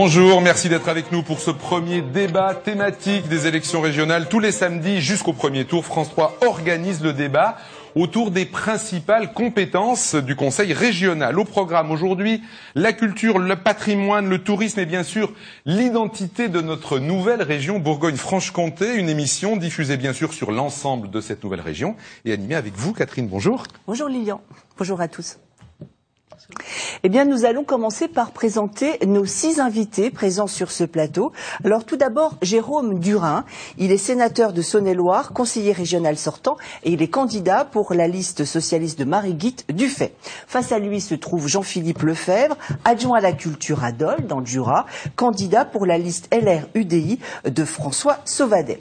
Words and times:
Bonjour, 0.00 0.40
merci 0.40 0.68
d'être 0.68 0.88
avec 0.88 1.10
nous 1.10 1.24
pour 1.24 1.40
ce 1.40 1.50
premier 1.50 2.02
débat 2.02 2.54
thématique 2.54 3.26
des 3.26 3.48
élections 3.48 3.80
régionales. 3.80 4.28
Tous 4.28 4.38
les 4.38 4.52
samedis 4.52 5.00
jusqu'au 5.00 5.32
premier 5.32 5.64
tour, 5.64 5.84
France 5.84 6.10
3 6.10 6.38
organise 6.46 7.02
le 7.02 7.12
débat 7.12 7.56
autour 7.96 8.30
des 8.30 8.44
principales 8.44 9.32
compétences 9.32 10.14
du 10.14 10.36
Conseil 10.36 10.72
régional. 10.72 11.36
Au 11.36 11.44
programme 11.44 11.90
aujourd'hui, 11.90 12.44
la 12.76 12.92
culture, 12.92 13.40
le 13.40 13.56
patrimoine, 13.56 14.28
le 14.28 14.38
tourisme 14.38 14.78
et 14.78 14.86
bien 14.86 15.02
sûr 15.02 15.32
l'identité 15.66 16.46
de 16.46 16.60
notre 16.60 17.00
nouvelle 17.00 17.42
région 17.42 17.80
Bourgogne-Franche-Comté. 17.80 18.94
Une 18.94 19.08
émission 19.08 19.56
diffusée 19.56 19.96
bien 19.96 20.12
sûr 20.12 20.32
sur 20.32 20.52
l'ensemble 20.52 21.10
de 21.10 21.20
cette 21.20 21.42
nouvelle 21.42 21.60
région 21.60 21.96
et 22.24 22.32
animée 22.32 22.54
avec 22.54 22.74
vous, 22.76 22.92
Catherine. 22.92 23.26
Bonjour. 23.26 23.64
Bonjour 23.88 24.08
Lilian. 24.08 24.42
Bonjour 24.78 25.00
à 25.00 25.08
tous. 25.08 25.38
Eh 27.04 27.08
bien, 27.08 27.24
nous 27.24 27.44
allons 27.44 27.62
commencer 27.62 28.08
par 28.08 28.32
présenter 28.32 28.98
nos 29.06 29.24
six 29.24 29.60
invités 29.60 30.10
présents 30.10 30.46
sur 30.46 30.70
ce 30.70 30.84
plateau. 30.84 31.32
Alors, 31.62 31.84
tout 31.84 31.96
d'abord, 31.96 32.36
Jérôme 32.42 32.98
Durin. 32.98 33.44
Il 33.76 33.92
est 33.92 33.98
sénateur 33.98 34.52
de 34.52 34.62
Saône-et-Loire, 34.62 35.32
conseiller 35.32 35.72
régional 35.72 36.16
sortant, 36.16 36.56
et 36.84 36.92
il 36.92 37.02
est 37.02 37.08
candidat 37.08 37.64
pour 37.64 37.94
la 37.94 38.08
liste 38.08 38.44
socialiste 38.44 38.98
de 38.98 39.04
Marie-Guite 39.04 39.66
Dufay. 39.70 40.14
Face 40.46 40.72
à 40.72 40.78
lui 40.78 41.00
se 41.00 41.14
trouve 41.14 41.48
Jean-Philippe 41.48 42.02
Lefebvre, 42.02 42.56
adjoint 42.84 43.18
à 43.18 43.20
la 43.20 43.32
culture 43.32 43.84
à 43.84 43.92
Dole, 43.92 44.26
dans 44.26 44.40
le 44.40 44.46
Jura, 44.46 44.86
candidat 45.16 45.64
pour 45.64 45.86
la 45.86 45.98
liste 45.98 46.34
LR-UDI 46.34 47.18
de 47.44 47.64
François 47.64 48.18
Sauvadet. 48.24 48.80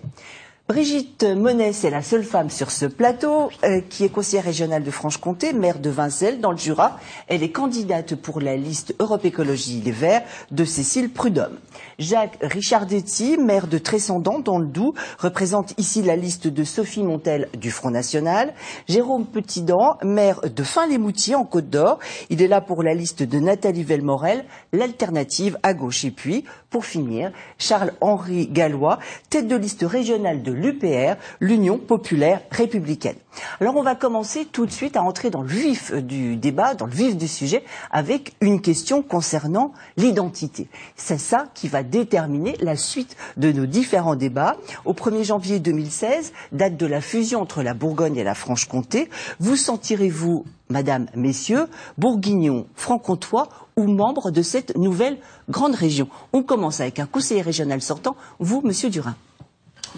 Brigitte 0.68 1.24
Monet, 1.24 1.72
c'est 1.72 1.90
la 1.90 2.02
seule 2.02 2.26
femme 2.26 2.50
sur 2.50 2.72
ce 2.72 2.86
plateau 2.86 3.50
euh, 3.64 3.80
qui 3.90 4.04
est 4.04 4.10
conseillère 4.10 4.44
régionale 4.44 4.84
de 4.84 4.92
Franche-Comté, 4.92 5.54
maire 5.54 5.80
de 5.80 5.90
Vincelles 5.90 6.42
dans 6.42 6.52
le 6.52 6.58
Jura. 6.58 7.00
Elle 7.30 7.42
est 7.42 7.52
candidate 7.52 8.16
pour 8.16 8.42
la 8.42 8.58
liste 8.58 8.94
Europe 9.00 9.24
Écologie 9.24 9.82
Les 9.86 9.94
Verts 9.94 10.24
de 10.52 10.66
Cécile 10.66 11.09
Prudhomme. 11.09 11.58
Jacques 12.00 12.38
Richardetti, 12.42 13.38
maire 13.38 13.66
de 13.66 13.80
Tressandant 13.80 14.38
dans 14.38 14.59
le 14.59 14.67
Doubs, 14.67 14.94
représente 15.17 15.73
ici 15.80 16.03
la 16.03 16.16
liste 16.16 16.48
de 16.48 16.64
Sophie 16.64 17.02
Montel 17.02 17.50
du 17.58 17.72
Front 17.72 17.90
National. 17.90 18.53
Jérôme 18.88 19.26
Petitdan, 19.26 19.98
maire 20.03 20.42
de 20.42 20.64
Fin-les-Moutiers 20.64 21.34
en 21.34 21.44
Côte 21.44 21.72
d'Or. 21.72 21.98
Il 22.30 22.44
est 22.44 22.48
là 22.48 22.62
pour 22.62 22.84
la 22.84 22.94
liste 22.94 23.23
de 23.23 23.40
Nathalie 23.40 23.84
Velmorel, 23.84 24.45
l'alternative 24.73 25.58
à 25.64 25.73
gauche. 25.73 26.06
Et 26.06 26.12
puis, 26.12 26.45
pour 26.70 26.86
finir, 26.86 27.31
Charles-Henri 27.58 28.48
Gallois, 28.48 29.00
tête 29.31 29.48
de 29.48 29.56
liste 29.56 29.84
régionale 29.84 30.44
de 30.44 30.52
l'UPR, 30.52 31.16
l'Union 31.40 31.80
populaire 31.80 32.42
républicaine. 32.52 33.16
Alors 33.59 33.75
on 33.75 33.84
va 33.84 33.95
commencer 33.95 34.45
tout 34.45 34.66
de 34.66 34.72
suite 34.72 34.98
à 34.98 35.03
entrer 35.03 35.30
dans 35.30 35.42
le 35.42 35.48
vif 35.48 35.94
du 35.94 36.38
débat, 36.38 36.73
dans 36.73 36.86
le 36.86 36.92
vif 36.92 37.16
du 37.16 37.28
sujet, 37.28 37.64
avec 37.92 38.34
une 38.42 38.62
question 38.62 39.02
concernant 39.02 39.73
l'identité. 39.95 40.68
C'est 40.95 41.20
ça 41.20 41.45
qui 41.53 41.68
va 41.68 41.84
déterminer 41.90 42.56
la 42.62 42.76
suite 42.76 43.16
de 43.38 43.52
nos 43.52 43.66
différents 43.66 44.16
débats. 44.16 44.58
Au 44.86 44.94
1er 44.94 45.24
janvier 45.24 45.60
2016, 45.60 46.34
date 46.52 46.78
de 46.78 46.86
la 46.86 47.02
fusion 47.02 47.42
entre 47.42 47.64
la 47.64 47.74
Bourgogne 47.74 48.18
et 48.18 48.24
la 48.24 48.36
Franche-Comté, 48.36 49.10
vous 49.40 49.56
sentirez-vous, 49.56 50.46
Madame, 50.70 51.08
Messieurs, 51.16 51.68
bourguignon, 51.98 52.68
franc-comtois 52.76 53.50
ou 53.76 53.88
membre 53.88 54.32
de 54.32 54.42
cette 54.42 54.76
nouvelle 54.78 55.18
grande 55.50 55.76
région? 55.76 56.10
On 56.34 56.44
commence 56.44 56.82
avec 56.82 57.00
un 57.00 57.06
conseiller 57.06 57.42
régional 57.42 57.82
sortant, 57.82 58.16
vous, 58.40 58.62
Monsieur 58.64 58.90
Durin 58.90 59.16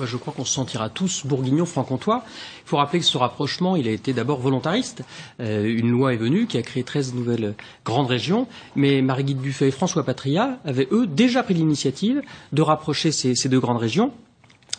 je 0.03 0.17
crois 0.17 0.33
qu'on 0.33 0.45
se 0.45 0.53
sentira 0.53 0.89
tous 0.89 1.25
bourguignons 1.25 1.65
franc-comtois. 1.65 2.23
Il 2.65 2.69
faut 2.69 2.77
rappeler 2.77 2.99
que 2.99 3.05
ce 3.05 3.17
rapprochement, 3.17 3.75
il 3.75 3.87
a 3.87 3.91
été 3.91 4.13
d'abord 4.13 4.39
volontariste. 4.39 5.03
Euh, 5.39 5.65
une 5.65 5.89
loi 5.89 6.13
est 6.13 6.17
venue 6.17 6.47
qui 6.47 6.57
a 6.57 6.61
créé 6.61 6.83
13 6.83 7.13
nouvelles 7.13 7.55
grandes 7.85 8.07
régions, 8.07 8.47
mais 8.75 9.01
Marie-Guide 9.01 9.39
Buffet 9.39 9.69
et 9.69 9.71
François 9.71 10.03
Patria 10.03 10.59
avaient, 10.65 10.87
eux, 10.91 11.07
déjà 11.07 11.43
pris 11.43 11.53
l'initiative 11.53 12.21
de 12.53 12.61
rapprocher 12.61 13.11
ces, 13.11 13.35
ces 13.35 13.49
deux 13.49 13.59
grandes 13.59 13.77
régions 13.77 14.11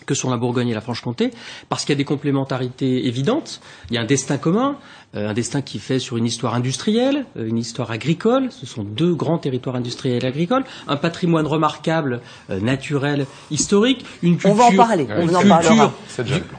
que 0.07 0.15
sont 0.15 0.31
la 0.31 0.37
Bourgogne 0.37 0.69
et 0.69 0.75
la 0.75 0.81
Franche-Comté, 0.81 1.31
parce 1.69 1.85
qu'il 1.85 1.93
y 1.93 1.97
a 1.97 1.99
des 1.99 2.05
complémentarités 2.05 3.07
évidentes, 3.07 3.61
il 3.91 3.95
y 3.95 3.99
a 3.99 4.01
un 4.01 4.07
destin 4.07 4.39
commun, 4.39 4.77
un 5.15 5.35
destin 5.35 5.61
qui 5.61 5.79
fait 5.81 5.99
sur 5.99 6.17
une 6.17 6.25
histoire 6.25 6.55
industrielle, 6.55 7.25
euh, 7.37 7.49
une 7.49 7.59
histoire 7.59 7.91
agricole. 7.91 8.49
Ce 8.51 8.65
sont 8.65 8.85
deux 8.85 9.15
grands 9.15 9.39
territoires 9.39 9.75
industriels 9.75 10.25
et 10.25 10.27
agricoles, 10.27 10.65
un 10.87 10.97
patrimoine 10.97 11.47
remarquable, 11.47 12.21
euh, 12.51 12.61
naturel, 12.61 13.27
historique, 13.51 14.05
une 14.23 14.37
culture. 14.37 14.51
On 14.51 14.55
va 14.55 14.67
en 14.67 14.77
parler. 14.77 15.07
on 15.11 15.35
en 15.35 15.47
parlera. 15.47 15.93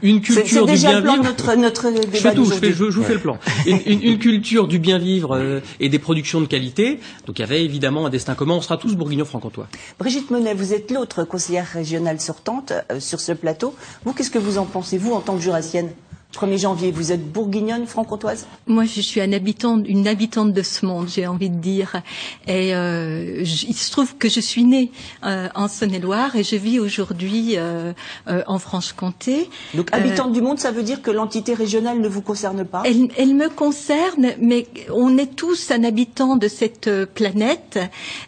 Une 0.02 0.20
culture 0.20 0.66
du 0.66 0.74
bien 0.74 1.00
vivre. 1.00 1.22
Notre, 1.22 1.54
notre 1.54 1.90
débat 1.90 2.08
je 2.12 2.18
fais 2.18 2.34
tout. 2.34 2.44
Je, 2.44 2.54
fais, 2.54 2.72
je, 2.72 2.84
vous 2.84 3.02
fais 3.02 3.14
le 3.14 3.20
plan. 3.20 3.38
Une, 3.66 3.80
une, 3.86 4.02
une 4.02 4.18
culture 4.18 4.68
du 4.68 4.78
bien 4.78 4.98
vivre 4.98 5.60
et 5.80 5.88
des 5.88 5.98
productions 5.98 6.40
de 6.40 6.46
qualité. 6.46 7.00
Donc 7.26 7.38
il 7.38 7.42
y 7.42 7.44
avait 7.44 7.64
évidemment 7.64 8.06
un 8.06 8.10
destin 8.10 8.34
commun. 8.34 8.54
On 8.54 8.60
sera 8.60 8.76
tous 8.76 8.94
bourguignons 8.96 9.24
franc-comtois. 9.24 9.68
Brigitte 9.98 10.30
Monet, 10.30 10.54
vous 10.54 10.74
êtes 10.74 10.90
l'autre 10.90 11.24
conseillère 11.24 11.66
régionale 11.66 12.20
sortante 12.20 12.72
sur 12.98 13.20
ce 13.20 13.32
plateau. 13.32 13.74
Vous, 14.04 14.12
qu'est-ce 14.12 14.30
que 14.30 14.38
vous 14.38 14.58
en 14.58 14.66
pensez, 14.66 14.98
vous, 14.98 15.12
en 15.12 15.20
tant 15.20 15.36
que 15.36 15.42
jurassienne? 15.42 15.90
1er 16.32 16.58
janvier, 16.58 16.90
vous 16.90 17.12
êtes 17.12 17.30
bourguignonne, 17.30 17.86
franc-comtoise? 17.86 18.46
Moi, 18.66 18.84
je 18.84 19.00
suis 19.00 19.20
un 19.20 19.32
habitant, 19.32 19.82
une 19.84 20.08
habitante 20.08 20.52
de 20.52 20.62
ce 20.62 20.86
monde, 20.86 21.08
j'ai 21.08 21.26
envie 21.26 21.50
de 21.50 21.56
dire. 21.56 22.02
Et 22.48 22.74
euh, 22.74 23.42
il 23.42 23.76
se 23.76 23.90
trouve 23.90 24.16
que 24.16 24.28
je 24.28 24.40
suis 24.40 24.64
née 24.64 24.90
euh, 25.24 25.48
en 25.54 25.68
Saône-et-Loire 25.68 26.36
et 26.36 26.42
je 26.42 26.56
vis 26.56 26.80
aujourd'hui 26.80 27.56
euh, 27.56 27.92
euh 28.28 28.42
en 28.46 28.58
Franche-Comté. 28.58 29.48
Donc, 29.74 29.88
habitante 29.92 30.32
du 30.32 30.40
monde, 30.40 30.58
ça 30.58 30.70
veut 30.70 30.82
dire 30.82 31.02
que 31.02 31.10
l'entité 31.10 31.54
régionale 31.54 32.00
ne 32.00 32.08
vous 32.08 32.22
concerne 32.22 32.64
pas? 32.64 32.82
Elle, 32.84 33.08
elle, 33.16 33.34
me 33.34 33.48
concerne, 33.48 34.32
mais 34.40 34.66
on 34.92 35.16
est 35.18 35.36
tous 35.36 35.70
un 35.70 35.84
habitant 35.84 36.36
de 36.36 36.48
cette 36.48 36.90
planète 37.14 37.78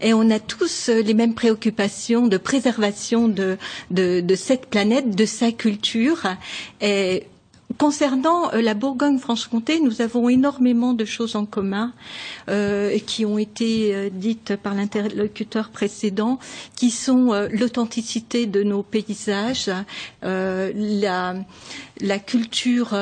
et 0.00 0.14
on 0.14 0.30
a 0.30 0.38
tous 0.38 0.88
les 0.88 1.14
mêmes 1.14 1.34
préoccupations 1.34 2.26
de 2.26 2.36
préservation 2.36 3.28
de, 3.28 3.56
de, 3.90 4.20
de 4.20 4.34
cette 4.34 4.66
planète, 4.66 5.14
de 5.14 5.24
sa 5.24 5.52
culture. 5.52 6.22
Et 6.80 7.24
Concernant 7.78 8.52
euh, 8.52 8.60
la 8.60 8.74
Bourgogne-Franche-Comté, 8.74 9.80
nous 9.80 10.02
avons 10.02 10.28
énormément 10.28 10.92
de 10.92 11.04
choses 11.04 11.34
en 11.34 11.44
commun 11.46 11.92
euh, 12.48 12.98
qui 12.98 13.24
ont 13.24 13.38
été 13.38 13.94
euh, 13.94 14.10
dites 14.12 14.54
par 14.56 14.74
l'interlocuteur 14.74 15.70
précédent, 15.70 16.38
qui 16.76 16.90
sont 16.90 17.32
l'authenticité 17.50 18.46
de 18.46 18.62
nos 18.62 18.82
paysages, 18.82 19.70
la, 20.22 21.34
culture 22.26 22.94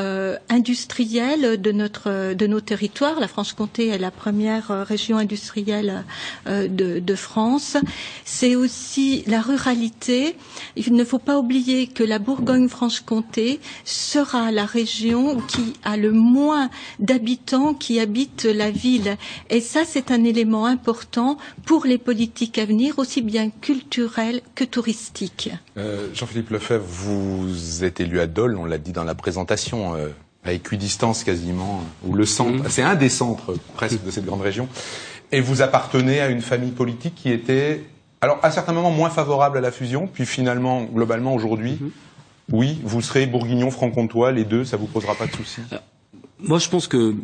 industrielle 0.49 1.61
de, 1.61 1.73
notre, 1.73 2.35
de 2.35 2.47
nos 2.47 2.61
territoires. 2.61 3.19
La 3.21 3.29
Franche-Comté 3.29 3.89
est 3.89 3.99
la 3.99 4.11
première 4.11 4.87
région 4.87 5.17
industrielle 5.19 6.05
de, 6.47 6.69
de, 6.69 7.15
France. 7.15 7.77
C'est 8.25 8.55
aussi 8.55 9.25
la 9.27 9.41
ruralité. 9.41 10.37
Il 10.77 10.95
ne 10.95 11.05
faut 11.05 11.19
pas 11.19 11.39
oublier 11.39 11.87
que 11.89 12.05
la 12.05 12.19
Bourgogne-Franche-Comté 12.19 13.61
sera 13.85 14.52
la 14.53 14.67
région 14.67 15.41
qui 15.41 15.75
a 15.85 15.97
le 15.97 16.13
moins 16.13 16.71
d'habitants 16.99 17.75
qui 17.75 17.99
habitent 17.99 18.45
la 18.45 18.71
ville. 18.71 19.17
Et 19.51 19.61
ça, 19.61 19.85
c'est 19.85 20.11
un 20.11 20.25
élément 20.25 20.67
important 20.67 21.39
pour 21.67 21.85
les 21.85 21.99
politiques 21.99 22.59
à 22.59 22.65
venir, 22.65 22.99
aussi 22.99 23.23
bien 23.23 23.51
culturelles 23.51 24.43
que 24.55 24.65
touristiques. 24.65 25.51
Euh, 25.77 26.09
Jean-Philippe 26.15 26.51
Lefebvre, 26.51 26.85
vous 26.85 27.85
êtes 27.85 28.01
élu 28.01 28.21
à 28.21 28.27
Dole, 28.27 28.57
on 28.57 28.65
l'a 28.65 28.79
dit 28.79 28.93
dans 28.93 29.05
la 29.05 29.15
présentation, 29.15 29.95
euh, 29.95 30.09
à 30.45 30.53
équidistance 30.53 31.25
quasiment, 31.25 31.83
ou 32.05 32.15
le 32.15 32.27
centre, 32.27 32.65
mmh. 32.65 32.69
c'est 32.69 32.83
un 32.83 32.95
des 32.95 33.09
centres 33.09 33.55
presque 33.75 34.05
de 34.05 34.11
cette 34.11 34.25
grande 34.25 34.43
région. 34.43 34.69
Et 35.31 35.41
vous 35.41 35.63
appartenez 35.63 36.21
à 36.21 36.29
une 36.29 36.43
famille 36.43 36.73
politique 36.73 37.15
qui 37.15 37.31
était, 37.31 37.85
alors 38.21 38.39
à 38.43 38.51
certains 38.51 38.73
moments 38.73 38.91
moins 38.91 39.11
favorable 39.11 39.59
à 39.59 39.61
la 39.61 39.71
fusion, 39.71 40.09
puis 40.13 40.27
finalement, 40.27 40.83
globalement 40.85 41.35
aujourd'hui, 41.35 41.79
mmh 41.81 41.91
oui, 42.51 42.79
vous 42.83 43.01
serez 43.01 43.27
bourguignon, 43.27 43.71
franc-comtois, 43.71 44.33
les 44.33 44.45
deux, 44.45 44.65
ça 44.65 44.77
vous 44.77 44.87
posera 44.87 45.15
pas 45.15 45.27
de 45.27 45.33
soucis? 45.33 45.61
Euh, 45.73 45.79
Moi, 46.41 46.59
je 46.59 46.69
pense 46.69 46.89
que 46.89 47.15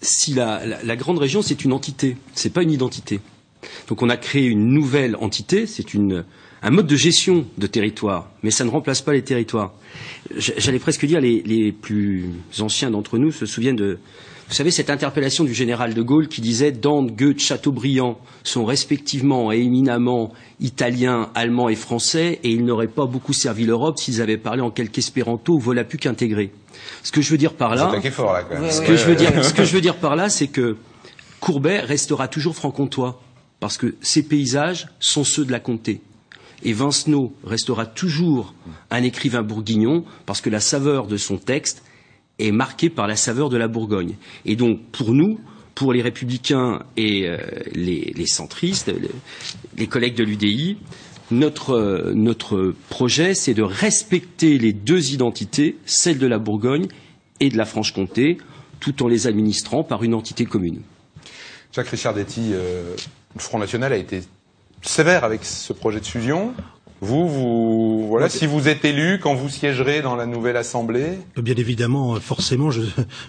si 0.00 0.34
la, 0.34 0.96
grande 0.96 1.18
région, 1.18 1.42
c'est 1.42 1.64
une 1.64 1.72
entité, 1.72 2.16
c'est 2.34 2.52
pas 2.52 2.62
une 2.62 2.70
identité. 2.70 3.20
Donc 3.88 4.02
on 4.02 4.10
a 4.10 4.16
créé 4.16 4.46
une 4.46 4.68
nouvelle 4.68 5.16
entité, 5.16 5.66
c'est 5.66 5.86
un 5.94 6.70
mode 6.70 6.86
de 6.86 6.96
gestion 6.96 7.46
de 7.58 7.66
territoire, 7.66 8.30
mais 8.42 8.50
ça 8.50 8.64
ne 8.64 8.70
remplace 8.70 9.02
pas 9.02 9.12
les 9.12 9.22
territoires. 9.22 9.72
J'allais 10.36 10.78
presque 10.78 11.06
dire 11.06 11.20
les 11.20 11.72
plus 11.72 12.26
anciens 12.60 12.90
d'entre 12.90 13.18
nous 13.18 13.32
se 13.32 13.46
souviennent 13.46 13.76
de, 13.76 13.98
vous 14.48 14.54
savez, 14.54 14.70
cette 14.70 14.90
interpellation 14.90 15.42
du 15.42 15.52
général 15.52 15.92
de 15.92 16.02
Gaulle 16.02 16.28
qui 16.28 16.40
disait 16.40 16.70
Dante, 16.70 17.16
Goethe, 17.16 17.40
Chateaubriand 17.40 18.16
sont 18.44 18.64
respectivement 18.64 19.50
et 19.50 19.58
éminemment 19.58 20.32
italiens, 20.60 21.30
allemands 21.34 21.68
et 21.68 21.74
français, 21.74 22.38
et 22.44 22.50
ils 22.50 22.64
n'auraient 22.64 22.86
pas 22.86 23.06
beaucoup 23.06 23.32
servi 23.32 23.66
l'Europe 23.66 23.98
s'ils 23.98 24.22
avaient 24.22 24.36
parlé 24.36 24.62
en 24.62 24.70
quelque 24.70 24.98
espéranto 24.98 25.54
ou 25.54 25.58
volapuc 25.58 26.06
intégré. 26.06 26.52
Ce 27.02 27.10
que 27.10 27.22
je 27.22 27.30
veux 27.32 27.38
dire 27.38 27.54
par 27.54 27.74
là, 27.74 27.90
fort, 28.12 28.34
là 28.34 28.44
quand 28.48 28.60
même. 28.60 28.70
ce, 28.70 28.80
que 28.82 28.96
je 28.96 29.04
veux 29.06 29.16
dire, 29.16 29.44
ce 29.44 29.52
que 29.52 29.64
je 29.64 29.74
veux 29.74 29.80
dire 29.80 29.96
par 29.96 30.14
là, 30.14 30.28
c'est 30.28 30.48
que 30.48 30.76
Courbet 31.40 31.80
restera 31.80 32.28
toujours 32.28 32.54
franc-comtois, 32.54 33.20
parce 33.58 33.78
que 33.78 33.96
ses 34.00 34.22
paysages 34.22 34.88
sont 35.00 35.24
ceux 35.24 35.44
de 35.44 35.50
la 35.50 35.60
comté. 35.60 36.02
Et 36.62 36.72
Vincenot 36.72 37.34
restera 37.44 37.84
toujours 37.84 38.54
un 38.90 39.02
écrivain 39.02 39.42
bourguignon, 39.42 40.04
parce 40.24 40.40
que 40.40 40.50
la 40.50 40.60
saveur 40.60 41.08
de 41.08 41.16
son 41.16 41.36
texte 41.36 41.82
est 42.38 42.52
marqué 42.52 42.90
par 42.90 43.06
la 43.06 43.16
saveur 43.16 43.48
de 43.48 43.56
la 43.56 43.68
Bourgogne. 43.68 44.14
Et 44.44 44.56
donc, 44.56 44.80
pour 44.92 45.12
nous, 45.12 45.38
pour 45.74 45.92
les 45.92 46.02
républicains 46.02 46.82
et 46.96 47.28
les, 47.74 48.12
les, 48.16 48.26
centristes, 48.26 48.90
les, 49.76 49.86
collègues 49.86 50.16
de 50.16 50.24
l'UDI, 50.24 50.78
notre, 51.30 52.12
notre 52.14 52.74
projet, 52.88 53.34
c'est 53.34 53.54
de 53.54 53.62
respecter 53.62 54.58
les 54.58 54.72
deux 54.72 55.12
identités, 55.12 55.76
celle 55.84 56.18
de 56.18 56.26
la 56.26 56.38
Bourgogne 56.38 56.86
et 57.40 57.50
de 57.50 57.56
la 57.56 57.64
Franche-Comté, 57.64 58.38
tout 58.80 59.02
en 59.02 59.08
les 59.08 59.26
administrant 59.26 59.82
par 59.84 60.02
une 60.02 60.14
entité 60.14 60.44
commune. 60.44 60.80
Jacques 61.72 61.88
Richardetti, 61.88 62.52
euh, 62.52 62.94
le 63.34 63.40
Front 63.40 63.58
National 63.58 63.92
a 63.92 63.96
été 63.96 64.22
sévère 64.82 65.24
avec 65.24 65.44
ce 65.44 65.72
projet 65.72 66.00
de 66.00 66.06
fusion. 66.06 66.54
Vous, 67.02 67.28
vous, 67.28 68.06
voilà, 68.08 68.30
si 68.30 68.46
vous 68.46 68.68
êtes 68.68 68.86
élu, 68.86 69.18
quand 69.20 69.34
vous 69.34 69.50
siégerez 69.50 70.00
dans 70.00 70.16
la 70.16 70.24
nouvelle 70.24 70.56
assemblée 70.56 71.18
Bien 71.36 71.54
évidemment, 71.54 72.18
forcément, 72.20 72.70
je, 72.70 72.80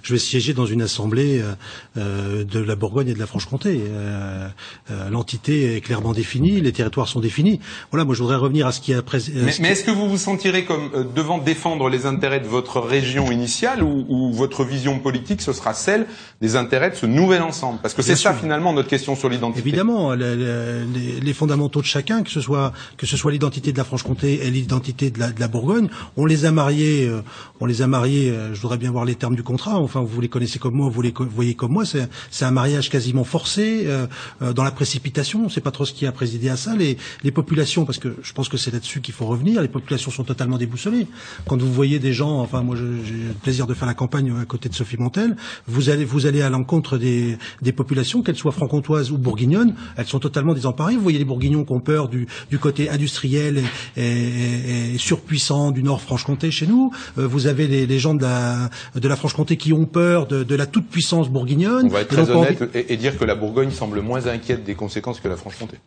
je 0.04 0.14
vais 0.14 0.19
siéger 0.19 0.54
dans 0.54 0.66
une 0.66 0.81
assemblée 0.81 1.42
euh, 1.42 1.54
euh 1.98 2.44
de 2.46 2.60
la 2.60 2.78
Bourgogne 2.78 3.10
et 3.10 3.14
de 3.14 3.19
la 3.19 3.28
Franche-Comté. 3.28 3.81
Euh, 3.86 4.48
euh, 4.90 5.10
L'entité 5.10 5.75
est 5.75 5.81
clairement 5.81 6.14
définie, 6.14 6.62
les 6.62 6.72
territoires 6.72 7.10
sont 7.10 7.19
définis. 7.19 7.60
Voilà, 7.92 8.06
moi 8.06 8.16
je 8.16 8.22
voudrais 8.22 8.38
revenir 8.38 8.68
à 8.68 8.72
ce 8.72 8.80
qui 8.80 8.94
a 8.94 9.02
précédé. 9.02 9.42
Mais, 9.44 9.52
mais 9.60 9.70
est-ce 9.72 9.84
que 9.84 9.92
vous 9.92 10.08
vous 10.08 10.18
sentirez 10.18 10.63
comme 10.63 10.90
euh, 10.94 11.04
devant 11.04 11.38
défendre 11.38 11.90
les 11.90 12.06
intérêts 12.06 12.40
de 12.40 12.48
votre 12.48 12.80
région 12.80 13.31
initiale 13.31 13.84
ou, 13.84 14.06
ou, 14.08 14.31
votre 14.31 14.63
vision 14.63 15.00
politique 15.00 15.42
ce 15.42 15.52
sera 15.52 15.74
celle 15.74 16.06
des 16.40 16.56
intérêts 16.56 16.92
de 16.92 16.96
ce 16.96 17.06
nouvel 17.06 17.42
ensemble? 17.42 17.80
Parce 17.81 17.94
que 17.94 18.02
c'est 18.02 18.16
ça 18.16 18.34
finalement 18.34 18.72
notre 18.72 18.88
question 18.88 19.18
sur 19.18 19.28
l'identité. 19.28 19.68
Évidemment, 19.68 20.13
les, 20.13 20.36
les, 20.38 21.20
les, 21.22 21.34
fondamentaux 21.34 21.81
de 21.81 21.86
chacun, 21.86 22.24
que 22.24 22.30
ce 22.30 22.40
soit 22.40 22.72
que 22.96 23.06
ce 23.06 23.18
soit 23.18 23.31
l'identité 23.31 23.56
l'identité 23.57 23.71
de 23.71 23.77
la 23.77 23.83
Franche-Comté 23.83 24.45
et 24.45 24.51
l'identité 24.51 25.09
de 25.09 25.19
la, 25.19 25.48
Bourgogne. 25.48 25.88
On 26.15 26.25
les 26.25 26.45
a 26.45 26.51
mariés, 26.51 27.07
euh, 27.07 27.21
on 27.59 27.65
les 27.65 27.81
a 27.81 27.88
mariés. 27.88 28.30
Euh, 28.30 28.54
je 28.54 28.62
voudrais 28.62 28.77
bien 28.77 28.92
voir 28.92 29.06
les 29.06 29.15
termes 29.15 29.36
du 29.36 29.44
contrat. 29.44 29.80
Enfin, 29.80 30.01
vous 30.01 30.21
les 30.21 30.30
connaissez 30.30 30.59
comme 30.59 30.75
moi, 30.75 30.89
vous 30.89 31.01
les 31.01 31.13
voyez 31.31 31.56
comme 31.56 31.71
moi. 31.71 31.83
C'est 31.86 32.45
un 32.45 32.51
mariage 32.51 32.89
quasiment 32.89 33.24
forcé 33.24 33.86
euh, 33.88 34.07
dans 34.54 34.63
la 34.63 34.71
précipitation. 34.71 35.42
On 35.42 35.45
ne 35.45 35.50
sait 35.50 35.62
pas 35.62 35.71
trop 35.71 35.86
ce 35.86 35.94
qui 35.94 36.06
a 36.06 36.12
présidé 36.12 36.50
à 36.50 36.57
ça. 36.57 36.75
Les, 36.75 36.98
les 37.24 37.31
populations, 37.31 37.86
parce 37.86 37.98
que 37.98 38.15
je 38.21 38.33
pense 38.33 38.50
que 38.50 38.57
c'est 38.57 38.71
là-dessus 38.71 39.01
qu'il 39.01 39.13
faut 39.13 39.25
revenir. 39.25 39.62
Les 39.62 39.68
populations 39.68 40.12
sont 40.12 40.24
totalement 40.24 40.57
déboussolées. 40.57 41.07
Quand 41.48 41.60
vous 41.60 41.74
voyez 41.74 41.98
des 41.98 42.13
gens, 42.13 42.39
enfin, 42.39 42.62
moi, 42.62 42.75
j'ai 42.75 43.13
le 43.13 43.33
plaisir 43.42 43.65
de 43.65 43.74
faire 43.74 43.88
la 43.88 43.95
campagne 43.95 44.33
à 44.39 44.45
côté 44.45 44.69
de 44.69 44.75
Sophie 44.75 44.98
Montel. 44.98 45.36
Vous 45.68 45.89
allez, 45.89 46.06
vous 46.06 46.27
allez 46.27 46.42
à 46.42 46.50
l'encontre 46.50 46.98
des, 46.98 47.38
des 47.62 47.71
populations, 47.71 48.21
qu'elles 48.21 48.36
soient 48.36 48.51
franc-comtoises 48.51 49.12
ou 49.12 49.18
bourguignonnes, 49.18 49.74
elles 49.95 50.06
sont 50.06 50.19
totalement 50.19 50.53
désemparées. 50.53 50.95
Vous 50.95 51.01
voyez 51.01 51.19
les 51.19 51.25
bourguignons 51.25 51.65
qui 51.65 51.71
ont 51.71 51.80
peur 51.80 52.10
du, 52.10 52.27
du 52.50 52.60
côté 52.60 52.89
industriel 52.89 53.47
est, 53.56 54.98
surpuissant 54.98 55.72
du 55.72 55.84
Nord 55.84 56.02
Franche-Comté 56.02 56.52
chez 56.52 56.68
nous. 56.68 56.92
Euh, 57.18 57.28
vous 57.28 57.48
avez 57.48 57.68
les, 57.68 58.00
gens 58.00 58.14
de 58.14 58.24
la, 58.24 58.70
de 58.96 59.08
la 59.08 59.16
Franche-Comté 59.16 59.58
qui 59.58 59.74
ont 59.74 59.86
peur 59.86 60.28
de, 60.28 60.56
la 60.56 60.66
toute-puissance 60.66 61.30
bourguignonne. 61.30 61.86
On 61.86 61.90
va 61.90 62.02
être 62.02 62.10
très 62.10 62.30
honnête 62.30 62.64
et, 62.74 62.98
dire 62.98 63.18
que 63.18 63.26
la 63.26 63.36
Bourgogne 63.36 63.72
semble 63.72 64.02
moins 64.02 64.28
inquiète 64.28 64.64
des 64.64 64.76
conséquences 64.76 65.20
que 65.20 65.28
la 65.28 65.38
Franche-Comté. 65.38 65.78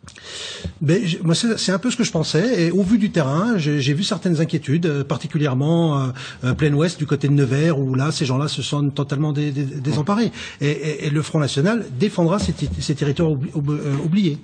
Ben, 0.81 1.03
moi, 1.23 1.35
c'est 1.35 1.73
un 1.73 1.79
peu 1.79 1.91
ce 1.91 1.97
que 1.97 2.05
je 2.05 2.13
pensais. 2.13 2.63
Et 2.63 2.71
au 2.71 2.83
vu 2.83 2.99
du 2.99 3.11
terrain, 3.11 3.59
j'ai 3.59 3.95
vu 3.95 4.05
certaines 4.05 4.41
inquiétudes, 4.41 4.87
euh, 4.87 5.05
particulièrement 5.05 6.01
euh, 6.01 6.07
euh, 6.45 6.55
plein 6.55 6.73
ouest 6.73 6.99
du 6.99 7.07
côté 7.07 7.29
de 7.29 7.33
Nevers, 7.33 7.79
où 7.79 7.95
là, 7.95 8.13
ces 8.13 8.25
gens-là 8.25 8.49
se 8.49 8.63
sont 8.63 8.91
totalement 8.91 9.33
désemparés. 9.33 10.31
Et, 10.61 11.11
le 11.11 11.23
Front 11.23 11.41
National 11.41 11.85
défendra 11.99 12.39
ces, 12.39 12.55
ces 12.79 12.95
territoires 12.95 13.31
oubliés. 13.31 14.39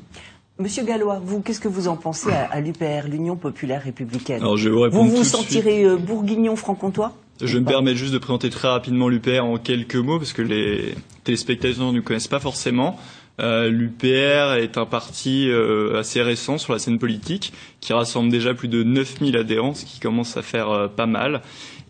Monsieur 0.58 0.85
Gallois, 0.85 1.20
vous, 1.23 1.43
qu'est-ce 1.43 1.61
que 1.61 1.69
vous 1.69 1.87
en 1.87 1.97
pensez 1.97 2.31
à, 2.32 2.61
l'UPR, 2.62 3.08
l'Union 3.11 3.37
populaire 3.37 3.82
républicaine 3.82 4.41
Alors, 4.41 4.56
je 4.56 4.70
vous 4.70 4.88
Vous 4.91 5.05
vous 5.05 5.25
sentirez 5.25 5.85
euh, 5.85 5.97
bourguignon 5.97 6.56
franc-comtois? 6.56 7.12
Je 7.43 7.58
me 7.58 7.67
permets 7.67 7.94
juste 7.94 8.14
de 8.14 8.19
présenter 8.19 8.49
très 8.49 8.69
rapidement 8.69 9.11
l'UPR 9.11 9.44
en 9.44 9.58
quelques 9.58 9.97
mots, 9.97 10.17
parce 10.17 10.32
que 10.32 10.41
les 10.41 10.94
téléspectateurs 11.25 11.93
ne 11.93 12.00
connaissent 12.00 12.26
pas 12.26 12.41
forcément. 12.41 12.99
Euh, 13.38 13.69
L'UPR 13.69 14.55
est 14.55 14.79
un 14.79 14.87
parti 14.87 15.47
euh, 15.50 16.00
assez 16.00 16.23
récent 16.23 16.56
sur 16.56 16.73
la 16.73 16.79
scène 16.79 16.99
politique, 16.99 17.53
qui 17.81 17.93
rassemble 17.93 18.31
déjà 18.31 18.55
plus 18.55 18.69
de 18.69 18.82
9000 18.82 19.37
adhérents, 19.37 19.75
ce 19.75 19.85
qui 19.85 20.00
commence 20.00 20.38
à 20.38 20.43
faire 20.43 20.88
pas 20.97 21.05
mal. 21.05 21.43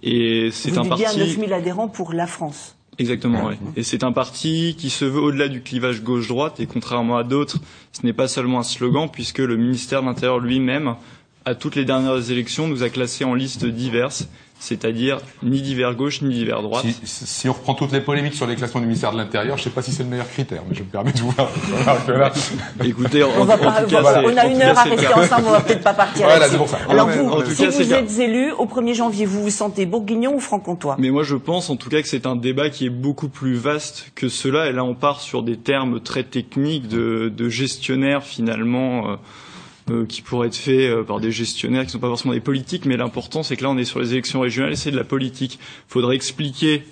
Et 0.03 0.49
c'est 0.51 0.77
un 0.77 0.85
parti... 0.85 1.05
bien 1.05 1.17
9000 1.17 1.53
adhérents 1.53 1.89
pour 1.89 2.13
la 2.13 2.27
France 2.27 2.76
Exactement, 2.99 3.47
oui. 3.47 3.55
Et 3.77 3.83
c'est 3.83 4.05
un 4.05 4.13
parti 4.13 4.75
qui 4.79 4.89
se 4.91 5.05
veut 5.05 5.21
au-delà 5.21 5.49
du 5.49 5.61
clivage 5.61 6.03
gauche-droite, 6.03 6.61
et 6.61 6.67
contrairement 6.67 7.19
à 7.19 7.25
d'autres, 7.25 7.59
ce 7.93 8.05
n'est 8.07 8.15
pas 8.15 8.29
seulement 8.29 8.61
un 8.61 8.63
slogan, 8.63 9.09
puisque 9.13 9.39
le 9.39 9.57
ministère 9.57 10.01
de 10.01 10.07
l'Intérieur 10.07 10.39
lui-même, 10.39 10.95
à 11.45 11.55
toutes 11.55 11.77
les 11.77 11.85
dernières 11.85 12.31
élections, 12.31 12.69
nous 12.69 12.83
a 12.83 12.89
classés 12.89 13.25
en 13.25 13.35
listes 13.35 13.67
diverses, 13.67 14.29
c'est-à-dire 14.59 15.19
ni 15.43 15.61
d'hiver 15.61 15.95
gauche 15.95 16.23
ni 16.23 16.35
d'hiver 16.35 16.63
droite. 16.63 16.85
Si, 17.05 17.27
si, 17.27 17.49
on 17.49 17.53
reprend 17.53 17.75
toutes 17.75 17.93
les 17.93 18.01
polémiques 18.01 18.35
sur 18.35 18.47
les 18.47 18.57
classements 18.57 18.81
du 18.81 18.87
ministère 18.87 19.13
de 19.13 19.19
l'Intérieur, 19.19 19.57
je 19.57 19.63
ne 19.63 19.65
sais 19.65 19.71
pas 19.71 19.83
si 19.83 19.93
c'est 19.93 20.03
le 20.03 20.09
meilleur 20.09 20.29
critère, 20.29 20.63
mais 20.69 20.75
je 20.75 20.83
me 20.83 20.89
permets 20.89 21.13
de 21.13 21.19
vous 21.19 21.31
voir. 21.31 21.49
Écoutez, 22.85 23.23
on, 23.23 23.45
va 23.45 23.59
pas, 23.59 23.83
tout 23.83 23.91
cas, 23.91 24.23
on 24.25 24.37
a 24.37 24.47
une 24.47 24.63
heure 24.63 24.79
à 24.79 24.83
rester 24.83 25.15
ensemble, 25.15 25.45
on 25.49 25.53
va 25.53 25.61
peut-être 25.61 25.85
pas 25.85 25.95
partir 25.95 26.27
voilà, 26.27 26.49
pour 26.49 26.69
ça. 26.69 26.79
Alors 26.89 27.09
vous, 27.09 27.45
si 27.55 27.67
vous 27.67 27.93
êtes 27.93 28.19
élu 28.19 28.53
au 28.53 28.67
1er 28.67 28.95
janvier, 28.95 29.27
vous 29.27 29.43
vous 29.43 29.51
sentez 29.51 29.87
bourguignon 29.87 30.35
ou 30.35 30.41
franc-comtois? 30.41 30.97
Mais 30.99 31.11
moi, 31.11 31.23
je 31.23 31.37
pense 31.37 31.71
en 31.71 31.77
tout 31.77 31.91
cas 31.91 32.01
que 32.03 32.09
c'est 32.09 32.27
un 32.27 32.37
débat 32.37 32.71
qui 32.71 32.87
est 32.87 32.91
beaucoup 32.91 33.29
plus 33.29 33.55
vaste 33.55 34.13
que 34.15 34.29
cela. 34.29 34.69
Et 34.69 34.73
là, 34.73 34.85
on 34.85 34.95
part 34.95 35.21
sur 35.21 35.43
des 35.43 35.57
termes 35.57 36.01
très 36.01 36.25
techniques 36.25 36.89
de, 36.89 37.33
de 37.35 37.49
gestionnaire 37.49 38.25
finalement. 38.25 39.11
Euh, 39.11 39.17
euh, 39.91 40.07
qui 40.07 40.23
pourrait 40.23 40.49
être 40.49 40.57
fait 40.57 40.89
euh, 40.89 41.03
par 41.03 41.21
des 41.21 41.31
gestionnaires 41.31 41.83
qui 41.83 41.89
ne 41.89 41.93
sont 41.93 41.99
pas 41.99 42.09
forcément 42.09 42.35
des 42.35 42.41
politiques, 42.41 42.85
mais 42.87 42.97
l'important 42.97 43.43
c'est 43.43 43.57
que 43.57 43.63
là 43.63 43.71
on 43.71 43.79
est 43.79 43.85
sur 43.85 44.01
les 44.01 44.13
élections 44.13 44.41
régionales 44.41 44.77
c'est 44.77 44.91
de 44.91 44.97
la 44.97 45.05
politique. 45.05 45.59
Il 45.89 45.93
faudrait 45.93 46.17
expliquer 46.17 46.83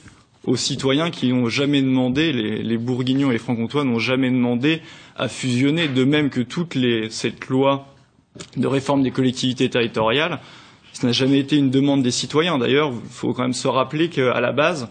aux 0.44 0.56
citoyens 0.56 1.10
qui 1.10 1.32
n'ont 1.32 1.48
jamais 1.48 1.82
demandé, 1.82 2.32
les, 2.32 2.62
les 2.62 2.78
bourguignons 2.78 3.30
et 3.30 3.34
les 3.34 3.38
franc-comtois 3.38 3.84
n'ont 3.84 3.98
jamais 3.98 4.30
demandé 4.30 4.80
à 5.16 5.28
fusionner, 5.28 5.88
de 5.88 6.04
même 6.04 6.30
que 6.30 6.40
toute 6.40 6.74
les, 6.74 7.08
cette 7.10 7.48
loi 7.48 7.86
de 8.56 8.66
réforme 8.66 9.02
des 9.02 9.10
collectivités 9.10 9.70
territoriales, 9.70 10.40
ce 10.92 11.06
n'a 11.06 11.12
jamais 11.12 11.38
été 11.38 11.56
une 11.56 11.70
demande 11.70 12.02
des 12.02 12.10
citoyens. 12.10 12.58
D'ailleurs, 12.58 12.90
il 12.92 13.10
faut 13.10 13.32
quand 13.32 13.42
même 13.42 13.52
se 13.52 13.68
rappeler 13.68 14.08
qu'à 14.08 14.40
la 14.40 14.52
base, 14.52 14.88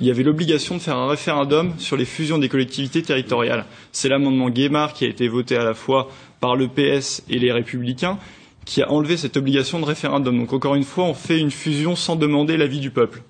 il 0.00 0.06
y 0.06 0.10
avait 0.10 0.22
l'obligation 0.22 0.76
de 0.76 0.80
faire 0.80 0.96
un 0.96 1.08
référendum 1.08 1.72
sur 1.78 1.96
les 1.96 2.04
fusions 2.04 2.38
des 2.38 2.48
collectivités 2.48 3.02
territoriales. 3.02 3.64
C'est 3.92 4.08
l'amendement 4.08 4.50
Guémard 4.50 4.92
qui 4.92 5.04
a 5.04 5.08
été 5.08 5.26
voté 5.28 5.56
à 5.56 5.64
la 5.64 5.74
fois 5.74 6.08
par 6.40 6.56
le 6.56 6.68
PS 6.68 7.22
et 7.28 7.38
les 7.38 7.52
Républicains 7.52 8.18
qui 8.64 8.82
a 8.82 8.90
enlevé 8.92 9.16
cette 9.16 9.38
obligation 9.38 9.80
de 9.80 9.86
référendum. 9.86 10.36
Donc 10.38 10.52
encore 10.52 10.74
une 10.74 10.84
fois, 10.84 11.04
on 11.04 11.14
fait 11.14 11.38
une 11.38 11.50
fusion 11.50 11.96
sans 11.96 12.16
demander 12.16 12.58
l'avis 12.58 12.80
du 12.80 12.90
peuple. 12.90 13.22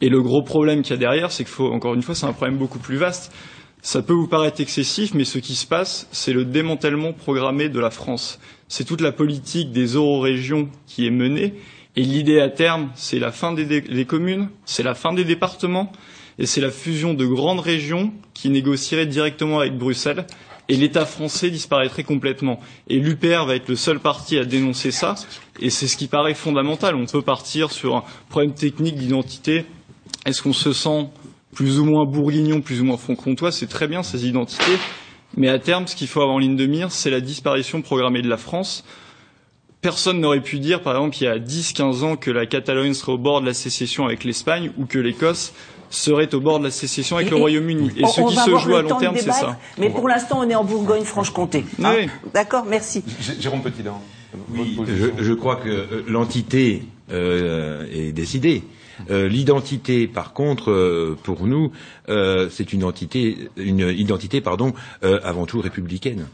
Et 0.00 0.08
le 0.08 0.22
gros 0.22 0.42
problème 0.42 0.82
qu'il 0.82 0.92
y 0.92 0.94
a 0.94 0.98
derrière, 0.98 1.32
c'est 1.32 1.42
qu'il 1.44 1.52
faut, 1.52 1.72
encore 1.72 1.94
une 1.94 2.02
fois, 2.02 2.14
c'est 2.14 2.26
un 2.26 2.32
problème 2.32 2.56
beaucoup 2.56 2.78
plus 2.78 2.96
vaste. 2.96 3.32
Ça 3.82 4.02
peut 4.02 4.12
vous 4.12 4.28
paraître 4.28 4.60
excessif, 4.60 5.14
mais 5.14 5.24
ce 5.24 5.38
qui 5.38 5.54
se 5.56 5.66
passe, 5.66 6.08
c'est 6.12 6.32
le 6.32 6.44
démantèlement 6.44 7.12
programmé 7.12 7.68
de 7.68 7.80
la 7.80 7.90
France. 7.90 8.38
C'est 8.68 8.84
toute 8.84 9.00
la 9.00 9.12
politique 9.12 9.72
des 9.72 9.94
euro-régions 9.94 10.68
qui 10.86 11.06
est 11.06 11.10
menée. 11.10 11.54
Et 11.96 12.02
l'idée 12.02 12.40
à 12.40 12.48
terme, 12.48 12.90
c'est 12.94 13.18
la 13.18 13.32
fin 13.32 13.52
des, 13.52 13.80
des 13.80 14.04
communes, 14.04 14.48
c'est 14.64 14.82
la 14.82 14.94
fin 14.94 15.12
des 15.12 15.24
départements, 15.24 15.90
et 16.38 16.46
c'est 16.46 16.60
la 16.60 16.70
fusion 16.70 17.14
de 17.14 17.26
grandes 17.26 17.60
régions 17.60 18.12
qui 18.32 18.48
négocieraient 18.48 19.06
directement 19.06 19.58
avec 19.60 19.76
Bruxelles 19.76 20.26
et 20.68 20.76
l'État 20.76 21.04
français 21.04 21.50
disparaîtrait 21.50 22.04
complètement. 22.04 22.60
Et 22.88 22.98
l'UPR 22.98 23.44
va 23.46 23.56
être 23.56 23.68
le 23.68 23.76
seul 23.76 24.00
parti 24.00 24.38
à 24.38 24.44
dénoncer 24.44 24.90
ça, 24.90 25.14
et 25.60 25.70
c'est 25.70 25.86
ce 25.86 25.96
qui 25.96 26.06
paraît 26.06 26.34
fondamental. 26.34 26.94
On 26.94 27.06
peut 27.06 27.22
partir 27.22 27.70
sur 27.70 27.96
un 27.96 28.04
problème 28.28 28.54
technique 28.54 28.96
d'identité. 28.96 29.64
Est-ce 30.24 30.42
qu'on 30.42 30.52
se 30.52 30.72
sent 30.72 31.08
plus 31.54 31.78
ou 31.78 31.84
moins 31.84 32.04
bourguignon, 32.04 32.60
plus 32.60 32.80
ou 32.80 32.84
moins 32.84 32.96
franc-comtois? 32.96 33.52
C'est 33.52 33.66
très 33.66 33.86
bien 33.86 34.02
ces 34.02 34.26
identités, 34.26 34.78
mais 35.36 35.48
à 35.48 35.58
terme, 35.58 35.86
ce 35.86 35.96
qu'il 35.96 36.08
faut 36.08 36.20
avoir 36.20 36.36
en 36.36 36.38
ligne 36.38 36.56
de 36.56 36.66
mire, 36.66 36.90
c'est 36.90 37.10
la 37.10 37.20
disparition 37.20 37.82
programmée 37.82 38.22
de 38.22 38.28
la 38.28 38.36
France. 38.36 38.84
Personne 39.82 40.18
n'aurait 40.18 40.40
pu 40.40 40.60
dire, 40.60 40.80
par 40.80 40.94
exemple, 40.96 41.18
il 41.20 41.24
y 41.24 41.26
a 41.26 41.38
10-15 41.38 42.04
ans 42.04 42.16
que 42.16 42.30
la 42.30 42.46
Catalogne 42.46 42.94
serait 42.94 43.12
au 43.12 43.18
bord 43.18 43.42
de 43.42 43.46
la 43.46 43.52
sécession 43.52 44.06
avec 44.06 44.24
l'Espagne 44.24 44.72
ou 44.78 44.86
que 44.86 44.98
l'Écosse 44.98 45.52
serait 45.94 46.32
au 46.34 46.40
bord 46.40 46.58
de 46.58 46.64
la 46.64 46.70
sécession 46.70 47.16
avec 47.16 47.30
le 47.30 47.36
Royaume-Uni. 47.36 47.92
Et, 47.96 48.06
ce 48.06 48.20
qui 48.20 48.36
se 48.36 48.58
joue 48.58 48.74
à 48.74 48.82
long 48.82 48.98
terme, 48.98 49.16
c'est 49.16 49.30
ça. 49.30 49.58
Mais 49.78 49.90
pour 49.90 50.08
l'instant, 50.08 50.40
on 50.40 50.48
est 50.48 50.54
en 50.54 50.64
Bourgogne-Franche-Comté. 50.64 51.64
Hein 51.82 52.06
D'accord, 52.32 52.64
merci. 52.68 53.02
Jérôme 53.38 53.62
Petitdent. 53.62 54.00
Oui, 54.50 54.78
je, 54.86 55.22
je, 55.22 55.32
crois 55.32 55.56
que 55.56 55.68
euh, 55.68 56.04
l'entité 56.08 56.82
euh, 57.12 57.86
est 57.92 58.10
décidée. 58.12 58.64
Euh, 59.10 59.28
l'identité, 59.28 60.06
par 60.06 60.32
contre, 60.32 60.70
euh, 60.70 61.16
pour 61.22 61.46
nous, 61.46 61.72
euh, 62.08 62.48
c'est 62.50 62.72
une, 62.72 62.90
une 63.56 63.80
identité, 63.96 64.40
pardon, 64.40 64.72
avant 65.02 65.46
tout 65.46 65.60
républicaine. 65.60 66.26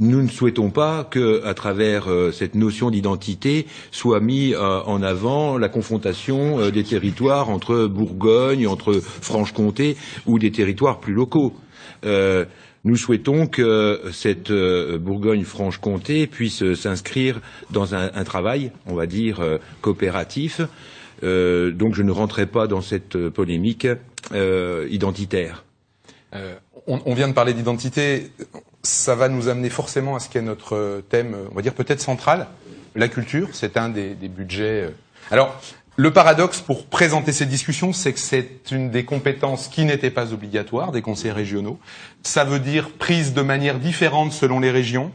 Nous 0.00 0.22
ne 0.22 0.28
souhaitons 0.28 0.70
pas 0.70 1.04
que, 1.04 1.44
à 1.44 1.54
travers 1.54 2.08
cette 2.32 2.54
notion 2.54 2.90
d'identité, 2.90 3.66
soit 3.90 4.20
mis 4.20 4.54
en 4.56 5.02
avant 5.02 5.56
la 5.56 5.68
confrontation 5.68 6.70
des 6.70 6.82
territoires 6.82 7.48
entre 7.48 7.86
Bourgogne, 7.86 8.66
entre 8.66 8.94
Franche-Comté 8.94 9.96
ou 10.26 10.38
des 10.38 10.50
territoires 10.50 10.98
plus 10.98 11.14
locaux. 11.14 11.54
Nous 12.04 12.96
souhaitons 12.96 13.46
que 13.46 14.00
cette 14.12 14.52
Bourgogne-Franche-Comté 14.52 16.26
puisse 16.26 16.74
s'inscrire 16.74 17.40
dans 17.70 17.94
un, 17.94 18.10
un, 18.14 18.24
travail, 18.24 18.72
on 18.86 18.94
va 18.94 19.06
dire, 19.06 19.40
coopératif, 19.80 20.60
euh, 21.22 21.70
donc 21.72 21.94
je 21.94 22.02
ne 22.02 22.10
rentrerai 22.10 22.46
pas 22.46 22.66
dans 22.66 22.80
cette 22.80 23.28
polémique 23.28 23.86
euh, 24.32 24.86
identitaire. 24.90 25.64
Euh, 26.34 26.54
on, 26.86 27.14
vient 27.14 27.28
de 27.28 27.32
parler 27.32 27.54
d'identité. 27.54 28.30
Ça 28.82 29.14
va 29.14 29.28
nous 29.28 29.48
amener 29.48 29.70
forcément 29.70 30.16
à 30.16 30.20
ce 30.20 30.28
qui 30.28 30.38
est 30.38 30.42
notre 30.42 31.02
thème, 31.08 31.36
on 31.50 31.54
va 31.54 31.62
dire 31.62 31.74
peut-être 31.74 32.00
central, 32.00 32.46
la 32.94 33.08
culture. 33.08 33.48
C'est 33.52 33.76
un 33.76 33.88
des, 33.88 34.14
des 34.14 34.28
budgets. 34.28 34.84
Euh. 34.84 34.90
Alors, 35.30 35.60
le 35.96 36.12
paradoxe 36.12 36.60
pour 36.60 36.86
présenter 36.86 37.32
ces 37.32 37.46
discussions, 37.46 37.92
c'est 37.92 38.12
que 38.12 38.20
c'est 38.20 38.70
une 38.70 38.90
des 38.90 39.04
compétences 39.04 39.68
qui 39.68 39.84
n'étaient 39.84 40.10
pas 40.10 40.32
obligatoires 40.32 40.92
des 40.92 41.02
conseils 41.02 41.32
régionaux. 41.32 41.78
Ça 42.22 42.44
veut 42.44 42.60
dire 42.60 42.90
prise 42.90 43.34
de 43.34 43.42
manière 43.42 43.78
différente 43.78 44.32
selon 44.32 44.60
les 44.60 44.70
régions. 44.70 45.10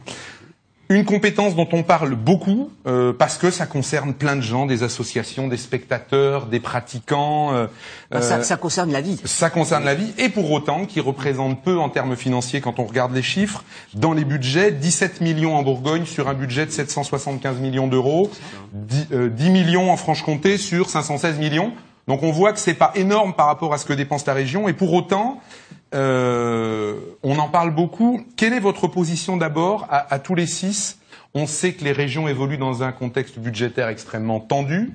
Une 0.90 1.06
compétence 1.06 1.56
dont 1.56 1.68
on 1.72 1.82
parle 1.82 2.14
beaucoup 2.14 2.70
euh, 2.86 3.14
parce 3.14 3.38
que 3.38 3.50
ça 3.50 3.64
concerne 3.64 4.12
plein 4.12 4.36
de 4.36 4.42
gens, 4.42 4.66
des 4.66 4.82
associations, 4.82 5.48
des 5.48 5.56
spectateurs, 5.56 6.46
des 6.46 6.60
pratiquants. 6.60 7.54
Euh, 7.54 7.66
bah, 8.10 8.20
ça, 8.20 8.42
ça, 8.42 8.56
concerne 8.56 8.92
la 8.92 9.00
vie. 9.00 9.18
Ça 9.24 9.48
concerne 9.48 9.84
la 9.84 9.94
vie 9.94 10.12
et 10.18 10.28
pour 10.28 10.50
autant 10.50 10.84
qui 10.84 11.00
représente 11.00 11.62
peu 11.62 11.78
en 11.78 11.88
termes 11.88 12.16
financiers 12.16 12.60
quand 12.60 12.78
on 12.78 12.84
regarde 12.84 13.14
les 13.14 13.22
chiffres. 13.22 13.64
Dans 13.94 14.12
les 14.12 14.24
budgets, 14.24 14.72
17 14.72 15.22
millions 15.22 15.56
en 15.56 15.62
Bourgogne 15.62 16.04
sur 16.04 16.28
un 16.28 16.34
budget 16.34 16.66
de 16.66 16.70
775 16.70 17.60
millions 17.60 17.86
d'euros, 17.86 18.30
10, 18.74 19.06
euh, 19.12 19.28
10 19.30 19.50
millions 19.50 19.90
en 19.90 19.96
Franche-Comté 19.96 20.58
sur 20.58 20.90
516 20.90 21.38
millions. 21.38 21.72
Donc 22.08 22.22
on 22.22 22.30
voit 22.30 22.52
que 22.52 22.58
c'est 22.58 22.74
pas 22.74 22.92
énorme 22.94 23.32
par 23.32 23.46
rapport 23.46 23.72
à 23.72 23.78
ce 23.78 23.86
que 23.86 23.94
dépense 23.94 24.26
la 24.26 24.34
région 24.34 24.68
et 24.68 24.74
pour 24.74 24.92
autant 24.92 25.40
euh, 25.94 26.94
on 27.22 27.38
en 27.38 27.48
parle 27.48 27.74
beaucoup. 27.74 28.24
Quelle 28.36 28.52
est 28.52 28.60
votre 28.60 28.88
position 28.88 29.36
d'abord 29.36 29.86
à, 29.90 30.18
tous 30.18 30.34
les 30.34 30.46
six? 30.46 30.98
On 31.34 31.46
sait 31.46 31.72
que 31.72 31.84
les 31.84 31.92
régions 31.92 32.28
évoluent 32.28 32.58
dans 32.58 32.82
un 32.82 32.92
contexte 32.92 33.38
budgétaire 33.38 33.88
extrêmement 33.88 34.40
tendu. 34.40 34.92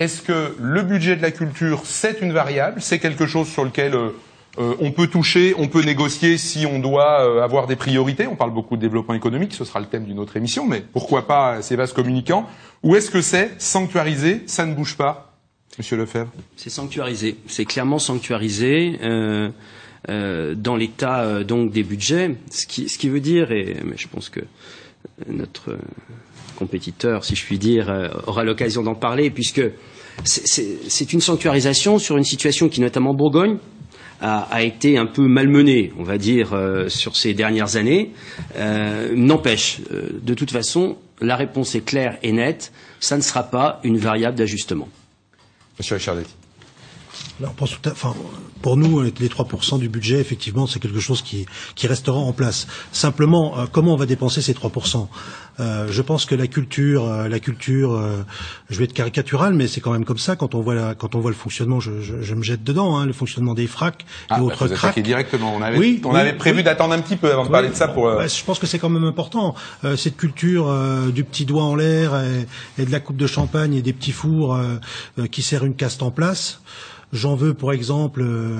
Est-ce 0.00 0.22
que 0.22 0.56
le 0.60 0.82
budget 0.82 1.16
de 1.16 1.22
la 1.22 1.30
culture, 1.30 1.82
c'est 1.84 2.20
une 2.20 2.32
variable? 2.32 2.80
C'est 2.80 2.98
quelque 2.98 3.26
chose 3.26 3.48
sur 3.48 3.64
lequel 3.64 3.94
euh, 3.94 4.10
euh, 4.58 4.74
on 4.80 4.92
peut 4.92 5.06
toucher, 5.06 5.54
on 5.58 5.68
peut 5.68 5.82
négocier 5.82 6.36
si 6.38 6.66
on 6.66 6.78
doit 6.78 7.42
avoir 7.42 7.66
des 7.66 7.76
priorités? 7.76 8.26
On 8.26 8.36
parle 8.36 8.52
beaucoup 8.52 8.76
de 8.76 8.80
développement 8.80 9.14
économique, 9.14 9.52
ce 9.52 9.64
sera 9.64 9.80
le 9.80 9.86
thème 9.86 10.04
d'une 10.04 10.18
autre 10.18 10.36
émission, 10.36 10.66
mais 10.66 10.80
pourquoi 10.80 11.26
pas 11.26 11.62
ces 11.62 11.76
vases 11.76 11.92
communicants 11.92 12.46
Ou 12.82 12.96
est-ce 12.96 13.10
que 13.10 13.20
c'est 13.20 13.60
sanctuarisé, 13.60 14.42
ça 14.46 14.66
ne 14.66 14.74
bouge 14.74 14.96
pas 14.96 15.34
Monsieur 15.78 15.96
Lefebvre? 15.96 16.30
C'est 16.56 16.70
sanctuarisé, 16.70 17.36
c'est 17.48 17.64
clairement 17.64 17.98
sanctuarisé. 17.98 18.98
Euh, 19.02 19.50
dans 20.08 20.76
l'état 20.76 21.22
euh, 21.22 21.44
donc 21.44 21.72
des 21.72 21.82
budgets, 21.82 22.36
ce 22.50 22.66
qui, 22.66 23.08
veut 23.08 23.20
dire, 23.20 23.52
et 23.52 23.76
je 23.96 24.08
pense 24.08 24.28
que 24.28 24.40
notre 25.28 25.76
compétiteur, 26.54 27.24
si 27.24 27.34
je 27.36 27.44
puis 27.44 27.58
dire, 27.58 27.90
euh, 27.90 28.08
aura 28.26 28.44
l'occasion 28.44 28.82
d'en 28.82 28.94
parler, 28.94 29.30
puisque 29.30 29.62
c'est 30.24 31.12
une 31.12 31.20
sanctuarisation 31.20 31.98
sur 31.98 32.16
une 32.16 32.24
situation 32.24 32.68
qui, 32.68 32.80
notamment 32.80 33.10
en 33.10 33.14
Bourgogne, 33.14 33.58
a, 34.20 34.62
été 34.62 34.96
un 34.96 35.06
peu 35.06 35.26
malmenée, 35.26 35.92
on 35.98 36.02
va 36.02 36.16
dire, 36.16 36.54
euh, 36.54 36.88
sur 36.88 37.14
ces 37.14 37.34
dernières 37.34 37.76
années. 37.76 38.12
Euh, 38.56 39.12
N'empêche, 39.14 39.80
de 39.90 40.34
toute 40.34 40.50
façon, 40.50 40.96
la 41.20 41.36
réponse 41.36 41.74
est 41.74 41.84
claire 41.84 42.16
et 42.22 42.32
nette, 42.32 42.72
ça 43.00 43.16
ne 43.16 43.22
sera 43.22 43.42
pas 43.42 43.80
une 43.84 43.98
variable 43.98 44.38
d'ajustement. 44.38 44.88
Monsieur 45.78 45.96
Richardetti. 45.96 46.43
Alors 47.40 47.52
pour, 47.54 47.68
enfin, 47.86 48.14
pour 48.62 48.76
nous, 48.76 49.02
les 49.02 49.10
3% 49.10 49.78
du 49.78 49.88
budget, 49.88 50.20
effectivement, 50.20 50.66
c'est 50.66 50.78
quelque 50.78 51.00
chose 51.00 51.20
qui, 51.20 51.46
qui, 51.74 51.86
restera 51.86 52.16
en 52.16 52.32
place. 52.32 52.66
Simplement, 52.92 53.58
euh, 53.58 53.66
comment 53.70 53.92
on 53.92 53.96
va 53.96 54.06
dépenser 54.06 54.40
ces 54.40 54.54
3% 54.54 55.08
euh, 55.60 55.86
Je 55.90 56.02
pense 56.02 56.24
que 56.24 56.34
la 56.34 56.46
culture, 56.46 57.04
euh, 57.04 57.28
la 57.28 57.40
culture, 57.40 57.92
euh, 57.92 58.22
je 58.70 58.78
vais 58.78 58.84
être 58.84 58.92
caricatural, 58.92 59.52
mais 59.52 59.66
c'est 59.66 59.80
quand 59.80 59.92
même 59.92 60.04
comme 60.04 60.18
ça. 60.18 60.36
Quand 60.36 60.54
on 60.54 60.60
voit, 60.60 60.74
la, 60.74 60.94
quand 60.94 61.14
on 61.14 61.20
voit 61.20 61.30
le 61.30 61.36
fonctionnement, 61.36 61.80
je, 61.80 62.00
je, 62.00 62.22
je 62.22 62.34
me 62.34 62.42
jette 62.42 62.62
dedans, 62.62 62.96
hein, 62.96 63.04
le 63.04 63.12
fonctionnement 63.12 63.54
des 63.54 63.66
fracs 63.66 64.06
ah, 64.30 64.36
et 64.36 64.40
bah, 64.40 64.46
autres 64.46 64.68
cracks. 64.68 64.98
directement. 65.00 65.54
On 65.54 65.60
avait, 65.60 65.76
oui, 65.76 66.00
on 66.04 66.14
oui, 66.14 66.20
avait 66.20 66.32
prévu 66.32 66.58
oui. 66.58 66.64
d'attendre 66.64 66.94
un 66.94 67.00
petit 67.00 67.16
peu 67.16 67.32
avant 67.32 67.44
de 67.44 67.50
parler 67.50 67.68
de 67.68 67.74
ça 67.74 67.88
pour. 67.88 68.04
bah, 68.06 68.26
je 68.28 68.44
pense 68.44 68.58
que 68.58 68.66
c'est 68.66 68.78
quand 68.78 68.88
même 68.88 69.04
important. 69.04 69.54
Euh, 69.84 69.96
cette 69.96 70.16
culture 70.16 70.68
euh, 70.68 71.10
du 71.10 71.24
petit 71.24 71.44
doigt 71.44 71.64
en 71.64 71.74
l'air 71.74 72.14
et, 72.14 72.46
et, 72.82 72.86
de 72.86 72.92
la 72.92 73.00
coupe 73.00 73.16
de 73.16 73.26
champagne 73.26 73.74
et 73.74 73.82
des 73.82 73.92
petits 73.92 74.12
fours 74.12 74.58
qui 75.30 75.42
sert 75.42 75.64
une 75.64 75.74
caste 75.74 76.02
en 76.02 76.10
place. 76.10 76.60
J'en 77.12 77.34
veux 77.36 77.54
pour 77.54 77.72
exemple 77.72 78.22
euh, 78.22 78.56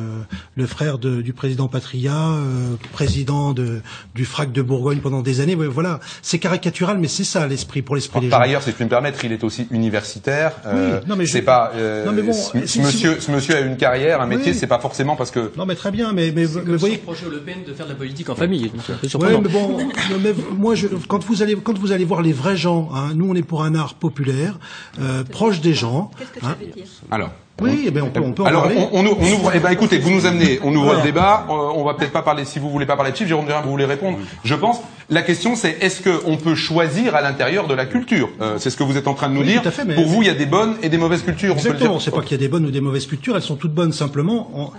le 0.56 0.66
frère 0.66 0.98
de, 0.98 1.22
du 1.22 1.32
président 1.32 1.68
Patria, 1.68 2.14
euh, 2.14 2.76
président 2.92 3.52
de, 3.52 3.80
du 4.14 4.24
FRAC 4.24 4.52
de 4.52 4.62
Bourgogne 4.62 4.98
pendant 4.98 5.22
des 5.22 5.40
années. 5.40 5.54
Voilà, 5.54 6.00
c'est 6.22 6.38
caricatural, 6.38 6.98
mais 6.98 7.08
c'est 7.08 7.24
ça 7.24 7.46
l'esprit 7.46 7.82
pour 7.82 7.94
l'esprit 7.96 8.20
des 8.20 8.28
Par 8.28 8.40
gens. 8.40 8.44
ailleurs, 8.44 8.62
si 8.62 8.70
je 8.70 8.74
puis 8.76 8.84
me 8.84 8.90
permettre, 8.90 9.24
il 9.24 9.32
est 9.32 9.42
aussi 9.44 9.66
universitaire. 9.70 10.52
Euh, 10.66 11.00
Oui, 11.00 11.06
non, 11.08 11.16
mais 11.16 11.26
je- 11.26 11.32
c'est 11.32 11.42
pas. 11.42 11.72
euh, 11.74 12.04
Non, 12.04 12.12
mais 12.12 12.22
bon, 12.22 12.32
ce, 12.32 12.66
si- 12.66 12.78
ce 12.80 12.86
monsieur, 12.86 13.14
si- 13.18 13.26
ce 13.26 13.30
monsieur 13.32 13.56
a 13.56 13.60
une 13.60 13.76
carrière, 13.76 14.20
un 14.20 14.26
métier. 14.26 14.52
Oui. 14.52 14.58
C'est 14.58 14.66
pas 14.66 14.78
forcément 14.78 15.16
parce 15.16 15.30
que. 15.30 15.50
Non, 15.56 15.66
mais 15.66 15.74
très 15.74 15.90
bien, 15.90 16.12
mais, 16.12 16.32
mais, 16.34 16.46
comme 16.46 16.76
voyez, 16.76 16.96
reprocher 16.96 17.26
au 17.26 17.30
Le 17.30 17.40
Pen 17.40 17.64
de 17.66 17.72
faire 17.72 17.86
de 17.86 17.92
la 17.92 17.96
politique 17.96 18.28
en 18.30 18.34
famille. 18.34 18.70
surprenant. 19.06 19.40
mais 19.40 19.48
bon, 19.48 19.78
non, 19.78 20.18
mais 20.22 20.34
moi, 20.56 20.74
je, 20.74 20.86
quand 21.08 21.24
vous 21.24 21.42
allez, 21.42 21.56
quand 21.56 21.78
vous 21.78 21.92
allez 21.92 22.04
voir 22.04 22.22
les 22.22 22.32
vrais 22.32 22.56
gens, 22.56 22.90
hein, 22.94 23.12
nous, 23.14 23.28
on 23.30 23.34
est 23.34 23.42
pour 23.42 23.64
un 23.64 23.74
art 23.74 23.94
populaire, 23.94 24.58
euh, 25.00 25.24
proche 25.24 25.60
des 25.60 25.74
gens. 25.74 26.10
Qu'est-ce 26.18 26.30
que 26.30 26.40
ça 26.40 26.46
hein. 26.48 26.56
veut 26.60 26.66
dire 26.66 26.84
Alors. 27.10 27.30
Oui, 27.62 27.84
eh 27.86 27.90
ben, 27.92 28.02
on 28.02 28.10
peut, 28.10 28.20
on 28.20 28.32
peut 28.32 28.42
en 28.42 28.46
Alors, 28.46 28.62
parler. 28.62 28.76
on, 28.92 28.98
on, 28.98 29.06
on 29.06 29.32
ouvre. 29.32 29.52
Eh 29.54 29.60
ben, 29.60 29.70
écoutez, 29.70 29.98
vous 29.98 30.10
nous 30.10 30.26
amenez. 30.26 30.58
On 30.64 30.74
ouvre 30.74 30.86
Voilà. 30.86 30.98
le 31.00 31.04
débat. 31.04 31.46
Euh, 31.48 31.52
on 31.52 31.84
va 31.84 31.94
peut-être 31.94 32.10
pas 32.12 32.22
parler. 32.22 32.44
Si 32.44 32.58
vous 32.58 32.68
voulez 32.68 32.84
pas 32.84 32.96
parler 32.96 33.12
de 33.12 33.16
chiffres, 33.16 33.28
Jérôme 33.28 33.46
Durin, 33.46 33.60
vous 33.62 33.70
voulez 33.70 33.84
répondre. 33.84 34.18
Je 34.42 34.54
pense. 34.56 34.80
La 35.08 35.22
question, 35.22 35.54
c'est 35.54 35.76
est-ce 35.80 36.02
qu'on 36.02 36.36
peut 36.36 36.56
choisir 36.56 37.14
à 37.14 37.20
l'intérieur 37.22 37.68
de 37.68 37.74
la 37.74 37.86
culture? 37.86 38.28
Euh, 38.40 38.56
C'est 38.58 38.70
ce 38.70 38.76
que 38.76 38.82
vous 38.82 38.96
êtes 38.96 39.06
en 39.06 39.14
train 39.14 39.28
de 39.28 39.34
nous 39.34 39.42
Oui, 39.42 39.46
dire. 39.46 39.62
tout 39.62 39.68
à 39.68 39.70
fait, 39.70 39.84
mais- 39.84 39.94
Pour 39.94 40.06
vous, 40.06 40.22
il 40.22 40.26
y 40.26 40.30
a 40.30 40.34
des 40.34 40.46
bonnes 40.46 40.74
et 40.82 40.88
des 40.88 40.98
mauvaises 40.98 41.22
cultures. 41.22 41.52
on 41.54 41.56
Exactement, 41.58 42.00
c'est 42.00 42.10
pas 42.10 42.22
qu'il 42.22 42.32
y 42.32 42.34
a 42.34 42.38
des 42.38 42.48
bonnes 42.48 42.66
ou 42.66 42.70
des 42.72 42.80
mauvaises 42.80 43.06
cultures, 43.06 43.36
elles 43.36 43.42
sont 43.42 43.56
toutes 43.56 43.74
bonnes 43.74 43.92
simplement 43.92 44.50
en, 44.54 44.72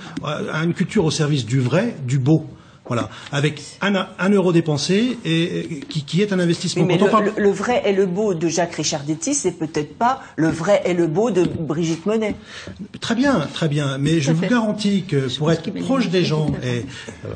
à 0.51 0.63
une 0.63 0.74
culture 0.74 1.05
au 1.05 1.12
service 1.12 1.46
du 1.46 1.62
vrai, 1.62 1.96
du 2.05 2.17
beau. 2.20 2.46
Voilà, 2.88 3.10
avec 3.32 3.63
un, 3.82 4.08
un 4.20 4.30
euro 4.30 4.54
dépensé 4.54 5.18
et, 5.25 5.42
et 5.60 5.80
qui, 5.89 6.04
qui 6.04 6.22
est 6.22 6.32
un 6.32 6.39
investissement. 6.39 6.84
Oui, 6.84 6.88
mais 6.88 6.98
le, 7.04 7.10
parle- 7.10 7.32
le- 7.36 7.44
le 7.44 7.50
vrai 7.50 7.82
et 7.86 7.94
le 7.94 8.06
beau 8.06 8.36
de 8.36 8.48
Jacques 8.48 8.75
Richardetti, 8.75 9.34
c'est 9.34 9.54
peut-être 9.54 9.98
pas 9.98 10.22
le 10.36 10.50
vrai 10.50 10.84
et 10.86 10.94
le 10.94 11.08
beau 11.08 11.32
de 11.32 11.44
Brigitte 11.46 12.06
Monet. 12.06 12.36
Très 13.01 13.15
bien, 13.15 13.48
très 13.54 13.68
bien, 13.70 13.98
mais 13.98 14.22
je 14.22 14.32
vous 14.32 14.42
fait. 14.42 14.50
garantis 14.50 15.04
que 15.08 15.36
pour 15.38 15.51
être 15.51 15.72
proche 15.82 16.10
des 16.10 16.24
gens 16.24 16.51
et 16.63 16.86
euh, 17.25 17.30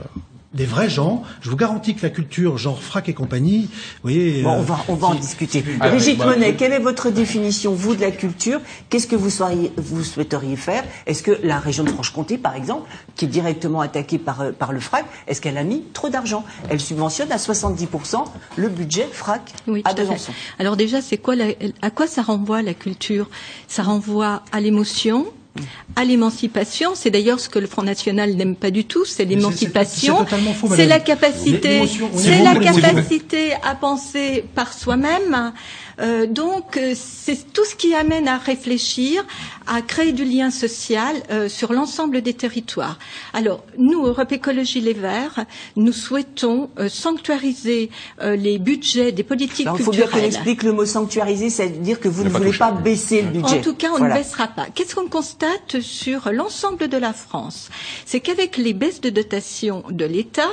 des 0.52 0.66
vrais 0.66 0.90
gens, 0.90 1.22
je 1.42 1.50
vous 1.52 1.56
garantis 1.56 1.94
que 1.94 2.02
la 2.02 2.10
culture 2.10 2.58
genre 2.58 2.82
frac 2.82 3.08
et 3.08 3.14
compagnie, 3.14 3.70
vous 3.72 4.10
voyez. 4.10 4.42
Bon, 4.42 4.54
on 4.54 4.62
va, 4.64 4.80
on 4.88 4.96
va 4.96 5.08
en 5.10 5.14
discuter. 5.16 5.64
Ah, 5.80 5.90
Brigitte 5.90 6.18
bah, 6.18 6.26
Monet, 6.26 6.56
quelle 6.56 6.74
est 6.74 6.80
votre 6.80 7.12
définition, 7.12 7.72
vous, 7.74 7.96
de 7.96 8.02
la 8.02 8.10
culture? 8.10 8.60
Qu'est-ce 8.90 9.06
que 9.06 9.16
vous, 9.16 9.30
soyez, 9.30 9.72
vous 9.78 10.04
souhaiteriez 10.04 10.56
faire? 10.56 10.84
Est-ce 11.06 11.22
que 11.22 11.38
la 11.44 11.60
région 11.60 11.84
de 11.84 11.90
Franche-Comté, 11.90 12.40
par 12.40 12.56
exemple, 12.56 12.90
qui 13.16 13.26
est 13.26 13.28
directement 13.28 13.82
attaquée 13.82 14.18
par, 14.18 14.42
euh, 14.42 14.52
par 14.52 14.72
le 14.74 14.80
FRAC, 14.80 15.06
est-ce 15.28 15.40
qu'elle 15.40 15.58
a 15.58 15.64
mis 15.64 15.84
trop 15.94 16.10
d'argent? 16.10 16.44
Elle 16.70 16.80
subventionne 16.80 17.32
à 17.32 17.38
70% 17.38 18.24
le 18.56 18.70
budget 18.70 19.08
FRAC 19.12 19.54
Oui, 19.68 19.82
à 19.86 19.94
tout 19.94 20.02
à 20.02 20.06
fait. 20.06 20.12
Besançon. 20.14 20.32
Alors 20.58 20.78
déjà, 20.78 21.00
c'est 21.04 21.18
quoi 21.20 21.36
la- 21.36 21.54
à 21.84 21.92
quoi 21.92 22.08
ça 22.08 22.24
renvoie 22.24 22.64
la 22.64 22.74
culture? 22.74 23.30
Ça 23.68 23.84
renvoie 23.84 24.42
à 24.52 24.60
l'émotion, 24.62 25.28
à 25.96 26.06
l'émancipation. 26.06 26.92
C'est 26.96 27.10
d'ailleurs 27.10 27.40
ce 27.40 27.50
que 27.50 27.60
le 27.60 27.68
Front 27.68 27.84
National 27.84 28.34
n'aime 28.36 28.56
pas 28.56 28.72
du 28.72 28.86
tout, 28.86 29.06
c'est 29.06 29.26
l'émancipation. 29.26 30.16
c'est- 30.78 30.88
la 30.88 31.00
c'est 32.54 32.82
capacité 32.82 33.54
à 33.64 33.76
penser 33.76 34.46
par 34.56 34.74
soi-même. 34.74 35.52
Euh, 36.00 36.26
donc, 36.28 36.78
euh, 36.78 36.94
c'est 36.96 37.52
tout 37.54 37.66
ce 37.66 37.76
qui 37.76 37.94
amène 37.94 38.28
à 38.28 38.38
réfléchir, 38.38 39.26
à 39.68 39.82
créer 39.82 40.12
du 40.14 40.24
lien 40.26 40.50
social 40.50 41.16
euh, 41.32 41.50
sur 41.50 41.74
l'ensemble 41.74 42.22
des 42.22 42.34
territoires. 42.34 42.98
Alors, 43.34 43.64
nous, 43.78 44.06
Europe 44.06 44.32
Écologie 44.32 44.82
Les 44.82 44.94
Verts, 44.94 45.46
nous 45.76 45.92
souhaitons 45.92 46.70
euh, 46.80 46.90
sanctuariser 46.90 47.90
euh, 48.22 48.36
les 48.36 48.60
budgets 48.60 49.12
des 49.12 49.24
politiques 49.24 49.68
Alors, 49.68 49.80
il 49.80 49.84
faut 49.84 49.92
bien 49.92 50.02
culturelles. 50.04 50.30
qu'on 50.32 50.36
explique 50.38 50.64
le 50.64 50.72
mot 50.74 50.86
sanctuariser, 50.86 51.50
c'est-à-dire 51.50 52.00
que 52.00 52.08
vous 52.08 52.24
Ne 52.24 52.30
ne 52.30 52.34
pas 52.34 52.38
voulez 52.40 52.50
toucher. 52.52 52.60
pas 52.60 52.72
baisser 52.72 53.22
le 53.22 53.30
budget. 53.30 53.60
En 53.60 53.62
tout 53.62 53.76
cas, 53.76 53.90
on 53.94 53.98
Voilà. 53.98 54.16
ne 54.16 54.20
baissera 54.20 54.48
pas. 54.48 54.68
Qu'est-ce 54.74 54.96
qu'on 54.96 55.08
constate 55.10 55.82
sur 55.82 56.32
l'ensemble 56.32 56.88
de 56.88 56.98
la 56.98 57.14
France? 57.14 57.70
C'est 58.06 58.20
qu'avec 58.22 58.58
les 58.58 58.74
baisses 58.74 59.02
de 59.02 59.10
dotation 59.10 59.84
de 59.90 60.06
l'État, 60.06 60.50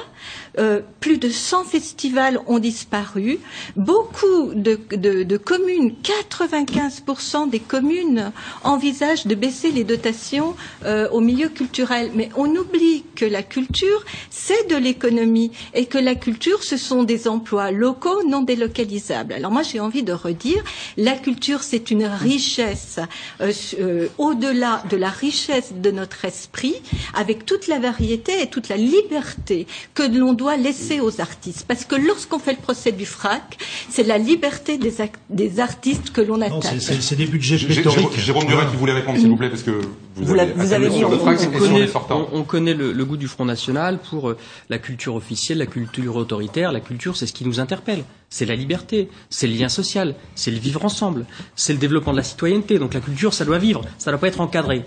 euh, 0.59 0.81
plus 1.01 1.19
de 1.19 1.29
100 1.29 1.65
festivals 1.65 2.41
ont 2.47 2.59
disparu. 2.59 3.39
Beaucoup 3.77 4.55
de, 4.55 5.37
communes, 5.37 5.95
95% 6.03 7.51
des 7.51 7.61
communes 7.61 8.33
envisagent 8.65 9.27
de 9.27 9.35
baisser 9.35 9.71
les 9.71 9.85
dotations 9.85 10.55
euh, 10.85 11.09
au 11.11 11.21
milieu 11.21 11.49
culturel. 11.49 12.11
Mais 12.15 12.31
on 12.37 12.47
oublie 12.57 13.05
que 13.15 13.25
la 13.25 13.43
culture, 13.43 14.05
c'est 14.31 14.69
de 14.69 14.77
l'économie 14.77 15.53
et 15.75 15.87
que 15.87 15.99
la 15.99 16.15
culture, 16.15 16.63
ce 16.63 16.77
sont 16.77 17.05
des 17.05 17.29
emplois 17.29 17.71
locaux 17.71 18.23
non 18.27 18.43
délocalisables. 18.43 19.33
Alors 19.35 19.51
moi, 19.51 19.63
j'ai 19.63 19.81
envie 19.81 20.03
de 20.03 20.13
redire, 20.13 20.63
la 20.97 21.13
culture, 21.13 21.63
c'est 21.63 21.91
une 21.91 22.07
richesse 22.07 22.99
euh, 23.41 24.09
au-delà 24.19 24.83
de 24.91 24.97
la 24.97 25.11
richesse 25.11 25.73
de 25.75 25.91
notre 25.91 26.25
esprit, 26.25 26.77
avec 27.15 27.45
toute 27.47 27.67
la 27.67 27.79
variété 27.79 28.41
et 28.43 28.47
toute 28.49 28.69
la 28.69 28.77
liberté 28.77 29.67
que 29.95 30.03
l'on 30.03 30.33
doit 30.33 30.46
doit 30.47 30.57
laisser 30.57 31.01
aux 31.01 31.21
artistes. 31.21 31.65
Parce 31.67 31.85
que 31.85 31.97
lorsqu'on 31.97 32.39
fait 32.39 32.53
le 32.53 32.59
procès 32.59 32.93
du 32.93 33.05
frac, 33.05 33.59
c'est 33.91 34.05
la 34.05 34.17
liberté 34.17 34.79
des, 34.79 34.95
des 35.29 35.59
artistes 35.59 36.11
que 36.13 36.21
l'on 36.21 36.41
attaque. 36.41 36.81
C'est 36.81 37.17
des 37.17 37.27
budgets 37.27 37.59
pléthoriques. 37.59 38.17
Jérôme 38.17 38.47
Duret 38.47 38.67
qui 38.71 38.77
voulait 38.77 38.93
répondre, 38.93 39.19
s'il 39.19 39.29
vous 39.29 39.37
plaît, 39.37 39.51
parce 39.51 39.65
que 39.65 39.73
vous, 39.73 40.25
vous 40.25 40.39
avez, 40.39 40.53
vous 40.53 40.73
avez 40.73 40.89
dit, 40.89 41.05
on, 41.05 41.19
connaît, 41.19 41.89
on, 42.33 42.45
connaît 42.45 42.75
le, 42.75 42.93
le, 42.93 43.05
goût 43.05 43.17
du 43.17 43.27
Front 43.27 43.45
National 43.45 43.99
pour 43.99 44.31
euh, 44.31 44.37
la 44.71 44.79
culture 44.79 45.17
officielle, 45.17 45.59
la 45.59 45.67
culture 45.67 46.15
autoritaire. 46.15 46.71
La 46.71 46.81
culture, 46.81 47.17
c'est 47.17 47.27
ce 47.27 47.33
qui 47.33 47.45
nous 47.45 47.59
interpelle. 47.59 48.05
C'est 48.31 48.47
la 48.47 48.55
liberté, 48.55 49.09
c'est 49.31 49.49
le 49.49 49.55
lien 49.55 49.69
social, 49.69 50.15
c'est 50.37 50.53
le 50.53 50.59
vivre 50.59 50.85
ensemble, 50.85 51.27
c'est 51.57 51.73
le 51.73 51.79
développement 51.81 52.13
de 52.13 52.19
la 52.19 52.23
citoyenneté. 52.23 52.79
Donc 52.79 52.95
la 52.95 53.01
culture, 53.01 53.35
ça 53.35 53.45
doit 53.45 53.59
vivre, 53.59 53.83
ça 53.99 54.13
doit 54.13 54.21
pas 54.21 54.29
être 54.29 54.41
encadré. 54.41 54.85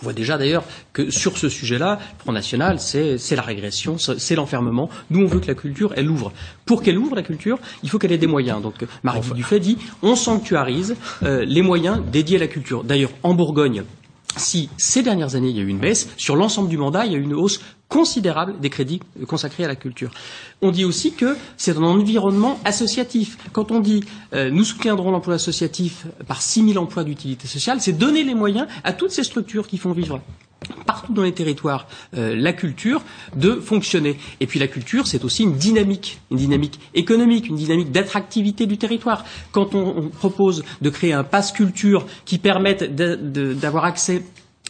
On 0.00 0.04
voit 0.04 0.12
déjà 0.12 0.38
d'ailleurs 0.38 0.64
que 0.92 1.10
sur 1.10 1.38
ce 1.38 1.48
sujet-là, 1.48 1.98
le 2.00 2.18
Front 2.22 2.32
National, 2.32 2.78
c'est 2.80 3.36
la 3.36 3.42
régression, 3.42 3.96
c'est 3.98 4.34
l'enfermement. 4.34 4.88
Nous, 5.10 5.22
on 5.22 5.26
veut 5.26 5.40
que 5.40 5.46
la 5.46 5.54
culture, 5.54 5.92
elle 5.96 6.10
ouvre. 6.10 6.32
Pour 6.66 6.82
qu'elle 6.82 6.98
ouvre, 6.98 7.14
la 7.14 7.22
culture, 7.22 7.58
il 7.82 7.90
faut 7.90 7.98
qu'elle 7.98 8.12
ait 8.12 8.18
des 8.18 8.26
moyens. 8.26 8.60
Donc, 8.62 8.74
Marie 9.02 9.20
Dufay 9.34 9.60
dit, 9.60 9.78
on 10.02 10.16
sanctuarise 10.16 10.96
euh, 11.22 11.44
les 11.44 11.62
moyens 11.62 12.00
dédiés 12.10 12.36
à 12.36 12.40
la 12.40 12.48
culture. 12.48 12.84
D'ailleurs, 12.84 13.10
en 13.22 13.34
Bourgogne, 13.34 13.84
si 14.36 14.68
ces 14.78 15.02
dernières 15.02 15.34
années 15.34 15.48
il 15.50 15.56
y 15.56 15.60
a 15.60 15.62
eu 15.62 15.68
une 15.68 15.78
baisse, 15.78 16.08
sur 16.16 16.36
l'ensemble 16.36 16.68
du 16.68 16.76
mandat, 16.76 17.06
il 17.06 17.12
y 17.12 17.14
a 17.14 17.18
eu 17.18 17.22
une 17.22 17.34
hausse 17.34 17.60
considérable 17.88 18.58
des 18.60 18.70
crédits 18.70 19.00
consacrés 19.28 19.64
à 19.64 19.68
la 19.68 19.76
culture. 19.76 20.10
On 20.62 20.70
dit 20.70 20.84
aussi 20.84 21.12
que 21.12 21.36
c'est 21.56 21.76
un 21.76 21.82
environnement 21.82 22.58
associatif. 22.64 23.36
Quand 23.52 23.70
on 23.70 23.80
dit 23.80 24.02
euh, 24.32 24.50
nous 24.50 24.64
soutiendrons 24.64 25.10
l'emploi 25.10 25.34
associatif 25.34 26.06
par 26.26 26.42
6 26.42 26.72
000 26.72 26.82
emplois 26.82 27.04
d'utilité 27.04 27.46
sociale, 27.46 27.80
c'est 27.80 27.92
donner 27.92 28.24
les 28.24 28.34
moyens 28.34 28.66
à 28.82 28.92
toutes 28.92 29.12
ces 29.12 29.22
structures 29.22 29.68
qui 29.68 29.78
font 29.78 29.92
vivre 29.92 30.20
partout 30.86 31.12
dans 31.12 31.22
les 31.22 31.32
territoires 31.32 31.86
euh, 32.16 32.34
la 32.36 32.52
culture 32.52 33.02
de 33.36 33.54
fonctionner. 33.54 34.16
Et 34.40 34.46
puis 34.46 34.58
la 34.58 34.68
culture, 34.68 35.06
c'est 35.06 35.24
aussi 35.24 35.42
une 35.42 35.54
dynamique, 35.54 36.20
une 36.30 36.38
dynamique 36.38 36.80
économique, 36.94 37.48
une 37.48 37.56
dynamique 37.56 37.92
d'attractivité 37.92 38.66
du 38.66 38.78
territoire. 38.78 39.24
Quand 39.52 39.74
on, 39.74 40.08
propose 40.08 40.64
de 40.82 40.90
créer 40.90 41.12
un 41.12 41.24
pass 41.24 41.52
culture 41.52 42.06
qui 42.24 42.38
permette 42.38 42.94
d'avoir 42.94 43.84
accès 43.84 44.22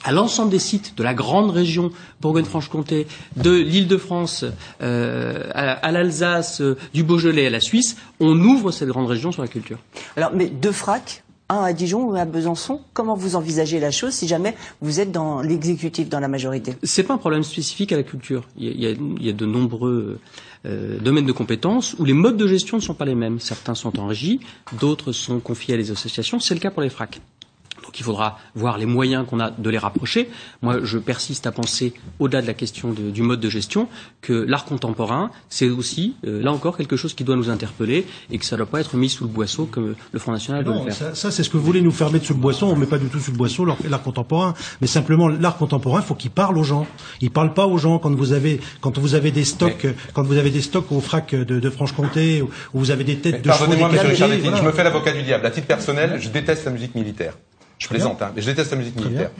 à 0.04 0.12
l'ensemble 0.12 0.50
des 0.50 0.58
sites 0.58 0.96
de 0.96 1.02
la 1.02 1.14
grande 1.14 1.50
région 1.50 1.90
Bourgogne-Franche-Comté, 2.20 3.06
de 3.36 3.52
l'Île-de-France 3.52 4.44
euh, 4.82 5.48
à, 5.54 5.72
à 5.72 5.92
l'Alsace, 5.92 6.60
euh, 6.60 6.76
du 6.92 7.02
Beaujolais 7.02 7.46
à 7.46 7.50
la 7.50 7.60
Suisse, 7.60 7.96
on 8.20 8.38
ouvre 8.38 8.70
cette 8.70 8.88
grande 8.88 9.06
région 9.06 9.32
sur 9.32 9.42
la 9.42 9.48
culture. 9.48 9.78
Alors, 10.16 10.30
mais 10.34 10.46
deux 10.46 10.72
fracs 10.72 11.23
un 11.48 11.62
à 11.62 11.72
Dijon 11.72 12.04
ou 12.04 12.14
à 12.14 12.24
Besançon. 12.24 12.80
Comment 12.92 13.14
vous 13.14 13.36
envisagez 13.36 13.80
la 13.80 13.90
chose 13.90 14.12
si 14.12 14.26
jamais 14.26 14.54
vous 14.80 15.00
êtes 15.00 15.12
dans 15.12 15.42
l'exécutif, 15.42 16.08
dans 16.08 16.20
la 16.20 16.28
majorité? 16.28 16.74
C'est 16.82 17.02
pas 17.02 17.14
un 17.14 17.18
problème 17.18 17.42
spécifique 17.42 17.92
à 17.92 17.96
la 17.96 18.02
culture. 18.02 18.44
Il 18.56 18.80
y 18.80 18.86
a, 18.86 18.90
il 18.90 19.24
y 19.24 19.28
a 19.28 19.32
de 19.32 19.46
nombreux 19.46 20.18
euh, 20.66 20.98
domaines 21.00 21.26
de 21.26 21.32
compétences 21.32 21.94
où 21.98 22.04
les 22.04 22.14
modes 22.14 22.36
de 22.36 22.46
gestion 22.46 22.78
ne 22.78 22.82
sont 22.82 22.94
pas 22.94 23.04
les 23.04 23.14
mêmes. 23.14 23.40
Certains 23.40 23.74
sont 23.74 23.98
en 24.00 24.06
régie, 24.06 24.40
d'autres 24.80 25.12
sont 25.12 25.40
confiés 25.40 25.74
à 25.74 25.76
des 25.76 25.90
associations. 25.90 26.40
C'est 26.40 26.54
le 26.54 26.60
cas 26.60 26.70
pour 26.70 26.82
les 26.82 26.90
FRAC. 26.90 27.20
Donc 27.94 28.00
il 28.00 28.04
faudra 28.04 28.38
voir 28.56 28.76
les 28.76 28.86
moyens 28.86 29.24
qu'on 29.24 29.38
a 29.38 29.52
de 29.52 29.70
les 29.70 29.78
rapprocher. 29.78 30.28
Moi, 30.62 30.78
je 30.82 30.98
persiste 30.98 31.46
à 31.46 31.52
penser, 31.52 31.94
au-delà 32.18 32.42
de 32.42 32.46
la 32.48 32.54
question 32.54 32.92
de, 32.92 33.10
du 33.10 33.22
mode 33.22 33.38
de 33.38 33.48
gestion, 33.48 33.86
que 34.20 34.32
l'art 34.32 34.64
contemporain, 34.64 35.30
c'est 35.48 35.68
aussi, 35.68 36.16
euh, 36.26 36.42
là 36.42 36.50
encore, 36.50 36.76
quelque 36.76 36.96
chose 36.96 37.14
qui 37.14 37.22
doit 37.22 37.36
nous 37.36 37.50
interpeller 37.50 38.04
et 38.32 38.38
que 38.38 38.44
ça 38.44 38.56
ne 38.56 38.58
doit 38.58 38.66
pas 38.66 38.80
être 38.80 38.96
mis 38.96 39.08
sous 39.08 39.22
le 39.22 39.30
boisseau 39.30 39.66
comme 39.66 39.94
le 40.10 40.18
Front 40.18 40.32
National 40.32 40.64
non, 40.64 40.80
veut 40.80 40.86
le 40.86 40.90
faire. 40.90 41.10
Ça, 41.10 41.14
ça 41.14 41.30
c'est 41.30 41.44
ce 41.44 41.50
que 41.50 41.56
vous 41.56 41.62
voulez 41.62 41.82
nous 41.82 41.92
faire 41.92 42.10
mettre 42.10 42.26
sous 42.26 42.34
le 42.34 42.40
boisseau. 42.40 42.66
On 42.66 42.74
ne 42.74 42.80
met 42.80 42.86
pas 42.86 42.98
du 42.98 43.06
tout 43.06 43.20
sous 43.20 43.30
le 43.30 43.36
boisseau 43.36 43.64
l'art 43.64 44.02
contemporain. 44.02 44.54
Mais 44.80 44.88
simplement, 44.88 45.28
l'art 45.28 45.56
contemporain, 45.56 46.00
il 46.00 46.04
faut 46.04 46.16
qu'il 46.16 46.32
parle 46.32 46.58
aux 46.58 46.64
gens. 46.64 46.88
Il 47.20 47.28
ne 47.28 47.32
parle 47.32 47.54
pas 47.54 47.68
aux 47.68 47.78
gens 47.78 48.00
quand 48.00 48.12
vous 48.12 48.32
avez, 48.32 48.60
quand 48.80 48.98
vous 48.98 49.14
avez 49.14 49.30
des 49.30 49.44
stocks, 49.44 49.84
Mais... 49.84 49.94
quand 50.14 50.24
vous 50.24 50.36
avez 50.36 50.50
des 50.50 50.62
stocks 50.62 50.90
au 50.90 51.00
frac 51.00 51.32
de, 51.32 51.60
de 51.60 51.70
Franche-Comté, 51.70 52.42
où 52.42 52.48
vous 52.74 52.90
avez 52.90 53.04
des 53.04 53.18
têtes 53.18 53.34
Mais 53.34 53.40
de 53.42 53.46
Pardonnez-moi, 53.46 53.88
monsieur 53.88 54.08
Richard 54.08 54.28
voilà. 54.42 54.56
je 54.56 54.62
me 54.64 54.72
fais 54.72 54.82
l'avocat 54.82 55.12
du 55.12 55.22
diable. 55.22 55.46
À 55.46 55.52
titre 55.52 55.68
personnel, 55.68 56.18
je 56.20 56.28
déteste 56.28 56.64
la 56.64 56.72
musique 56.72 56.96
militaire. 56.96 57.34
Je 57.84 57.88
plaisante, 57.88 58.22
hein, 58.22 58.32
mais 58.34 58.42
je 58.42 58.46
déteste 58.46 58.70
la 58.70 58.78
musique 58.78 58.96
militaire. 58.96 59.30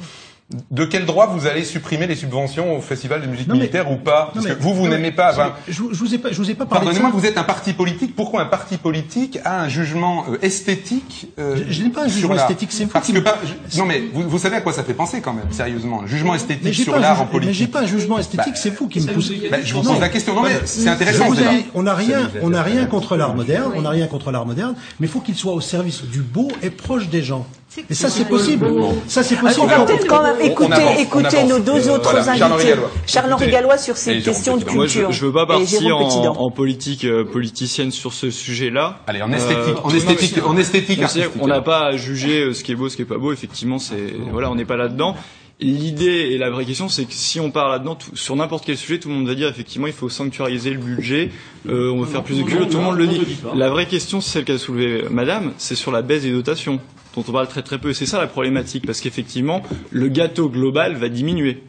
De 0.71 0.85
quel 0.85 1.07
droit 1.07 1.27
vous 1.27 1.47
allez 1.47 1.65
supprimer 1.65 2.07
les 2.07 2.15
subventions 2.15 2.77
au 2.77 2.83
festival 2.83 3.23
de 3.23 3.27
musique 3.27 3.49
non, 3.49 3.55
militaire 3.55 3.87
mais, 3.89 3.95
ou 3.95 3.97
pas? 3.97 4.31
Parce 4.35 4.45
que 4.45 4.53
vous, 4.53 4.75
vous 4.75 4.87
n'aimez 4.89 5.11
pas. 5.11 5.33
Enfin, 5.33 5.55
je, 5.67 5.73
je 5.73 5.99
vous 5.99 6.15
ai 6.15 6.19
pas, 6.19 6.33
je 6.33 6.37
vous 6.37 6.51
ai 6.51 6.55
pas 6.55 6.67
parlé. 6.67 6.85
Pardonnez-moi, 6.85 7.11
vous 7.15 7.25
êtes 7.25 7.39
un 7.39 7.45
parti 7.45 7.73
politique. 7.73 8.15
Pourquoi 8.15 8.43
un 8.43 8.47
parti 8.47 8.77
politique 8.77 9.39
a 9.47 9.63
un 9.63 9.71
jugement 9.71 10.27
euh, 10.29 10.37
esthétique 10.43 11.29
euh, 11.39 11.57
Je, 11.57 11.73
je 11.73 11.83
n'ai 11.83 11.89
pas 11.89 12.05
un 12.05 12.09
jugement 12.09 12.35
esthétique, 12.35 12.73
c'est 12.73 12.85
Parce 12.85 13.11
que 13.11 13.21
pas, 13.21 13.39
je, 13.43 13.79
non, 13.79 13.87
mais 13.87 14.03
vous, 14.13 14.29
vous, 14.29 14.39
savez 14.39 14.57
à 14.57 14.61
quoi 14.61 14.75
ça 14.75 14.85
fait 14.85 14.93
penser 14.93 15.23
quand 15.23 15.33
même, 15.33 15.51
sérieusement, 15.51 16.03
un 16.03 16.07
jugement 16.07 16.35
esthétique 16.35 16.75
sur 16.75 16.99
l'art 16.99 17.23
en 17.23 17.27
politique. 17.27 17.49
Mais 17.49 17.55
j'ai 17.55 17.67
pas 17.67 17.81
un 17.81 17.87
jugement 17.87 18.19
esthétique, 18.19 18.53
bah, 18.53 18.61
c'est 18.63 18.77
vous 18.79 18.87
qui 18.87 19.01
me 19.01 19.15
poussez. 19.15 19.49
Bah, 19.51 19.57
je 19.65 19.73
vous 19.73 19.83
pose 19.83 19.99
la 19.99 20.11
question. 20.11 20.35
Non, 20.35 20.43
mais 20.43 20.61
c'est 20.67 20.91
intéressant. 20.91 21.27
Vous 21.27 21.41
avez, 21.41 21.65
on 21.75 21.85
n'a 21.85 21.95
rien, 21.95 22.31
on 22.43 22.51
n'a 22.51 22.63
rien 22.63 22.85
contre 22.85 23.17
l'art 23.17 23.35
moderne, 23.35 23.73
on 23.75 23.81
n'a 23.81 23.91
rien 23.91 24.07
contre 24.09 24.31
l'art 24.31 24.45
moderne, 24.45 24.75
mais 25.01 25.07
il 25.07 25.11
faut 25.11 25.21
qu'il 25.21 25.37
soit 25.37 25.55
au 25.55 25.63
service 25.63 26.05
du 26.05 26.21
beau 26.21 26.49
et 26.63 26.69
proche 26.69 27.09
des 27.09 27.23
gens. 27.23 27.47
Et 27.91 27.95
ça, 27.95 28.09
c'est 28.09 28.29
possible. 28.29 28.67
Ça, 29.07 29.23
c'est 29.23 29.37
possible. 29.37 29.63
On 29.63 29.67
va 29.67 29.85
peut-être 29.85 30.07
quand 30.07 30.23
même 30.23 30.41
écouter, 30.41 31.01
écouter 31.01 31.45
nos 31.45 31.59
deux 31.59 31.89
autres 31.89 32.11
voilà, 32.13 32.33
invités. 32.33 32.75
Charles-Henri 33.07 33.51
Gallois 33.51 33.79
sur 33.79 33.97
ces 33.97 34.21
questions 34.21 34.57
de 34.57 34.65
culture. 34.65 35.03
Moi, 35.03 35.11
je, 35.13 35.19
je 35.19 35.27
veux 35.27 35.33
pas 35.33 35.47
partir 35.47 35.97
en, 35.97 36.37
en, 36.39 36.51
politique 36.51 37.05
euh, 37.05 37.25
politicienne 37.25 37.91
sur 37.91 38.13
ce 38.13 38.31
sujet-là. 38.31 39.01
Allez, 39.07 39.23
en 39.23 39.33
esthétique, 39.33 39.59
euh, 39.69 39.81
en 39.83 39.91
esthétique, 39.91 40.39
en 40.45 40.57
esthétique. 40.57 41.01
On 41.41 41.47
n'a 41.47 41.63
pas 41.63 41.87
à 41.87 41.97
juger 41.97 42.41
euh, 42.41 42.53
ce 42.53 42.63
qui 42.63 42.73
est 42.73 42.77
beau, 42.77 42.89
ce 42.89 42.97
qui 42.97 43.03
est 43.03 43.07
pas 43.07 43.19
beau. 43.19 43.33
Effectivement, 43.33 43.79
c'est 43.79 44.15
voilà, 44.31 44.51
on 44.51 44.55
n'est 44.55 44.65
pas 44.65 44.77
là-dedans. 44.77 45.17
L'idée 45.61 46.31
et 46.33 46.39
la 46.39 46.51
vraie 46.51 46.65
question, 46.65 46.89
c'est 46.89 47.05
que 47.05 47.13
si 47.13 47.39
on 47.39 47.53
parle 47.53 47.71
là-dedans, 47.71 47.97
sur 48.15 48.35
n'importe 48.35 48.65
quel 48.67 48.77
sujet, 48.77 48.99
tout 48.99 49.09
le 49.09 49.15
monde 49.15 49.29
va 49.29 49.37
dire 49.37 49.49
effectivement, 49.49 49.87
il 49.87 49.93
faut 49.93 50.09
sanctuariser 50.09 50.71
le 50.71 50.79
budget, 50.79 51.31
euh, 51.69 51.93
on 51.93 52.01
veut 52.01 52.07
faire 52.07 52.25
plus 52.25 52.39
de 52.39 52.43
culture, 52.43 52.69
tout 52.69 52.79
le 52.79 52.83
monde 52.83 52.99
le 52.99 53.07
dit. 53.07 53.21
La 53.55 53.71
vraie 53.71 53.87
question, 53.87 54.21
c'est 54.21 54.31
celle 54.31 54.45
qu'a 54.45 54.59
soulevée 54.59 55.05
Madame, 55.11 55.53
c'est 55.57 55.77
sur 55.77 55.93
la 55.93 56.03
baisse 56.03 56.23
des 56.23 56.33
dotations, 56.33 56.81
dont 57.15 57.25
on 57.27 57.33
parle 57.33 57.49
très 57.49 57.63
très 57.63 57.79
peu. 57.79 57.93
C'est 57.93 58.07
ça 58.07 58.19
la 58.19 58.27
problématique, 58.27 58.87
parce 58.87 59.01
qu'effectivement, 59.01 59.63
le 59.91 60.09
gâteau 60.09 60.49
global 60.49 60.95
va 60.97 61.09
diminuer. 61.09 61.63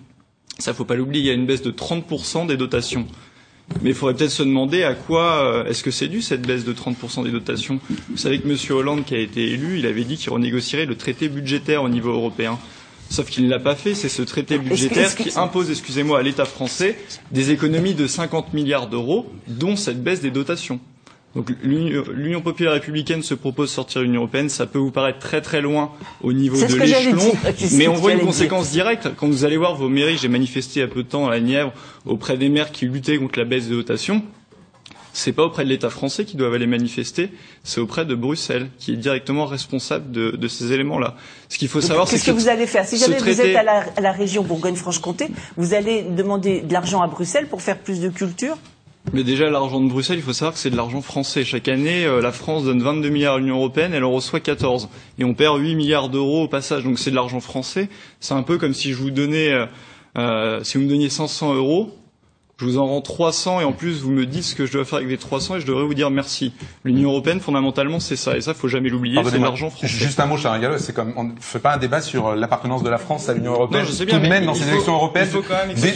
Ça, 0.59 0.73
faut 0.73 0.85
pas 0.85 0.95
l'oublier, 0.95 1.23
il 1.23 1.27
y 1.27 1.31
a 1.31 1.33
une 1.33 1.45
baisse 1.45 1.61
de 1.61 1.71
30% 1.71 2.47
des 2.47 2.57
dotations. 2.57 3.05
Mais 3.81 3.89
il 3.89 3.95
faudrait 3.95 4.13
peut-être 4.15 4.31
se 4.31 4.43
demander 4.43 4.83
à 4.83 4.93
quoi 4.93 5.43
euh, 5.43 5.65
est-ce 5.65 5.83
que 5.83 5.89
c'est 5.91 6.07
dû 6.07 6.21
cette 6.21 6.45
baisse 6.45 6.65
de 6.65 6.73
30% 6.73 7.23
des 7.23 7.31
dotations? 7.31 7.79
Vous 8.09 8.17
savez 8.17 8.39
que 8.39 8.47
M. 8.47 8.55
Hollande, 8.69 9.05
qui 9.05 9.15
a 9.15 9.19
été 9.19 9.43
élu, 9.51 9.79
il 9.79 9.85
avait 9.87 10.03
dit 10.03 10.17
qu'il 10.17 10.29
renégocierait 10.31 10.85
le 10.85 10.95
traité 10.95 11.29
budgétaire 11.29 11.81
au 11.83 11.89
niveau 11.89 12.11
européen. 12.11 12.59
Sauf 13.09 13.29
qu'il 13.29 13.43
ne 13.45 13.49
l'a 13.49 13.59
pas 13.59 13.75
fait, 13.75 13.93
c'est 13.95 14.09
ce 14.09 14.21
traité 14.21 14.57
budgétaire 14.57 15.15
qui 15.15 15.31
impose, 15.37 15.69
excusez-moi, 15.69 16.19
à 16.19 16.21
l'État 16.23 16.45
français 16.45 16.97
des 17.31 17.51
économies 17.51 17.93
de 17.93 18.07
50 18.07 18.53
milliards 18.53 18.87
d'euros, 18.87 19.31
dont 19.47 19.75
cette 19.75 20.03
baisse 20.03 20.21
des 20.21 20.31
dotations. 20.31 20.79
Donc 21.35 21.51
l'Union 21.61 22.41
populaire 22.41 22.73
républicaine 22.73 23.21
se 23.21 23.33
propose 23.33 23.69
de 23.69 23.73
sortir 23.73 23.99
de 24.01 24.05
l'Union 24.05 24.21
européenne, 24.21 24.47
ça 24.47 24.65
peut 24.65 24.79
vous 24.79 24.91
paraître 24.91 25.19
très 25.19 25.41
très 25.41 25.61
loin 25.61 25.91
au 26.21 26.31
niveau 26.31 26.55
de 26.55 26.75
l'échelon, 26.75 27.33
mais 27.73 27.87
on 27.89 27.93
voit 27.93 28.13
une 28.13 28.21
conséquence 28.21 28.71
directe. 28.71 29.09
Quand 29.17 29.27
vous 29.27 29.43
allez 29.43 29.57
voir 29.57 29.75
vos 29.75 29.89
mairies, 29.89 30.17
j'ai 30.17 30.29
manifesté 30.29 30.79
il 30.79 30.83
y 30.83 30.85
a 30.85 30.87
peu 30.87 31.03
de 31.03 31.09
temps 31.09 31.27
à 31.27 31.31
la 31.31 31.41
Nièvre 31.41 31.73
auprès 32.05 32.37
des 32.37 32.47
maires 32.47 32.71
qui 32.71 32.85
luttaient 32.85 33.17
contre 33.17 33.37
la 33.37 33.43
baisse 33.45 33.67
des 33.67 33.75
dotations, 33.75 34.23
c'est 35.11 35.31
pas 35.31 35.43
auprès 35.43 35.63
de 35.63 35.69
l'État 35.69 35.89
français 35.89 36.25
qui 36.25 36.35
doivent 36.37 36.53
aller 36.53 36.67
manifester, 36.67 37.29
c'est 37.63 37.79
auprès 37.81 38.05
de 38.05 38.15
Bruxelles 38.15 38.69
qui 38.77 38.93
est 38.93 38.97
directement 38.97 39.45
responsable 39.45 40.11
de, 40.11 40.31
de 40.31 40.47
ces 40.47 40.71
éléments-là. 40.71 41.15
Ce 41.49 41.57
qu'il 41.57 41.67
faut 41.67 41.79
Donc, 41.79 41.87
savoir, 41.87 42.07
c'est 42.07 42.15
qu'est-ce 42.17 42.25
que, 42.25 42.31
vous 42.31 42.49
allez 42.49 42.67
faire? 42.67 42.85
Si 42.85 42.97
jamais 42.97 43.15
traité... 43.17 43.41
vous 43.43 43.49
êtes 43.49 43.55
à 43.55 43.63
la, 43.63 43.85
à 43.95 44.01
la 44.01 44.11
région 44.11 44.43
Bourgogne-Franche-Comté, 44.43 45.27
vous 45.57 45.73
allez 45.73 46.03
demander 46.03 46.61
de 46.61 46.71
l'argent 46.73 47.01
à 47.01 47.07
Bruxelles 47.07 47.47
pour 47.47 47.61
faire 47.61 47.77
plus 47.79 48.01
de 48.01 48.09
culture? 48.09 48.57
Mais 49.13 49.23
déjà, 49.23 49.49
l'argent 49.49 49.79
de 49.81 49.87
Bruxelles, 49.89 50.17
il 50.17 50.23
faut 50.23 50.33
savoir 50.33 50.53
que 50.53 50.59
c'est 50.59 50.69
de 50.69 50.75
l'argent 50.75 51.01
français. 51.01 51.43
Chaque 51.45 51.67
année, 51.67 52.05
euh, 52.05 52.21
la 52.21 52.31
France 52.31 52.63
donne 52.63 52.81
22 52.81 53.09
milliards 53.09 53.35
à 53.35 53.37
l'Union 53.39 53.57
européenne, 53.57 53.93
elle 53.93 54.03
en 54.03 54.11
reçoit 54.11 54.39
14. 54.39 54.89
Et 55.19 55.23
on 55.23 55.33
perd 55.33 55.59
8 55.59 55.75
milliards 55.75 56.09
d'euros 56.09 56.43
au 56.43 56.47
passage. 56.47 56.83
Donc 56.83 56.99
c'est 56.99 57.11
de 57.11 57.15
l'argent 57.15 57.39
français. 57.39 57.89
C'est 58.19 58.33
un 58.33 58.43
peu 58.43 58.57
comme 58.57 58.73
si 58.73 58.91
je 58.91 58.97
vous 58.97 59.11
donnais, 59.11 59.51
euh, 59.51 59.65
euh, 60.17 60.63
si 60.63 60.77
vous 60.77 60.83
me 60.83 60.89
donniez 60.89 61.09
500 61.09 61.53
euros, 61.53 61.91
je 62.57 62.63
vous 62.63 62.77
en 62.77 62.85
rends 62.85 63.01
300 63.01 63.59
et 63.59 63.63
en 63.65 63.73
plus 63.73 64.01
vous 64.01 64.11
me 64.11 64.25
dites 64.25 64.43
ce 64.43 64.55
que 64.55 64.65
je 64.65 64.71
dois 64.71 64.85
faire 64.85 64.99
avec 64.99 65.09
les 65.09 65.17
300 65.17 65.57
et 65.57 65.59
je 65.59 65.65
devrais 65.65 65.83
vous 65.83 65.93
dire 65.93 66.09
merci. 66.09 66.53
L'Union 66.85 67.09
européenne, 67.11 67.41
fondamentalement, 67.41 67.99
c'est 67.99 68.15
ça. 68.15 68.37
Et 68.37 68.41
ça, 68.41 68.53
faut 68.53 68.69
jamais 68.69 68.87
l'oublier, 68.89 69.19
c'est 69.29 69.37
l'argent 69.39 69.69
français. 69.69 69.87
Juste 69.87 70.19
un 70.21 70.25
mot, 70.25 70.37
Charles 70.37 70.61
Gallo, 70.61 70.77
c'est 70.77 70.93
comme, 70.93 71.13
on 71.17 71.25
ne 71.25 71.31
fait 71.39 71.59
pas 71.59 71.73
un 71.73 71.77
débat 71.77 71.99
sur 71.99 72.33
l'appartenance 72.33 72.81
de 72.81 72.89
la 72.89 72.97
France 72.97 73.27
à 73.27 73.33
l'Union 73.33 73.51
européenne. 73.51 73.81
Non, 73.81 73.87
je 73.87 73.91
sais 73.91 74.05
bien, 74.05 74.19
Tout 74.19 74.23
de 74.23 74.29
même, 74.29 74.41
mais 74.41 74.45
dans 74.45 74.53
ces 74.53 74.69
élections 74.69 74.93
européennes, 74.93 75.27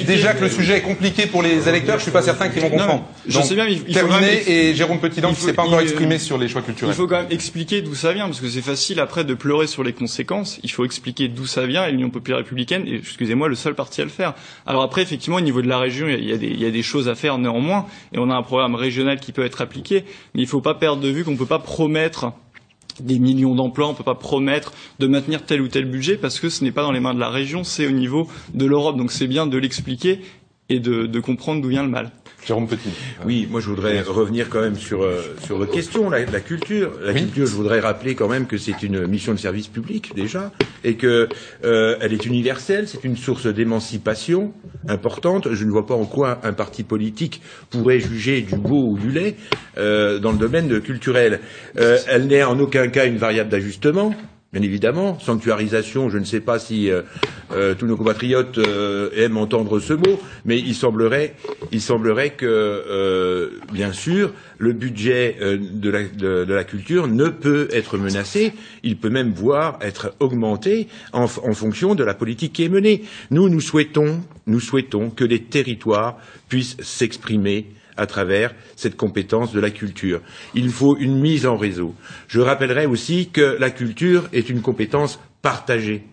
déjà 0.06 0.34
que 0.34 0.44
le 0.44 0.50
sujet 0.50 0.78
est 0.78 0.82
compliqué 0.82 1.28
pour 1.28 1.44
les 1.44 1.70
électeurs, 1.70 1.98
je 1.98 2.04
suis 2.04 2.12
pas 2.12 2.22
certain 2.22 2.50
qu'ils 2.50 2.62
vont 2.62 2.70
comprendre. 2.70 2.94
Non, 2.94 3.06
je 3.26 3.42
sais 3.42 3.56
bien, 3.56 3.64
mais 3.66 3.74
il 3.74 3.80
faut 3.80 3.94
terminé, 3.94 4.20
même... 4.20 4.40
et 4.48 4.74
Jérôme 4.76 5.00
Petitdent 5.00 5.34
qui 5.34 5.42
s'est 5.42 5.54
pas 5.54 5.64
encore 5.64 5.80
exprimé 5.80 6.18
sur 6.18 6.38
les 6.38 6.50
choix 6.50 6.62
culturels. 6.62 6.94
Il 6.94 6.98
faut 6.98 7.08
quand 7.08 7.22
même 7.22 7.32
expliquer 7.32 7.82
d'où 7.82 7.96
ça 7.96 8.12
vient, 8.12 8.26
parce 8.26 8.42
que 8.42 8.50
c'est 8.50 8.62
facile 8.62 9.00
après 9.00 9.24
de 9.24 9.34
pleurer 9.34 9.68
sur 9.68 9.84
les 9.84 9.94
conséquences. 9.94 10.60
Il 10.64 10.72
faut 10.72 10.84
expliquer 10.84 11.30
d'où 11.30 11.46
ça 11.46 11.66
vient, 11.66 11.86
et 11.86 11.92
l'Union 11.92 12.10
populaire 12.10 12.40
républicaine 12.40 12.86
est, 12.86 12.98
excusez-moi, 12.98 13.48
le 13.48 13.56
seul 13.56 13.76
parti 13.76 14.02
à 14.02 14.04
le 14.04 14.10
faire. 14.10 14.34
Alors 14.66 14.84
après, 14.84 15.02
effectivement, 15.04 15.38
au 15.38 15.42
niveau 15.42 15.62
de 15.62 15.68
la 15.70 15.78
région, 15.78 16.10
il 16.10 16.26
y 16.26 16.34
a 16.34 16.38
des, 16.38 16.49
il 16.50 16.60
y 16.60 16.66
a 16.66 16.72
des 16.72 16.84
choses 16.84 17.08
à 17.08 17.16
faire 17.16 17.38
néanmoins, 17.38 17.86
et 18.14 18.20
on 18.20 18.30
a 18.30 18.36
un 18.36 18.44
programme 18.44 18.76
régional 18.76 19.20
qui 19.20 19.32
peut 19.32 19.46
être 19.46 19.62
appliqué, 19.62 20.04
mais 20.34 20.42
il 20.42 20.46
ne 20.46 20.50
faut 20.50 20.62
pas 20.62 20.76
perdre 20.76 21.02
de 21.02 21.10
vue 21.10 21.24
qu'on 21.24 21.32
ne 21.32 21.38
peut 21.38 21.46
pas 21.46 21.60
promettre 21.60 22.34
des 23.00 23.20
millions 23.20 23.56
d'emplois, 23.56 23.88
on 23.88 23.92
ne 23.92 23.98
peut 23.98 24.04
pas 24.04 24.16
promettre 24.16 24.74
de 25.00 25.08
maintenir 25.08 25.46
tel 25.46 25.62
ou 25.62 25.68
tel 25.68 25.86
budget 25.86 26.18
parce 26.18 26.40
que 26.40 26.50
ce 26.50 26.64
n'est 26.64 26.72
pas 26.72 26.82
dans 26.82 26.92
les 26.92 27.00
mains 27.00 27.14
de 27.14 27.20
la 27.20 27.30
région, 27.30 27.64
c'est 27.64 27.88
au 27.88 27.92
niveau 27.92 28.28
de 28.54 28.66
l'Europe. 28.66 28.98
Donc 28.98 29.12
c'est 29.12 29.28
bien 29.28 29.48
de 29.48 29.58
l'expliquer 29.58 30.22
et 30.70 30.80
de, 30.80 31.06
de 31.06 31.20
comprendre 31.20 31.62
d'où 31.62 31.70
vient 31.70 31.84
le 31.84 31.90
mal. 31.90 32.12
Jérôme 32.46 32.68
Petit. 32.68 32.90
Oui, 33.26 33.48
moi 33.50 33.60
je 33.62 33.68
voudrais 33.68 34.02
revenir 34.02 34.50
quand 34.50 34.62
même 34.62 34.76
sur 34.78 35.04
euh, 35.04 35.22
sur 35.46 35.58
votre 35.58 35.72
question, 35.72 36.10
la, 36.10 36.26
la 36.26 36.40
culture. 36.40 36.92
La 37.02 37.12
Oui. 37.12 37.22
culture, 37.22 37.46
je 37.46 37.54
voudrais 37.54 37.80
rappeler 37.80 38.16
quand 38.16 38.28
même 38.28 38.48
que 38.48 38.58
c'est 38.58 38.82
une 38.82 39.06
mission 39.08 39.34
de 39.34 39.40
service 39.40 39.68
public 39.68 40.14
déjà, 40.16 40.52
et 40.84 40.96
que 40.96 41.28
euh, 41.64 41.98
elle 42.02 42.14
est 42.14 42.26
universelle, 42.26 42.88
c'est 42.88 43.04
une 43.04 43.18
source 43.18 43.46
d'émancipation 43.46 44.54
importante. 44.88 45.54
Je 45.54 45.66
ne 45.66 45.70
vois 45.72 45.86
pas 45.86 45.96
en 45.96 46.06
quoi 46.06 46.40
un 46.44 46.54
parti 46.54 46.84
politique 46.84 47.42
pourrait 47.70 48.00
juger 48.00 48.42
du 48.42 48.56
beau 48.56 48.88
ou 48.92 48.98
du 48.98 49.12
laid 49.12 49.36
euh, 49.78 50.18
dans 50.20 50.32
le 50.32 50.38
domaine 50.38 50.80
culturel. 50.82 51.42
Euh, 51.78 51.98
elle 52.08 52.28
n'est 52.28 52.44
en 52.44 52.58
aucun 52.60 52.88
cas 52.88 53.06
une 53.06 53.18
variable 53.18 53.50
d'ajustement. 53.50 54.16
Bien 54.52 54.64
évidemment, 54.64 55.20
sanctuarisation, 55.20 56.10
je 56.10 56.18
ne 56.18 56.24
sais 56.24 56.40
pas 56.40 56.58
si 56.58 56.90
euh, 56.90 57.04
euh, 57.52 57.76
tous 57.76 57.86
nos 57.86 57.96
compatriotes 57.96 58.58
euh, 58.58 59.12
aiment 59.16 59.38
entendre 59.38 59.80
ce 59.80 59.94
mot, 59.94 60.20
mais 60.44 60.58
il 60.58 60.74
semblerait, 60.74 61.36
il 61.72 61.80
semblerait 61.80 62.32
que, 62.32 63.52
bien 63.72 63.94
sûr, 63.94 64.34
le 64.58 64.74
budget 64.74 65.38
de, 65.40 66.46
la, 66.52 66.64
culture 66.64 67.08
ne 67.08 67.28
peut 67.28 67.68
être 67.72 68.00
menacé, 68.00 68.54
il 68.82 68.98
peut 68.98 69.12
même 69.12 69.34
voir 69.34 69.78
être 69.82 70.16
augmenté 70.20 70.88
en, 71.14 71.26
en 71.26 71.54
fonction 71.54 71.94
de 71.94 72.04
la 72.04 72.16
politique 72.16 72.54
qui 72.54 72.64
est 72.64 72.70
menée. 72.70 73.04
Nous, 73.30 73.50
nous 73.50 73.62
souhaitons, 73.62 74.20
nous 74.48 74.60
souhaitons 74.60 75.12
que 75.12 75.26
les 75.26 75.44
territoires 75.44 76.18
puissent 76.48 76.78
s'exprimer 76.82 77.68
à 78.00 78.08
travers 78.08 78.56
cette 78.76 78.96
compétence 78.96 79.52
de 79.52 79.60
la 79.60 79.70
culture. 79.70 80.22
Il 80.56 80.70
faut 80.70 80.98
une 80.98 81.20
mise 81.20 81.46
en 81.46 81.58
réseau. 81.58 81.94
Je 82.28 82.40
rappellerai 82.40 82.86
aussi 82.86 83.30
que 83.32 83.58
la 83.60 83.70
culture 83.70 84.30
est 84.34 84.50
une 84.50 84.62
compétence 84.62 85.20
partagée 85.42 86.04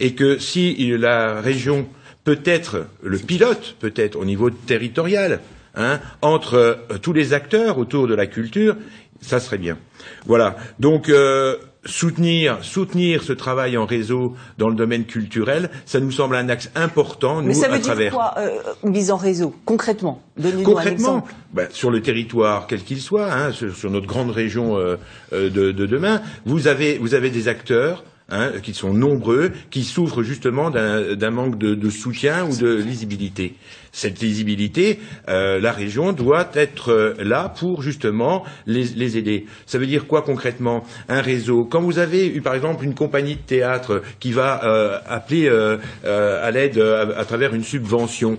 et 0.00 0.14
que 0.14 0.38
si 0.38 0.74
la 0.96 1.40
région 1.40 1.86
peut 2.22 2.40
être 2.44 2.86
le 3.02 3.18
pilote, 3.18 3.76
peut-être 3.80 4.16
au 4.16 4.24
niveau 4.24 4.48
territorial, 4.48 5.40
hein, 5.74 6.00
entre 6.22 6.54
euh, 6.54 6.98
tous 7.02 7.12
les 7.12 7.34
acteurs 7.34 7.76
autour 7.78 8.06
de 8.06 8.14
la 8.14 8.26
culture, 8.26 8.76
ça 9.20 9.40
serait 9.40 9.58
bien. 9.58 9.76
Voilà. 10.24 10.56
Donc 10.78 11.08
euh, 11.08 11.56
soutenir 11.86 12.58
soutenir 12.62 13.22
ce 13.22 13.32
travail 13.32 13.76
en 13.76 13.86
réseau 13.86 14.34
dans 14.58 14.68
le 14.68 14.74
domaine 14.74 15.04
culturel, 15.04 15.70
ça 15.86 16.00
nous 16.00 16.10
semble 16.10 16.36
un 16.36 16.48
axe 16.48 16.70
important. 16.74 17.40
Nous, 17.40 17.48
Mais 17.48 17.54
ça 17.54 17.66
à 17.66 17.70
veut 17.70 17.78
dire 17.78 17.86
travers 17.86 18.12
quoi, 18.12 18.34
euh, 18.38 18.50
mise 18.82 19.10
en 19.10 19.16
réseau, 19.16 19.54
concrètement? 19.64 20.22
Un 20.42 20.50
Concrètement, 20.62 21.18
exemple. 21.18 21.34
ben, 21.52 21.68
sur 21.70 21.90
le 21.90 22.00
territoire 22.00 22.66
quel 22.66 22.82
qu'il 22.82 23.00
soit, 23.00 23.32
hein, 23.32 23.52
sur, 23.52 23.74
sur 23.74 23.90
notre 23.90 24.06
grande 24.06 24.30
région 24.30 24.76
euh, 24.76 24.96
euh, 25.32 25.50
de, 25.50 25.72
de 25.72 25.86
demain, 25.86 26.22
vous 26.44 26.66
avez, 26.66 26.98
vous 26.98 27.14
avez 27.14 27.30
des 27.30 27.48
acteurs 27.48 28.04
hein, 28.30 28.52
qui 28.62 28.74
sont 28.74 28.92
nombreux, 28.92 29.52
qui 29.70 29.84
souffrent 29.84 30.22
justement 30.22 30.70
d'un 30.70 31.30
manque 31.30 31.58
de, 31.58 31.90
soutien 31.90 32.46
ou 32.46 32.56
de 32.56 32.74
lisibilité. 32.74 33.54
Cette 33.92 34.20
lisibilité, 34.20 34.98
euh, 35.28 35.60
la 35.60 35.70
région 35.70 36.12
doit 36.12 36.50
être 36.54 36.90
euh, 36.90 37.14
là 37.22 37.48
pour 37.48 37.82
justement 37.82 38.44
les, 38.66 39.16
aider. 39.16 39.46
Ça 39.66 39.78
veut 39.78 39.86
dire 39.86 40.06
quoi 40.06 40.22
concrètement? 40.22 40.84
Un 41.08 41.20
réseau. 41.20 41.64
Quand 41.64 41.80
vous 41.80 42.00
avez 42.00 42.26
eu 42.26 42.40
par 42.40 42.54
exemple 42.54 42.84
une 42.84 42.94
compagnie 42.94 43.36
de 43.36 43.40
théâtre 43.40 44.02
qui 44.18 44.32
va 44.32 44.64
euh, 44.64 44.98
appeler 45.06 45.48
à 45.48 46.50
l'aide 46.50 46.78
à, 46.78 47.24
travers 47.24 47.54
une 47.54 47.64
subvention 47.64 48.36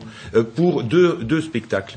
pour 0.56 0.84
deux 0.84 1.42
spectacles. 1.42 1.96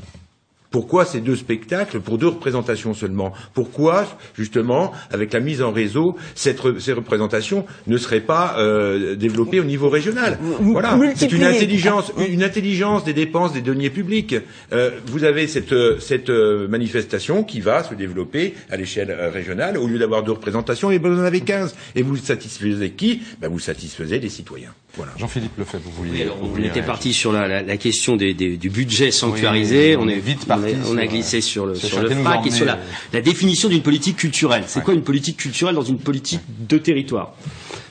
Pourquoi 0.71 1.03
ces 1.05 1.19
deux 1.19 1.35
spectacles 1.35 1.99
pour 1.99 2.17
deux 2.19 2.27
représentations 2.27 2.93
seulement? 2.93 3.33
Pourquoi, 3.55 4.05
justement, 4.37 4.91
avec 5.11 5.33
la 5.33 5.39
mise 5.39 5.63
en 5.63 5.71
réseau, 5.71 6.15
cette 6.35 6.59
re- 6.61 6.79
ces 6.79 6.93
représentations 6.93 7.65
ne 7.87 7.97
seraient 7.97 8.19
pas 8.21 8.55
euh, 8.59 9.15
développées 9.15 9.59
au 9.59 9.63
niveau 9.63 9.89
régional? 9.89 10.37
Voilà, 10.61 10.95
c'est 11.15 11.31
une 11.31 11.43
intelligence, 11.43 12.11
une 12.29 12.43
intelligence 12.43 13.03
des 13.03 13.13
dépenses 13.13 13.53
des 13.53 13.61
deniers 13.61 13.89
publics. 13.89 14.35
Euh, 14.71 14.91
vous 15.07 15.23
avez 15.23 15.47
cette, 15.47 15.73
euh, 15.73 15.99
cette 15.99 16.29
manifestation 16.29 17.43
qui 17.43 17.61
va 17.61 17.83
se 17.83 17.95
développer 17.95 18.53
à 18.69 18.77
l'échelle 18.77 19.11
régionale. 19.33 19.77
Au 19.77 19.87
lieu 19.87 19.97
d'avoir 19.97 20.21
deux 20.23 20.33
représentations, 20.33 20.91
et 20.91 20.99
ben, 20.99 21.09
vous 21.11 21.19
en 21.19 21.23
avez 21.25 21.41
15. 21.41 21.75
Et 21.95 22.03
vous 22.03 22.15
satisfaisez 22.15 22.91
qui? 22.91 23.21
Ben, 23.41 23.49
Vous 23.49 23.59
satisfaisez 23.59 24.19
les 24.19 24.29
citoyens. 24.29 24.73
Voilà. 24.97 25.11
Jean-Philippe 25.17 25.57
Lefebvre, 25.57 25.83
vous 25.85 25.91
vouliez. 25.91 26.11
Oui, 26.11 26.21
alors, 26.23 26.37
vous 26.37 26.55
on 26.59 26.63
était 26.63 26.81
parti 26.81 27.13
sur 27.13 27.31
la, 27.31 27.47
la, 27.47 27.61
la 27.61 27.77
question 27.77 28.15
des, 28.15 28.33
des- 28.33 28.57
du 28.57 28.69
budget 28.69 29.11
sanctuarisé. 29.11 29.95
Oui, 29.95 30.01
on 30.01 30.05
on 30.05 30.09
est 30.09 30.17
vite 30.19 30.45
parti 30.45 30.73
On 30.89 30.97
a, 30.97 31.01
sur, 31.03 31.09
glissé 31.11 31.41
sur 31.41 31.65
le, 31.67 31.75
sur 31.75 31.89
sur 31.89 32.01
le 32.01 32.09
FRAC 32.09 32.47
et 32.47 32.51
sur 32.51 32.65
la, 32.65 32.73
euh, 32.73 32.77
la 33.13 33.21
définition 33.21 33.69
d'une 33.69 33.83
politique 33.83 34.17
culturelle. 34.17 34.63
C'est 34.67 34.83
quoi 34.83 34.93
une 34.93 35.03
politique 35.03 35.37
culturelle 35.37 35.75
dans 35.75 35.83
une 35.83 35.99
politique 35.99 36.41
de 36.67 36.77
territoire? 36.77 37.33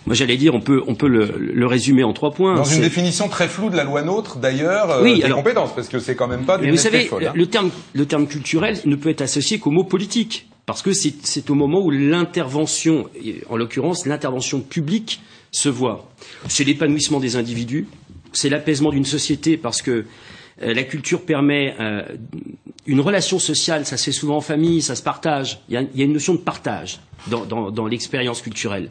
Moi, 0.06 0.14
j'allais 0.14 0.36
dire, 0.36 0.54
on 0.54 0.60
peut, 0.60 0.82
on 0.86 0.94
peut 0.94 1.06
le, 1.08 1.34
le 1.38 1.66
résumer 1.66 2.02
en 2.02 2.12
trois 2.12 2.32
points. 2.32 2.54
Dans 2.56 2.64
une 2.64 2.80
définition 2.80 3.28
très 3.28 3.46
floue 3.46 3.70
de 3.70 3.76
la 3.76 3.84
loi 3.84 4.02
NOTRe, 4.02 4.36
d'ailleurs, 4.38 4.90
euh, 4.90 5.02
Oui, 5.02 5.18
des 5.18 5.24
alors- 5.24 5.38
compétences, 5.38 5.74
parce 5.74 5.88
que 5.88 5.98
c'est 6.00 6.14
quand 6.16 6.28
même 6.28 6.44
pas 6.46 6.58
du 6.58 6.64
Mais 6.64 6.70
vous 6.70 6.76
savez, 6.78 7.04
folle. 7.04 7.26
hein. 7.26 7.32
le 7.34 7.46
terme, 7.46 7.70
le 7.92 8.06
terme 8.06 8.26
culturel 8.26 8.78
ne 8.86 8.96
peut 8.96 9.10
être 9.10 9.20
associé 9.22 9.58
qu'au 9.58 9.70
mot 9.70 9.84
politique, 9.84 10.48
parce 10.66 10.82
que 10.82 10.92
c'est 10.92 11.50
au 11.50 11.54
moment 11.54 11.80
où 11.80 11.90
l'intervention, 11.90 13.08
en 13.50 13.56
l'occurrence 13.56 14.06
l'intervention 14.06 14.60
publique, 14.60 15.20
se 15.50 15.68
voit. 15.68 16.10
C'est 16.48 16.64
l'épanouissement 16.64 17.20
des 17.20 17.36
individus, 17.36 17.86
c'est 18.32 18.48
l'apaisement 18.48 18.90
d'une 18.90 19.04
société, 19.04 19.56
parce 19.56 19.82
que 19.82 20.04
euh, 20.62 20.74
la 20.74 20.82
culture 20.82 21.22
permet 21.22 21.74
euh, 21.80 22.02
une 22.86 23.00
relation 23.00 23.38
sociale, 23.38 23.86
ça 23.86 23.96
se 23.96 24.04
fait 24.04 24.12
souvent 24.12 24.36
en 24.36 24.40
famille, 24.40 24.82
ça 24.82 24.94
se 24.94 25.02
partage. 25.02 25.60
Il 25.68 25.74
y 25.74 26.02
a, 26.02 26.04
une 26.04 26.12
notion 26.12 26.34
de 26.34 26.38
partage 26.38 27.00
dans, 27.28 27.86
l'expérience 27.86 28.42
culturelle. 28.42 28.90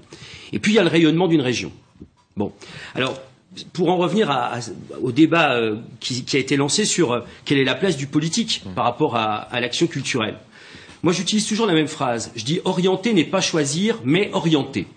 Et 0.53 0.59
puis 0.59 0.73
il 0.73 0.75
y 0.75 0.79
a 0.79 0.83
le 0.83 0.89
rayonnement 0.89 1.27
d'une 1.27 1.41
région. 1.41 1.71
Bon, 2.35 2.51
alors 2.95 3.19
pour 3.73 3.89
en 3.89 3.97
revenir 3.97 4.29
au 5.01 5.11
débat 5.11 5.53
euh, 5.55 5.77
qui, 5.99 6.23
a 6.33 6.39
été 6.39 6.57
lancé 6.57 6.85
sur 6.85 7.23
quelle 7.43 7.57
est 7.57 7.63
la 7.63 7.73
place 7.73 7.97
du 7.97 8.05
politique 8.05 8.63
par 8.75 8.83
rapport 8.83 9.15
à 9.15 9.59
l'action 9.59 9.87
culturelle, 9.87 10.37
moi 11.03 11.13
j'utilise 11.13 11.47
toujours 11.47 11.65
la 11.65 11.73
même 11.73 11.87
phrase. 11.87 12.31
Je 12.35 12.43
dis 12.43 12.59
orienter 12.65 13.13
n'est 13.13 13.23
pas 13.23 13.41
choisir, 13.41 13.99
mais 14.03 14.29
orienter. 14.33 14.87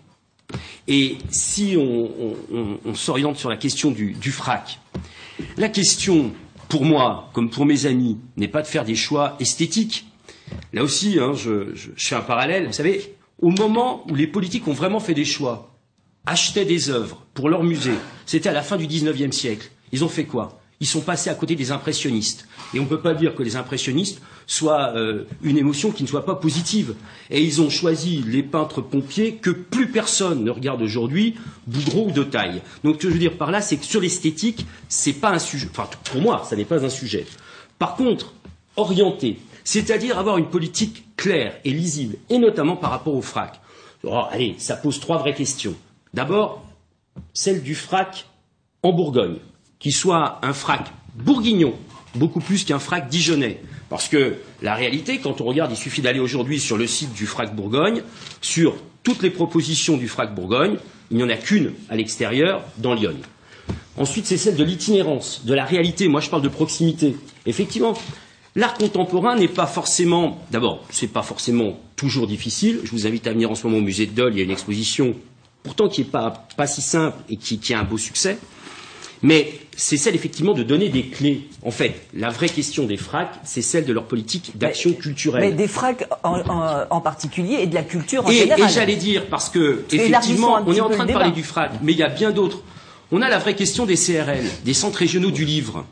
Et 0.89 1.19
si 1.31 1.77
on, 1.79 2.95
s'oriente 2.95 3.37
sur 3.37 3.49
la 3.49 3.57
question 3.57 3.91
du, 3.91 4.33
frac, 4.33 4.79
la 5.57 5.69
question, 5.69 6.33
pour 6.69 6.85
moi, 6.85 7.31
comme 7.33 7.51
pour 7.51 7.67
mes 7.67 7.87
amis, 7.87 8.19
n'est 8.37 8.49
pas 8.49 8.63
de 8.63 8.67
faire 8.67 8.85
des 8.85 8.95
choix 8.95 9.37
esthétiques. 9.41 10.07
Là 10.73 10.83
aussi, 10.83 11.19
hein, 11.19 11.33
je, 11.35 11.75
fais 11.97 12.15
un 12.15 12.21
parallèle. 12.21 12.67
Vous 12.67 12.73
savez, 12.73 13.15
au 13.41 13.51
moment 13.51 14.05
où 14.11 14.15
les 14.15 14.27
politiques 14.27 14.67
ont 14.69 14.73
vraiment 14.73 15.01
fait 15.01 15.15
des 15.15 15.25
choix, 15.25 15.75
achetaient 16.27 16.65
des 16.65 16.91
œuvres 16.91 17.25
pour 17.35 17.49
leur 17.49 17.63
musée, 17.63 17.95
c'était 18.27 18.49
à 18.49 18.53
la 18.53 18.63
fin 18.63 18.77
du 18.77 18.87
19e 18.87 19.33
siècle. 19.33 19.71
Ils 19.93 20.05
ont 20.05 20.09
fait 20.09 20.25
quoi? 20.25 20.60
Ils 20.81 20.87
sont 20.87 21.03
passés 21.03 21.29
à 21.29 21.35
côté 21.35 21.57
des 21.57 21.73
impressionnistes. 21.73 22.49
Et 22.73 22.81
on 22.81 22.85
ne 22.85 22.88
peut 22.88 23.01
pas 23.01 23.12
dire 23.12 23.35
que 23.35 23.43
les 23.43 23.57
impressionnistes 23.57 24.23
soient 24.47 24.95
euh, 24.97 25.25
une 25.43 25.59
émotion 25.59 25.90
qui 25.90 26.03
ne 26.03 26.09
soit 26.09 26.25
pas 26.25 26.35
positive. 26.35 26.95
Et 27.29 27.43
ils 27.43 27.61
ont 27.61 27.69
choisi 27.69 28.23
les 28.27 28.43
peintres 28.43 28.81
pompiers 28.81 29.35
que 29.37 29.51
plus 29.51 29.88
personne 29.88 30.43
ne 30.43 30.51
regarde 30.51 30.81
aujourd'hui, 30.81 31.35
Boudreau 31.66 32.07
ou 32.09 32.11
de 32.12 32.25
taille. 32.25 32.62
Donc 32.83 32.97
ce 32.97 33.01
que 33.03 33.09
je 33.09 33.12
veux 33.12 33.19
dire 33.21 33.37
par 33.37 33.51
là, 33.51 33.61
c'est 33.61 33.77
que 33.77 33.85
sur 33.85 34.01
l'esthétique, 34.01 34.66
c'est 34.88 35.12
pas 35.12 35.31
un 35.31 35.38
sujet. 35.38 35.69
Enfin, 35.71 35.88
pour 36.05 36.23
moi, 36.23 36.45
ça 36.49 36.57
n'est 36.57 36.64
pas 36.64 36.83
un 36.83 36.88
sujet. 36.88 37.27
Par 37.79 37.95
contre, 37.95 38.33
orienter, 38.77 39.38
c'est-à-dire 39.64 40.19
avoir 40.19 40.38
une 40.38 40.49
politique 40.49 41.05
claire 41.16 41.59
et 41.64 41.71
lisible, 41.73 42.16
et 42.31 42.38
notamment 42.38 42.77
par 42.77 42.90
rapport 42.90 43.14
au 43.14 43.23
frac. 43.23 43.61
Allez, 44.31 44.55
ça 44.59 44.77
pose 44.77 44.99
trois 44.99 45.19
vraies 45.19 45.35
questions. 45.35 45.75
D'abord, 46.14 46.64
celle 47.35 47.62
du 47.62 47.75
frac 47.75 48.27
en 48.83 48.93
Bourgogne, 48.93 49.37
qui 49.81 49.90
soit 49.90 50.38
un 50.43 50.53
frac 50.53 50.93
bourguignon, 51.16 51.75
beaucoup 52.14 52.40
plus 52.40 52.64
qu'un 52.64 52.79
frac 52.79 53.09
dijonnais. 53.09 53.61
Parce 53.88 54.07
que 54.07 54.37
la 54.62 54.77
réalité, 54.77 55.19
quand 55.19 55.40
on 55.40 55.45
regarde, 55.45 55.73
il 55.73 55.77
suffit 55.77 56.01
d'aller 56.01 56.21
aujourd'hui 56.21 56.61
sur 56.61 56.79
le 56.79 56.87
site 56.87 57.12
du 57.12 57.27
frac 57.27 57.57
Bourgogne, 57.57 58.03
sur 58.40 58.77
toutes 59.03 59.23
les 59.23 59.31
propositions 59.31 59.97
du 59.97 60.07
frac 60.07 60.33
Bourgogne, 60.33 60.77
il 61.11 61.16
n'y 61.16 61.25
en 61.25 61.29
a 61.29 61.37
qu'une 61.37 61.73
à 61.88 61.97
l'extérieur, 61.97 62.62
dans 62.79 62.95
Lyon. 62.95 63.16
Ensuite, 63.97 64.27
c'est 64.27 64.37
celle 64.37 64.55
de 64.55 64.62
l'itinérance, 64.62 65.45
de 65.45 65.55
la 65.55 65.64
réalité. 65.64 66.07
Moi, 66.07 66.21
je 66.21 66.31
parle 66.31 66.43
de 66.43 66.49
proximité. 66.49 67.16
Effectivement, 67.47 67.95
l'art 68.55 68.75
contemporain 68.75 69.35
n'est 69.35 69.49
pas 69.49 69.66
forcément, 69.66 70.40
d'abord, 70.53 70.85
c'est 70.90 71.09
pas 71.09 71.23
forcément 71.23 71.81
toujours 71.97 72.29
difficile. 72.29 72.81
Je 72.85 72.93
vous 72.93 73.09
invite 73.09 73.27
à 73.27 73.33
venir 73.33 73.51
en 73.51 73.57
ce 73.57 73.66
moment 73.66 73.79
au 73.79 73.85
musée 73.85 74.07
de 74.07 74.12
Dole. 74.12 74.35
Il 74.35 74.38
y 74.38 74.40
a 74.40 74.45
une 74.45 74.53
exposition, 74.53 75.16
pourtant 75.64 75.88
qui 75.88 76.03
n'est 76.03 76.07
pas, 76.07 76.66
si 76.66 76.81
simple 76.81 77.19
et 77.29 77.37
qui 77.37 77.75
a 77.75 77.81
un 77.81 77.85
beau 77.85 77.99
succès. 77.99 78.38
Mais 79.22 79.52
c'est 79.76 79.96
celle 79.96 80.14
effectivement 80.14 80.52
de 80.54 80.62
donner 80.62 80.88
des 80.88 81.04
clés. 81.04 81.48
En 81.62 81.70
fait, 81.70 81.94
la 82.14 82.30
vraie 82.30 82.48
question 82.48 82.85
des 82.87 82.96
fracs, 82.96 83.35
c'est 83.44 83.62
celle 83.62 83.85
de 83.85 83.92
leur 83.92 84.04
politique 84.04 84.52
d'action 84.56 84.92
culturelle. 84.92 85.42
Mais 85.42 85.52
des 85.52 85.68
fracs 85.68 86.06
en, 86.22 86.40
en- 86.40 86.85
en 86.90 87.00
particulier 87.00 87.59
et 87.61 87.66
de 87.66 87.74
la 87.74 87.83
culture 87.83 88.26
en 88.26 88.30
Et, 88.30 88.35
général. 88.35 88.68
et 88.70 88.72
j'allais 88.72 88.96
dire, 88.96 89.26
parce 89.26 89.48
que 89.50 89.85
effectivement, 89.92 90.59
on 90.66 90.72
est 90.72 90.80
en 90.80 90.88
train 90.90 91.04
de 91.06 91.12
parler 91.12 91.33
du 91.33 91.42
frac, 91.42 91.72
mais 91.83 91.92
il 91.92 91.98
y 91.98 92.02
a 92.02 92.09
bien 92.09 92.30
d'autres. 92.30 92.62
On 93.12 93.22
a 93.22 93.28
la 93.28 93.38
vraie 93.38 93.56
question 93.56 93.87
des 93.87 93.96
CRL, 93.96 94.44
des 94.64 94.74
centres 94.74 94.98
régionaux 94.98 95.30
du 95.30 95.44
livre. 95.44 95.85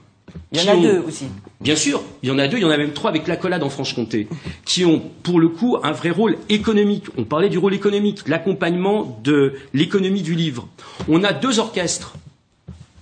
Il 0.52 0.62
y 0.62 0.68
en 0.68 0.72
a 0.72 0.76
ont- 0.76 0.82
deux 0.82 0.98
aussi. 1.06 1.24
Bien 1.60 1.74
sûr, 1.76 2.00
il 2.22 2.28
y 2.28 2.32
en 2.32 2.38
a 2.38 2.46
deux, 2.48 2.58
il 2.58 2.62
y 2.62 2.64
en 2.64 2.70
a 2.70 2.76
même 2.76 2.92
trois 2.92 3.10
avec 3.10 3.26
l'accolade 3.26 3.62
en 3.62 3.70
Franche-Comté, 3.70 4.28
qui 4.64 4.84
ont 4.84 5.02
pour 5.22 5.40
le 5.40 5.48
coup 5.48 5.76
un 5.82 5.92
vrai 5.92 6.10
rôle 6.10 6.36
économique. 6.48 7.04
On 7.18 7.24
parlait 7.24 7.48
du 7.48 7.58
rôle 7.58 7.74
économique, 7.74 8.20
l'accompagnement 8.28 9.18
de 9.24 9.54
l'économie 9.74 10.22
du 10.22 10.34
livre. 10.34 10.68
On 11.08 11.24
a 11.24 11.32
deux 11.32 11.58
orchestres, 11.58 12.14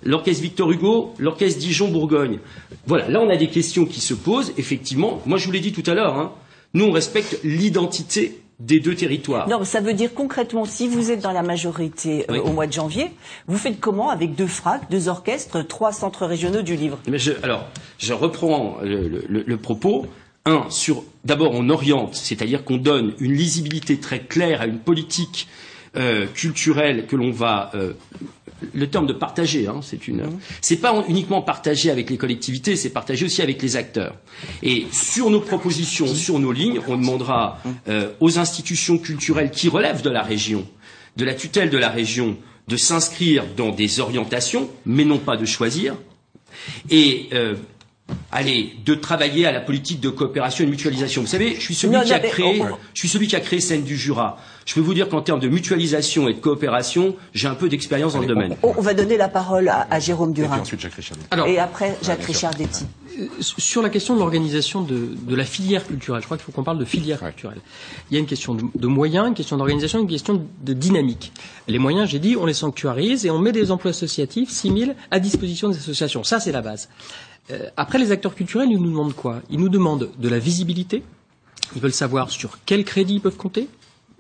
l'orchestre 0.07 0.43
Victor 0.43 0.71
Hugo, 0.71 1.13
l'orchestre 1.19 1.61
Dijon-Bourgogne. 1.61 2.39
Voilà, 2.87 3.09
là 3.09 3.21
on 3.21 3.29
a 3.29 3.37
des 3.37 3.49
questions 3.49 3.85
qui 3.85 4.01
se 4.01 4.15
posent. 4.15 4.53
Effectivement, 4.57 5.21
moi 5.27 5.37
je 5.39 5.47
vous 5.47 5.53
l'ai 5.53 5.61
dit 5.61 5.73
tout 5.73 5.89
à 5.91 5.95
l'heure, 5.95 6.17
hein, 6.19 6.33
nous 6.75 6.85
on 6.87 6.93
respecte 6.93 7.39
l'identité 7.45 8.39
des 8.59 8.81
deux 8.81 8.95
territoires. 8.95 9.47
Non, 9.51 9.65
ça 9.65 9.81
veut 9.83 9.93
dire 9.93 10.15
concrètement, 10.15 10.65
si 10.65 10.89
vous 10.89 11.11
êtes 11.11 11.21
dans 11.21 11.33
la 11.33 11.43
majorité 11.43 12.25
euh, 12.31 12.35
Oui. 12.35 12.39
au 12.39 12.53
mois 12.53 12.67
de 12.67 12.73
janvier, 12.73 13.11
vous 13.47 13.59
faites 13.59 13.79
comment 13.81 14.09
avec 14.09 14.35
deux 14.35 14.47
FRAC, 14.47 14.91
deux 14.91 15.09
orchestres, 15.09 15.61
trois 15.67 15.93
centres 15.93 16.25
régionaux 16.25 16.63
du 16.63 16.75
livre? 16.75 16.99
Mais 17.07 17.19
je, 17.19 17.33
alors, 17.43 17.67
je 17.99 18.15
reprends 18.15 18.79
le, 18.83 19.09
le- 19.29 19.45
le 19.47 19.57
propos. 19.59 20.07
Un, 20.49 20.65
sur 20.71 21.03
d'abord 21.25 21.51
on 21.55 21.69
oriente, 21.71 22.15
c'est-à-dire 22.15 22.65
qu'on 22.65 22.77
donne 22.77 23.15
une 23.19 23.33
lisibilité 23.33 23.99
très 23.99 24.21
claire 24.21 24.61
à 24.63 24.67
une 24.67 24.79
politique 24.79 25.49
euh, 25.97 26.27
culturelle 26.27 27.07
que 27.07 27.17
l'on 27.17 27.31
va 27.31 27.71
euh, 27.75 27.93
le 28.75 28.87
terme 28.89 29.07
de 29.07 29.13
partager, 29.13 29.67
hein, 29.67 29.81
c'est 29.83 30.09
une, 30.09 30.23
c'est 30.61 30.77
pas 30.77 31.05
uniquement 31.09 31.43
partager 31.43 31.91
avec 31.91 32.11
les 32.11 32.17
collectivités, 32.17 32.77
c'est 32.77 32.91
partager 32.91 33.27
aussi 33.27 33.43
avec 33.43 33.61
les 33.63 33.77
acteurs. 33.77 34.15
Et 34.63 34.87
sur 34.93 35.31
nos 35.31 35.41
propositions, 35.41 36.07
sur 36.07 36.39
nos 36.39 36.53
lignes, 36.53 36.81
on 36.89 36.97
demandera 36.97 37.59
euh, 37.89 38.11
aux 38.21 38.39
institutions 38.39 38.99
culturelles 38.99 39.51
qui 39.51 39.69
relèvent 39.69 40.03
de 40.03 40.11
la 40.11 40.23
région, 40.23 40.67
de 41.17 41.25
la 41.25 41.35
tutelle 41.35 41.71
de 41.71 41.79
la 41.79 41.91
région, 41.91 42.37
de 42.69 42.77
s'inscrire 42.77 43.45
dans 43.57 43.71
des 43.71 44.01
orientations, 44.01 44.69
mais 44.87 45.05
non 45.05 45.19
pas 45.19 45.37
de 45.37 45.45
choisir, 45.45 45.95
et 46.91 47.29
euh, 47.33 47.55
allez, 48.37 48.77
de 48.85 48.95
travailler 48.95 49.47
à 49.47 49.53
la 49.53 49.61
politique 49.61 50.01
de 50.01 50.09
coopération 50.11 50.63
et 50.63 50.67
de 50.67 50.71
mutualisation. 50.71 51.23
Vous 51.23 51.27
savez, 51.29 51.55
je 51.57 51.61
suis 51.61 51.75
celui 51.75 51.95
Non, 51.95 52.03
qui 52.03 52.11
non, 52.11 52.17
a 52.17 52.21
mais 52.21 52.29
créé, 52.29 52.61
on- 52.63 52.77
je 52.95 52.99
suis 53.01 53.09
celui 53.09 53.27
qui 53.27 53.37
a 53.37 53.41
créé 53.41 53.61
Scène 53.61 53.83
du 53.83 53.97
Jura. 53.97 54.39
Je 54.67 54.75
peux 54.75 54.81
vous 54.81 54.95
dire 54.95 55.09
qu'en 55.09 55.23
termes 55.23 55.41
de 55.41 55.49
mutualisation 55.49 56.29
et 56.29 56.35
de 56.35 56.39
coopération, 56.41 57.15
j'ai 57.35 57.47
un 57.49 57.55
peu 57.55 57.69
d'expérience 57.69 58.13
dans 58.15 58.21
le 58.21 58.27
domaine. 58.27 58.57
on, 58.63 58.75
on 58.77 58.81
va 58.83 58.95
donner 58.95 59.17
la 59.17 59.29
parole 59.29 59.69
à, 59.69 59.87
à 59.91 60.01
Jérôme 60.01 60.31
Et 60.31 60.35
puis 60.35 60.43
Durin. 60.43 60.59
ensuite, 60.61 60.81
Jacques 60.81 60.95
Richard. 60.95 61.17
Alors, 61.31 61.47
Et 61.47 61.59
après, 61.59 61.97
Jacques 62.03 62.19
sûr. 62.23 62.29
Richardetti. 62.29 62.85
Euh, 63.19 63.27
sur 63.41 63.81
la 63.81 63.89
question 63.89 64.15
de 64.15 64.19
l'organisation 64.19 64.83
de, 64.83 65.09
de 65.23 65.35
la 65.37 65.45
filière 65.45 65.87
culturelle, 65.87 66.21
je 66.21 66.27
crois 66.27 66.37
qu'il 66.37 66.45
faut 66.45 66.53
qu'on 66.53 66.65
parle 66.65 66.79
de 66.79 66.85
filière 66.85 67.23
Ouais. 67.23 67.29
culturelle. 67.31 67.61
Il 68.11 68.15
y 68.15 68.17
a 68.19 68.21
une 68.21 68.27
question 68.27 68.55
de, 68.55 68.65
de 68.75 68.87
moyens, 68.89 69.29
une 69.29 69.35
question 69.35 69.57
d'organisation, 69.57 70.01
une 70.01 70.09
question 70.09 70.45
de 70.63 70.73
dynamique. 70.75 71.33
Les 71.69 71.79
moyens, 71.79 72.11
j'ai 72.11 72.19
dit, 72.19 72.37
on 72.37 72.45
les 72.45 72.53
sanctuarise 72.53 73.25
et 73.25 73.31
on 73.31 73.39
met 73.39 73.53
des 73.53 73.71
emplois 73.71 73.93
associatifs, 73.93 74.51
6 74.51 74.77
000, 74.79 74.91
à 75.11 75.19
disposition 75.21 75.69
des 75.71 75.79
associations. 75.79 76.25
Ça, 76.25 76.41
c'est 76.41 76.53
la 76.53 76.61
base. 76.61 76.89
Euh, 77.51 77.69
après, 77.77 77.99
les 77.99 78.13
acteurs 78.13 78.35
culturels, 78.35 78.69
ils 78.71 78.79
nous 78.79 78.91
demandent 78.91 79.15
quoi? 79.15 79.41
Ils 79.51 79.61
nous 79.61 79.69
demandent 79.69 80.11
de 80.19 80.29
la 80.29 80.39
visibilité. 80.39 81.03
Ils 81.75 81.83
veulent 81.83 81.93
savoir 81.93 82.31
sur 82.31 82.59
quel 82.65 82.85
crédit 82.85 83.15
ils 83.15 83.21
peuvent 83.21 83.37
compter, 83.37 83.69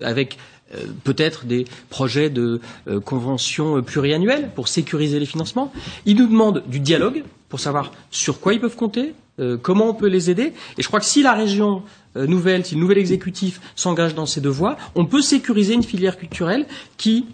avec 0.00 0.38
euh, 0.74 0.84
peut-être 1.04 1.46
des 1.46 1.64
projets 1.90 2.28
de 2.28 2.60
euh, 2.88 2.98
convention 2.98 3.76
euh, 3.76 3.82
pluriannuelle 3.82 4.50
pour 4.52 4.66
sécuriser 4.66 5.20
les 5.20 5.26
financements. 5.26 5.72
Ils 6.06 6.16
nous 6.16 6.26
demandent 6.26 6.64
du 6.66 6.80
dialogue 6.80 7.22
pour 7.48 7.60
savoir 7.60 7.92
sur 8.10 8.40
quoi 8.40 8.52
ils 8.52 8.60
peuvent 8.60 8.74
compter, 8.74 9.14
comment 9.62 9.90
on 9.90 9.94
peut 9.94 10.08
les 10.08 10.30
aider. 10.30 10.52
Et 10.78 10.82
je 10.82 10.88
crois 10.88 10.98
que 10.98 11.06
si 11.06 11.22
la 11.22 11.32
région 11.32 11.82
nouvelle, 12.16 12.66
si 12.66 12.74
le 12.74 12.80
nouvel 12.80 12.98
exécutif 12.98 13.60
s'engage 13.76 14.16
dans 14.16 14.26
ces 14.26 14.40
deux 14.40 14.50
voies, 14.50 14.76
on 14.96 15.04
peut 15.04 15.22
sécuriser 15.22 15.74
une 15.74 15.84
filière 15.84 16.18
culturelle 16.18 16.66
qui 16.96 17.26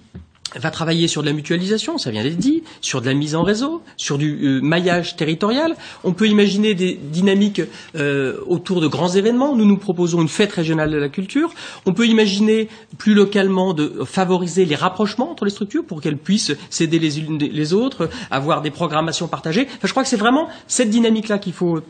va 0.57 0.71
travailler 0.71 1.09
sur 1.09 1.23
de 1.23 1.27
la 1.27 1.33
mutualisation, 1.33 1.99
ça 1.99 2.11
vient 2.11 2.23
d'être 2.23 2.37
dit, 2.37 2.63
sur 2.81 3.01
de 3.01 3.07
la 3.07 3.15
mise 3.15 3.35
en 3.35 3.43
réseau, 3.43 3.83
sur 3.97 4.19
du 4.19 4.39
euh, 4.43 4.61
maillage 4.61 5.17
territorial. 5.17 5.77
On 6.05 6.13
peut 6.13 6.29
imaginer 6.29 6.75
des 6.75 6.95
dynamiques 6.95 7.63
euh, 7.97 8.39
autour 8.47 8.81
de 8.81 8.87
grands 8.87 9.09
événements. 9.09 9.57
Nous 9.57 9.65
nous 9.65 9.79
proposons 9.79 10.23
une 10.23 10.29
fête 10.29 10.53
régionale 10.53 10.91
de 10.91 10.99
la 10.99 11.09
culture. 11.09 11.51
On 11.87 11.93
peut 11.93 12.07
imaginer 12.07 12.69
plus 12.99 13.15
localement 13.15 13.75
de 13.75 14.05
favoriser 14.05 14.65
les 14.65 14.77
rapprochements 14.77 15.31
entre 15.31 15.45
les 15.45 15.51
structures 15.51 15.85
pour 15.85 16.01
qu'elles 16.01 16.19
puissent 16.19 16.53
s'aider 16.71 16.99
les 16.99 17.21
unes 17.21 17.39
les 17.39 17.73
autres, 17.73 18.09
avoir 18.31 18.63
des 18.63 18.71
programmations 18.71 19.29
partagées. 19.29 19.69
Je 19.83 19.91
crois 19.91 20.03
que 20.03 20.09
c'est 20.09 20.17
vraiment 20.17 20.49
cette 20.67 20.91
dynamique-là 20.91 21.39
qu'il 21.39 21.53
faut 21.53 21.81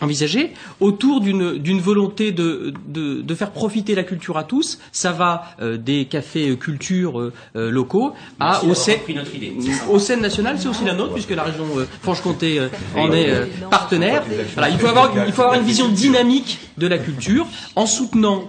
envisager 0.00 0.52
autour 0.80 1.20
d'une 1.20 1.58
d'une 1.58 1.80
volonté 1.80 2.32
de, 2.32 2.72
de 2.88 3.20
de 3.22 3.34
faire 3.34 3.50
profiter 3.50 3.94
la 3.94 4.02
culture 4.04 4.36
à 4.38 4.44
tous. 4.44 4.78
Ça 4.92 5.12
va 5.12 5.44
euh, 5.60 5.76
des 5.76 6.04
cafés 6.06 6.50
euh, 6.50 6.56
culture 6.56 7.20
euh, 7.20 7.32
euh, 7.56 7.70
locaux 7.70 8.12
à 8.40 8.64
au 8.64 8.74
scènes 8.74 9.00
notre 9.14 9.34
idée. 9.34 9.54
C'est 9.98 10.68
aussi 10.68 10.84
la 10.84 10.94
nôtre 10.94 11.14
puisque 11.14 11.30
la 11.30 11.42
région 11.44 11.64
euh, 11.76 11.86
Franche-Comté 12.02 12.58
euh, 12.58 12.68
en 12.96 13.12
est 13.12 13.30
euh, 13.30 13.46
partenaire. 13.70 14.22
Voilà, 14.54 14.68
il 14.70 14.78
faut 14.78 14.86
avoir 14.86 15.10
il 15.26 15.32
faut 15.32 15.42
avoir 15.42 15.58
une 15.58 15.66
vision 15.66 15.88
dynamique 15.88 16.58
de 16.78 16.86
la 16.86 16.98
culture 16.98 17.46
en 17.76 17.86
soutenant 17.86 18.44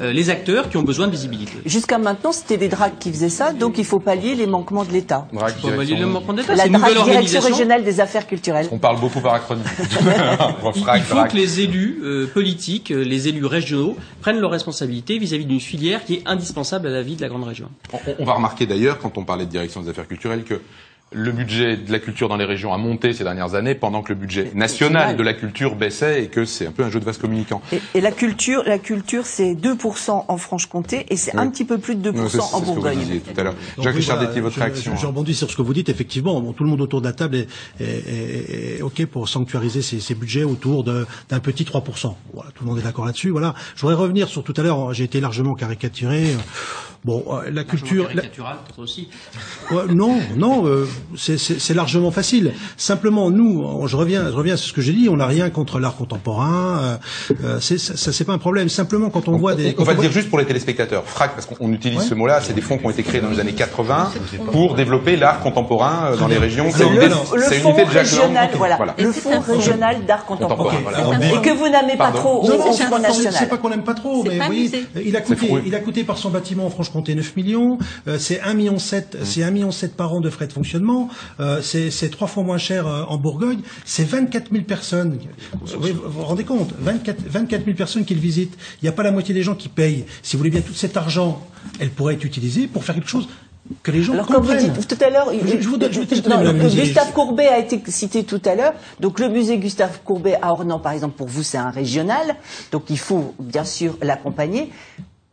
les 0.00 0.30
acteurs 0.30 0.68
qui 0.70 0.76
ont 0.76 0.82
besoin 0.82 1.06
de 1.06 1.12
visibilité. 1.12 1.52
Jusqu'à 1.66 1.98
maintenant, 1.98 2.32
c'était 2.32 2.56
les 2.56 2.68
DRAC 2.68 2.98
qui 2.98 3.10
faisaient 3.10 3.28
ça, 3.28 3.52
donc 3.52 3.76
il 3.78 3.84
faut 3.84 4.00
pallier 4.00 4.34
les 4.34 4.46
manquements 4.46 4.84
de 4.84 4.90
l'État. 4.92 5.26
Drac, 5.32 5.54
Faut 5.60 5.68
valider 5.68 5.84
direction- 5.86 6.06
le 6.06 6.12
manquement 6.12 6.32
d'État, 6.32 6.54
La 6.54 6.62
c'est 6.64 6.68
une 6.68 6.74
nouvelle 6.78 6.98
organisation. 6.98 7.40
régionale 7.50 7.84
des 7.84 8.00
affaires 8.00 8.26
culturelles. 8.26 8.68
On 8.72 8.78
parle 8.78 9.00
beaucoup 9.00 9.20
par 9.20 9.34
acronyme. 9.34 9.64
Il, 10.96 11.02
faut 11.02 11.24
que 11.24 11.36
les 11.36 11.60
élus 11.60 12.00
euh, 12.02 12.26
politiques, 12.26 12.90
euh, 12.90 13.04
les 13.04 13.28
élus 13.28 13.44
régionaux 13.44 13.96
prennent 14.20 14.38
leurs 14.38 14.50
responsabilités 14.50 15.18
vis-à-vis 15.18 15.44
d'une 15.44 15.60
filière 15.60 16.04
qui 16.04 16.14
est 16.14 16.22
indispensable 16.26 16.86
à 16.86 16.90
la 16.90 17.02
vie 17.02 17.16
de 17.16 17.22
la 17.22 17.28
grande 17.28 17.44
région. 17.44 17.68
On, 17.92 17.98
on 18.18 18.24
va 18.24 18.34
remarquer 18.34 18.66
d'ailleurs, 18.66 18.98
quand 18.98 19.18
on 19.18 19.24
parlait 19.24 19.46
de 19.46 19.50
direction 19.50 19.82
des 19.82 19.88
affaires 19.88 20.08
culturelles, 20.08 20.44
que 20.44 20.60
le 21.14 21.30
budget 21.32 21.76
de 21.76 21.92
la 21.92 21.98
culture 22.00 22.28
dans 22.28 22.36
les 22.36 22.44
régions 22.44 22.72
a 22.74 22.78
monté 22.78 23.12
ces 23.12 23.24
dernières 23.24 23.54
années, 23.54 23.74
pendant 23.74 24.02
que 24.02 24.12
le 24.12 24.18
budget 24.18 24.50
national 24.54 25.16
de 25.16 25.22
la 25.22 25.32
culture 25.34 25.76
baissait 25.76 26.24
et 26.24 26.26
que 26.28 26.44
c'est 26.44 26.66
un 26.66 26.72
peu 26.72 26.82
un 26.84 26.90
jeu 26.90 27.00
de 27.00 27.04
vase 27.04 27.18
communicant. 27.18 27.62
Et, 27.72 27.80
et 27.94 28.00
la 28.00 28.10
culture, 28.12 28.62
la 28.66 28.78
culture, 28.78 29.24
c'est 29.26 29.54
2% 29.54 30.24
en 30.28 30.36
Franche-Comté 30.36 31.06
et 31.08 31.16
c'est 31.16 31.32
Oui. 31.34 31.40
un 31.40 31.48
petit 31.50 31.64
peu 31.64 31.78
plus 31.78 31.94
de 31.94 32.10
2% 32.10 32.14
Non, 32.16 32.28
c'est- 32.28 32.38
en 32.40 32.42
c'est 32.42 32.48
ce 32.54 32.60
que 32.60 32.66
vous 32.66 32.74
Bourgogne. 32.74 33.20
tout 33.20 33.40
à 33.40 33.44
l'heure. 33.44 33.54
Donc 33.76 33.84
Jacques 33.84 33.94
oui, 33.94 34.00
Richard 34.00 34.18
Detti, 34.20 34.40
votre 34.40 34.54
je- 34.56 34.60
réaction. 34.60 34.96
Je, 34.96 35.00
je 35.00 35.06
rebondis 35.06 35.34
sur 35.34 35.50
ce 35.50 35.56
que 35.56 35.62
vous 35.62 35.72
dites. 35.74 35.88
Effectivement, 35.88 36.40
bon, 36.40 36.52
tout 36.52 36.64
le 36.64 36.70
monde 36.70 36.80
autour 36.80 37.00
de 37.00 37.06
la 37.06 37.12
table 37.12 37.36
est, 37.36 37.48
est- 37.80 37.84
est- 37.84 38.76
est 38.78 38.82
OK 38.82 39.04
pour 39.06 39.28
sanctuariser 39.28 39.82
ces, 39.82 40.00
ces 40.00 40.14
budgets 40.14 40.44
autour 40.44 40.82
d'un 40.84 41.40
petit 41.40 41.64
3%. 41.64 42.16
Voilà, 42.32 42.50
tout 42.52 42.64
le 42.64 42.70
monde 42.70 42.78
est 42.78 42.82
d'accord 42.82 43.06
là-dessus. 43.06 43.30
Voilà. 43.30 43.54
Je 43.76 43.80
voudrais 43.82 43.94
revenir 43.96 44.28
sur 44.28 44.42
tout 44.42 44.54
à 44.56 44.62
l'heure. 44.62 44.92
J'ai 44.92 45.04
été 45.04 45.20
largement 45.20 45.54
caricaturé. 45.54 46.36
Bon, 47.04 47.22
euh, 47.28 47.50
la 47.52 47.64
culture. 47.64 48.08
la- 48.14 48.22
aussi. 48.78 49.08
Ouais, 49.70 49.82
non, 49.94 50.18
non, 50.36 50.66
euh, 50.66 50.88
c'est- 51.16 51.38
c'est 51.38 51.60
c'est 51.60 51.74
largement 51.74 52.10
facile. 52.10 52.52
Simplement, 52.76 53.30
nous, 53.30 53.86
je 53.86 53.96
reviens, 53.96 54.30
je 54.30 54.36
reviens 54.36 54.56
sur 54.56 54.68
ce 54.68 54.72
que 54.72 54.80
j'ai 54.82 54.92
dit. 54.92 55.08
On 55.08 55.16
n'a 55.16 55.26
rien 55.26 55.50
contre 55.50 55.78
l'art 55.80 55.96
contemporain. 55.96 56.80
euh, 56.82 56.96
euh, 57.44 57.58
c'est- 57.60 57.78
ça, 57.78 57.96
ça, 57.96 58.12
c'est 58.12 58.24
pas 58.24 58.32
un 58.32 58.38
problème. 58.38 58.68
Simplement, 58.68 59.10
quand 59.10 59.28
on 59.28 59.36
voit 59.36 59.54
des, 59.54 59.74
On 59.78 59.84
va 59.84 59.94
le 59.94 60.00
dire 60.00 60.12
juste 60.12 60.28
pour 60.30 60.38
les 60.38 60.44
téléspectateurs. 60.44 61.04
FRAC, 61.06 61.34
parce 61.34 61.46
qu'on 61.46 61.72
utilise 61.72 61.98
Ouais. 62.00 62.04
ce 62.04 62.14
mot-là, 62.14 62.40
c'est 62.40 62.52
des 62.52 62.60
fonds 62.60 62.78
qui 62.78 62.86
ont 62.86 62.90
été 62.90 63.02
créés 63.02 63.20
dans 63.20 63.30
les 63.30 63.40
années 63.40 63.52
80 63.54 64.10
pour 64.52 64.74
développer 64.74 65.16
l'art 65.16 65.40
contemporain 65.40 66.12
euh, 66.12 66.16
dans 66.16 66.26
les 66.28 66.38
régions. 66.38 66.66
C'est 66.72 66.84
de 66.84 67.00
Jacques 67.90 68.06
régional, 68.06 68.48
Lang. 68.50 68.58
voilà, 68.58 68.94
le 68.98 69.12
fonds 69.12 69.40
régional 69.40 70.04
d'art 70.06 70.24
contemporain. 70.24 70.74
Voilà. 70.82 70.98
Et 71.24 71.40
que 71.42 71.50
vous 71.56 71.68
n'aimez 71.68 71.96
pas 71.96 72.10
trop 72.12 72.42
au, 72.42 72.46
Front 72.46 72.58
pas, 72.58 72.72
c'est 72.72 73.24
National. 73.24 73.48
pas 73.48 73.56
qu'on 73.58 73.70
n'aime 73.70 73.82
pas 73.84 73.94
trop, 73.94 74.22
mais 74.24 74.38
pas 74.38 74.44
vous 74.46 74.52
voyez, 74.52 74.60
amusé. 74.68 74.86
il 75.04 75.16
a 75.16 75.20
coûté, 75.20 75.48
oui. 75.50 75.60
il 75.66 75.74
a 75.74 75.80
coûté 75.80 76.04
par 76.04 76.18
son 76.18 76.30
bâtiment 76.30 76.66
en 76.66 76.70
Franche-Comté 76.70 77.14
9 77.14 77.36
millions. 77.36 77.78
euh, 78.08 78.16
c'est 78.18 78.40
1 78.40 78.54
million 78.54 78.78
7, 78.78 79.18
c'est 79.22 79.42
1 79.42 79.50
million 79.50 79.70
7 79.70 79.96
par 79.96 80.12
an 80.14 80.20
de 80.20 80.30
frais 80.30 80.46
de 80.46 80.52
fonctionnement. 80.52 80.93
Euh, 81.40 81.60
c'est 81.62 82.10
trois 82.10 82.26
fois 82.28 82.42
moins 82.42 82.58
cher 82.58 82.86
euh, 82.86 83.02
en 83.08 83.16
Bourgogne. 83.18 83.60
C'est 83.84 84.04
24 84.04 84.50
000 84.52 84.64
personnes. 84.64 85.18
Vous 85.64 85.80
vous 85.80 86.10
vous 86.10 86.22
rendez 86.24 86.44
compte? 86.44 86.70
24, 86.78 87.22
24 87.26 87.64
000 87.64 87.76
personnes 87.76 88.04
qui 88.04 88.14
le 88.14 88.20
visitent. 88.20 88.54
Il 88.82 88.84
n'y 88.84 88.88
a 88.88 88.92
pas 88.92 89.02
la 89.02 89.12
moitié 89.12 89.34
des 89.34 89.42
gens 89.42 89.54
qui 89.54 89.68
payent. 89.68 90.04
Si 90.22 90.36
vous 90.36 90.38
voulez 90.38 90.50
bien, 90.50 90.60
tout 90.60 90.74
cet 90.74 90.96
argent, 90.96 91.40
elle 91.80 91.90
pourrait 91.90 92.14
être 92.14 92.24
utilisée 92.24 92.66
pour 92.66 92.84
faire 92.84 92.94
quelque 92.94 93.08
chose 93.10 93.28
que 93.82 93.90
les 93.90 94.02
gens 94.02 94.12
Alors 94.12 94.26
comme 94.26 94.42
vous 94.42 94.52
comprennent. 94.52 94.72
dites 94.74 94.88
tout 94.88 95.02
à 95.02 95.08
l'heure, 95.08 95.32
il- 95.32 95.40
Je- 95.48 95.62
je 95.62 95.68
vous 95.70 95.78
donne- 95.78 95.90
je 95.90 96.00
vous 96.00 96.04
donne 96.04 96.20
non, 96.28 96.40
la 96.42 96.52
le- 96.52 96.62
musique. 96.64 96.80
Gustave 96.84 97.12
Courbet 97.12 97.46
a 97.46 97.58
été 97.58 97.80
cité 97.90 98.22
tout 98.24 98.42
à 98.44 98.54
l'heure. 98.54 98.74
Donc 99.00 99.18
le 99.20 99.30
musée 99.30 99.56
Gustave 99.56 100.00
Courbet 100.04 100.36
à 100.42 100.52
Ornans, 100.52 100.78
par 100.78 100.92
exemple, 100.92 101.16
pour 101.16 101.28
vous, 101.28 101.42
c'est 101.42 101.56
un 101.56 101.70
régional. 101.70 102.36
Donc 102.72 102.84
il 102.90 102.98
faut 102.98 103.34
bien 103.40 103.64
sûr 103.64 103.96
l'accompagner. 104.02 104.70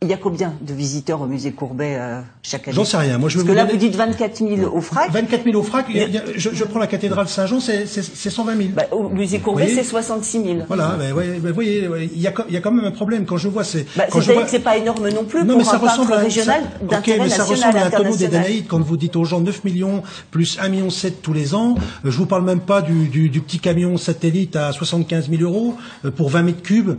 Il 0.02 0.08
y 0.08 0.12
a 0.12 0.16
combien 0.16 0.52
de 0.60 0.74
visiteurs 0.74 1.20
au 1.22 1.26
musée 1.26 1.52
Courbet 1.52 1.94
euh, 1.96 2.20
chaque 2.42 2.66
année 2.68 2.74
J'en 2.74 2.84
sais 2.84 2.96
rien. 2.96 3.18
Moi, 3.18 3.28
je 3.28 3.36
Parce 3.36 3.46
vous 3.46 3.52
que 3.52 3.56
là, 3.56 3.62
donner- 3.64 3.72
vous 3.74 3.78
dites 3.78 3.94
24 3.96 4.36
000 4.38 4.76
au 4.76 4.80
FRAC. 4.80 5.10
24 5.12 5.44
000 5.44 5.56
au 5.58 5.62
FRAC. 5.62 5.86
il 5.90 5.96
y 5.96 6.18
a- 6.18 6.22
je, 6.36 6.50
je 6.52 6.64
prends 6.64 6.78
la 6.80 6.86
cathédrale 6.88 7.28
Saint-Jean, 7.28 7.60
c'est 7.60 7.86
c'est- 7.86 8.02
c'est 8.02 8.30
120 8.30 8.56
000. 8.56 8.68
Bah, 8.74 8.82
au 8.90 9.08
musée 9.08 9.38
Courbet, 9.38 9.68
c'est 9.74 9.84
66 9.84 10.42
000. 10.42 10.56
Voilà, 10.66 10.96
ouais, 11.14 11.38
ben, 11.40 11.48
vous 11.48 11.54
voyez, 11.54 11.88
il 12.14 12.20
y, 12.20 12.26
a, 12.26 12.32
co- 12.32 12.42
il 12.48 12.54
y 12.54 12.56
a 12.56 12.60
quand 12.60 12.72
même 12.72 12.84
un 12.84 12.90
problème 12.90 13.24
quand 13.24 13.36
je 13.36 13.48
vois 13.48 13.64
ces. 13.64 13.86
Bah, 13.96 14.04
C'est-à-dire 14.10 14.34
vois- 14.34 14.42
que 14.44 14.50
c'est 14.50 14.58
pas 14.58 14.76
énorme 14.76 15.08
non 15.08 15.24
plus 15.24 15.40
non, 15.40 15.46
pour 15.54 15.58
mais 15.58 15.64
ça 15.64 15.74
un 15.76 15.78
ressemble 15.78 16.12
à 16.12 16.16
régional 16.18 16.62
ça- 16.90 16.98
ok, 16.98 17.10
mais 17.20 17.28
ça 17.28 17.44
ressemble 17.44 17.76
à 17.78 17.86
un 17.86 17.90
tonneau 17.90 18.16
des. 18.16 18.28
Danaïdes 18.28 18.66
quand 18.68 18.80
vous 18.80 18.96
dites 18.96 19.16
aux 19.16 19.24
gens 19.24 19.40
9 19.40 19.62
millions 19.64 20.02
plus 20.30 20.58
1 20.60 20.68
million 20.68 20.90
7 20.90 21.22
tous 21.22 21.32
les 21.32 21.54
ans. 21.54 21.76
Euh, 22.04 22.10
Je 22.10 22.16
vous 22.18 22.26
parle 22.26 22.44
même 22.44 22.60
pas 22.60 22.82
du, 22.82 23.08
du, 23.08 23.28
du 23.28 23.40
petit 23.40 23.58
camion 23.60 23.96
satellite 23.96 24.56
à 24.56 24.72
75 24.72 25.30
000 25.30 25.42
euros 25.42 25.76
euh, 26.04 26.10
pour 26.10 26.28
20 26.28 26.42
mètres 26.42 26.62
cubes. 26.62 26.98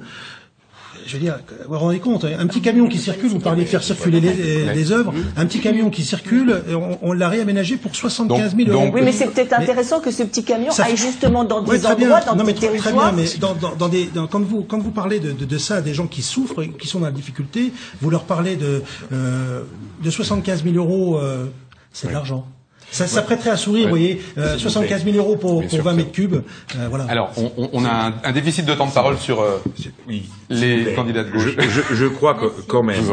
Je 1.05 1.13
veux 1.13 1.19
dire, 1.19 1.37
vous 1.67 1.73
vous 1.73 1.79
rendez 1.79 1.99
compte, 1.99 2.25
un 2.25 2.47
petit 2.47 2.61
camion 2.61 2.87
qui 2.87 2.97
circule, 2.97 3.29
vous 3.29 3.39
parlez 3.39 3.63
de 3.63 3.67
faire 3.69 3.83
circuler 3.83 4.19
les, 4.21 4.73
les 4.73 4.91
œuvres, 4.91 5.13
un 5.35 5.45
petit 5.45 5.59
camion 5.59 5.89
qui 5.89 6.03
circule, 6.03 6.61
on, 6.69 6.97
on 7.01 7.13
l'a 7.13 7.27
réaménagé 7.29 7.77
pour 7.77 7.95
75 7.95 8.55
000 8.55 8.67
Donc- 8.67 8.73
euros. 8.75 8.85
donc- 8.85 8.95
Oui, 8.95 9.01
mais 9.03 9.11
c'est 9.11 9.27
peut-être 9.27 9.51
Mais- 9.57 9.63
intéressant 9.63 9.99
que 9.99 10.11
ce 10.11 10.23
petit 10.23 10.43
camion 10.43 10.69
aille 10.79 10.95
justement 10.97 11.43
dans 11.43 11.63
Ouais, 11.65 11.77
des 11.77 11.85
endroits, 11.85 12.21
dans 12.21 12.35
non, 12.35 12.43
mais 12.45 12.53
des 12.53 12.59
très, 12.59 12.67
très 12.69 12.77
territoires. 12.79 13.13
bien, 13.13 13.23
mais 13.23 13.37
dans, 13.39 13.53
dans, 13.55 13.75
dans 13.75 13.89
des, 13.89 14.05
dans- 14.05 14.27
quand 14.27 14.41
vous 14.41 14.63
quand 14.63 14.79
vous 14.79 14.91
parlez 14.91 15.19
de, 15.19 15.31
de, 15.31 15.45
de 15.45 15.57
ça, 15.57 15.81
des 15.81 15.93
gens 15.93 16.07
qui 16.07 16.21
souffrent, 16.21 16.61
et 16.63 16.69
qui 16.69 16.87
sont 16.87 16.99
dans 16.99 17.05
la 17.07 17.11
difficulté, 17.11 17.73
vous 18.01 18.09
leur 18.09 18.23
parlez 18.23 18.55
de 18.55 18.81
euh, 19.11 19.63
de 20.03 20.09
75 20.09 20.63
000 20.63 20.75
euros, 20.75 21.17
euh, 21.17 21.45
c'est 21.91 22.07
de 22.07 22.13
l'argent. 22.13 22.45
Ça, 22.93 23.07
ça 23.07 23.21
prêterait 23.23 23.49
à 23.49 23.57
sourire, 23.57 23.85
vous 23.85 23.89
voyez, 23.89 24.21
euh, 24.37 24.57
75 24.57 25.03
000 25.03 25.17
euros 25.17 25.35
pour, 25.35 25.59
Bien 25.61 25.67
pour 25.67 25.75
sûr, 25.77 25.83
20 25.83 25.91
ça. 25.91 25.97
mètres 25.97 26.11
cubes. 26.11 26.35
euh, 26.35 26.87
voilà. 26.89 27.05
Alors, 27.09 27.31
on, 27.73 27.83
a 27.85 27.89
un, 27.89 28.13
un 28.23 28.31
déficit 28.31 28.65
de 28.65 28.73
temps 28.75 28.85
de 28.87 28.93
parole 28.93 29.17
sur 29.17 29.41
euh, 29.41 29.57
Oui, 30.07 30.29
les 30.49 30.93
candidats 30.95 31.23
de 31.23 31.31
gauche. 31.31 31.55
je- 31.57 31.95
je 31.95 32.05
crois 32.05 32.35
que, 32.35 32.45
quand 32.67 32.83
même, 32.83 33.03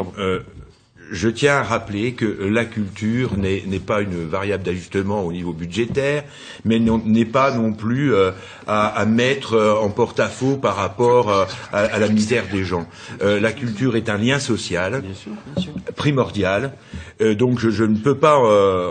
Je 1.12 1.28
euh, 1.28 1.32
tiens 1.32 1.56
à 1.56 1.62
rappeler 1.62 2.12
que 2.12 2.26
la 2.58 2.64
culture 2.66 3.36
n'est 3.38 3.62
pas 3.84 4.00
une 4.02 4.28
variable 4.28 4.64
d'ajustement 4.64 5.22
au 5.24 5.32
niveau 5.32 5.52
budgétaire, 5.54 6.24
mais 6.66 6.78
n'est 6.78 7.24
pas 7.24 7.50
non 7.50 7.72
plus 7.72 8.12
euh, 8.14 8.32
à, 8.66 8.86
à 8.88 9.06
mettre 9.06 9.54
euh, 9.54 9.74
en 9.74 9.88
porte-à-faux 9.88 10.56
par 10.56 10.76
rapport 10.76 11.30
euh, 11.30 11.44
à, 11.72 11.78
à 11.78 11.98
la 11.98 12.08
misère 12.08 12.44
des 12.52 12.64
gens. 12.64 12.86
Euh, 13.22 13.40
la 13.40 13.52
culture 13.52 13.96
est 13.96 14.08
un 14.10 14.18
lien 14.18 14.38
social 14.38 15.02
primordial, 15.96 16.72
Euh, 17.22 17.34
donc 17.34 17.58
je, 17.58 17.68
je 17.70 17.84
ne 17.84 17.96
peux 17.96 18.16
pas 18.16 18.38
euh, 18.38 18.88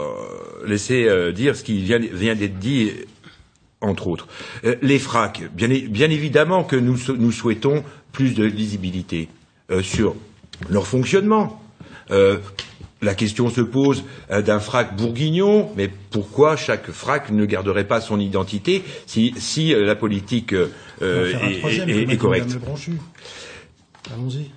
laisser 0.65 1.05
euh, 1.07 1.31
dire 1.31 1.55
ce 1.55 1.63
qui 1.63 1.81
vient, 1.81 1.99
vient 1.99 2.35
d'être 2.35 2.59
dit 2.59 2.91
entre 3.81 4.07
autres. 4.07 4.27
Euh, 4.65 4.75
les 4.81 4.99
fracs, 4.99 5.43
bien, 5.53 5.69
évidemment 6.09 6.63
que 6.63 6.75
nous, 6.75 6.97
nous 7.17 7.31
souhaitons 7.31 7.83
plus 8.11 8.33
de 8.33 8.43
lisibilité 8.43 9.29
euh, 9.71 9.81
sur 9.81 10.15
leur 10.69 10.87
fonctionnement. 10.87 11.61
La 13.01 13.13
question 13.15 13.49
se 13.49 13.61
pose 13.61 14.03
d'un 14.29 14.59
frac 14.59 14.97
bourguignon, 14.97 15.69
mais 15.77 15.89
pourquoi 16.09 16.57
chaque 16.57 16.89
frac 16.91 17.29
ne 17.31 17.45
garderait 17.45 17.87
pas 17.87 18.01
son 18.01 18.19
identité 18.19 18.83
si, 19.05 19.33
si 19.37 19.73
la 19.73 19.95
politique 19.95 20.53
est, 20.53 22.11
est- 22.11 22.17
correcte. 22.17 22.57
Allons-y. 24.11 24.51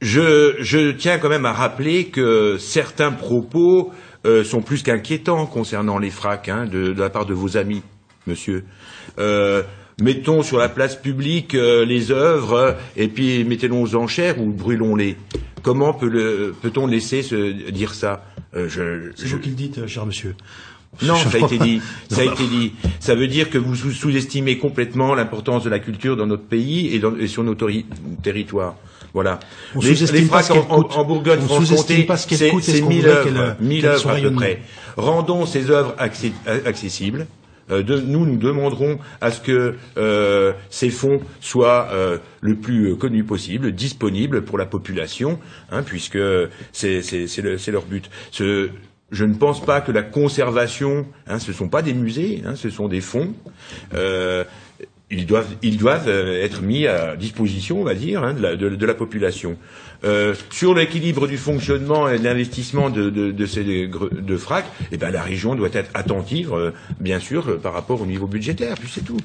je, 0.00 0.56
je 0.60 0.90
tiens 0.92 1.18
quand 1.18 1.28
même 1.28 1.46
à 1.46 1.52
rappeler 1.52 2.06
que 2.06 2.56
certains 2.58 3.12
propos 3.12 3.92
euh, 4.26 4.44
sont 4.44 4.60
plus 4.62 4.82
qu'inquiétants 4.82 5.46
concernant 5.46 5.98
les 5.98 6.10
fracs 6.10 6.48
hein, 6.48 6.66
de, 6.66 6.92
de 6.92 7.00
la 7.00 7.10
part 7.10 7.26
de 7.26 7.34
vos 7.34 7.56
amis, 7.56 7.82
monsieur. 8.26 8.64
Euh, 9.18 9.62
mettons 10.00 10.42
sur 10.42 10.58
la 10.58 10.68
place 10.68 10.96
publique 10.96 11.54
euh, 11.54 11.84
les 11.84 12.10
œuvres 12.10 12.76
et 12.96 13.08
puis 13.08 13.44
mettez-les 13.44 13.74
aux 13.76 13.94
enchères 13.96 14.40
ou 14.40 14.46
brûlons-les. 14.52 15.16
Comment 15.62 15.92
peut 15.92 16.08
le- 16.08 16.54
peut-on 16.62 16.86
laisser 16.86 17.22
se 17.22 17.70
dire 17.70 17.92
ça? 17.94 18.24
Euh, 18.56 18.68
je, 18.68 19.12
C'est 19.14 19.26
je- 19.26 19.36
vous 19.36 19.40
qui 19.42 19.50
le 19.50 19.54
dites, 19.54 19.86
cher 19.86 20.06
monsieur. 20.06 20.34
Non, 21.02 21.14
ça 21.16 21.30
a 21.36 21.38
été 21.38 21.58
dit. 21.58 21.80
Ça 22.10 22.20
a 22.22 22.24
été 22.24 22.46
dit. 22.46 22.72
Ça 22.98 23.14
veut 23.14 23.26
dire 23.28 23.48
que 23.50 23.58
vous 23.58 23.74
sous- 23.74 23.92
sous-estimez 23.92 24.58
complètement 24.58 25.14
l'importance 25.14 25.64
de 25.64 25.70
la 25.70 25.78
culture 25.78 26.16
dans 26.16 26.26
notre 26.26 26.44
pays 26.44 26.94
et, 26.94 26.98
dans- 26.98 27.16
et 27.16 27.26
sur 27.26 27.42
nos 27.44 27.54
territoires. 28.22 28.76
Voilà. 29.14 29.40
On 29.74 29.80
les, 29.80 29.94
les 29.94 30.22
pas 30.22 30.42
ce 30.42 30.52
en, 30.52 30.58
en- 30.58 30.62
coûte. 30.62 30.92
en 30.96 31.04
Bourgogne, 31.04 31.40
On 31.48 31.60
sous-estime 31.64 32.06
pas 32.06 32.16
ce 32.16 32.28
qu'elle 32.28 32.50
coûte 32.50 32.62
c'est 32.62 32.80
qu'on 32.80 32.88
1000 32.88 32.98
voudrait 32.98 33.10
œuvres, 33.16 33.24
qu'elle- 33.58 33.66
1000 33.66 33.80
qu'elle 33.80 33.90
œuvres 33.90 34.00
soit 34.00 34.12
à 34.12 34.20
peu 34.20 34.32
près. 34.32 34.62
Rendons 34.96 35.46
ces 35.46 35.70
œuvres 35.70 35.94
accé- 35.98 36.32
accessibles. 36.66 37.26
Euh, 37.70 37.82
de- 37.84 38.00
nous, 38.00 38.26
nous 38.26 38.36
demanderons 38.36 38.98
à 39.20 39.30
ce 39.30 39.40
que 39.40 39.76
euh, 39.96 40.52
ces 40.70 40.90
fonds 40.90 41.20
soient 41.40 41.88
euh, 41.92 42.18
le 42.40 42.56
plus 42.56 42.96
connus 42.96 43.22
possible, 43.24 43.70
disponibles 43.72 44.42
pour 44.42 44.58
la 44.58 44.66
population, 44.66 45.38
hein, 45.70 45.82
puisque 45.84 46.18
c'est 46.72 47.00
c'est- 47.02 47.26
c'est 47.28 47.42
le- 47.42 47.58
c'est 47.58 47.70
leur 47.70 47.82
but. 47.84 48.10
Ce- 48.32 48.70
je 49.10 49.24
ne 49.24 49.34
pense 49.34 49.64
pas 49.64 49.80
que 49.80 49.92
la 49.92 50.02
conservation, 50.02 51.06
hein, 51.26 51.38
ce 51.38 51.50
ne 51.50 51.56
sont 51.56 51.68
pas 51.68 51.82
des 51.82 51.94
musées, 51.94 52.42
hein, 52.46 52.54
ce 52.54 52.70
sont 52.70 52.88
des 52.88 53.00
fonds. 53.00 53.34
Euh, 53.94 54.44
ils 55.12 55.26
doivent, 55.26 55.56
euh, 56.06 56.44
être 56.44 56.62
mis 56.62 56.86
à 56.86 57.16
disposition, 57.16 57.80
on 57.80 57.84
va 57.84 57.94
dire, 57.94 58.22
hein, 58.22 58.32
de, 58.32 58.86
la, 58.86 58.94
population. 58.94 59.56
Euh, 60.04 60.34
sur 60.50 60.72
l'équilibre 60.74 61.26
du 61.26 61.36
fonctionnement 61.36 62.08
et 62.08 62.18
de 62.18 62.24
l'investissement 62.24 62.90
de, 62.90 63.46
ces 63.46 63.64
de 63.88 64.36
FRAC, 64.36 64.64
eh 64.92 64.96
ben, 64.96 65.10
la 65.10 65.22
région 65.22 65.56
doit 65.56 65.70
être 65.72 65.90
attentive, 65.94 66.72
bien 67.00 67.18
sûr, 67.18 67.60
par 67.60 67.72
rapport 67.72 68.00
au 68.00 68.06
niveau 68.06 68.28
budgétaire, 68.28 68.76
puis 68.78 68.90
c'est 68.92 69.04
tout. 69.04 69.18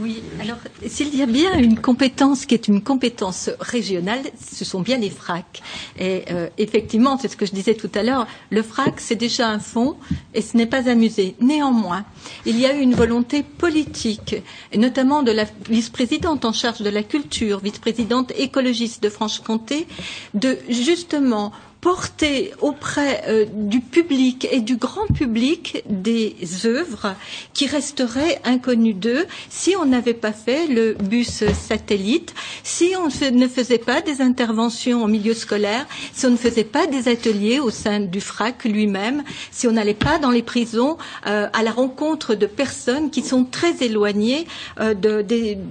Oui, 0.00 0.22
alors 0.40 0.56
s'il 0.86 1.14
y 1.14 1.20
a 1.22 1.26
bien 1.26 1.58
une 1.58 1.78
compétence 1.78 2.46
qui 2.46 2.54
est 2.54 2.68
une 2.68 2.80
compétence 2.82 3.50
régionale, 3.60 4.22
ce 4.40 4.64
sont 4.64 4.80
bien 4.80 4.96
les 4.96 5.10
FRAC. 5.10 5.60
Et 5.98 6.24
euh, 6.30 6.48
effectivement, 6.56 7.18
c'est 7.18 7.28
ce 7.28 7.36
que 7.36 7.44
je 7.44 7.52
disais 7.52 7.74
tout 7.74 7.90
à 7.94 8.02
l'heure, 8.02 8.26
le 8.50 8.62
FRAC 8.62 8.98
c'est 8.98 9.14
déjà 9.16 9.48
un 9.48 9.58
fonds 9.58 9.96
et 10.32 10.40
ce 10.40 10.56
n'est 10.56 10.66
pas 10.66 10.88
un 10.88 10.94
musée. 10.94 11.34
Néanmoins, 11.40 12.04
il 12.46 12.58
y 12.58 12.64
a 12.64 12.74
eu 12.74 12.80
une 12.80 12.94
volonté 12.94 13.42
politique, 13.42 14.36
notamment 14.74 15.22
de 15.22 15.32
la 15.32 15.44
vice-présidente 15.68 16.44
en 16.46 16.52
charge 16.52 16.80
de 16.80 16.90
la 16.90 17.02
culture, 17.02 17.60
vice-présidente 17.60 18.32
écologiste 18.38 19.02
de 19.02 19.10
Franche-Comté, 19.10 19.86
de 20.32 20.56
justement 20.70 21.52
porter 21.80 22.52
auprès 22.60 23.22
euh, 23.28 23.46
du 23.50 23.80
public 23.80 24.46
et 24.50 24.60
du 24.60 24.76
grand 24.76 25.06
public 25.14 25.82
des 25.88 26.36
œuvres 26.66 27.14
qui 27.54 27.66
resteraient 27.66 28.40
inconnues 28.44 28.92
d'eux 28.94 29.26
si 29.48 29.74
on 29.80 29.86
n'avait 29.86 30.14
pas 30.14 30.32
fait 30.32 30.66
le 30.66 30.92
bus 30.94 31.42
satellite, 31.54 32.34
si 32.62 32.92
on 32.98 33.06
ne 33.34 33.48
faisait 33.48 33.78
pas 33.78 34.02
des 34.02 34.20
interventions 34.20 35.02
au 35.02 35.06
milieu 35.06 35.32
scolaire, 35.34 35.86
si 36.12 36.26
on 36.26 36.30
ne 36.30 36.36
faisait 36.36 36.64
pas 36.64 36.86
des 36.86 37.08
ateliers 37.08 37.60
au 37.60 37.70
sein 37.70 38.00
du 38.00 38.20
FRAC 38.20 38.64
lui-même, 38.64 39.22
si 39.50 39.66
on 39.66 39.72
n'allait 39.72 39.94
pas 39.94 40.18
dans 40.18 40.30
les 40.30 40.42
prisons 40.42 40.98
euh, 41.26 41.48
à 41.52 41.62
la 41.62 41.70
rencontre 41.70 42.34
de 42.34 42.46
personnes 42.46 43.10
qui 43.10 43.22
sont 43.22 43.44
très 43.44 43.82
éloignées 43.82 44.46
euh, 44.80 44.92
de, 44.94 45.22
des- 45.22 45.54
de- 45.54 45.62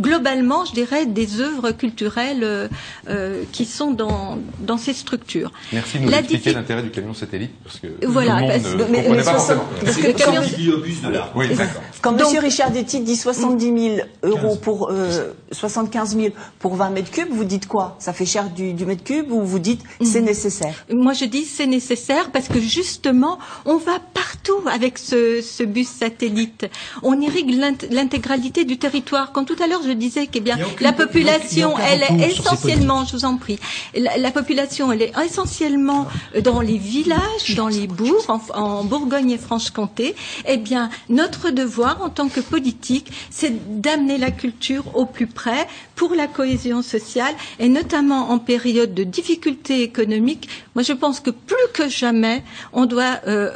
globalement, 0.00 0.64
je 0.64 0.72
dirais, 0.72 1.06
des 1.06 1.40
œuvres 1.40 1.70
culturelles 1.72 2.42
euh, 2.42 2.68
euh, 3.08 3.42
qui 3.52 3.64
sont 3.64 3.90
dans, 3.92 4.38
dans 4.60 4.76
ces 4.78 4.92
structures. 4.92 5.52
Merci 5.72 5.98
de 5.98 6.04
nous 6.04 6.10
La 6.10 6.18
expliquer 6.18 6.50
diffi- 6.50 6.54
l'intérêt 6.54 6.82
du 6.82 6.90
camion 6.90 7.14
satellite, 7.14 7.52
parce 7.64 7.78
que 7.78 7.86
Voilà, 8.06 8.32
tout 8.32 8.38
le 8.38 8.42
monde 8.42 8.62
parce- 8.62 8.74
ne 8.74 8.84
mais- 8.92 9.08
mais 9.08 9.16
pas 9.18 9.22
60 9.22 9.36
forcément. 9.38 9.64
parce 9.84 9.96
que 9.96 10.06
Le 10.06 10.12
camion- 10.12 10.40
quand- 10.42 11.38
Oui, 11.38 11.48
d'accord. 11.48 11.82
Quand 12.02 12.12
Donc- 12.12 12.20
Monsieur 12.26 12.40
Richard 12.40 12.70
Detti 12.70 13.00
dit 13.00 13.16
70 13.16 13.66
000 13.96 13.96
euros 14.22 14.56
pour 14.56 14.90
euh, 14.90 15.32
75 15.52 16.16
000 16.16 16.28
pour 16.58 16.74
20 16.76 16.90
mètres 16.90 17.10
cubes, 17.10 17.28
vous 17.30 17.44
dites 17.44 17.66
quoi? 17.68 17.96
Ça 17.98 18.12
fait 18.12 18.26
cher 18.26 18.48
du, 18.50 18.72
du 18.72 18.86
mètre 18.86 19.04
cube 19.04 19.30
ou 19.30 19.42
vous 19.42 19.58
dites 19.58 19.82
c'est 20.02 20.20
nécessaire? 20.22 20.74
Moi, 20.92 21.12
je 21.12 21.24
dis 21.24 21.44
c'est 21.44 21.66
nécessaire 21.66 22.30
parce 22.30 22.48
que 22.48 22.58
justement, 22.60 23.38
on 23.66 23.76
va 23.76 23.98
partout 24.14 24.60
avec 24.70 24.98
ce, 24.98 25.40
ce 25.42 25.62
bus 25.62 25.88
satellite. 25.88 26.66
On 27.02 27.20
irrigue 27.20 27.50
l'int- 27.58 27.86
l'intégralité 27.90 28.64
du 28.64 28.78
territoire. 28.78 29.32
Quand 29.32 29.44
tout 29.44 29.56
à 29.62 29.66
l'heure 29.66 29.82
je 29.90 29.94
disais 29.94 30.26
que 30.26 30.38
eh 30.38 30.40
bien 30.40 30.56
la 30.80 30.92
population, 30.92 31.74
elle 31.78 32.02
est 32.02 32.30
essentiellement, 32.30 33.04
je 33.04 33.12
vous 33.16 33.24
en 33.24 33.36
prie, 33.36 33.58
la, 33.94 34.16
la 34.16 34.30
population, 34.30 34.92
elle 34.92 35.02
est 35.02 35.12
essentiellement 35.24 36.06
dans 36.44 36.60
les 36.60 36.78
villages, 36.78 37.54
dans 37.56 37.68
les 37.68 37.86
bourgs, 37.86 38.28
en, 38.28 38.40
en 38.54 38.84
Bourgogne 38.84 39.30
et 39.32 39.38
Franche-Comté. 39.38 40.14
Eh 40.46 40.56
bien, 40.56 40.90
notre 41.08 41.50
devoir 41.50 42.02
en 42.02 42.08
tant 42.10 42.28
que 42.28 42.40
politique, 42.40 43.10
c'est 43.30 43.80
d'amener 43.80 44.16
la 44.18 44.30
culture 44.30 44.84
au 44.96 45.06
plus 45.06 45.26
près 45.26 45.66
pour 45.96 46.14
la 46.14 46.26
cohésion 46.28 46.82
sociale 46.82 47.34
et 47.58 47.68
notamment 47.68 48.30
en 48.30 48.38
période 48.38 48.94
de 48.94 49.04
difficultés 49.04 49.82
économiques. 49.82 50.48
Moi, 50.74 50.82
je 50.82 50.92
pense 50.92 51.20
que 51.20 51.30
plus 51.30 51.56
que 51.74 51.88
jamais, 51.88 52.42
on 52.72 52.86
doit 52.86 53.20
euh, 53.26 53.50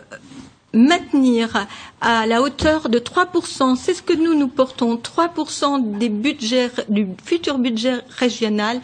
maintenir 0.74 1.66
à 2.00 2.26
la 2.26 2.42
hauteur 2.42 2.88
de 2.90 2.98
3%, 2.98 3.76
c'est 3.76 3.94
ce 3.94 4.02
que 4.02 4.12
nous 4.12 4.34
nous 4.34 4.48
portons, 4.48 4.96
3% 4.96 5.96
des 5.98 6.10
budgets, 6.10 6.70
du 6.88 7.06
futur 7.24 7.56
budget 7.58 7.94
régional 8.18 8.80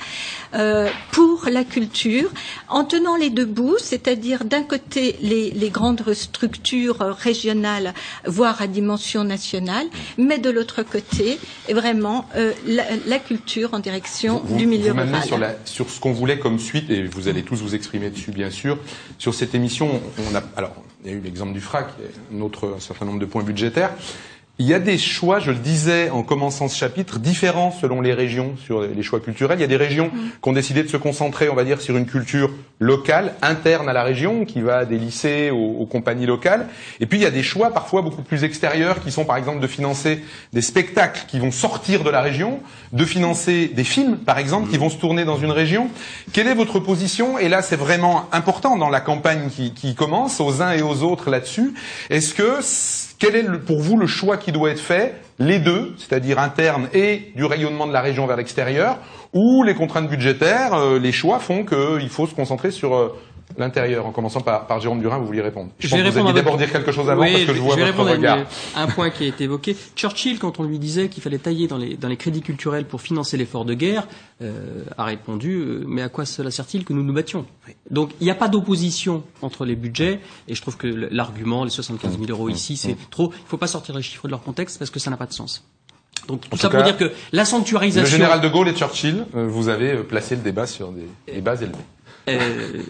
euh, 0.55 0.89
pour 1.13 1.47
la 1.51 1.65
culture, 1.65 2.31
en 2.69 2.85
tenant 2.85 3.17
les 3.17 3.29
deux 3.29 3.45
bouts, 3.45 3.77
c'est-à-dire 3.79 4.45
d'un 4.45 4.63
côté 4.63 5.17
les, 5.21 5.51
les 5.51 5.69
grandes 5.71 6.03
structures 6.15 6.99
régionales, 6.99 7.93
voire 8.25 8.63
à 8.63 8.67
dimension 8.67 9.23
nationale, 9.25 9.87
mais 10.17 10.39
de 10.39 10.49
l'autre 10.49 10.83
côté, 10.83 11.39
vraiment 11.71 12.27
euh, 12.37 12.53
la, 12.67 12.85
la 13.07 13.19
culture 13.19 13.75
en 13.75 13.81
direction 13.81 14.41
Vous, 14.45 14.57
du 14.57 14.67
milieu 14.67 14.93
vous 14.93 15.01
rural. 15.03 15.25
sur, 15.25 15.39
la- 15.39 15.57
sur 15.67 15.91
ce 15.91 16.01
qu'on 16.01 16.13
voulait 16.13 16.39
comme 16.39 16.59
suite, 16.59 16.89
et 16.91 17.03
vous 17.03 17.29
allez 17.29 17.43
tous 17.43 17.57
vous 17.57 17.75
exprimer 17.75 18.09
dessus, 18.11 18.31
bien 18.31 18.51
sûr. 18.51 18.79
Sur 19.19 19.35
cette 19.35 19.55
émission, 19.55 20.01
on 20.31 20.35
a, 20.35 20.43
alors, 20.57 20.73
il 21.05 21.11
y 21.11 21.15
a 21.15 21.17
eu 21.17 21.21
l'exemple 21.21 21.53
du 21.55 21.61
FRAC, 21.61 21.89
un 23.00 23.00
certain 23.01 23.13
nombre 23.13 23.21
de 23.21 23.31
points 23.31 23.43
budgétaires. 23.43 23.93
Il 24.61 24.67
y 24.67 24.75
a 24.75 24.79
des 24.79 24.99
choix, 24.99 25.39
je 25.39 25.53
le 25.53 25.57
disais 25.57 26.11
en 26.11 26.23
commençant 26.23 26.69
ce 26.69 26.77
chapitre, 26.77 27.19
différents 27.19 27.71
selon 27.71 28.03
les 28.03 28.13
régions 28.13 28.57
sur 28.63 28.83
les 28.83 29.03
choix 29.03 29.19
culturels. 29.19 29.59
Il 29.59 29.63
y 29.63 29.65
a 29.65 29.67
des 29.67 29.77
régions 29.77 30.11
qui 30.11 30.49
ont 30.51 30.53
décidé 30.53 30.83
de 30.83 30.89
se 30.89 30.99
concentrer, 30.99 31.49
on 31.49 31.55
va 31.55 31.65
dire, 31.65 31.81
sur 31.81 31.97
une 31.97 32.05
culture 32.05 32.51
locale, 32.79 33.37
interne 33.41 33.89
à 33.89 33.95
la 33.95 34.03
région, 34.03 34.45
qui 34.45 34.61
va 34.61 34.85
des 34.85 34.99
lycées 34.99 35.51
aux, 35.51 35.77
aux 35.79 35.87
compagnies 35.87 36.27
locales. 36.27 36.67
Et 37.01 37.07
puis 37.07 37.17
il 37.17 37.23
y 37.23 37.27
a 37.27 37.31
des 37.31 37.43
choix 37.43 37.71
parfois 37.71 38.03
beaucoup 38.03 38.21
plus 38.21 38.45
extérieurs, 38.45 39.01
qui 39.03 39.11
sont 39.11 39.25
par 39.25 39.39
exemple 39.39 39.61
de 39.61 39.67
financer 39.67 40.23
des 40.53 40.61
spectacles 40.61 41.25
qui 41.27 41.39
vont 41.39 41.53
sortir 41.53 42.05
de 42.05 42.11
la 42.11 42.21
région, 42.21 42.61
de 42.93 43.07
financer 43.07 43.71
des 43.75 43.85
films, 43.85 44.19
par 44.19 44.37
exemple, 44.37 44.69
qui 44.71 44.77
vont 44.77 44.91
se 44.91 44.99
tourner 44.99 45.25
dans 45.25 45.39
une 45.39 45.53
région. 45.53 45.89
Quelle 46.35 46.49
est 46.49 46.55
votre 46.55 46.81
position? 46.81 47.39
Et 47.39 47.49
là, 47.49 47.63
c'est 47.63 47.77
vraiment 47.77 48.27
important 48.31 48.77
dans 48.77 48.91
la 48.91 49.01
campagne 49.01 49.49
qui, 49.49 49.73
qui 49.73 49.95
commence, 49.95 50.39
aux 50.39 50.61
uns 50.61 50.73
et 50.73 50.83
aux 50.83 51.03
autres 51.03 51.31
là-dessus. 51.31 51.73
Est-ce 52.11 52.35
que 52.35 52.61
quel 53.21 53.37
est 53.37 53.43
le- 53.43 53.61
pour 53.61 53.81
vous 53.81 53.97
le 53.97 54.07
choix 54.09 54.37
qui 54.37 54.51
doit 54.51 54.71
être 54.71 54.81
fait 54.81 55.15
Les 55.39 55.59
deux, 55.59 55.95
c'est-à-dire 55.97 56.39
interne 56.39 56.89
et 56.93 57.33
du 57.37 57.45
rayonnement 57.45 57.87
de 57.87 57.93
la 57.95 58.01
région 58.03 58.27
vers 58.27 58.37
l'extérieur, 58.37 58.99
ou 59.33 59.63
les 59.63 59.75
contraintes 59.75 60.09
budgétaires, 60.09 60.75
euh, 60.75 60.99
les 60.99 61.13
choix 61.13 61.39
font 61.39 61.65
qu'il 61.65 62.09
faut 62.11 62.27
se 62.27 62.35
concentrer 62.35 62.71
sur 62.73 62.95
euh, 62.95 63.17
L'intérieur, 63.59 64.07
en 64.07 64.13
commençant 64.13 64.41
par, 64.41 64.67
par 64.67 64.81
Jérôme 64.81 65.01
Durin, 65.01 65.19
vous 65.19 65.27
vouliez 65.27 65.41
répondre. 65.41 65.71
Je 65.79 65.89
vais 65.89 66.03
répondre 66.03 66.29
alliez 66.29 66.31
à 66.31 66.33
d'abord 66.35 66.53
votre- 66.57 66.65
dire 66.65 66.73
quelque 66.73 66.93
chose 66.93 67.11
avant 67.11 67.23
Oui, 67.23 67.33
parce 67.33 67.45
que 67.47 67.55
je 67.55 67.61
vois 67.61 67.77
vais 67.77 67.91
votre 67.91 68.11
répondre 68.11 68.45
à 68.75 68.83
un 68.83 68.87
point 68.87 69.11
qui 69.11 69.25
a 69.25 69.27
été 69.27 69.45
évoqué. 69.45 69.77
Churchill, 69.97 70.39
quand 70.39 70.61
on 70.61 70.63
lui 70.65 70.79
disait 70.79 71.09
qu'il 71.09 71.23
fallait 71.23 71.39
tailler 71.39 71.67
dans 71.67 71.79
les, 71.79 71.97
dans 71.97 72.09
les 72.09 72.17
crédits 72.17 72.43
culturels 72.43 72.85
pour 72.87 73.01
financer 73.01 73.37
l'effort 73.37 73.65
de 73.65 73.75
guerre, 73.75 74.07
euh, 74.43 74.85
a 74.97 75.05
répondu 75.05 75.57
euh, 75.57 75.85
Mais 75.87 76.03
à 76.03 76.09
quoi 76.09 76.25
cela 76.25 76.51
sert-il 76.51 76.85
que 76.85 76.93
nous 76.93 77.03
nous 77.03 77.13
battions? 77.13 77.45
Donc 77.91 78.11
il 78.21 78.25
n'y 78.25 78.31
a 78.31 78.35
pas 78.35 78.49
d'opposition 78.49 79.23
entre 79.43 79.65
les 79.65 79.77
budgets, 79.77 80.21
et 80.49 80.55
je 80.55 80.63
trouve 80.63 80.77
que 80.77 80.87
l'argument, 81.11 81.65
les 81.65 81.71
75 81.71 82.19
000 82.19 82.31
euros 82.31 82.49
ici, 82.49 82.77
c'est 82.77 82.97
trop. 83.11 83.33
Il 83.37 83.43
ne 83.43 83.49
faut 83.49 83.57
pas 83.57 83.67
sortir 83.67 83.97
les 83.97 84.03
chiffres 84.03 84.27
de 84.27 84.31
leur 84.31 84.43
contexte 84.43 84.79
parce 84.79 84.91
que 84.91 84.99
ça 85.01 85.11
n'a 85.11 85.17
pas 85.17 85.27
de 85.27 85.33
sens. 85.33 85.65
Donc 86.29 86.43
tout 86.43 86.49
En 86.53 86.57
ça 86.57 86.69
tout 86.69 86.77
pour 86.77 86.85
dire 86.85 86.97
que 86.99 87.11
la 87.33 87.45
sanctuarisation. 87.45 88.03
Le 88.03 88.09
général 88.11 88.41
de 88.41 88.49
Gaulle 88.49 88.69
et 88.69 88.75
Churchill, 88.75 89.25
euh, 89.35 89.47
vous 89.49 89.69
avez 89.69 89.95
placé 89.97 90.37
le 90.37 90.43
débat 90.43 90.67
sur 90.67 90.93
des, 90.93 91.07
des 91.33 91.41
bases 91.41 91.63
élevées. 91.63 91.77
Euh, 92.31 92.83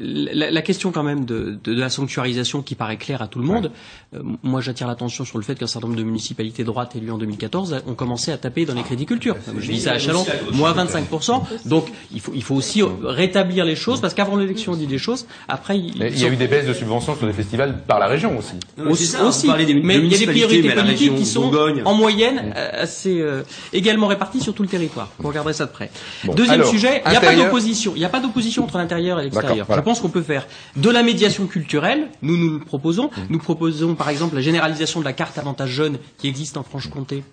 la, 0.00 0.50
la 0.50 0.62
question 0.62 0.92
quand 0.92 1.02
même 1.02 1.24
de, 1.24 1.58
de, 1.64 1.72
de 1.74 1.80
la 1.80 1.88
sanctuarisation 1.88 2.62
qui 2.62 2.74
paraît 2.74 2.98
claire 2.98 3.22
à 3.22 3.26
tout 3.26 3.38
le 3.38 3.44
monde, 3.46 3.72
euh, 4.14 4.20
moi 4.42 4.60
j'attire 4.60 4.86
l'attention 4.86 5.24
sur 5.24 5.38
le 5.38 5.44
fait 5.44 5.54
qu'un 5.58 5.66
certain 5.66 5.88
nombre 5.88 5.98
de 5.98 6.04
municipalités 6.04 6.62
droites 6.62 6.94
élues 6.94 7.10
en 7.10 7.18
2014 7.18 7.82
ont 7.86 7.94
commencé 7.94 8.30
à 8.30 8.36
taper 8.36 8.64
dans 8.64 8.74
les 8.74 8.82
crédits 8.82 9.06
culture. 9.06 9.36
Je 9.58 9.70
dis 9.70 9.80
ça 9.80 9.92
à 9.92 9.98
Chalon, 9.98 10.24
moins 10.52 10.72
25%. 10.74 11.42
Donc 11.66 11.86
il 12.12 12.20
faut, 12.20 12.32
il 12.34 12.42
faut 12.42 12.54
aussi 12.54 12.82
rétablir 13.02 13.64
les 13.64 13.74
choses 13.76 14.00
parce 14.00 14.14
qu'avant 14.14 14.36
l'élection 14.36 14.72
on 14.72 14.76
dit 14.76 14.86
des 14.86 14.98
choses, 14.98 15.26
après 15.48 15.78
il, 15.78 15.94
Mais 15.98 16.12
il 16.12 16.20
y 16.20 16.24
a 16.24 16.28
eu 16.28 16.36
des 16.36 16.46
baisses 16.48 16.66
de 16.66 16.74
subventions 16.74 17.16
sur 17.16 17.26
les 17.26 17.32
festivals 17.32 17.82
par 17.86 17.98
la 17.98 18.06
région 18.06 18.38
aussi. 18.38 18.54
Non, 18.76 18.90
aussi, 18.90 19.06
ça, 19.06 19.18
des- 19.56 19.74
mais 19.74 19.96
il 19.98 20.06
y 20.12 20.14
a 20.14 20.18
des 20.18 20.26
priorités 20.26 20.70
politiques 20.74 21.14
qui 21.16 21.26
sont 21.26 21.42
Bourgogne. 21.42 21.82
en 21.84 21.94
moyenne 21.94 22.52
euh, 22.56 22.82
assez 22.82 23.20
euh, 23.20 23.42
également 23.72 24.06
réparties 24.06 24.40
sur 24.40 24.54
tout 24.54 24.62
le 24.62 24.68
territoire. 24.68 25.08
Vous 25.18 25.28
regarderez 25.28 25.54
ça 25.54 25.66
de 25.66 25.70
près. 25.72 25.90
Bon, 26.24 26.34
Deuxième 26.34 26.60
alors, 26.60 26.70
sujet, 26.70 27.02
il 27.06 27.10
n'y 27.10 27.16
a 27.16 27.20
pas 27.20 27.34
d'opposition. 27.34 27.92
Il 27.96 27.98
n'y 27.98 28.04
a 28.04 28.08
pas 28.08 28.20
d'opposition 28.20 28.66
entre 28.68 28.78
l'intérieur 28.78 29.18
et 29.18 29.24
l'extérieur. 29.24 29.66
Voilà. 29.66 29.80
Je 29.80 29.84
pense 29.84 30.00
qu'on 30.00 30.10
peut 30.10 30.22
faire 30.22 30.46
de 30.76 30.90
la 30.90 31.02
médiation 31.02 31.46
culturelle. 31.46 32.08
Nous, 32.20 32.36
nous 32.36 32.58
le 32.58 32.64
proposons. 32.64 33.06
Mmh. 33.06 33.20
Nous 33.30 33.38
proposons, 33.38 33.94
par 33.94 34.10
exemple, 34.10 34.34
la 34.34 34.42
généralisation 34.42 35.00
de 35.00 35.06
la 35.06 35.14
carte 35.14 35.38
avantage 35.38 35.70
jeune 35.70 35.98
qui 36.18 36.28
existe 36.28 36.56
en 36.58 36.62
Franche-Comté. 36.62 37.24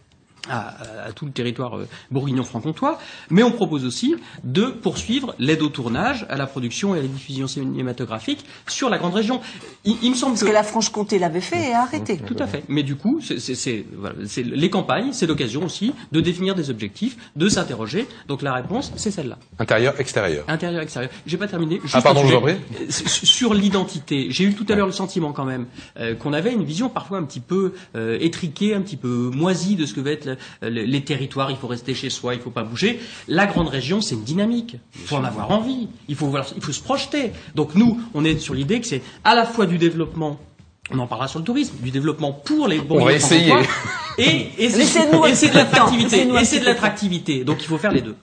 À, 0.50 0.76
à 1.08 1.12
tout 1.12 1.26
le 1.26 1.32
territoire 1.32 1.78
euh, 1.78 1.88
bourguignon-franc-comtois, 2.12 3.00
mais 3.32 3.42
on 3.44 3.52
propose 3.52 3.84
aussi 3.86 4.16
de 4.44 4.66
poursuivre 4.66 5.34
l'aide 5.40 5.62
au 5.62 5.70
tournage, 5.70 6.26
à 6.30 6.36
la 6.38 6.46
production 6.46 6.94
et 6.96 7.00
à 7.00 7.02
la 7.02 7.08
diffusion 7.08 7.48
cinématographique 7.48 8.46
sur 8.68 8.90
la 8.90 8.98
grande 8.98 9.14
région. 9.16 9.42
Il, 9.86 9.96
il 10.04 10.12
me 10.12 10.16
semble 10.16 10.34
Parce 10.34 10.44
que 10.46 10.52
la 10.54 10.64
Franche-Comté 10.64 11.18
l'avait 11.20 11.42
fait 11.42 11.70
et 11.70 11.74
a 11.74 11.82
arrêté. 11.82 12.18
tout 12.18 12.36
à 12.40 12.48
fait. 12.48 12.64
Mais 12.68 12.84
du 12.84 12.96
coup, 12.96 13.22
c'est- 13.22 13.86
voilà, 13.98 14.16
c'est- 14.28 14.44
les 14.44 14.70
campagnes, 14.70 15.14
c'est 15.14 15.26
l'occasion 15.28 15.64
aussi 15.66 15.94
de 16.12 16.22
définir 16.22 16.54
des 16.56 16.70
objectifs, 16.70 17.18
de 17.36 17.50
s'interroger. 17.50 18.08
Donc 18.28 18.42
la 18.42 18.54
réponse, 18.54 18.92
c'est 18.98 19.12
celle-là. 19.12 19.38
Intérieur, 19.60 20.00
extérieur. 20.00 20.46
Intérieur, 20.48 20.82
extérieur. 20.82 21.12
J'ai 21.26 21.38
pas 21.38 21.48
terminé. 21.48 21.80
Juste 21.82 21.96
Ah, 21.98 22.02
pardon, 22.02 22.22
je 22.22 22.28
sujet. 22.28 22.38
vous 22.40 22.42
en 22.44 22.46
prie. 22.54 22.58
Euh, 22.82 22.86
Sur 22.90 23.54
l'identité, 23.54 24.28
j'ai 24.30 24.44
eu 24.44 24.54
tout 24.54 24.66
à 24.70 24.76
l'heure 24.76 24.86
le 24.88 24.92
sentiment 24.94 25.32
quand 25.34 25.46
même 25.46 25.66
euh, 26.00 26.14
qu'on 26.16 26.34
avait 26.34 26.54
une 26.54 26.64
vision 26.64 26.90
parfois 26.90 27.18
un 27.18 27.24
petit 27.24 27.40
peu 27.40 27.74
euh, 27.96 28.18
étriquée, 28.22 28.74
un 28.76 28.82
petit 28.82 28.98
peu 28.98 29.32
moisie 29.34 29.76
de 29.76 29.86
ce 29.86 29.94
que 29.94 30.02
va 30.02 30.12
être 30.12 30.26
le- 30.26 30.35
les 30.62 31.02
territoires. 31.04 31.52
Il 31.52 31.58
faut 31.58 31.68
rester 31.68 31.94
chez 31.94 32.10
soi, 32.10 32.34
il 32.36 32.42
faut 32.42 32.50
pas 32.50 32.64
bouger. 32.64 33.00
La 33.28 33.46
grande 33.46 33.68
région, 33.70 34.02
c'est 34.02 34.16
une 34.16 34.24
dynamique. 34.24 34.78
Il 34.96 35.02
faut 35.08 35.16
en 35.16 35.24
avoir 35.24 35.52
envie. 35.52 35.88
Il 36.08 36.16
faut, 36.16 36.32
il 36.56 36.62
faut 36.62 36.72
se 36.72 36.82
projeter. 36.82 37.32
Donc 37.56 37.76
nous, 37.76 38.00
on 38.14 38.24
est 38.26 38.38
sur 38.40 38.54
l'idée 38.54 38.80
que 38.82 38.88
c'est 38.88 39.02
à 39.24 39.36
la 39.36 39.46
fois 39.46 39.66
du 39.66 39.78
développement. 39.78 40.40
On 40.92 41.00
en 41.00 41.08
parlera 41.08 41.28
sur 41.28 41.40
le 41.40 41.46
tourisme, 41.46 41.76
du 41.82 41.90
développement 41.90 42.32
pour 42.32 42.68
les 42.68 42.80
On 42.90 43.04
va 43.04 43.14
essayer. 43.14 43.52
Et, 44.18 44.48
et 44.58 44.70
c'est 44.70 44.78
Laissez-nous 44.78 45.26
et 45.26 45.36
c'est 45.36 45.50
de 45.50 45.56
l'attractivité. 45.56 46.26
Et 46.26 46.46
c'est 46.46 46.60
de 46.62 46.66
l'attractivité. 46.66 47.44
Donc 47.44 47.62
il 47.62 47.68
faut 47.68 47.78
faire 47.78 47.92
les 47.92 48.02
deux. 48.02 48.16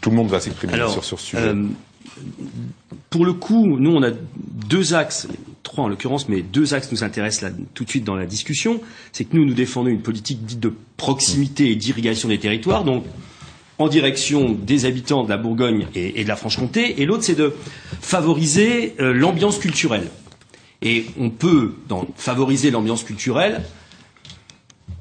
Tout 0.00 0.10
le 0.10 0.16
monde 0.16 0.28
va 0.28 0.38
s'exprimer 0.38 0.74
sur, 0.76 1.02
sur 1.02 1.04
ce 1.04 1.16
sujet. 1.16 1.42
euh, 1.42 1.66
pour 3.10 3.24
le 3.24 3.32
coup, 3.32 3.78
nous, 3.78 3.90
on 3.96 4.02
a 4.02 4.10
deux 4.10 4.94
axes, 4.94 5.26
trois 5.64 5.84
en 5.84 5.88
l'occurrence, 5.88 6.28
mais 6.28 6.42
deux 6.42 6.74
axes 6.74 6.92
nous 6.92 7.02
intéressent 7.02 7.50
là, 7.50 7.56
tout 7.74 7.82
de 7.82 7.90
suite 7.90 8.04
dans 8.04 8.14
la 8.14 8.26
discussion. 8.26 8.80
C'est 9.10 9.24
que 9.24 9.36
nous, 9.36 9.44
nous 9.44 9.54
défendons 9.54 9.88
une 9.88 10.02
politique 10.02 10.44
dite 10.44 10.60
de 10.60 10.72
proximité 10.96 11.72
et 11.72 11.74
d'irrigation 11.74 12.28
des 12.28 12.38
territoires, 12.38 12.84
donc 12.84 13.04
en 13.78 13.88
direction 13.88 14.52
des 14.52 14.84
habitants 14.84 15.24
de 15.24 15.28
la 15.30 15.36
Bourgogne 15.36 15.88
et, 15.96 16.22
de 16.22 16.28
la 16.28 16.36
Franche-Comté, 16.36 17.02
et 17.02 17.06
l'autre, 17.06 17.24
c'est 17.24 17.34
de 17.34 17.52
favoriser 18.00 18.94
euh, 19.00 19.12
l'ambiance 19.12 19.58
culturelle. 19.58 20.08
Et 20.80 21.06
on 21.18 21.30
peut, 21.30 21.74
dans 21.88 22.06
favoriser 22.14 22.70
l'ambiance 22.70 23.02
culturelle, 23.02 23.62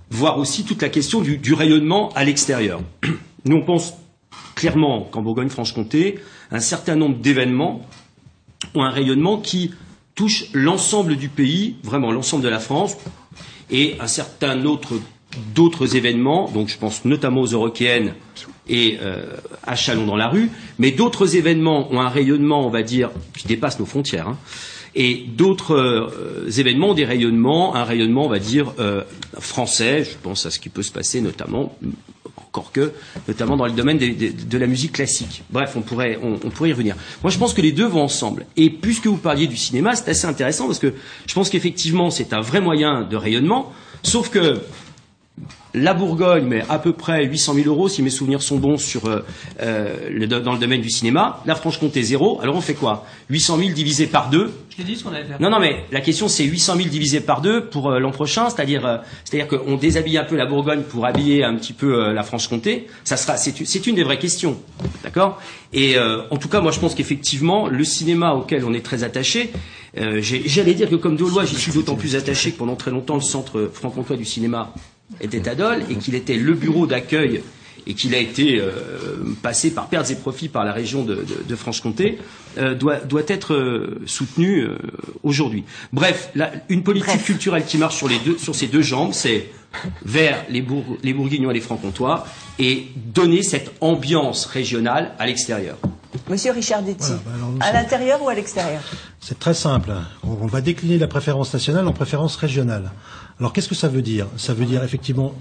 voir 0.10 0.40
aussi 0.40 0.64
toute 0.64 0.82
la 0.82 0.90
question 0.90 1.22
du 1.22 1.54
rayonnement 1.54 2.10
à 2.14 2.24
l'extérieur. 2.24 2.82
Nous, 3.46 3.58
on 3.58 3.66
pense 3.66 3.94
clairement 4.56 5.02
qu'en 5.02 5.22
Bourgogne-Franche-Comté, 5.22 6.20
un 6.52 6.60
certain 6.60 6.96
nombre 6.96 7.18
d'événements 7.18 7.86
ont 8.76 8.84
un 8.84 8.90
rayonnement 8.90 9.38
qui 9.38 9.72
touche 10.16 10.46
l'ensemble 10.54 11.16
du 11.16 11.30
pays, 11.30 11.76
vraiment 11.84 12.12
l'ensemble 12.12 12.44
de 12.44 12.50
la 12.50 12.60
France, 12.60 12.98
et 13.72 13.96
un 14.00 14.08
certain 14.08 14.66
autre 14.66 14.96
d'autres 15.56 15.96
événements, 15.96 16.50
donc 16.52 16.70
je 16.70 16.78
pense 16.78 17.06
notamment 17.06 17.42
aux 17.42 17.48
Eurokéennes 17.48 18.14
et 18.70 18.98
euh, 19.02 19.26
à 19.64 19.76
Chalon 19.76 20.06
dans 20.06 20.16
la 20.16 20.28
rue, 20.28 20.52
mais 20.78 20.92
d'autres 20.92 21.36
événements 21.36 21.92
ont 21.92 22.00
un 22.02 22.10
rayonnement, 22.10 22.66
on 22.66 22.70
va 22.70 22.84
dire, 22.84 23.10
qui 23.38 23.48
dépasse 23.48 23.80
nos 23.80 23.86
frontières. 23.86 24.28
hein. 24.28 24.38
et 24.96 25.26
d'autres 25.28 25.76
euh, 25.76 26.50
événements 26.60 26.90
ont 26.90 26.94
des 26.94 27.06
rayonnements, 27.06 27.76
un 27.76 27.84
rayonnement, 27.84 28.26
on 28.26 28.30
va 28.30 28.40
dire, 28.40 28.74
euh, 28.80 29.02
français. 29.40 30.04
Je 30.04 30.16
pense 30.22 30.46
à 30.46 30.52
ce 30.52 30.60
qui 30.60 30.70
peut 30.70 30.84
se 30.84 30.92
passer 30.92 31.20
notamment, 31.22 31.76
encore 32.54 32.72
que, 32.72 32.92
notamment 33.28 33.58
dans 33.58 33.66
le 33.66 33.72
domaine 33.72 33.98
de 33.98 34.58
la 34.60 34.68
musique 34.68 34.92
classique. 34.92 35.44
Bref, 35.50 35.74
on 35.76 35.82
pourrait, 35.82 36.20
on 36.22 36.38
pourrait 36.52 36.70
y 36.70 36.72
revenir. 36.72 36.96
Moi, 37.24 37.32
je 37.32 37.40
pense 37.40 37.52
que 37.56 37.62
les 37.62 37.72
deux 37.72 37.88
vont 37.88 38.04
ensemble. 38.04 38.46
Et 38.58 38.70
puisque 38.70 39.08
vous 39.08 39.18
parliez 39.18 39.48
du 39.48 39.58
cinéma, 39.58 39.96
c'est 39.96 40.10
assez 40.10 40.28
intéressant 40.28 40.68
parce 40.68 40.78
que 40.78 40.94
je 41.26 41.34
pense 41.34 41.50
qu'effectivement, 41.50 42.12
c'est 42.12 42.32
un 42.32 42.42
vrai 42.42 42.62
moyen 42.62 43.02
de 43.02 43.16
rayonnement. 43.16 43.74
Sauf 44.04 44.30
que 44.30 44.60
la 45.74 45.96
Bourgogne 45.96 46.46
met 46.46 46.64
à 46.70 46.78
peu 46.78 46.94
près 46.94 47.26
800 47.26 47.56
000 47.56 47.68
euros, 47.68 47.90
si 47.90 48.04
mes 48.04 48.12
souvenirs 48.12 48.44
sont 48.44 48.58
bons, 48.58 48.78
sur, 48.78 49.08
euh, 49.08 49.26
euh, 49.62 50.08
le- 50.12 50.28
dans 50.28 50.54
le 50.54 50.60
domaine 50.60 50.82
du 50.82 50.92
cinéma. 50.92 51.42
La 51.48 51.56
Franche-Comté, 51.56 52.04
zéro. 52.04 52.40
Alors 52.44 52.56
on 52.56 52.62
fait 52.62 52.76
quoi? 52.76 53.04
800 53.32 53.58
000 53.58 53.70
divisé 53.72 54.06
par 54.06 54.30
deux. 54.30 54.52
Je 54.70 54.78
t'ai 54.78 54.84
dit 54.84 54.96
ce 54.96 55.04
qu'on 55.04 55.10
allait 55.12 55.26
faire. 55.26 55.42
Non, 55.42 55.50
non, 55.50 55.60
mais 55.60 55.86
la 55.92 56.02
question 56.02 56.28
c'est 56.28 56.44
800 56.44 56.76
000 56.78 56.90
divisé 56.90 57.20
par 57.22 57.42
deux 57.42 57.66
pour 57.66 57.90
euh, 57.90 57.98
l'an 58.00 58.12
prochain, 58.12 58.50
c'est-à-dire, 58.52 58.86
euh, 58.86 58.98
c'est-à-dire 59.24 59.48
qu'on 59.48 59.76
déshabille 59.76 60.20
un 60.20 60.24
peu 60.24 60.36
la 60.36 60.46
Bourgogne 60.46 60.84
pour 60.84 61.08
habiller 61.08 61.44
un 61.44 61.56
petit 61.56 61.74
peu 61.74 62.12
la 62.14 62.22
Franche-Comté. 62.24 62.86
Ça 63.04 63.18
sera, 63.18 63.36
c'est, 63.38 63.88
une- 63.88 63.96
des 63.96 64.04
vraies 64.04 64.20
questions, 64.20 64.58
d'accord? 65.04 65.40
Et 65.74 65.96
en 66.30 66.38
tout 66.38 66.50
cas, 66.50 66.62
moi 66.62 66.72
je 66.72 66.80
pense 66.80 66.94
qu'effectivement, 66.94 67.68
le 67.68 67.84
cinéma 67.84 68.34
auquel 68.34 68.64
on 68.66 68.74
est 68.74 68.86
très 68.86 69.04
attaché, 69.04 69.52
j'allais 69.96 70.74
dire 70.76 70.90
que 70.90 70.96
comme 70.96 71.16
Dolois, 71.16 71.46
j'y 71.46 71.56
suis 71.56 71.72
d'autant 71.72 71.96
plus 71.96 72.16
attaché 72.16 72.52
que 72.52 72.58
pendant 72.58 72.76
très 72.76 72.92
longtemps 72.92 73.16
le 73.16 73.22
centre 73.22 73.70
franc-comtois 73.74 74.18
du 74.18 74.26
cinéma 74.26 74.74
était 75.22 75.48
à 75.50 75.56
Dole 75.56 75.84
et 75.90 75.96
qu'il 75.96 76.16
était 76.16 76.36
le 76.38 76.54
bureau 76.54 76.88
d'accueil 76.88 77.42
et 77.86 77.96
qu'il 77.96 78.16
a 78.16 78.18
été 78.18 78.62
euh, 78.62 78.72
passé 79.42 79.72
par 79.72 79.88
pertes 79.88 80.10
et 80.10 80.16
profits 80.16 80.48
par 80.48 80.64
la 80.64 80.72
région 80.72 81.04
de, 81.04 81.16
de- 81.16 81.44
de 81.46 81.56
Franche-Comté, 81.56 82.18
euh, 82.58 82.76
doit, 82.76 82.98
doit 83.02 83.24
être 83.28 83.54
euh, 83.56 84.00
soutenu 84.06 84.62
euh, 84.62 84.78
aujourd'hui. 85.22 85.66
Bref, 85.92 86.30
la- 86.34 86.52
une 86.70 86.84
politique 86.84 87.10
Bref. 87.10 87.26
culturelle 87.26 87.66
qui 87.66 87.78
marche 87.78 87.98
sur, 87.98 88.08
les 88.08 88.20
deux, 88.20 88.38
sur 88.38 88.56
ces 88.56 88.68
deux 88.68 88.82
jambes, 88.82 89.12
c'est 89.12 89.50
vers 90.06 90.46
les, 90.50 90.62
Bourg- 90.62 90.98
les 91.04 91.14
Bourguignons 91.14 91.52
et 91.52 91.54
les 91.56 91.60
Francs-Comtois 91.62 92.26
et 92.58 92.88
donner 92.96 93.44
cette 93.44 93.74
ambiance 93.82 94.46
régionale 94.46 95.12
à 95.20 95.26
l'extérieur. 95.26 95.78
Monsieur 96.30 96.52
Richard 96.52 96.84
Detti, 96.84 97.08
Voilà, 97.08 97.20
bah 97.26 97.32
alors 97.36 97.50
nous 97.50 97.58
à 97.60 97.74
l'intérieur 97.74 98.22
ou 98.22 98.30
à 98.30 98.36
l'extérieur? 98.36 98.82
C'est 99.20 99.40
très 99.40 99.56
simple. 99.56 99.92
On 100.24 100.38
on 100.42 100.46
va 100.46 100.62
décliner 100.62 100.98
la 101.00 101.08
préférence 101.08 101.52
nationale 101.54 101.86
en 101.88 101.92
préférence 101.92 102.36
régionale. 102.38 102.92
Alors 103.44 103.52
qu'est-ce 103.52 103.68
que 103.68 103.76
ça 103.76 103.90
veut 103.90 104.02
dire? 104.02 104.28
Ça 104.38 104.54
veut 104.54 104.64
dire 104.64 104.82
effectivement 104.86 105.34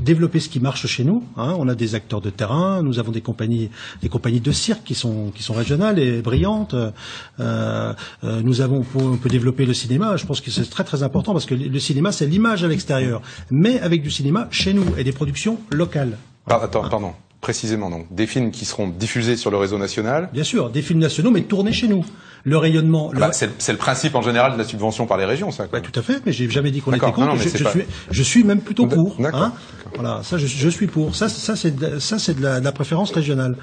développer 0.00 0.38
ce 0.38 0.48
qui 0.48 0.60
marche 0.60 0.86
chez 0.86 1.02
nous. 1.02 1.24
hein. 1.36 1.56
On 1.58 1.66
a 1.66 1.74
des 1.74 1.96
acteurs 1.96 2.20
de 2.20 2.30
terrain, 2.30 2.80
nous 2.80 3.00
avons 3.00 3.10
des 3.10 3.22
compagnies, 3.22 3.70
des 4.02 4.08
compagnies 4.08 4.38
de 4.38 4.52
cirque 4.52 4.84
qui 4.84 4.94
sont 4.94 5.32
qui 5.34 5.42
sont 5.42 5.54
régionales 5.54 5.98
et 5.98 6.22
brillantes. 6.22 6.74
Euh, 6.74 6.92
euh, 7.40 8.40
nous 8.44 8.60
avons, 8.60 8.84
on 8.94 9.16
peut 9.16 9.28
développer 9.28 9.66
le 9.66 9.74
cinéma. 9.74 10.16
Je 10.16 10.26
pense 10.26 10.40
que 10.40 10.48
c'est 10.52 10.70
très 10.70 10.84
très 10.84 11.02
important 11.02 11.32
parce 11.32 11.44
que 11.44 11.56
le 11.56 11.78
cinéma 11.80 12.12
c'est 12.12 12.26
l'image 12.26 12.62
à 12.62 12.68
l'extérieur, 12.68 13.20
mais 13.50 13.80
avec 13.80 14.00
du 14.04 14.12
cinéma 14.12 14.46
chez 14.52 14.72
nous 14.72 14.84
et 14.96 15.02
des 15.02 15.10
productions 15.10 15.58
locales. 15.72 16.18
Par- 16.46 16.62
attends, 16.62 16.88
pardon. 16.88 17.14
Précisément, 17.40 17.88
donc, 17.88 18.06
des 18.14 18.26
films 18.26 18.50
qui 18.50 18.66
seront 18.66 18.86
diffusés 18.88 19.34
sur 19.34 19.50
le 19.50 19.56
réseau 19.56 19.78
national. 19.78 20.28
Bien 20.30 20.44
sûr, 20.44 20.68
des 20.68 20.82
films 20.82 20.98
nationaux, 21.00 21.30
mais 21.30 21.40
tournés 21.40 21.72
chez 21.72 21.88
nous. 21.88 22.04
Le 22.44 22.56
rayonnement. 22.56 23.10
Ah 23.14 23.18
bah, 23.18 23.30
c'est 23.32 23.72
le 23.72 23.78
principe 23.78 24.14
en 24.14 24.22
général 24.22 24.52
de 24.54 24.58
la 24.58 24.64
subvention 24.64 25.06
par 25.06 25.18
les 25.18 25.24
régions, 25.24 25.50
ça. 25.50 25.66
Bah, 25.70 25.80
tout 25.80 25.98
à 25.98 26.02
fait, 26.02 26.22
mais 26.24 26.32
j'ai 26.32 26.48
jamais 26.50 26.70
dit 26.70 26.80
qu'on 26.80 26.92
était 26.92 27.10
contre. 27.10 27.36
je, 27.36 27.48
suis, 27.48 27.84
je, 28.10 28.22
suis, 28.22 28.44
même 28.44 28.60
plutôt 28.60 28.86
pour. 28.86 29.16
Hein 29.20 29.52
voilà, 29.94 30.20
ça, 30.22 30.38
je, 30.38 30.46
je, 30.46 30.68
suis 30.68 30.86
pour. 30.86 31.14
Ça, 31.14 31.28
ça 31.28 31.56
c'est 31.56 32.00
ça, 32.00 32.18
c'est 32.18 32.34
de, 32.34 32.60
de, 32.60 32.64
la 32.64 32.72
préférence 32.72 33.12
régionale. 33.12 33.56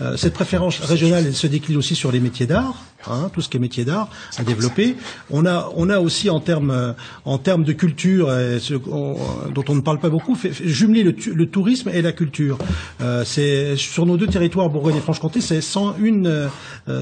Euh, 0.00 0.16
cette 0.16 0.32
préférence 0.32 0.80
régionale 0.80 1.24
elle 1.26 1.34
se 1.34 1.46
décline 1.46 1.76
aussi 1.76 1.94
sur 1.94 2.10
les 2.10 2.18
métiers 2.18 2.46
d'art, 2.46 2.82
hein, 3.06 3.30
tout 3.32 3.42
ce 3.42 3.48
qui 3.50 3.58
est 3.58 3.60
métier 3.60 3.84
d'art 3.84 4.08
à 4.38 4.42
développer. 4.42 4.96
On 5.30 5.44
a, 5.44 5.68
on 5.76 5.90
a 5.90 5.98
aussi 5.98 6.30
en 6.30 6.40
termes, 6.40 6.94
en 7.24 7.38
termes 7.38 7.62
de 7.62 7.72
culture, 7.72 8.28
ce, 8.28 8.74
dont 8.74 9.64
on 9.68 9.74
ne 9.74 9.80
parle 9.80 9.98
pas 9.98 10.08
beaucoup, 10.08 10.34
fait, 10.34 10.52
jumeler 10.64 11.02
le, 11.04 11.14
le, 11.34 11.46
tourisme 11.46 11.90
et 11.92 12.02
la 12.02 12.12
culture. 12.12 12.58
Euh, 13.00 13.22
c'est 13.24 13.76
sur 13.76 14.06
nos 14.06 14.16
deux 14.16 14.26
territoires, 14.26 14.68
Bourgogne 14.68 14.96
et 14.96 15.00
Franche-Comté, 15.00 15.40
c'est 15.40 15.60
101, 15.60 16.24
euh, 16.24 16.48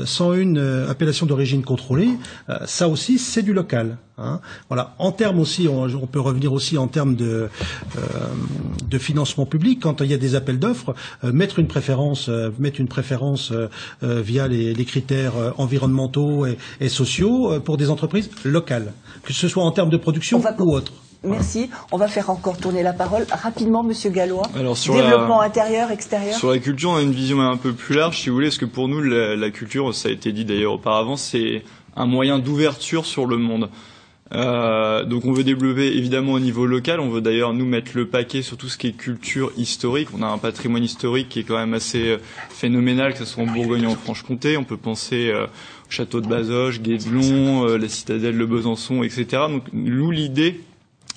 101 0.05 0.57
euh, 0.57 0.91
d'origine 1.27 1.62
contrôlée. 1.62 2.11
Euh, 2.49 2.59
ça 2.66 2.89
aussi, 2.89 3.18
c'est 3.18 3.43
du 3.43 3.53
local. 3.53 3.99
Hein. 4.18 4.41
Voilà. 4.68 4.95
En 4.99 5.12
termes 5.12 5.41
aussi, 5.41 5.68
on, 5.68 5.85
on, 5.85 6.07
peut 6.07 6.21
revenir 6.21 6.53
aussi 6.53 6.77
en 6.79 6.89
termes 6.89 7.16
de, 7.16 7.49
euh, 7.97 8.01
de 8.89 8.99
financement 8.99 9.47
public. 9.47 9.81
Quand 9.81 10.01
il 10.01 10.11
y 10.11 10.14
a 10.14 10.18
des 10.18 10.35
appels 10.35 10.59
d'offres, 10.59 10.95
euh, 11.25 11.33
mettre 11.33 11.59
une 11.59 11.68
préférence, 11.68 12.29
mettre 12.59 12.81
une 12.81 12.89
préférence 12.89 13.53
via 14.03 14.49
les, 14.49 14.75
les, 14.75 14.85
critères 14.85 15.35
environnementaux 15.59 16.47
et, 16.47 16.59
et 16.81 16.89
sociaux 16.89 17.61
pour 17.61 17.77
des 17.77 17.91
entreprises 17.91 18.31
locales, 18.45 18.93
que 19.23 19.33
ce 19.33 19.49
soit 19.49 19.64
en 19.64 19.71
termes 19.71 19.91
de 19.91 19.97
production 19.97 20.43
ou 20.59 20.75
autre. 20.75 20.93
Merci. 21.23 21.68
On 21.93 21.99
va 21.99 22.09
faire 22.09 22.31
encore 22.31 22.57
tourner 22.57 22.83
la 22.83 22.93
parole 22.93 23.27
rapidement, 23.31 23.83
Monsieur 23.83 24.11
Gallois. 24.11 24.47
Alors 24.57 24.77
sur 24.77 24.95
développement 24.95 25.41
intérieur, 25.41 25.91
extérieur. 25.91 26.37
Sur 26.37 26.51
la 26.51 26.59
culture, 26.59 26.91
on 26.91 26.97
a 26.97 27.03
une 27.03 27.12
vision 27.12 27.41
un 27.41 27.57
peu 27.57 27.73
plus 27.73 27.95
large, 27.95 28.18
si 28.18 28.29
vous 28.29 28.35
voulez, 28.37 28.47
parce 28.49 28.59
que 28.59 28.64
pour 28.64 28.89
nous, 28.89 29.03
la, 29.03 29.37
la 29.37 29.51
culture, 29.51 29.95
ça 29.95 30.09
a 30.09 30.12
été 30.12 30.33
dit 30.33 30.45
d'ailleurs 30.45 30.75
auparavant, 30.75 31.16
c'est 31.16 31.62
un 31.97 32.07
moyen 32.07 32.39
d'ouverture 32.39 33.05
sur 33.05 33.27
le 33.27 33.37
monde. 33.37 33.68
Euh, 34.33 35.05
donc 35.05 35.25
on 35.25 35.33
veut 35.33 35.43
développer 35.43 35.89
évidemment 35.89 36.35
au 36.35 36.39
niveau 36.39 36.64
local, 36.64 37.01
on 37.01 37.09
veut 37.09 37.21
d'ailleurs 37.21 37.53
nous 37.53 37.66
mettre 37.66 37.93
le 37.97 38.07
paquet 38.07 38.43
sur 38.43 38.57
tout 38.57 38.68
ce 38.68 38.79
qui 38.79 38.87
est 38.87 38.93
culture 38.93 39.51
historique. 39.57 40.09
On 40.16 40.23
a 40.23 40.27
un 40.27 40.39
patrimoine 40.39 40.85
historique 40.85 41.29
qui 41.29 41.41
est 41.41 41.43
quand 41.43 41.59
même 41.59 41.75
assez 41.75 42.11
euh, 42.11 42.18
phénoménal, 42.49 43.12
que 43.12 43.18
ce 43.18 43.25
soit 43.25 43.43
en 43.43 43.47
Bourgogne 43.47 43.87
ou 43.87 43.91
en 43.91 43.97
Franche-Comté. 43.97 44.57
On 44.57 44.64
peut 44.64 44.77
penser 44.77 45.31
euh, 45.35 45.47
au 45.47 45.91
château 45.91 46.21
de 46.21 46.29
Bazoches, 46.29 46.81
Guédelon, 46.81 47.66
euh, 47.66 47.77
la 47.77 47.89
citadelle 47.89 48.39
de 48.39 48.45
Besançon, 48.45 49.03
etc. 49.03 49.27
Donc 49.49 49.64
nous 49.73 50.12
l'idée, 50.12 50.61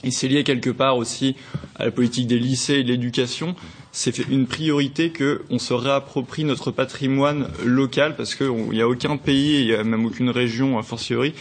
et 0.03 0.11
c'est 0.11 0.27
lié 0.27 0.43
quelque 0.43 0.69
part 0.69 0.97
aussi 0.97 1.35
à 1.75 1.85
la 1.85 1.91
politique 1.91 2.27
des 2.27 2.39
lycées 2.39 2.75
et 2.75 2.83
de 2.83 2.89
l'éducation, 2.89 3.55
c'est 3.91 4.17
une 4.17 4.47
priorité 4.47 5.11
que 5.11 5.43
on 5.49 5.59
se 5.59 5.73
réapproprie 5.73 6.43
notre 6.43 6.71
patrimoine 6.71 7.47
local 7.63 8.15
parce 8.15 8.35
qu'il 8.35 8.51
n'y 8.71 8.81
a 8.81 8.87
aucun 8.87 9.17
pays, 9.17 9.61
il 9.61 9.65
n'y 9.67 9.73
a 9.73 9.83
même 9.83 10.05
aucune 10.05 10.29
région 10.29 10.77
a 10.77 10.83
fortiori 10.83 11.33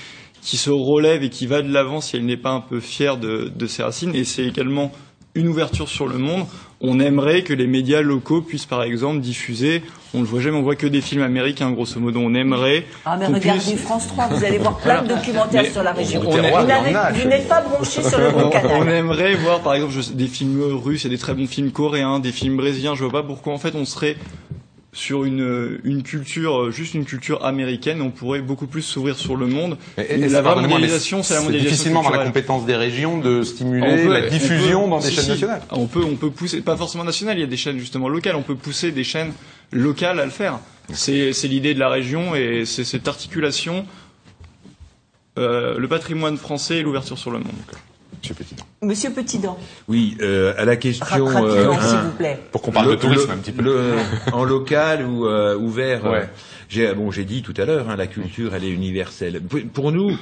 qui 0.42 0.56
se 0.56 0.70
relève 0.70 1.22
et 1.22 1.30
qui 1.30 1.46
va 1.46 1.62
de 1.62 1.72
l'avant 1.72 2.00
si 2.00 2.16
elle 2.16 2.26
n'est 2.26 2.36
pas 2.36 2.50
un 2.50 2.60
peu 2.60 2.80
fière 2.80 3.16
de, 3.16 3.50
de 3.54 3.66
ses 3.66 3.84
racines. 3.84 4.14
Et 4.14 4.24
c'est 4.24 4.44
également 4.44 4.92
une 5.34 5.48
ouverture 5.48 5.88
sur 5.88 6.06
le 6.06 6.18
monde. 6.18 6.46
On 6.84 6.98
aimerait 6.98 7.42
que 7.42 7.52
les 7.52 7.68
médias 7.68 8.02
locaux 8.02 8.42
puissent, 8.42 8.66
par 8.66 8.82
exemple, 8.82 9.20
diffuser. 9.20 9.82
On 10.14 10.18
ne 10.18 10.24
le 10.24 10.28
voit 10.28 10.40
jamais, 10.40 10.56
on 10.56 10.62
voit 10.62 10.74
que 10.74 10.88
des 10.88 11.00
films 11.00 11.22
américains, 11.22 11.70
grosso 11.70 12.00
modo. 12.00 12.18
On 12.20 12.34
aimerait. 12.34 12.84
Ah, 13.04 13.16
mais 13.16 13.28
regardez 13.28 13.60
puisse... 13.60 13.80
France 13.80 14.08
3, 14.08 14.26
vous 14.26 14.44
allez 14.44 14.58
voir 14.58 14.76
plein 14.78 15.02
de 15.02 15.08
documentaires 15.08 15.62
mais 15.62 15.70
sur 15.70 15.84
la 15.84 15.92
région. 15.92 16.20
On, 16.26 16.30
on 16.30 17.12
vous 17.12 17.28
n'êtes 17.28 17.46
pas 17.46 17.60
branché 17.60 18.02
sur 18.02 18.18
le 18.18 18.30
bon 18.32 18.48
canal. 18.50 18.72
On 18.80 18.88
aimerait 18.88 19.34
voir, 19.36 19.60
par 19.60 19.74
exemple, 19.74 19.94
des 20.12 20.26
films 20.26 20.60
russes 20.60 21.04
et 21.04 21.08
des 21.08 21.18
très 21.18 21.34
bons 21.34 21.46
films 21.46 21.70
coréens, 21.70 22.18
des 22.18 22.32
films 22.32 22.56
brésiliens. 22.56 22.96
Je 22.96 23.04
vois 23.04 23.12
pas 23.12 23.22
pourquoi, 23.22 23.52
en 23.52 23.58
fait, 23.58 23.76
on 23.76 23.84
serait 23.84 24.16
sur 24.94 25.24
une, 25.24 25.80
une 25.84 26.02
culture, 26.02 26.70
juste 26.70 26.92
une 26.92 27.06
culture 27.06 27.44
américaine, 27.46 28.02
on 28.02 28.10
pourrait 28.10 28.42
beaucoup 28.42 28.66
plus 28.66 28.82
s'ouvrir 28.82 29.16
sur 29.16 29.36
le 29.36 29.46
monde. 29.46 29.78
Et, 29.96 30.14
et 30.14 30.28
la 30.28 30.42
mondialisation, 30.42 31.22
c'est 31.22 31.34
la 31.34 31.40
mondialisation. 31.40 31.70
difficilement 31.72 32.02
dans 32.02 32.10
la 32.10 32.24
compétence 32.26 32.66
des 32.66 32.76
régions 32.76 33.18
de 33.18 33.42
stimuler 33.42 34.06
la 34.06 34.28
diffusion 34.28 34.88
dans 34.88 35.00
des 35.00 35.10
chaînes 35.10 35.28
nationales. 35.28 35.62
On 35.70 35.86
peut, 35.86 36.04
on 36.04 36.16
peut 36.16 36.30
pousser, 36.30 36.60
pas 36.60 36.76
forcément 36.76 37.04
nationales, 37.04 37.38
il 37.38 37.40
y 37.40 37.44
a 37.44 37.46
des 37.46 37.56
chaînes 37.56 37.78
justement 37.78 38.08
locales, 38.10 38.36
on 38.36 38.42
peut 38.42 38.54
pousser 38.54 38.92
des 38.92 39.04
chaînes 39.04 39.32
locales 39.72 40.20
à 40.20 40.26
le 40.26 40.30
faire. 40.30 40.58
C'est 40.92 41.32
l'idée 41.44 41.72
de 41.72 41.78
la 41.78 41.88
région 41.88 42.34
et 42.34 42.64
c'est 42.66 42.84
cette 42.84 43.08
articulation, 43.08 43.86
euh, 45.38 45.78
le 45.78 45.88
patrimoine 45.88 46.36
français 46.36 46.78
et 46.78 46.82
l'ouverture 46.82 47.18
sur 47.18 47.30
le 47.30 47.38
monde. 47.38 47.48
Monsieur 48.22 48.34
Petitdent. 48.36 48.66
Monsieur 48.82 49.10
Petitdent. 49.10 49.58
Oui, 49.88 50.16
euh, 50.20 50.54
à 50.56 50.64
la 50.64 50.76
question. 50.76 51.26
Euh, 51.44 51.72
s'il 51.80 51.98
vous 51.98 52.10
plaît. 52.12 52.38
Pour 52.52 52.62
qu'on 52.62 52.70
parle 52.70 52.90
le, 52.90 52.96
de 52.96 53.00
tourisme 53.00 53.32
un 53.32 53.36
petit 53.38 53.50
peu. 53.50 53.64
Le, 53.64 53.96
en 54.32 54.44
local 54.44 55.04
ou 55.04 55.26
euh, 55.26 55.56
ouvert. 55.56 56.04
Ouais. 56.04 56.28
j'ai 56.68 56.94
bon, 56.94 57.10
j'ai 57.10 57.24
dit 57.24 57.42
tout 57.42 57.54
à 57.56 57.64
l'heure, 57.64 57.90
hein, 57.90 57.96
la 57.96 58.06
culture, 58.06 58.54
elle 58.54 58.62
est 58.62 58.70
universelle. 58.70 59.40
Pour 59.40 59.90
nous, 59.90 60.16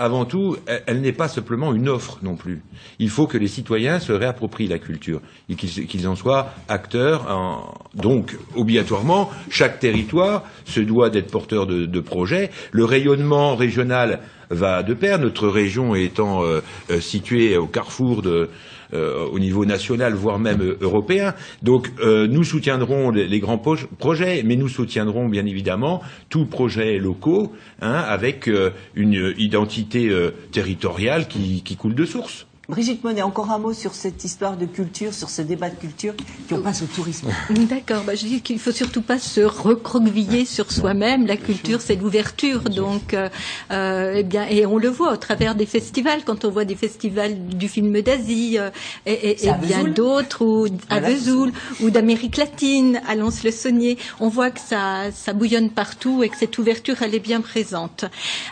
avant 0.00 0.24
tout, 0.24 0.56
elle 0.86 1.02
n'est 1.02 1.12
pas 1.12 1.28
simplement 1.28 1.74
une 1.74 1.86
offre 1.86 2.18
non 2.22 2.34
plus. 2.34 2.62
Il 2.98 3.10
faut 3.10 3.26
que 3.26 3.36
les 3.36 3.48
citoyens 3.48 4.00
se 4.00 4.12
réapproprient 4.12 4.66
la 4.66 4.78
culture 4.78 5.20
et 5.50 5.56
qu'ils 5.56 6.08
en 6.08 6.16
soient 6.16 6.54
acteurs. 6.68 7.74
Donc, 7.94 8.38
obligatoirement, 8.56 9.30
chaque 9.50 9.78
territoire 9.78 10.44
se 10.64 10.80
doit 10.80 11.10
d'être 11.10 11.30
porteur 11.30 11.66
de, 11.66 11.84
de 11.84 12.00
projets. 12.00 12.50
Le 12.72 12.86
rayonnement 12.86 13.54
régional 13.56 14.20
va 14.48 14.82
de 14.82 14.94
pair, 14.94 15.18
notre 15.18 15.48
région 15.48 15.94
étant 15.94 16.44
euh, 16.44 16.60
euh, 16.90 17.00
située 17.00 17.58
au 17.58 17.66
carrefour 17.66 18.22
de, 18.22 18.48
au 18.92 19.38
niveau 19.38 19.64
national, 19.64 20.14
voire 20.14 20.38
même 20.38 20.60
euh, 20.60 20.78
européen. 20.80 21.34
Donc 21.62 21.90
euh, 22.00 22.26
nous 22.26 22.44
soutiendrons 22.44 23.10
les, 23.10 23.40
grands 23.40 23.58
projets, 23.58 24.42
mais 24.44 24.56
nous 24.56 24.68
soutiendrons 24.68 25.28
bien 25.28 25.46
évidemment 25.46 26.02
tous 26.28 26.46
projets 26.46 26.98
locaux 26.98 27.52
hein, 27.80 28.04
avec 28.06 28.48
euh, 28.48 28.70
une 28.94 29.34
identité 29.38 30.10
territoriale 30.52 31.26
qui 31.28 31.76
coule 31.76 31.94
de 31.94 32.04
source. 32.04 32.46
Brigitte 32.70 33.02
Monet, 33.02 33.22
encore 33.22 33.50
un 33.50 33.58
mot 33.58 33.72
sur 33.72 33.94
cette 33.94 34.22
histoire 34.24 34.56
de 34.56 34.64
culture, 34.64 35.12
sur 35.12 35.28
ce 35.28 35.42
débat 35.42 35.70
de 35.70 35.74
culture, 35.74 36.14
qui 36.46 36.54
on 36.54 36.62
passe 36.62 36.82
au 36.82 36.86
tourisme. 36.86 37.28
D'accord, 37.50 38.04
bah, 38.04 38.14
je 38.14 38.24
dis 38.26 38.40
qu'il 38.42 38.60
faut 38.60 38.70
surtout 38.70 39.02
pas 39.02 39.18
se 39.18 39.40
recroqueviller 39.40 40.44
sur 40.44 40.70
soi-même. 40.70 41.26
La 41.26 41.36
culture, 41.36 41.80
c'est 41.80 41.96
l'ouverture, 41.96 42.60
donc, 42.62 43.12
euh, 43.12 43.28
euh, 43.72 44.14
eh 44.18 44.22
bien, 44.22 44.46
et 44.48 44.66
on 44.66 44.78
le 44.78 44.88
voit 44.88 45.12
au 45.12 45.16
travers 45.16 45.56
des 45.56 45.66
festivals, 45.66 46.22
quand 46.24 46.44
on 46.44 46.50
voit 46.50 46.64
des 46.64 46.76
festivals 46.76 47.48
du 47.48 47.68
film 47.68 48.00
d'Asie 48.02 48.56
euh, 48.56 48.70
et, 49.04 49.30
et, 49.30 49.48
et 49.48 49.52
bien 49.60 49.84
d'autres, 49.84 50.44
ou 50.44 50.68
à 50.88 51.00
Vesoul, 51.00 51.52
ou 51.82 51.90
d'Amérique 51.90 52.36
latine, 52.36 53.00
à 53.08 53.16
Lons-le-Saunier, 53.16 53.98
on 54.20 54.28
voit 54.28 54.52
que 54.52 54.60
ça, 54.60 55.10
ça 55.12 55.32
bouillonne 55.32 55.70
partout 55.70 56.22
et 56.22 56.28
que 56.28 56.36
cette 56.36 56.56
ouverture, 56.56 57.02
elle 57.02 57.16
est 57.16 57.18
bien 57.18 57.40
présente. 57.40 58.04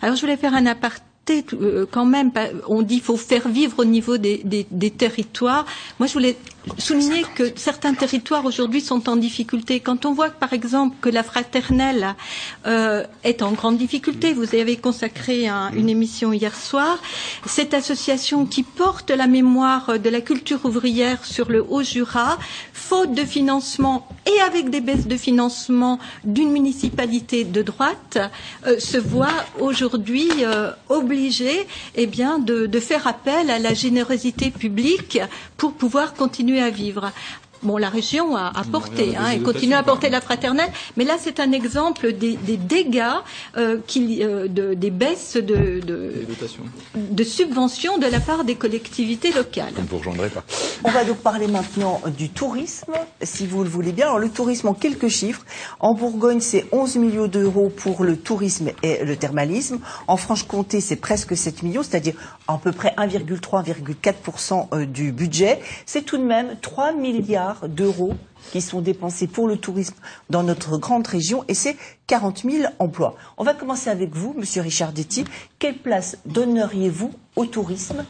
Alors, 0.02 0.16
je 0.16 0.20
voulais 0.22 0.36
faire 0.36 0.54
un 0.54 0.66
aparté 0.66 1.07
euh, 1.30 1.86
quand 1.90 2.04
même, 2.04 2.30
on 2.68 2.82
dit 2.82 2.96
qu'il 2.96 3.04
faut 3.04 3.16
faire 3.16 3.48
vivre 3.48 3.78
au 3.78 3.84
niveau 3.84 4.18
des, 4.18 4.40
des, 4.44 4.66
des 4.70 4.90
territoires. 4.90 5.66
Moi, 5.98 6.06
je 6.06 6.12
voulais 6.14 6.36
souligner 6.78 7.24
que 7.34 7.52
certains 7.56 7.94
territoires 7.94 8.44
aujourd'hui 8.44 8.80
sont 8.80 9.08
en 9.08 9.16
difficulté. 9.16 9.80
Quand 9.80 10.04
on 10.06 10.12
voit 10.12 10.30
par 10.30 10.52
exemple 10.52 10.96
que 11.00 11.08
la 11.08 11.22
fraternelle 11.22 12.14
euh, 12.66 13.04
est 13.24 13.42
en 13.42 13.52
grande 13.52 13.78
difficulté, 13.78 14.32
vous 14.32 14.54
avez 14.54 14.76
consacré 14.76 15.48
un, 15.48 15.70
une 15.72 15.88
émission 15.88 16.32
hier 16.32 16.54
soir, 16.54 16.98
cette 17.46 17.74
association 17.74 18.46
qui 18.46 18.62
porte 18.62 19.10
la 19.10 19.26
mémoire 19.26 19.98
de 19.98 20.10
la 20.10 20.20
culture 20.20 20.64
ouvrière 20.64 21.24
sur 21.24 21.48
le 21.50 21.64
Haut-Jura, 21.68 22.38
faute 22.72 23.12
de 23.14 23.24
financement 23.24 24.06
et 24.26 24.40
avec 24.40 24.70
des 24.70 24.80
baisses 24.80 25.06
de 25.06 25.16
financement 25.16 25.98
d'une 26.24 26.50
municipalité 26.50 27.44
de 27.44 27.62
droite, 27.62 28.18
euh, 28.66 28.78
se 28.78 28.98
voit 28.98 29.44
aujourd'hui 29.60 30.28
euh, 30.42 30.70
obligée 30.88 31.66
eh 31.96 32.06
bien, 32.06 32.38
de 32.38 32.68
faire 32.80 33.06
appel 33.06 33.50
à 33.50 33.58
la 33.58 33.74
générosité 33.74 34.50
publique 34.50 35.18
pour 35.56 35.72
pouvoir 35.72 36.14
continuer 36.14 36.57
à 36.60 36.70
vivre. 36.70 37.12
Bon, 37.62 37.76
la 37.76 37.88
région 37.88 38.36
a 38.36 38.52
apporté, 38.54 39.16
hein, 39.16 39.30
et 39.30 39.40
continue 39.40 39.74
à 39.74 39.78
apporter 39.78 40.10
la 40.10 40.20
fraternelle, 40.20 40.70
mais 40.96 41.04
là 41.04 41.16
c'est 41.18 41.40
un 41.40 41.50
exemple 41.52 42.12
des, 42.12 42.36
des 42.36 42.56
dégâts, 42.56 43.02
euh, 43.56 43.78
qui, 43.86 44.22
euh, 44.22 44.46
de, 44.48 44.74
des 44.74 44.90
baisses 44.90 45.36
de, 45.36 45.80
de, 45.80 46.12
de, 46.94 47.24
subventions 47.24 47.98
de 47.98 48.06
la 48.06 48.20
part 48.20 48.44
des 48.44 48.54
collectivités 48.54 49.32
locales. 49.32 49.72
On 49.76 49.82
ne 49.82 50.16
vous 50.16 50.28
pas. 50.28 50.44
On 50.84 50.90
va 50.90 51.04
donc 51.04 51.18
parler 51.18 51.48
maintenant 51.48 52.00
du 52.16 52.28
tourisme, 52.28 52.92
si 53.22 53.46
vous 53.46 53.64
le 53.64 53.68
voulez 53.68 53.92
bien. 53.92 54.06
Alors 54.06 54.18
le 54.18 54.28
tourisme 54.28 54.68
en 54.68 54.74
quelques 54.74 55.08
chiffres. 55.08 55.44
En 55.80 55.94
Bourgogne, 55.94 56.40
c'est 56.40 56.66
11 56.72 56.96
millions 56.96 57.26
d'euros 57.26 57.70
pour 57.74 58.04
le 58.04 58.16
tourisme 58.16 58.70
et 58.82 59.04
le 59.04 59.16
thermalisme. 59.16 59.78
En 60.06 60.16
Franche-Comté, 60.16 60.80
c'est 60.80 60.96
presque 60.96 61.36
7 61.36 61.62
millions, 61.62 61.82
c'est-à-dire 61.82 62.14
à 62.46 62.58
peu 62.58 62.72
près 62.72 62.94
1,3-1,4% 62.96 64.68
euh, 64.72 64.86
du 64.86 65.12
budget. 65.12 65.60
C'est 65.86 66.02
tout 66.02 66.18
de 66.18 66.22
même 66.24 66.56
3 66.60 66.92
milliards 66.92 67.47
d'euros 67.68 68.14
qui 68.52 68.60
sont 68.60 68.80
dépensés 68.80 69.26
pour 69.26 69.48
le 69.48 69.56
tourisme 69.56 69.94
dans 70.30 70.42
notre 70.42 70.78
grande 70.78 71.06
région 71.06 71.44
et 71.48 71.54
c'est 71.54 71.76
40 72.06 72.42
000 72.44 72.72
emplois. 72.78 73.16
On 73.36 73.44
va 73.44 73.54
commencer 73.54 73.90
avec 73.90 74.14
vous, 74.14 74.34
Monsieur 74.36 74.62
Richard 74.62 74.92
Detti. 74.92 75.24
Quelle 75.58 75.78
place 75.78 76.18
donneriez-vous 76.26 77.12
au 77.36 77.46
tourisme 77.46 78.04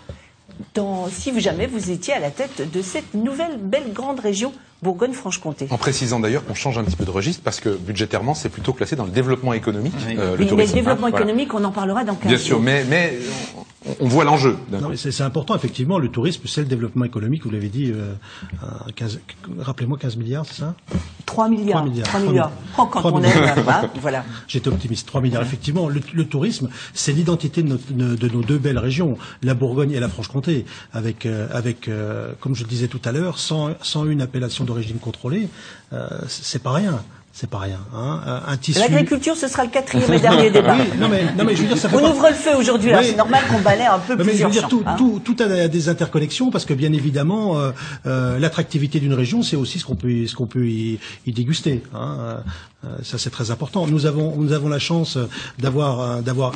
dans, 0.74 1.08
si 1.08 1.38
jamais 1.40 1.66
vous 1.66 1.90
étiez 1.90 2.14
à 2.14 2.18
la 2.18 2.30
tête 2.30 2.70
de 2.70 2.82
cette 2.82 3.14
nouvelle 3.14 3.58
belle 3.58 3.92
grande 3.92 4.20
région 4.20 4.52
Bourgogne-Franche-Comté. 4.82 5.66
En 5.70 5.78
précisant 5.78 6.20
d'ailleurs 6.20 6.44
qu'on 6.44 6.54
change 6.54 6.78
un 6.78 6.84
petit 6.84 6.96
peu 6.96 7.04
de 7.04 7.10
registre 7.10 7.42
parce 7.42 7.60
que 7.60 7.70
budgétairement 7.70 8.34
c'est 8.34 8.48
plutôt 8.48 8.72
classé 8.72 8.96
dans 8.96 9.04
le 9.04 9.10
développement 9.10 9.52
économique. 9.52 9.94
euh, 10.08 10.36
le 10.36 10.44
oui, 10.44 10.52
mais 10.56 10.66
le 10.66 10.72
développement 10.72 11.06
hein, 11.06 11.10
économique, 11.10 11.52
on 11.54 11.64
en 11.64 11.72
parlera 11.72 12.04
dans 12.04 12.14
15 12.14 12.28
Bien 12.28 12.38
sûr, 12.38 12.60
mais, 12.60 12.84
mais 12.88 13.18
on 14.00 14.06
voit 14.08 14.24
l'enjeu. 14.24 14.56
C'est 14.96 15.22
important, 15.22 15.54
effectivement. 15.54 15.98
Le 15.98 16.08
tourisme, 16.08 16.42
c'est 16.46 16.60
le 16.60 16.66
développement 16.66 17.04
économique. 17.04 17.44
Vous 17.44 17.50
l'avez 17.50 17.68
dit, 17.68 17.92
euh, 17.92 18.12
15, 18.94 19.20
rappelez-moi 19.58 19.98
15 19.98 20.16
milliards, 20.16 20.44
c'est 20.46 20.60
ça? 20.60 20.74
3 21.26 21.48
milliards. 21.48 21.80
3 21.80 21.88
milliards. 21.90 22.08
3 22.08 22.20
milliards. 22.20 22.50
3 22.72 22.90
quand 22.90 22.98
3 23.00 23.12
on 23.12 23.18
milliards. 23.18 23.58
aime, 23.58 23.64
hein, 23.68 23.90
voilà. 24.00 24.24
J'étais 24.46 24.68
optimiste. 24.68 25.06
3 25.06 25.20
milliards. 25.20 25.42
Effectivement, 25.42 25.88
le, 25.88 26.00
le 26.12 26.24
tourisme, 26.26 26.68
c'est 26.94 27.12
l'identité 27.12 27.62
de, 27.62 27.78
de, 27.90 28.28
nos 28.28 28.42
deux 28.42 28.58
belles 28.58 28.78
régions, 28.78 29.16
la 29.42 29.54
Bourgogne 29.54 29.92
et 29.92 30.00
la 30.00 30.08
Franche-Comté, 30.08 30.64
avec, 30.92 31.26
euh, 31.26 31.46
avec 31.52 31.88
euh, 31.88 32.32
comme 32.40 32.54
je 32.54 32.64
le 32.64 32.68
disais 32.68 32.88
tout 32.88 33.00
à 33.04 33.12
l'heure, 33.12 33.38
101 33.38 34.20
appellations 34.20 34.64
d'origine 34.68 34.98
contrôlée. 34.98 35.48
Euh, 35.92 36.06
c'est 36.28 36.62
pas 36.62 36.72
rien 36.72 37.02
c'est 37.38 37.48
pas 37.48 37.58
rien. 37.58 37.78
Hein. 37.94 38.42
Un 38.48 38.56
tissu. 38.56 38.80
L'agriculture, 38.80 39.36
ce 39.36 39.46
sera 39.46 39.62
le 39.64 39.70
quatrième 39.70 40.12
et 40.12 40.18
dernier 40.18 40.50
débat. 40.50 40.74
Oui, 40.76 40.98
non 40.98 41.08
mais, 41.08 41.22
non 41.36 41.44
mais 41.44 41.54
je 41.54 41.62
veux 41.62 41.68
dire, 41.68 41.78
ça 41.78 41.88
fait 41.88 41.94
On 41.94 42.10
ouvre 42.10 42.28
le 42.28 42.34
feu 42.34 42.56
aujourd'hui. 42.56 42.90
C'est 43.02 43.14
normal 43.14 43.44
qu'on 43.48 43.60
balaie 43.60 43.86
un 43.86 44.00
peu 44.00 44.16
non, 44.16 44.24
mais 44.24 44.34
je 44.34 44.44
veux 44.44 44.50
dire, 44.50 44.62
champs, 44.62 44.68
tout, 44.68 44.82
hein. 44.84 44.96
tout, 44.98 45.22
tout, 45.24 45.36
a 45.40 45.68
des 45.68 45.88
interconnexions 45.88 46.50
parce 46.50 46.64
que 46.64 46.74
bien 46.74 46.92
évidemment, 46.92 47.56
euh, 47.56 47.70
euh, 48.06 48.40
l'attractivité 48.40 48.98
d'une 48.98 49.14
région, 49.14 49.44
c'est 49.44 49.54
aussi 49.54 49.78
ce 49.78 49.84
qu'on 49.84 49.94
peut, 49.94 50.26
ce 50.26 50.34
qu'on 50.34 50.48
peut 50.48 50.66
y, 50.66 50.98
y 51.26 51.32
déguster. 51.32 51.84
Hein. 51.94 52.42
Euh, 52.84 52.88
ça, 53.04 53.18
c'est 53.18 53.30
très 53.30 53.52
important. 53.52 53.86
Nous 53.86 54.06
avons, 54.06 54.34
nous 54.36 54.52
avons 54.52 54.68
la 54.68 54.80
chance 54.80 55.16
d'avoir, 55.60 56.22
d'avoir 56.22 56.54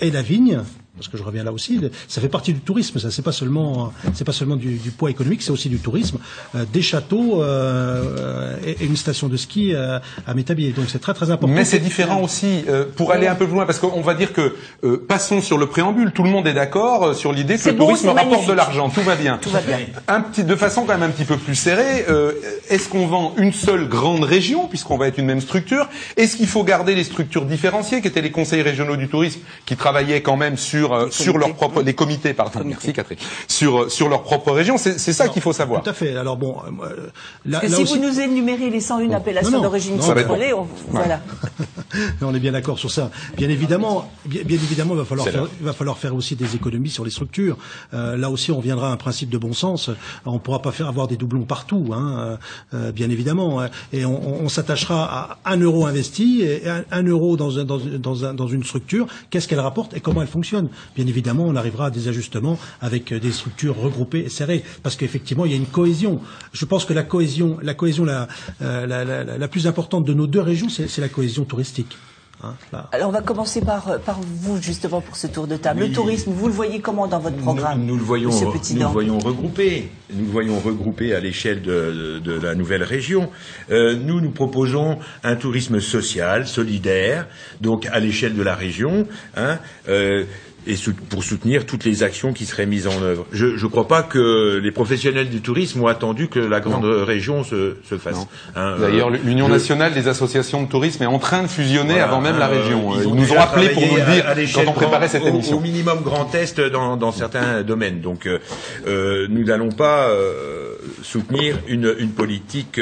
et 0.00 0.10
la 0.10 0.20
vigne, 0.20 0.60
parce 0.96 1.08
que 1.08 1.16
je 1.16 1.22
reviens 1.22 1.42
là 1.44 1.52
aussi, 1.52 1.80
ça 2.08 2.20
fait 2.20 2.28
partie 2.28 2.52
du 2.52 2.60
tourisme. 2.60 2.98
Ça, 2.98 3.10
c'est 3.10 3.22
pas 3.22 3.32
seulement, 3.32 3.92
c'est 4.14 4.24
pas 4.24 4.32
seulement 4.32 4.56
du, 4.56 4.76
du 4.76 4.90
poids 4.90 5.10
économique, 5.10 5.42
c'est 5.42 5.50
aussi 5.50 5.68
du 5.68 5.78
tourisme. 5.78 6.18
Euh, 6.54 6.64
des 6.72 6.82
châteaux 6.82 7.42
euh, 7.42 8.56
et, 8.64 8.72
et, 8.82 8.84
une 8.86 8.96
station 8.96 9.28
de 9.28 9.36
ski 9.36 9.74
euh, 9.74 9.98
à 10.26 10.34
Métabier. 10.34 10.70
Donc 10.72 10.86
c'est 10.88 10.98
très 11.00 11.14
très 11.14 11.30
important. 11.30 11.52
Mais 11.54 11.64
c'est 11.64 11.78
différent 11.78 12.20
aussi. 12.22 12.64
euh, 12.68 12.84
pour 12.96 13.12
aller 13.12 13.26
un 13.26 13.34
peu 13.34 13.46
plus 13.46 13.54
loin, 13.54 13.66
parce 13.66 13.78
qu'on 13.78 14.00
va 14.02 14.14
dire 14.14 14.32
que 14.32 14.54
euh, 14.84 15.04
passons 15.08 15.40
sur 15.40 15.58
le 15.58 15.66
préambule. 15.66 16.12
Tout 16.12 16.22
le 16.22 16.30
monde 16.30 16.46
est 16.46 16.54
d'accord 16.54 17.04
euh, 17.04 17.14
sur 17.14 17.32
l'idée 17.32 17.58
que 17.58 17.68
le 17.68 17.74
beau, 17.74 17.86
tourisme 17.86 18.08
rapporte 18.08 18.26
magnifique. 18.30 18.48
de 18.48 18.52
l'argent. 18.54 18.88
Tout 18.88 19.02
va 19.02 19.16
bien. 19.16 19.38
Tout 19.38 19.50
va 19.50 19.60
bien. 19.60 19.78
Un 20.08 20.20
petit, 20.20 20.44
de 20.44 20.54
façon 20.54 20.82
quand 20.82 20.92
même 20.96 21.02
un 21.02 21.10
petit 21.10 21.24
peu 21.24 21.36
plus 21.36 21.54
serrée. 21.56 22.04
euh, 22.08 22.32
Est-ce 22.70 22.88
qu'on 22.88 23.06
vend 23.06 23.34
une 23.36 23.52
seule 23.52 23.88
grande 23.88 24.22
région 24.24 24.68
puisqu'on 24.68 24.96
va 24.96 25.08
être 25.08 25.18
une 25.18 25.26
même 25.26 25.40
structure? 25.40 25.88
Est-ce 26.16 26.36
qu'il 26.36 26.46
faut 26.46 26.62
garder 26.64 26.94
les 26.94 27.04
structures 27.04 27.44
différenciées 27.46 28.00
qui 28.00 28.08
étaient 28.08 28.22
les 28.22 28.30
conseils 28.30 28.62
régionaux 28.62 28.96
du 28.96 29.08
tourisme 29.08 29.40
qui 29.66 29.76
travaillaient 29.76 30.22
quand 30.22 30.36
même 30.36 30.56
sur 30.56 30.83
euh, 30.92 31.10
sur 31.10 31.38
leur 31.38 31.54
propre 31.54 31.82
les 31.82 31.94
comités 31.94 32.34
pardon 32.34 32.50
Comités. 32.58 32.68
merci 32.70 32.92
Catherine 32.92 33.18
sur 33.48 33.90
sur 33.90 34.08
leur 34.08 34.22
propre 34.22 34.50
région 34.52 34.76
c'est 34.78 34.98
c'est 34.98 35.12
ça 35.12 35.28
qu'il 35.28 35.40
faut 35.42 35.52
savoir 35.52 35.82
Tout 35.82 35.90
à 35.90 35.92
fait. 35.92 36.16
Alors 36.16 36.36
bon, 36.36 36.56
euh, 36.82 37.08
là, 37.46 37.60
Parce 37.60 37.66
que 37.66 37.70
là 37.70 37.76
si 37.76 37.82
aussi, 37.82 37.98
vous 37.98 38.04
nous 38.06 38.20
énumérez 38.20 38.70
les 38.70 38.80
101 38.80 39.10
appellations 39.12 39.50
Non, 39.50 39.56
non. 39.58 39.62
d'origine 39.64 39.96
contrôlée, 39.98 40.52
on, 40.52 40.66
voilà. 40.90 41.20
on 42.22 42.34
est 42.34 42.38
bien 42.40 42.52
d'accord 42.52 42.78
sur 42.78 42.90
ça. 42.90 43.10
Bien 43.36 43.48
évidemment, 43.48 44.10
bien, 44.26 44.42
bien 44.44 44.56
évidemment, 44.56 44.94
il 44.94 44.98
va 44.98 45.04
falloir 45.04 45.28
faire, 45.28 45.46
il 45.60 45.66
va 45.66 45.72
falloir 45.72 45.98
faire 45.98 46.14
aussi 46.14 46.36
des 46.36 46.54
économies 46.54 46.90
sur 46.90 47.04
les 47.04 47.10
structures. 47.10 47.56
Euh, 47.92 48.16
là 48.16 48.30
aussi, 48.30 48.50
on 48.52 48.60
viendra 48.60 48.88
à 48.88 48.92
un 48.92 48.96
principe 48.96 49.30
de 49.30 49.38
bon 49.38 49.52
sens. 49.52 49.90
On 50.26 50.34
ne 50.34 50.38
pourra 50.38 50.60
pas 50.62 50.72
faire 50.72 50.88
avoir 50.88 51.06
des 51.08 51.16
doublons 51.16 51.44
partout, 51.44 51.90
hein, 51.92 52.38
euh, 52.74 52.92
bien 52.92 53.10
évidemment. 53.10 53.60
hein. 53.60 53.68
Et 53.92 54.04
on, 54.04 54.14
on- 54.28 54.44
on 54.44 54.48
s'attachera 54.48 55.38
à 55.44 55.52
un 55.52 55.56
euro 55.58 55.86
investi 55.86 56.42
et 56.42 56.68
un, 56.68 56.84
un 56.90 57.02
euro 57.04 57.36
dans, 57.36 57.58
un- 57.58 57.64
dans, 57.64 57.78
dans, 57.78 58.24
un- 58.24 58.34
dans 58.34 58.46
une 58.48 58.64
structure. 58.64 59.06
Qu'est-ce 59.30 59.48
qu'elle 59.48 59.60
rapporte 59.60 59.94
et 59.96 60.00
comment 60.00 60.20
elle 60.22 60.28
fonctionne? 60.28 60.68
Bien 60.96 61.06
évidemment, 61.06 61.44
on 61.46 61.56
arrivera 61.56 61.86
à 61.86 61.90
des 61.90 62.08
ajustements 62.08 62.58
avec 62.80 63.12
euh, 63.12 63.20
des 63.20 63.32
structures 63.32 63.76
regroupées 63.76 64.20
et 64.20 64.28
serrées, 64.28 64.62
parce 64.82 64.96
qu'effectivement, 64.96 65.44
il 65.44 65.52
y 65.52 65.54
a 65.54 65.58
une 65.58 65.66
cohésion. 65.66 66.20
Je 66.52 66.64
pense 66.64 66.84
que 66.84 66.92
la 66.92 67.02
cohésion, 67.02 67.58
la 67.62 67.74
cohésion 67.74 68.04
la, 68.04 68.28
euh, 68.62 68.86
la, 68.86 69.24
la, 69.24 69.48
plus 69.48 69.66
importante 69.66 70.04
de 70.04 70.14
nos 70.14 70.26
deux 70.26 70.40
régions, 70.40 70.68
c'est 70.68 71.00
la 71.00 71.08
cohésion 71.08 71.44
touristique. 71.44 71.96
Hein. 72.42 72.54
Alors 72.92 73.08
on 73.08 73.12
va 73.12 73.22
commencer 73.22 73.60
par, 73.60 73.88
euh, 73.88 73.98
par 73.98 74.20
vous 74.20 74.60
justement 74.60 75.00
pour 75.00 75.16
ce 75.16 75.26
tour 75.26 75.46
de 75.46 75.56
table. 75.56 75.80
Le 75.80 75.92
tourisme, 75.92 76.32
vous 76.32 76.48
le 76.48 76.52
voyez 76.52 76.80
comment 76.80 77.06
dans 77.06 77.20
votre 77.20 77.36
programme 77.36 77.80
Nous, 77.80 77.86
nous 77.86 77.96
le 77.96 78.02
voyons, 78.02 78.30
nous 78.30 78.78
le 78.80 78.86
voyons 78.86 79.18
regroupé. 79.18 79.88
Nous 80.12 80.26
le 80.26 80.30
voyons 80.30 80.58
regroupé 80.60 81.14
à 81.14 81.20
l'échelle 81.20 81.62
de, 81.62 82.20
de 82.22 82.32
la 82.32 82.54
nouvelle 82.54 82.82
région. 82.82 83.30
Euh, 83.70 83.96
nous, 83.96 84.20
nous 84.20 84.30
proposons 84.30 84.98
un 85.22 85.36
tourisme 85.36 85.80
social, 85.80 86.46
solidaire, 86.46 87.26
donc 87.60 87.86
à 87.86 87.98
l'échelle 88.00 88.34
de 88.34 88.42
la 88.42 88.54
région, 88.54 89.06
hein, 89.36 89.58
euh, 89.88 90.24
et 90.66 90.74
pour 91.10 91.22
soutenir 91.24 91.66
toutes 91.66 91.84
les 91.84 92.02
actions 92.02 92.32
qui 92.32 92.46
seraient 92.46 92.66
mises 92.66 92.86
en 92.86 93.02
œuvre. 93.02 93.26
Je 93.32 93.46
ne 93.46 93.66
crois 93.68 93.86
pas 93.88 94.02
que 94.02 94.60
les 94.62 94.70
professionnels 94.70 95.28
du 95.28 95.40
tourisme 95.40 95.82
ont 95.82 95.86
attendu 95.86 96.28
que 96.28 96.38
la 96.38 96.60
grande 96.60 96.84
région 96.84 97.44
se, 97.44 97.76
se 97.88 97.98
fasse. 97.98 98.26
Hein. 98.56 98.76
D'ailleurs, 98.80 99.08
Euh, 99.12 99.16
l'Union 99.24 99.46
je- 99.48 99.52
nationale 99.52 99.92
des 99.92 100.08
associations 100.08 100.62
de 100.62 100.68
tourisme 100.68 101.02
est 101.02 101.06
en 101.06 101.18
train 101.18 101.42
de 101.42 101.48
fusionner 101.48 101.92
Voilà, 101.94 102.04
avant 102.04 102.20
même 102.20 102.38
la 102.38 102.48
euh, 102.48 102.62
région. 102.62 102.94
ils 102.94 103.02
Ils, 103.02 103.06
ont 103.06 103.14
nous 103.14 103.22
ont 103.22 103.26
déjà 103.26 103.40
rappelé 103.44 103.68
pour 103.70 103.82
nous 103.82 103.96
le 103.96 104.12
dire 104.14 104.26
à- 104.26 104.30
à 104.30 104.34
l'échelle 104.34 104.64
quand 104.64 104.70
on 104.70 104.74
préparait 104.74 105.08
cette 105.08 105.22
au- 105.24 105.28
émission. 105.28 105.58
Au, 105.58 105.60
minimum 105.60 105.98
Grand 106.02 106.34
Est 106.34 106.60
dans, 106.60 106.96
dans 106.96 107.12
certains 107.12 107.62
domaines. 107.62 108.00
Donc, 108.00 108.26
euh, 108.26 108.38
euh, 108.86 109.26
nous 109.28 109.44
n'allons 109.44 109.70
pas 109.72 110.08
euh, 110.08 110.74
soutenir 111.02 111.56
une, 111.68 111.94
une 111.98 112.10
politique 112.12 112.80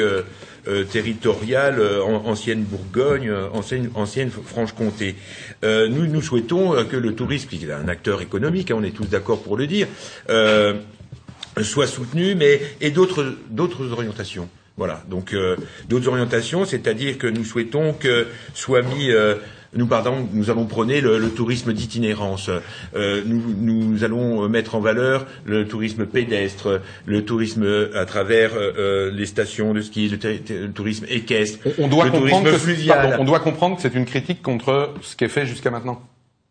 territoriale 0.91 1.79
euh, 1.79 2.01
en- 2.03 2.25
ancienne 2.27 2.63
Bourgogne, 2.63 3.29
euh, 3.29 3.47
ancienne, 3.53 3.89
ancienne 3.95 4.29
Franche-Comté. 4.31 5.15
Euh, 5.63 5.87
nous, 5.89 6.05
nous 6.07 6.21
souhaitons 6.21 6.73
euh, 6.75 6.83
que 6.83 6.95
le 6.97 7.13
tourisme, 7.15 7.49
qui 7.49 7.65
est 7.65 7.71
un 7.71 7.87
acteur 7.87 8.21
économique, 8.21 8.71
hein, 8.71 8.75
on 8.79 8.83
est 8.83 8.95
tous 8.95 9.05
d'accord 9.05 9.41
pour 9.43 9.57
le 9.57 9.67
dire, 9.67 9.87
euh, 10.29 10.73
soit 11.61 11.87
soutenu, 11.87 12.35
mais 12.35 12.61
et 12.81 12.91
d'autres 12.91 13.35
d'autres 13.49 13.91
orientations. 13.91 14.49
Voilà, 14.75 15.03
donc 15.07 15.33
euh, 15.33 15.55
d'autres 15.87 16.07
orientations, 16.07 16.65
c'est-à-dire 16.65 17.19
que 17.19 17.27
nous 17.27 17.43
souhaitons 17.45 17.93
que 17.93 18.25
soit 18.55 18.81
mis 18.81 19.11
euh, 19.11 19.35
nous, 19.75 19.87
pardon, 19.87 20.27
nous 20.33 20.49
allons 20.49 20.65
prôner 20.65 21.01
le, 21.01 21.17
le 21.17 21.29
tourisme 21.29 21.73
d'itinérance. 21.73 22.49
Euh, 22.95 23.21
nous, 23.25 23.41
nous 23.57 24.03
allons 24.03 24.47
mettre 24.49 24.75
en 24.75 24.79
valeur 24.79 25.25
le 25.45 25.67
tourisme 25.67 26.05
pédestre, 26.05 26.81
le 27.05 27.25
tourisme 27.25 27.89
à 27.95 28.05
travers 28.05 28.53
euh, 28.53 28.71
euh, 28.77 29.11
les 29.11 29.25
stations 29.25 29.73
de 29.73 29.81
ski, 29.81 30.09
le, 30.09 30.71
tourisme 30.71 31.05
équestre, 31.09 31.59
On, 31.77 31.85
on 31.85 31.87
doit 31.87 32.05
le 32.05 32.11
comprendre 32.11 32.43
tourisme 32.43 32.55
que 32.55 32.57
fluvial. 32.57 33.01
pardon, 33.01 33.15
on 33.19 33.25
doit 33.25 33.39
comprendre 33.39 33.75
que 33.75 33.81
c'est 33.81 33.93
une 33.93 34.05
critique 34.05 34.41
contre 34.41 34.93
ce 35.01 35.15
qui 35.15 35.25
est 35.25 35.29
fait 35.29 35.45
jusqu'à 35.45 35.71
maintenant. 35.71 36.01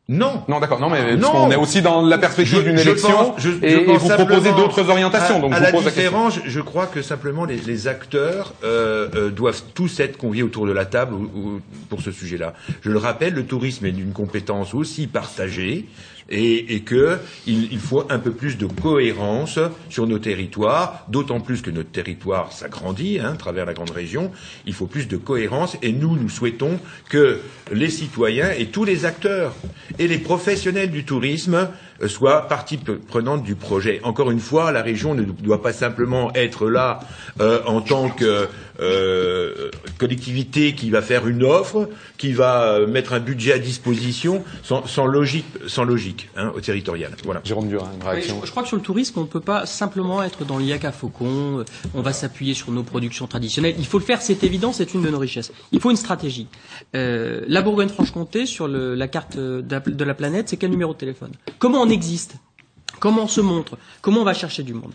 Non, 0.08 0.42
Non, 0.48 0.58
d'accord. 0.58 0.80
Non, 0.80 0.90
mais 0.90 1.16
Non. 1.16 1.30
qu'on 1.30 1.50
est 1.52 1.56
aussi 1.56 1.80
dans 1.80 2.02
la 2.02 2.18
perspective 2.18 2.64
d'une 2.64 2.78
élection 2.78 3.10
pense- 3.12 3.34
je- 3.38 3.50
je 3.50 3.64
et, 3.64 3.84
vous 3.96 4.08
proposez 4.08 4.50
d'autres 4.50 4.90
orientations. 4.90 5.36
À, 5.36 5.40
donc 5.40 5.52
à 5.52 5.58
je 5.60 5.64
vous 5.66 5.70
pose 5.70 5.84
la 5.84 5.90
différence, 5.92 6.38
je 6.44 6.60
crois 6.60 6.86
que 6.86 7.02
simplement 7.02 7.44
les, 7.44 7.56
les 7.56 7.86
acteurs 7.86 8.52
euh, 8.64 9.08
euh, 9.14 9.30
doivent 9.30 9.62
tous 9.74 10.00
être 10.00 10.16
conviés 10.18 10.42
autour 10.42 10.66
de 10.66 10.72
la 10.72 10.86
table 10.86 11.14
ou- 11.14 11.30
ou- 11.34 11.60
pour 11.88 12.00
ce 12.02 12.10
sujet-là. 12.10 12.52
Je 12.82 12.90
le 12.90 12.98
rappelle, 12.98 13.34
le 13.34 13.44
tourisme 13.46 13.86
est 13.86 13.92
d'une 13.92 14.12
compétence 14.12 14.74
aussi 14.74 15.06
partagée 15.06 15.86
et, 16.32 16.74
et 16.74 16.80
que 16.80 17.18
il, 17.46 17.72
il 17.72 17.78
faut 17.78 18.04
un 18.10 18.18
peu 18.18 18.32
plus 18.32 18.58
de 18.58 18.66
cohérence 18.66 19.60
sur 19.88 20.06
nos 20.06 20.18
territoires, 20.18 21.04
d'autant 21.08 21.40
plus 21.40 21.62
que 21.62 21.70
notre 21.70 21.90
territoire 21.90 22.52
s'agrandit 22.52 23.20
hein, 23.20 23.34
à 23.34 23.36
travers 23.36 23.66
la 23.66 23.74
grande 23.74 23.90
région. 23.90 24.32
Il 24.66 24.72
faut 24.72 24.86
plus 24.86 25.06
de 25.06 25.16
cohérence 25.16 25.76
et 25.82 25.92
nous, 25.92 26.16
nous 26.16 26.30
souhaitons 26.30 26.80
que 27.08 27.38
les 27.70 27.90
citoyens 27.90 28.50
et 28.50 28.66
tous 28.66 28.84
les 28.84 29.04
acteurs 29.04 29.54
et 29.98 30.08
les 30.08 30.18
professionnels 30.18 30.90
du 30.90 31.04
tourisme 31.04 31.68
euh, 32.02 32.08
soient 32.08 32.48
partie 32.48 32.78
prenante 32.78 33.42
du 33.42 33.54
projet. 33.54 34.00
Encore 34.04 34.30
une 34.30 34.40
fois, 34.40 34.72
la 34.72 34.82
région 34.82 35.14
ne 35.14 35.22
doit 35.22 35.62
pas 35.62 35.72
simplement 35.72 36.32
être 36.34 36.68
là 36.68 37.00
euh, 37.40 37.60
en 37.66 37.80
tant 37.80 38.08
que 38.08 38.48
euh, 38.80 39.70
collectivité 39.98 40.74
qui 40.74 40.90
va 40.90 41.02
faire 41.02 41.26
une 41.28 41.42
offre, 41.44 41.88
qui 42.18 42.32
va 42.32 42.80
mettre 42.86 43.12
un 43.12 43.20
budget 43.20 43.52
à 43.52 43.58
disposition 43.58 44.44
sans, 44.62 44.86
sans 44.86 45.06
logique, 45.06 45.46
sans 45.66 45.84
logique 45.84 46.30
hein, 46.36 46.52
au 46.54 46.60
territorial. 46.60 47.12
Voilà. 47.24 47.40
Jérôme 47.44 47.68
Durin, 47.68 47.90
une 47.94 48.02
Oui, 48.02 48.10
réaction. 48.10 48.38
je, 48.40 48.46
je 48.46 48.50
crois 48.50 48.62
que 48.62 48.68
sur 48.68 48.76
le 48.76 48.82
tourisme, 48.82 49.18
on 49.18 49.22
ne 49.22 49.26
peut 49.26 49.40
pas 49.40 49.66
simplement 49.66 50.22
être 50.22 50.44
dans 50.44 50.58
l'IAC 50.58 50.84
à 50.84 50.92
faucon, 50.92 51.64
on 51.94 52.02
va 52.02 52.12
s'appuyer 52.12 52.54
sur 52.54 52.70
nos 52.72 52.82
productions 52.82 53.26
traditionnelles. 53.26 53.74
Il 53.78 53.86
faut 53.86 53.98
le 53.98 54.04
faire, 54.04 54.22
c'est 54.22 54.42
évident, 54.44 54.72
c'est 54.72 54.94
une 54.94 55.02
de 55.02 55.10
nos 55.10 55.18
richesses. 55.18 55.52
Il 55.72 55.80
faut 55.80 55.90
une 55.90 55.96
stratégie. 55.96 56.46
Euh, 56.94 57.42
la 57.46 57.62
Bourgogne-Franche-Comté, 57.62 58.46
sur 58.46 58.68
le- 58.68 58.94
la 58.94 59.08
carte 59.08 59.36
de 59.36 59.64
la- 59.70 59.80
de 59.80 60.04
la 60.04 60.14
planète, 60.14 60.48
c'est 60.48 60.56
quel 60.56 60.70
numéro 60.70 60.92
de 60.92 60.98
téléphone? 60.98 61.30
Comment 61.58 61.81
on 61.82 61.90
existe? 61.90 62.36
Comment 63.00 63.24
on 63.24 63.28
se 63.28 63.40
montre? 63.40 63.78
Comment 64.00 64.20
on 64.20 64.24
va 64.24 64.34
chercher 64.34 64.62
du 64.62 64.74
monde? 64.74 64.92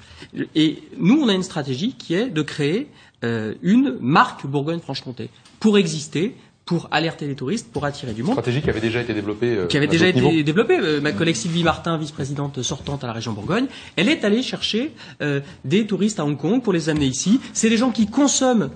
Et 0.55 0.81
nous, 0.97 1.19
on 1.21 1.27
a 1.27 1.33
une 1.33 1.43
stratégie 1.43 1.93
qui 1.93 2.13
est 2.13 2.29
de 2.29 2.41
créer 2.41 2.87
euh, 3.23 3.55
une 3.61 3.97
marque 3.99 4.45
Bourgogne-Franche-Comté 4.45 5.29
pour 5.59 5.77
exister, 5.77 6.35
pour 6.65 6.87
alerter 6.91 7.27
les 7.27 7.35
touristes, 7.35 7.71
pour 7.71 7.85
attirer 7.85 8.13
du 8.13 8.23
monde 8.23 8.33
Stratégie 8.35 8.61
qui 8.61 8.69
avait 8.69 8.79
déjà 8.81 9.01
été 9.01 9.13
développée. 9.13 9.55
euh, 9.55 9.67
qui 9.67 9.77
avait 9.77 9.87
déjà 9.87 10.07
été 10.07 10.21
niveaux. 10.21 10.43
développée. 10.43 10.77
Euh, 10.79 11.01
ma 11.01 11.11
collègue 11.11 11.35
Sylvie 11.35 11.63
Martin, 11.63 11.97
vice-présidente 11.97 12.61
sortante 12.61 13.03
à 13.03 13.07
la 13.07 13.13
région 13.13 13.33
Bourgogne, 13.33 13.67
elle 13.95 14.09
est 14.09 14.23
allée 14.23 14.41
chercher 14.43 14.91
euh, 15.21 15.41
des 15.65 15.85
touristes 15.87 16.19
à 16.19 16.25
Hong 16.25 16.37
Kong 16.37 16.61
pour 16.61 16.73
les 16.73 16.89
amener 16.89 17.07
ici. 17.07 17.39
C'est 17.53 17.69
des 17.69 17.77
gens 17.77 17.91
qui 17.91 18.07
consomment 18.07 18.69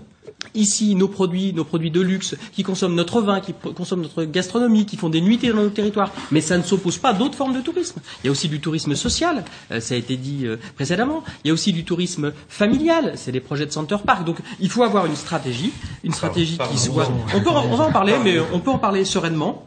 ici 0.56 0.96
nos 0.96 1.08
produits, 1.08 1.54
nos 1.54 1.64
produits 1.64 1.92
de 1.92 2.02
luxe, 2.02 2.36
qui 2.54 2.64
consomment 2.64 2.96
notre 2.96 3.22
vin, 3.22 3.40
qui 3.40 3.54
consomment 3.54 4.02
notre 4.04 4.24
gastronomie, 4.26 4.86
qui 4.86 4.98
font 4.98 5.10
des 5.10 5.22
nuitées 5.22 5.50
dans 5.50 5.62
nos 5.64 5.70
territoires. 5.70 6.12
Mais 6.32 6.42
ça 6.42 6.58
ne 6.58 6.64
s'oppose 6.64 6.98
pas 6.98 7.10
à 7.10 7.14
d'autres 7.14 7.36
formes 7.36 7.54
de 7.56 7.62
tourisme. 7.62 8.02
Il 8.24 8.28
y 8.28 8.30
a 8.30 8.32
aussi 8.32 8.50
du 8.50 8.60
tourisme 8.60 8.96
social, 8.96 9.44
euh, 9.72 9.80
ça 9.80 9.94
a 9.96 9.98
été 9.98 10.18
dit 10.18 10.46
euh, 10.46 10.58
précédemment. 10.76 11.24
Il 11.44 11.48
y 11.50 11.52
a 11.52 11.54
aussi 11.54 11.74
du 11.74 11.84
tourisme 11.84 12.32
familial, 12.50 13.14
c'est 13.16 13.32
des 13.32 13.40
projets 13.40 13.66
de 13.66 13.72
Center 13.72 13.98
Park. 14.06 14.26
Donc 14.26 14.38
il 14.60 14.70
faut 14.70 14.84
avoir 14.84 15.06
une 15.06 15.16
stratégie, 15.16 15.72
une 16.04 16.14
stratégie 16.14 16.58
qui 16.72 16.78
soit. 16.78 17.10
On 17.34 17.42
peut, 17.42 17.50
on 17.50 17.76
va 17.76 17.86
en 17.86 17.92
parler, 17.92 18.16
mais 18.24 18.38
on 18.54 18.60
peut 18.60 18.72
en 18.72 18.78
parler 18.80 19.06
sereinement. 19.06 19.66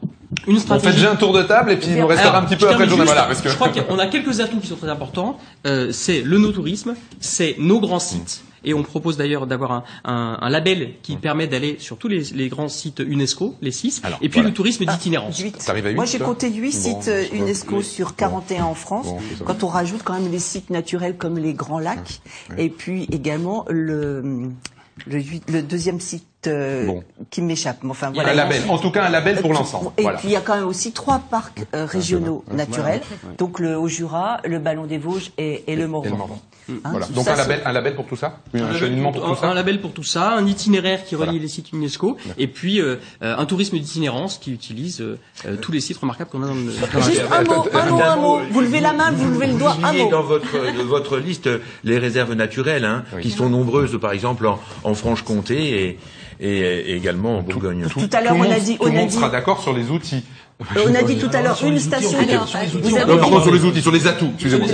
Une 0.49 0.57
On 0.57 0.61
stratégie. 0.61 0.89
fait 0.91 0.97
déjà 0.97 1.13
un 1.13 1.17
tour 1.17 1.33
de 1.33 1.43
table 1.43 1.71
et 1.73 1.77
puis 1.77 1.89
il 1.91 1.97
nous 1.97 2.07
restera 2.07 2.31
Alors, 2.31 2.43
un 2.43 2.47
petit 2.47 2.57
peu 2.57 2.69
après 2.69 2.85
le 2.85 2.89
journal. 2.91 3.07
juste. 3.07 3.15
Voilà, 3.15 3.29
parce 3.29 3.41
que... 3.41 3.49
Je 3.49 3.55
crois 3.55 3.69
qu'on 3.69 3.99
a 3.99 4.07
quelques 4.09 4.41
atouts 4.41 4.59
qui 4.59 4.67
sont 4.67 4.77
très 4.77 4.89
importants. 4.89 5.39
Euh, 5.67 5.93
c'est 5.93 6.23
le 6.23 6.39
no-tourisme, 6.39 6.95
c'est 7.21 7.55
nos 7.59 7.79
grands 7.81 8.01
sites. 8.01 8.43
Et 8.65 8.75
on 8.75 8.83
propose 8.83 9.17
d'ailleurs 9.17 9.47
d'avoir 9.47 9.73
un, 9.73 9.85
un- 10.05 10.39
un 10.41 10.49
label 10.51 10.95
qui 11.03 11.17
permet 11.17 11.47
d'aller 11.47 11.77
sur 11.79 11.97
tous 11.99 12.09
les, 12.09 12.21
les 12.35 12.49
grands 12.49 12.69
sites 12.69 13.01
UNESCO, 13.07 13.55
les 13.63 13.71
six. 13.73 14.01
Alors, 14.05 14.19
et 14.23 14.29
puis 14.29 14.37
voilà. 14.41 14.49
le 14.49 14.55
tourisme 14.55 14.85
d'itinérance. 14.85 15.39
Huit, 15.39 15.57
Moi, 15.95 16.05
j'ai 16.05 16.19
compté 16.19 16.51
8 16.51 16.71
Bon, 16.71 16.71
sites 16.71 16.95
bon, 17.07 17.09
euh, 17.09 17.25
UNESCO 17.33 17.77
oui. 17.79 17.85
sur 17.85 18.17
41 18.17 18.65
en 18.65 18.75
France. 18.75 19.07
Bon, 19.07 19.19
quand 19.45 19.63
on 19.65 19.69
rajoute 19.69 20.03
quand 20.03 20.15
même 20.15 20.31
les 20.31 20.39
sites 20.39 20.71
naturels 20.71 21.17
comme 21.17 21.39
les 21.39 21.53
Grands 21.55 21.79
Lacs, 21.79 22.21
et 22.59 22.69
puis 22.69 23.07
également 23.13 23.65
le, 23.69 24.51
le, 25.07 25.19
huit- 25.21 25.49
le 25.51 25.63
deuxième 25.63 26.01
site 26.01 26.25
euh, 26.47 26.87
Bon. 26.87 27.03
qui 27.31 27.41
m'échappe. 27.43 27.79
Enfin, 27.89 28.11
voilà. 28.13 28.31
Un 28.33 28.35
label. 28.35 28.63
En 28.69 28.79
tout 28.79 28.91
cas, 28.91 29.05
un 29.05 29.09
label 29.11 29.41
pour 29.41 29.53
l'ensemble. 29.55 29.91
Et 29.97 30.03
Voilà. 30.03 30.19
puis 30.19 30.29
il 30.29 30.33
y 30.33 30.37
a 30.37 30.41
quand 30.43 30.55
même 30.57 30.67
aussi 30.67 30.93
trois 30.93 31.19
parcs 31.19 31.65
euh, 31.75 31.87
régionaux 31.87 32.45
naturels, 32.53 33.01
donc 33.39 33.61
le 33.61 33.79
Haut-Jura, 33.79 34.41
le 34.45 34.59
Ballon 34.59 34.85
des 34.87 34.99
Vosges 34.99 35.33
et, 35.39 35.65
et 35.67 35.75
le 35.77 35.89
Morvan. 35.89 36.07
Et 36.09 36.11
le 36.11 36.17
Morvan. 36.17 36.39
Hein, 36.69 36.75
Voilà. 36.91 37.07
tout 37.07 37.13
Donc 37.13 37.25
ça, 37.27 37.35
un 37.35 37.37
label, 37.37 37.61
un 37.65 37.73
label 37.73 37.95
pour 37.95 38.07
tout 38.07 38.17
ça 38.17 38.39
Un 38.55 38.59
Un 38.59 38.63
label, 38.65 38.79
cheminement 38.81 39.13
pour 39.13 39.23
tout 39.25 39.33
un- 39.33 39.37
ça 39.37 39.49
un 39.51 39.55
label 39.55 39.81
pour 39.81 39.93
tout 39.93 40.03
ça, 40.03 40.33
un 40.33 40.47
itinéraire 40.47 41.05
qui 41.05 41.15
relie 41.15 41.27
Voilà. 41.27 41.43
les 41.43 41.49
sites 41.49 41.73
UNESCO, 41.73 42.17
et 42.39 42.47
puis 42.47 42.81
euh, 42.81 42.97
euh, 43.23 43.37
un 43.37 43.45
tourisme 43.45 43.77
d'itinérance 43.79 44.39
qui 44.39 44.51
utilise 44.53 45.01
euh, 45.03 45.19
euh, 45.47 45.57
tous 45.57 45.73
les 45.73 45.81
sites 45.81 45.99
remarquables 45.99 46.31
qu'on 46.31 46.43
a 46.43 46.47
dans 46.47 46.55
le. 46.55 46.71
Juste 47.03 47.23
un 47.31 47.43
mot, 47.45 47.65
un 47.73 47.87
mot, 47.91 48.01
un 48.03 48.17
mot. 48.17 48.41
Vous 48.51 48.61
levez 48.63 48.81
la 48.81 48.93
main, 48.95 49.11
vous 49.13 49.31
levez 49.31 49.49
le 49.49 49.55
doigt, 49.59 49.77
un 49.83 49.93
mot. 49.93 50.11
dans 50.11 50.23
votre, 50.23 50.53
de 50.77 50.83
votre 50.83 51.19
liste 51.19 51.49
les 51.85 51.99
réserves 51.99 52.33
naturelles, 52.35 52.85
hein, 52.87 53.05
qui 53.21 53.31
sont 53.31 53.51
nombreuses, 53.51 53.99
par 54.01 54.13
exemple 54.13 54.47
en, 54.47 54.59
en 54.85 54.95
Franche-Comté 54.95 55.85
et, 55.85 55.99
et, 56.41 56.59
et 56.59 56.95
également 56.97 57.39
en 57.39 57.43
Bourgogne. 57.43 57.87
Tout 57.91 58.09
à 58.13 58.21
l'heure, 58.23 58.33
Tout 58.33 58.43
le 58.43 58.49
on 58.49 58.51
a 58.51 58.55
monde- 58.55 58.63
dit, 58.65 58.77
tout 58.79 58.85
le 58.87 58.91
monde 58.93 59.11
sera 59.11 59.29
d'accord 59.29 59.63
sur 59.63 59.73
les 59.73 59.91
outils. 59.91 60.25
On 60.61 60.95
a 60.95 61.03
dit 61.03 61.19
tout 61.19 61.31
à 61.33 61.43
l'heure 61.43 61.59
une 61.65 61.79
station. 61.79 62.13
Non, 62.13 62.97
avez 62.97 63.19
pardon, 63.19 63.43
sur 63.43 63.53
les 63.53 63.65
outils, 63.65 63.83
sur 63.83 63.91
les 63.93 64.07
atouts. 64.07 64.31
Excusez-moi. 64.35 64.69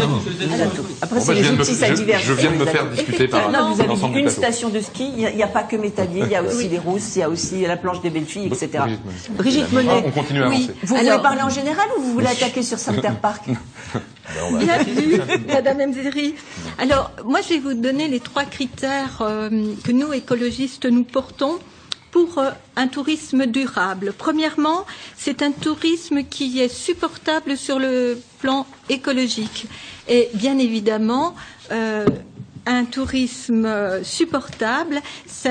Après, 1.01 1.20
c'est 1.20 1.35
les 1.35 1.51
outils, 1.51 1.74
ça 1.74 1.91
diverge. 1.91 2.24
je 2.24 2.33
viens 2.35 2.53
de 2.53 2.57
me 2.57 2.66
faire 2.66 2.87
discuter 2.91 3.28
par 3.28 3.51
Non, 3.51 3.74
vous 3.74 3.81
avez 3.81 4.20
une 4.20 4.31
station 4.31 4.68
de 4.68 4.81
ski, 4.81 5.11
il 5.16 5.37
n'y 5.37 5.43
a, 5.43 5.47
pas 5.47 5.62
que 5.62 5.76
Métallier, 5.76 6.22
il 6.24 6.31
y 6.31 6.37
a 6.37 6.43
aussi 6.43 6.68
les 6.68 6.78
Rousses, 6.78 7.16
il 7.16 7.20
y 7.20 7.22
a 7.22 7.28
aussi 7.28 7.62
la 7.62 7.76
planche 7.76 8.01
des 8.03 8.11
belles 8.11 8.24
filles, 8.24 8.47
etc. 8.47 8.85
Brigitte 9.31 9.72
Monet. 9.72 9.89
Ah, 9.91 10.03
on 10.07 10.11
continue 10.11 10.43
à 10.43 10.49
Oui. 10.49 10.57
avancer. 10.57 10.74
vous 10.83 10.95
Alors- 10.95 11.11
voulez 11.12 11.22
parler 11.22 11.43
en 11.43 11.49
général 11.49 11.87
ou 11.99 12.03
vous 12.03 12.12
voulez 12.12 12.26
attaquer 12.26 12.62
sur 12.62 12.78
Center 12.78 13.11
Park 13.20 13.45
Bien 14.61 14.78
vu, 14.85 15.20
Madame 15.49 15.91
Mzeri. 15.91 16.35
Alors, 16.78 17.11
moi, 17.24 17.41
je 17.43 17.55
vais 17.55 17.59
vous 17.59 17.74
donner 17.74 18.07
les 18.07 18.20
trois 18.20 18.45
critères 18.45 19.22
euh, 19.22 19.51
que 19.83 19.91
nous, 19.93 20.12
écologistes, 20.12 20.87
nous 20.87 21.03
portons 21.03 21.59
pour 22.11 22.38
euh, 22.38 22.50
un 22.76 22.88
tourisme 22.88 23.46
durable. 23.46 24.12
Premièrement, 24.16 24.86
c'est 25.16 25.42
un 25.42 25.52
tourisme 25.52 26.24
qui 26.24 26.61
est 26.61 26.68
supportable 26.68 27.56
sur 27.56 27.78
le 27.78 28.20
plan 28.40 28.66
écologique. 28.88 29.66
Et 30.08 30.28
bien 30.34 30.58
évidemment, 30.58 31.34
euh, 31.72 32.04
un 32.66 32.84
tourisme 32.84 33.68
supportable, 34.02 35.00
ça, 35.26 35.50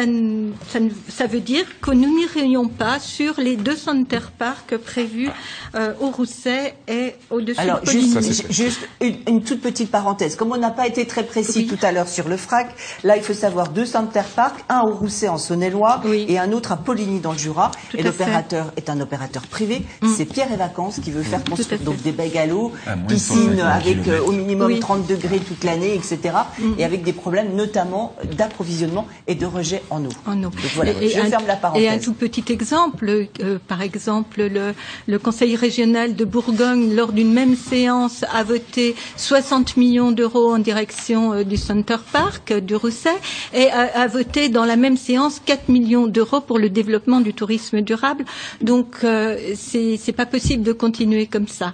veut 1.28 1.40
dire 1.40 1.66
que 1.82 1.92
nous 1.92 2.16
n'irions 2.16 2.68
pas 2.68 3.00
sur 3.00 3.40
les 3.40 3.56
deux 3.56 3.76
center 3.76 4.20
parks 4.38 4.78
prévus 4.78 5.30
euh, 5.76 5.94
au 6.00 6.10
Rousset 6.10 6.76
et 6.88 7.16
au-dessus 7.30 7.60
Alors, 7.60 7.82
de 7.82 7.86
Poligny. 7.86 8.10
Ça, 8.14 8.22
juste, 8.22 8.52
juste 8.52 8.80
une, 9.02 9.18
une 9.28 9.44
toute 9.44 9.62
petite 9.62 9.92
parenthèse. 9.92 10.36
Comme 10.36 10.52
on 10.52 10.58
n'a 10.58 10.70
pas 10.70 10.88
été 10.88 11.06
très 11.06 11.24
précis 11.24 11.60
Oui. 11.60 11.68
tout 11.68 11.86
à 11.86 11.92
l'heure 11.92 12.08
sur 12.08 12.28
le 12.28 12.38
FRAC, 12.38 12.70
là, 13.04 13.18
il 13.18 13.24
faut 13.24 13.34
savoir 13.34 13.70
deux 13.70 13.86
Center 13.86 14.22
Park, 14.36 14.64
un 14.70 14.82
au 14.82 14.94
Rousset 14.94 15.28
en 15.28 15.38
Saône-et-Loire 15.38 16.02
Oui. 16.06 16.26
et 16.28 16.40
un 16.40 16.52
autre 16.52 16.72
à 16.72 16.78
Poligny 16.78 17.20
dans 17.20 17.32
le 17.34 17.38
Jura. 17.38 17.72
Tout 17.90 17.98
et 17.98 18.04
l'opérateur 18.04 18.72
est 18.78 18.90
un 18.90 19.00
opérateur 19.02 19.44
privé. 19.48 19.84
C'est 20.16 20.26
Pierre 20.26 20.52
et 20.52 20.58
Vacances 20.58 21.00
qui 21.00 21.12
veut 21.12 21.24
faire 21.24 21.44
construire 21.44 21.82
donc 21.82 22.02
des 22.02 22.12
bungalows, 22.12 22.72
piscines 23.08 23.58
150 23.58 23.60
avec 23.62 24.08
euh, 24.08 24.22
au 24.22 24.32
minimum 24.32 24.68
Oui. 24.72 24.80
30 24.80 25.08
degrés 25.08 25.40
toute 25.40 25.64
l'année, 25.64 25.96
etc. 25.96 26.20
Et 26.78 26.86
avec 26.86 26.99
des 27.04 27.14
problèmes 27.14 27.56
notamment 27.56 28.16
d'approvisionnement 28.38 29.08
et 29.28 29.36
de 29.36 29.46
rejet 29.46 29.82
en 29.90 30.04
eau. 30.06 30.10
en 30.26 30.38
eau. 30.40 30.50
Donc 30.50 30.54
voilà, 30.76 30.92
Et- 31.02 31.10
je 31.10 31.20
un- 31.20 31.26
ferme 31.26 31.48
la 31.48 31.56
parenthèse. 31.56 31.84
Et 31.84 31.90
un 31.90 31.98
tout 32.00 32.14
petit 32.14 32.44
exemple, 32.50 33.10
euh, 33.42 33.58
par 33.68 33.82
exemple, 33.82 34.42
le, 34.44 34.74
le 35.08 35.20
Conseil 35.20 35.56
régional 35.56 36.16
de 36.16 36.26
Bourgogne, 36.26 36.96
lors 36.96 37.12
d'une 37.12 37.34
même 37.34 37.56
séance, 37.56 38.24
a 38.34 38.44
voté 38.44 38.96
60 39.18 39.78
millions 39.78 40.12
d'euros 40.12 40.52
en 40.54 40.60
direction 40.60 41.34
euh, 41.34 41.44
du 41.44 41.58
Center 41.58 41.98
Park 42.12 42.52
euh, 42.52 42.60
du 42.60 42.76
Rousset 42.76 43.10
et 43.54 43.68
a, 43.70 44.02
a 44.02 44.08
voté 44.08 44.50
dans 44.50 44.66
la 44.66 44.76
même 44.76 44.98
séance 44.98 45.42
4 45.46 45.70
millions 45.70 46.08
d'euros 46.08 46.42
pour 46.42 46.60
le 46.60 46.70
développement 46.70 47.20
du 47.22 47.34
tourisme 47.34 47.82
durable. 47.82 48.26
Donc, 48.62 48.98
c'est 49.56 50.14
pas 50.16 50.26
possible 50.26 50.64
de 50.64 50.74
continuer 50.74 51.28
comme 51.28 51.48
ça. 51.48 51.74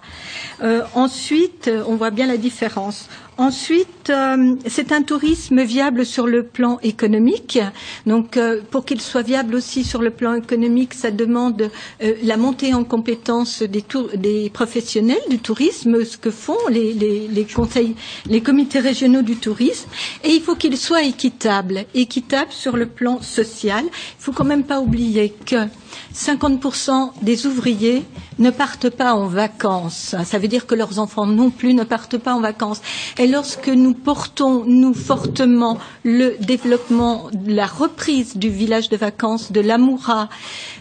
Ensuite, 0.94 1.70
on 1.88 1.96
voit 1.96 2.12
bien 2.12 2.28
la 2.28 2.38
différence. 2.38 3.08
Ensuite, 3.38 4.10
euh, 4.12 4.56
c'est 4.66 4.94
un 4.94 5.02
tourisme 5.02 5.62
viable 5.62 6.06
sur 6.06 6.26
le 6.26 6.44
plan 6.44 6.80
économique. 6.84 7.60
Donc, 8.06 8.38
euh, 8.38 8.62
pour 8.72 8.86
qu'il 8.86 9.02
soit 9.02 9.24
viable 9.24 9.56
aussi 9.56 9.84
sur 9.84 10.02
le 10.02 10.10
plan 10.10 10.36
économique, 10.36 10.94
ça 10.94 11.12
demande 11.12 11.70
euh, 12.02 12.14
la 12.24 12.38
montée 12.38 12.74
en 12.74 12.86
compétence 12.86 13.62
des, 13.62 14.50
professionnels 14.54 15.22
du 15.30 15.40
tourisme, 15.40 16.06
ce 16.06 16.18
que 16.18 16.32
font 16.32 16.58
les 16.70 17.48
conseils, 17.54 17.96
les 18.30 18.40
comités 18.42 18.80
régionaux 18.80 19.22
du 19.22 19.36
tourisme. 19.36 19.90
Et 20.24 20.30
il 20.30 20.42
faut 20.42 20.56
qu'il 20.56 20.78
soit 20.78 21.04
équitable, 21.04 21.86
équitable 21.94 22.52
sur 22.52 22.78
le 22.78 22.86
plan 22.86 23.22
social. 23.22 23.84
Il 23.86 23.92
faut 24.24 24.32
quand 24.32 24.46
même 24.46 24.64
pas 24.64 24.80
oublier 24.80 25.34
que 25.46 25.68
50% 26.14 27.12
des 27.22 27.46
ouvriers 27.46 28.04
ne 28.40 28.50
partent 28.50 28.90
pas 28.90 29.14
en 29.14 29.28
vacances. 29.28 30.16
Ça 30.26 30.38
veut 30.40 30.48
dire 30.48 30.66
que 30.68 30.76
leurs 30.76 31.00
enfants 31.00 31.26
non 31.26 31.50
plus 31.50 31.74
ne 31.74 31.84
partent 31.84 32.18
pas 32.18 32.34
en 32.34 32.42
vacances. 32.42 32.82
Et 33.18 33.28
lorsque 33.28 33.70
nous 33.70 33.94
portons, 33.94 34.64
nous, 34.66 34.94
fortement 34.94 35.78
le 36.04 36.36
développement, 36.40 37.30
la 37.46 37.66
reprise 37.66 38.38
du 38.38 38.50
village 38.50 38.90
de 38.90 38.98
vacances 38.98 39.52
de 39.52 39.62
l'Amoura, 39.62 40.30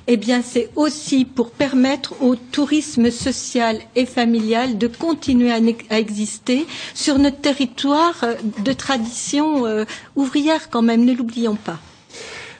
eh 0.06 0.18
c'est 0.42 0.70
aussi 0.76 1.24
pour 1.24 1.50
permettre 1.50 2.14
au 2.22 2.34
tourisme 2.36 3.10
social 3.10 3.78
et 3.94 4.06
familial 4.06 4.78
de 4.78 4.86
continuer 4.86 5.52
à, 5.52 5.98
exister 5.98 6.66
sur 6.94 7.18
notre 7.18 7.40
territoire 7.40 8.24
de 8.58 8.72
tradition 8.72 9.66
euh, 9.66 9.84
ouvrière 10.16 10.70
quand 10.70 10.82
même, 10.82 11.04
ne 11.04 11.14
l'oublions 11.14 11.56
pas. 11.56 11.78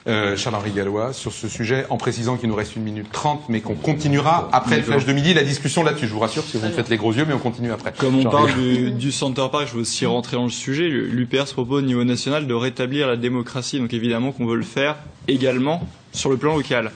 Euh, 0.07 0.37
Charles-Henri 0.37 0.71
Gallois, 0.71 1.13
sur 1.13 1.33
ce 1.33 1.47
sujet, 1.47 1.85
en 1.89 1.97
précisant 1.97 2.37
qu'il 2.37 2.49
nous 2.49 2.55
reste 2.55 2.75
une 2.75 2.83
minute 2.83 3.11
trente, 3.11 3.43
mais 3.49 3.61
qu'on 3.61 3.73
continuera 3.73 4.49
après 4.51 4.77
le 4.77 4.83
flash 4.83 5.05
de 5.05 5.13
midi, 5.13 5.33
la 5.33 5.43
discussion 5.43 5.83
là-dessus. 5.83 6.07
Je 6.07 6.13
vous 6.13 6.19
rassure, 6.19 6.43
si 6.43 6.57
vous 6.57 6.65
me 6.67 6.71
faites 6.71 6.89
les 6.89 6.97
gros 6.97 7.11
yeux, 7.11 7.25
mais 7.27 7.33
on 7.33 7.39
continue 7.39 7.71
après. 7.71 7.91
Comme 7.97 8.19
on 8.19 8.23
parle 8.23 8.53
du, 8.53 8.91
du 8.91 9.11
Center 9.11 9.47
Park, 9.51 9.67
je 9.67 9.73
veux 9.73 9.81
aussi 9.81 10.05
rentrer 10.05 10.37
dans 10.37 10.43
le 10.43 10.51
sujet. 10.51 10.87
L'UPR 10.87 11.47
se 11.47 11.53
propose 11.53 11.81
au 11.81 11.85
niveau 11.85 12.03
national 12.03 12.45
de 12.45 12.53
rétablir 12.53 13.07
la 13.07 13.17
démocratie. 13.17 13.79
Donc 13.79 13.93
évidemment 13.93 14.31
qu'on 14.31 14.45
veut 14.45 14.57
le 14.57 14.63
faire 14.63 14.95
également 15.27 15.81
sur 16.11 16.29
le 16.29 16.37
plan 16.37 16.55
local. 16.55 16.91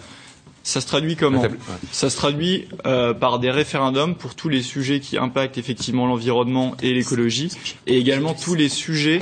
Ça 0.62 0.82
se 0.82 0.86
traduit 0.86 1.16
comment. 1.16 1.42
Ça 1.92 2.12
se 2.12 2.16
traduit 2.16 2.68
euh, 2.86 3.16
par 3.16 3.40
des 3.40 3.50
référendums 3.50 4.14
pour 4.14 4.36
tous 4.36 4.50
les 4.50 4.62
sujets 4.62 5.00
qui 5.00 5.18
impactent 5.18 5.58
effectivement 5.58 6.06
l'environnement 6.06 6.76
et 6.84 6.94
l'écologie, 6.94 7.50
et 7.88 7.98
également 7.98 8.36
tous 8.36 8.54
les 8.54 8.70
sujets 8.70 9.20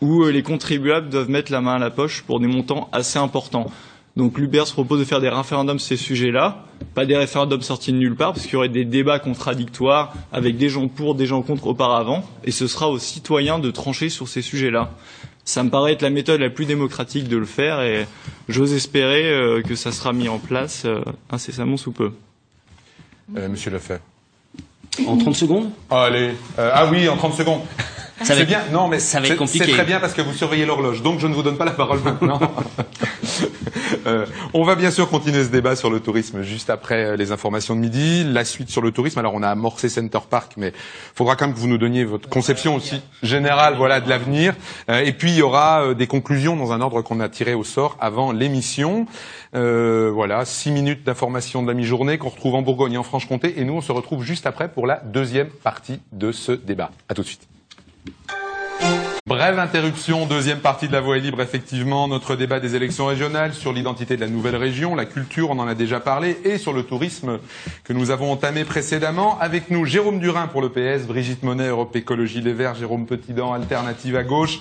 où 0.00 0.24
euh, 0.24 0.30
les 0.30 0.42
contribuables 0.42 1.08
doivent 1.08 1.30
mettre 1.30 1.52
la 1.52 1.60
main 1.60 1.74
à 1.74 1.78
la 1.78 1.90
poche 1.90 2.22
pour 2.22 2.40
des 2.40 2.46
montants 2.46 2.88
assez 2.92 3.18
importants. 3.18 3.70
Donc 4.16 4.38
l'UPR 4.38 4.66
se 4.66 4.72
propose 4.72 4.98
de 4.98 5.04
faire 5.04 5.20
des 5.20 5.28
référendums 5.28 5.78
sur 5.78 5.88
ces 5.88 5.96
sujets-là, 5.96 6.64
pas 6.94 7.06
des 7.06 7.16
référendums 7.16 7.62
sortis 7.62 7.92
de 7.92 7.98
nulle 7.98 8.16
part, 8.16 8.32
parce 8.32 8.44
qu'il 8.44 8.54
y 8.54 8.56
aurait 8.56 8.68
des 8.68 8.84
débats 8.84 9.18
contradictoires 9.18 10.14
avec 10.32 10.56
des 10.56 10.68
gens 10.68 10.88
pour, 10.88 11.14
des 11.14 11.26
gens 11.26 11.42
contre 11.42 11.68
auparavant, 11.68 12.24
et 12.44 12.50
ce 12.50 12.66
sera 12.66 12.88
aux 12.88 12.98
citoyens 12.98 13.58
de 13.58 13.70
trancher 13.70 14.08
sur 14.08 14.28
ces 14.28 14.42
sujets-là. 14.42 14.90
Ça 15.44 15.62
me 15.62 15.70
paraît 15.70 15.92
être 15.92 16.02
la 16.02 16.10
méthode 16.10 16.40
la 16.40 16.50
plus 16.50 16.66
démocratique 16.66 17.28
de 17.28 17.36
le 17.36 17.46
faire, 17.46 17.82
et 17.82 18.06
j'ose 18.48 18.72
espérer 18.72 19.30
euh, 19.30 19.62
que 19.62 19.74
ça 19.74 19.92
sera 19.92 20.12
mis 20.12 20.28
en 20.28 20.38
place 20.38 20.82
euh, 20.84 21.00
incessamment 21.30 21.76
sous 21.76 21.92
peu. 21.92 22.12
Euh, 23.36 23.48
Monsieur 23.48 23.70
Lefebvre. 23.70 24.00
En 25.06 25.16
30 25.16 25.36
secondes? 25.36 25.70
Allez. 25.88 26.32
Euh, 26.58 26.70
ah 26.74 26.88
oui, 26.90 27.08
en 27.08 27.16
30 27.16 27.34
secondes. 27.34 27.60
Ça 28.22 28.34
va 28.34 28.34
C'est 28.34 28.40
être- 28.42 28.48
bien. 28.48 28.62
Non, 28.72 28.88
mais 28.88 28.98
ça 28.98 29.18
va 29.20 29.26
c'est- 29.26 29.32
être 29.32 29.38
compliqué. 29.38 29.64
C'est 29.64 29.72
très 29.72 29.84
bien 29.84 29.98
parce 30.00 30.12
que 30.14 30.22
vous 30.22 30.32
surveillez 30.32 30.66
l'horloge. 30.66 31.02
Donc 31.02 31.20
je 31.20 31.26
ne 31.26 31.34
vous 31.34 31.42
donne 31.42 31.56
pas 31.56 31.64
la 31.64 31.70
parole 31.72 32.00
maintenant. 32.04 32.38
Euh, 34.06 34.24
on 34.54 34.62
va 34.64 34.76
bien 34.76 34.90
sûr 34.90 35.08
continuer 35.10 35.44
ce 35.44 35.50
débat 35.50 35.76
sur 35.76 35.90
le 35.90 36.00
tourisme 36.00 36.42
juste 36.42 36.70
après 36.70 37.04
euh, 37.04 37.16
les 37.16 37.32
informations 37.32 37.74
de 37.74 37.80
midi. 37.80 38.24
La 38.24 38.44
suite 38.44 38.70
sur 38.70 38.80
le 38.80 38.92
tourisme. 38.92 39.18
Alors 39.18 39.34
on 39.34 39.42
a 39.42 39.48
amorcé 39.48 39.88
Center 39.88 40.20
Park, 40.28 40.52
mais 40.56 40.68
il 40.68 40.72
faudra 41.16 41.36
quand 41.36 41.46
même 41.46 41.54
que 41.54 41.60
vous 41.60 41.68
nous 41.68 41.76
donniez 41.76 42.04
votre 42.04 42.28
conception 42.28 42.74
aussi 42.76 43.02
générale, 43.22 43.74
voilà, 43.76 44.00
de 44.00 44.08
l'avenir. 44.08 44.54
Euh, 44.88 45.00
et 45.00 45.12
puis 45.12 45.30
il 45.32 45.36
y 45.36 45.42
aura 45.42 45.82
euh, 45.82 45.94
des 45.94 46.06
conclusions 46.06 46.56
dans 46.56 46.72
un 46.72 46.80
ordre 46.80 47.02
qu'on 47.02 47.20
a 47.20 47.28
tiré 47.28 47.52
au 47.54 47.64
sort 47.64 47.96
avant 48.00 48.32
l'émission. 48.32 49.06
Euh, 49.54 50.10
voilà, 50.14 50.44
six 50.44 50.70
minutes 50.70 51.04
d'information 51.04 51.62
de 51.62 51.68
la 51.68 51.74
mi-journée 51.74 52.16
qu'on 52.16 52.30
retrouve 52.30 52.54
en 52.54 52.62
Bourgogne 52.62 52.94
et 52.94 52.98
en 52.98 53.02
Franche-Comté. 53.02 53.60
Et 53.60 53.64
nous, 53.64 53.74
on 53.74 53.80
se 53.82 53.92
retrouve 53.92 54.22
juste 54.24 54.46
après 54.46 54.68
pour 54.68 54.86
la 54.86 54.96
deuxième 55.04 55.48
partie 55.48 56.00
de 56.12 56.32
ce 56.32 56.52
débat. 56.52 56.90
À 57.08 57.14
tout 57.14 57.22
de 57.22 57.26
suite. 57.26 57.46
Brève 59.26 59.60
interruption, 59.60 60.26
deuxième 60.26 60.58
partie 60.58 60.88
de 60.88 60.92
la 60.92 61.00
Voix 61.00 61.16
est 61.16 61.20
libre, 61.20 61.40
effectivement, 61.40 62.08
notre 62.08 62.34
débat 62.34 62.58
des 62.58 62.74
élections 62.74 63.06
régionales 63.06 63.54
sur 63.54 63.72
l'identité 63.72 64.16
de 64.16 64.20
la 64.20 64.26
nouvelle 64.26 64.56
région, 64.56 64.96
la 64.96 65.04
culture, 65.04 65.50
on 65.50 65.58
en 65.60 65.68
a 65.68 65.76
déjà 65.76 66.00
parlé, 66.00 66.36
et 66.44 66.58
sur 66.58 66.72
le 66.72 66.82
tourisme 66.82 67.38
que 67.84 67.92
nous 67.92 68.10
avons 68.10 68.32
entamé 68.32 68.64
précédemment. 68.64 69.38
Avec 69.38 69.70
nous, 69.70 69.84
Jérôme 69.84 70.18
Durin 70.18 70.48
pour 70.48 70.62
le 70.62 70.70
PS, 70.70 71.06
Brigitte 71.06 71.44
Monet, 71.44 71.68
Europe 71.68 71.94
Écologie 71.94 72.40
Les 72.40 72.52
Verts, 72.52 72.74
Jérôme 72.74 73.06
Petitdan, 73.06 73.52
Alternative 73.52 74.16
à 74.16 74.24
gauche, 74.24 74.58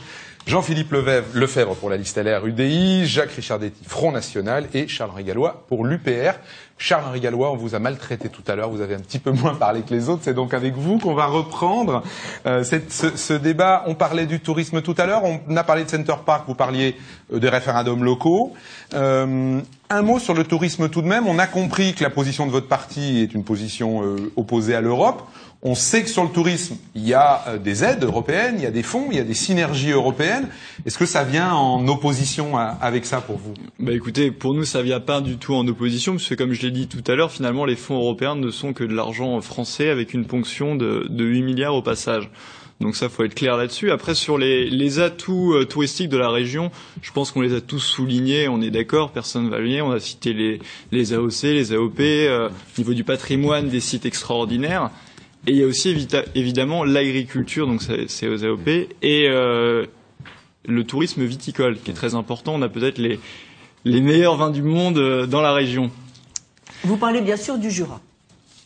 Jean-Philippe 0.50 0.94
Lefebvre, 1.36 1.76
pour 1.76 1.92
la 1.92 1.98
liste 1.98 2.18
LR 2.18 2.44
UDI, 2.44 3.06
Jacques 3.06 3.34
Richardetti, 3.34 3.84
Front 3.86 4.12
National, 4.12 4.66
et 4.74 4.88
Charles-Henri 4.88 5.24
Gallois 5.24 5.64
pour 5.68 5.86
l'UPR. 5.86 6.40
Charles-Henri 6.80 7.20
Gallois, 7.20 7.52
on 7.52 7.56
vous 7.56 7.76
a 7.76 7.80
maltraité 7.80 8.30
tout 8.30 8.42
à 8.48 8.56
l'heure, 8.56 8.72
vous 8.72 8.82
avez 8.82 8.96
un 8.96 9.00
petit 9.00 9.20
peu 9.20 9.30
moins 9.30 9.54
parlé 9.54 9.84
que 9.84 9.94
les 9.94 10.10
autres, 10.10 10.22
c'est 10.24 10.34
donc 10.34 10.56
avec 10.56 10.74
vous 10.74 10.98
qu'on 10.98 11.14
va 11.14 11.28
reprendre 11.28 12.02
euh, 12.48 12.64
ce, 12.64 13.34
débat. 13.34 13.84
On 13.86 13.94
parlait 13.94 14.26
du 14.26 14.40
tourisme 14.40 14.82
tout 14.82 14.96
à 14.98 15.06
l'heure, 15.06 15.22
on 15.24 15.56
a 15.56 15.64
parlé 15.64 15.84
de 15.84 15.90
Center 15.90 16.16
Park, 16.26 16.46
vous 16.48 16.56
parliez 16.56 16.96
euh, 17.32 17.38
des 17.38 17.50
référendums 17.50 18.04
locaux. 18.04 18.54
Euh, 18.96 19.62
un 19.92 20.02
mot 20.02 20.18
sur 20.18 20.34
le 20.34 20.46
tourisme 20.46 20.90
tout 20.90 21.04
de 21.04 21.08
même, 21.08 21.28
on 21.28 21.38
a 21.38 21.46
compris 21.46 21.94
que 21.94 22.04
la 22.04 22.10
position 22.10 22.48
de 22.48 22.52
votre 22.52 22.68
parti 22.68 23.20
est 23.20 23.36
une 23.36 23.44
position 23.44 24.02
opposée 24.36 24.74
à 24.74 24.82
l'Europe. 24.82 25.28
On 25.62 25.76
sait 25.76 26.04
que 26.04 26.10
sur 26.10 26.24
le 26.24 26.30
tourisme, 26.30 26.78
il 26.96 27.06
y 27.06 27.14
a 27.14 27.44
euh, 27.48 27.58
des 27.58 27.84
aides 27.84 28.04
européennes, 28.06 28.56
il 28.58 28.64
y 28.64 28.66
a 28.66 28.72
des 28.72 28.82
fonds, 28.84 29.08
il 29.12 29.18
y 29.18 29.20
a 29.20 29.26
des 29.26 29.34
synergies 29.34 29.92
européennes. 29.92 30.48
Est-ce 30.86 30.98
que 30.98 31.06
ça 31.06 31.26
vient 31.26 31.52
en 31.54 31.86
opposition 31.90 32.56
avec 32.58 33.06
ça 33.06 33.20
pour 33.20 33.38
vous? 33.38 33.54
Bah 33.78 33.92
écoutez, 33.92 34.32
pour 34.32 34.54
nous, 34.54 34.64
ça 34.64 34.82
vient 34.82 35.02
pas 35.02 35.20
du 35.20 35.36
tout 35.38 35.54
en 35.56 35.68
opposition, 35.68 36.14
parce 36.14 36.30
que 36.30 36.36
comme 36.36 36.54
je 36.54 36.62
l'ai 36.62 36.72
dit 36.72 36.88
tout 36.88 37.04
à 37.12 37.16
l'heure, 37.16 37.32
finalement, 37.32 37.66
les 37.66 37.76
fonds 37.76 37.96
européens 37.98 38.36
ne 38.36 38.52
sont 38.52 38.72
que 38.72 38.86
de 38.86 38.94
l'argent 38.94 39.40
français 39.42 39.90
avec 39.90 40.14
une 40.14 40.26
ponction 40.26 40.76
de, 40.76 41.08
de 41.10 41.26
8 41.26 41.42
milliards 41.42 41.76
au 41.76 41.82
passage. 41.82 42.30
Donc 42.80 42.96
ça, 42.96 43.10
faut 43.10 43.26
être 43.26 43.36
clair 43.36 43.58
là-dessus. 43.58 43.92
Après, 43.92 44.16
sur 44.16 44.38
les, 44.38 45.00
atouts 45.00 45.54
euh, 45.54 45.66
touristiques 45.66 46.08
de 46.08 46.18
la 46.18 46.30
région, 46.30 46.72
je 47.02 47.12
pense 47.12 47.32
qu'on 47.32 47.42
les 47.42 47.54
a 47.54 47.60
tous 47.60 47.80
soulignés. 47.80 48.48
On 48.48 48.62
est 48.62 48.72
d'accord, 48.72 49.12
personne 49.12 49.46
ne 49.46 49.50
va 49.50 49.60
le 49.60 49.68
nier. 49.68 49.82
On 49.82 49.92
a 49.92 50.00
cité 50.00 50.34
les, 50.92 51.14
AOC, 51.14 51.42
les 51.44 51.74
AOP, 51.74 52.00
euh, 52.00 52.48
au 52.48 52.52
niveau 52.80 52.94
du 52.94 53.04
patrimoine, 53.04 53.68
des 53.68 53.82
sites 53.82 54.06
extraordinaires. 54.06 54.92
Et 55.48 55.52
il 55.52 55.58
y 55.58 55.64
a 55.64 55.68
aussi 55.68 55.96
évidemment 56.36 56.84
l'agriculture, 56.84 57.66
donc 57.66 57.82
c'est 58.08 58.28
aux 58.28 58.44
AOP, 58.44 58.68
et 59.02 59.28
euh, 59.30 59.86
le 60.68 60.84
tourisme 60.84 61.24
viticole, 61.24 61.78
qui 61.80 61.92
est 61.92 61.94
très 61.94 62.16
important. 62.16 62.56
On 62.56 62.62
a 62.62 62.70
peut-être 62.70 62.98
les, 62.98 63.20
les 63.86 64.02
meilleurs 64.02 64.36
vins 64.36 64.52
du 64.52 64.62
monde 64.62 64.98
euh, 64.98 65.26
dans 65.26 65.42
la 65.42 65.54
région. 65.54 65.92
Vous 66.84 66.98
parlez 66.98 67.22
bien 67.22 67.38
sûr 67.38 67.58
du 67.58 67.72
Jura. 67.72 68.02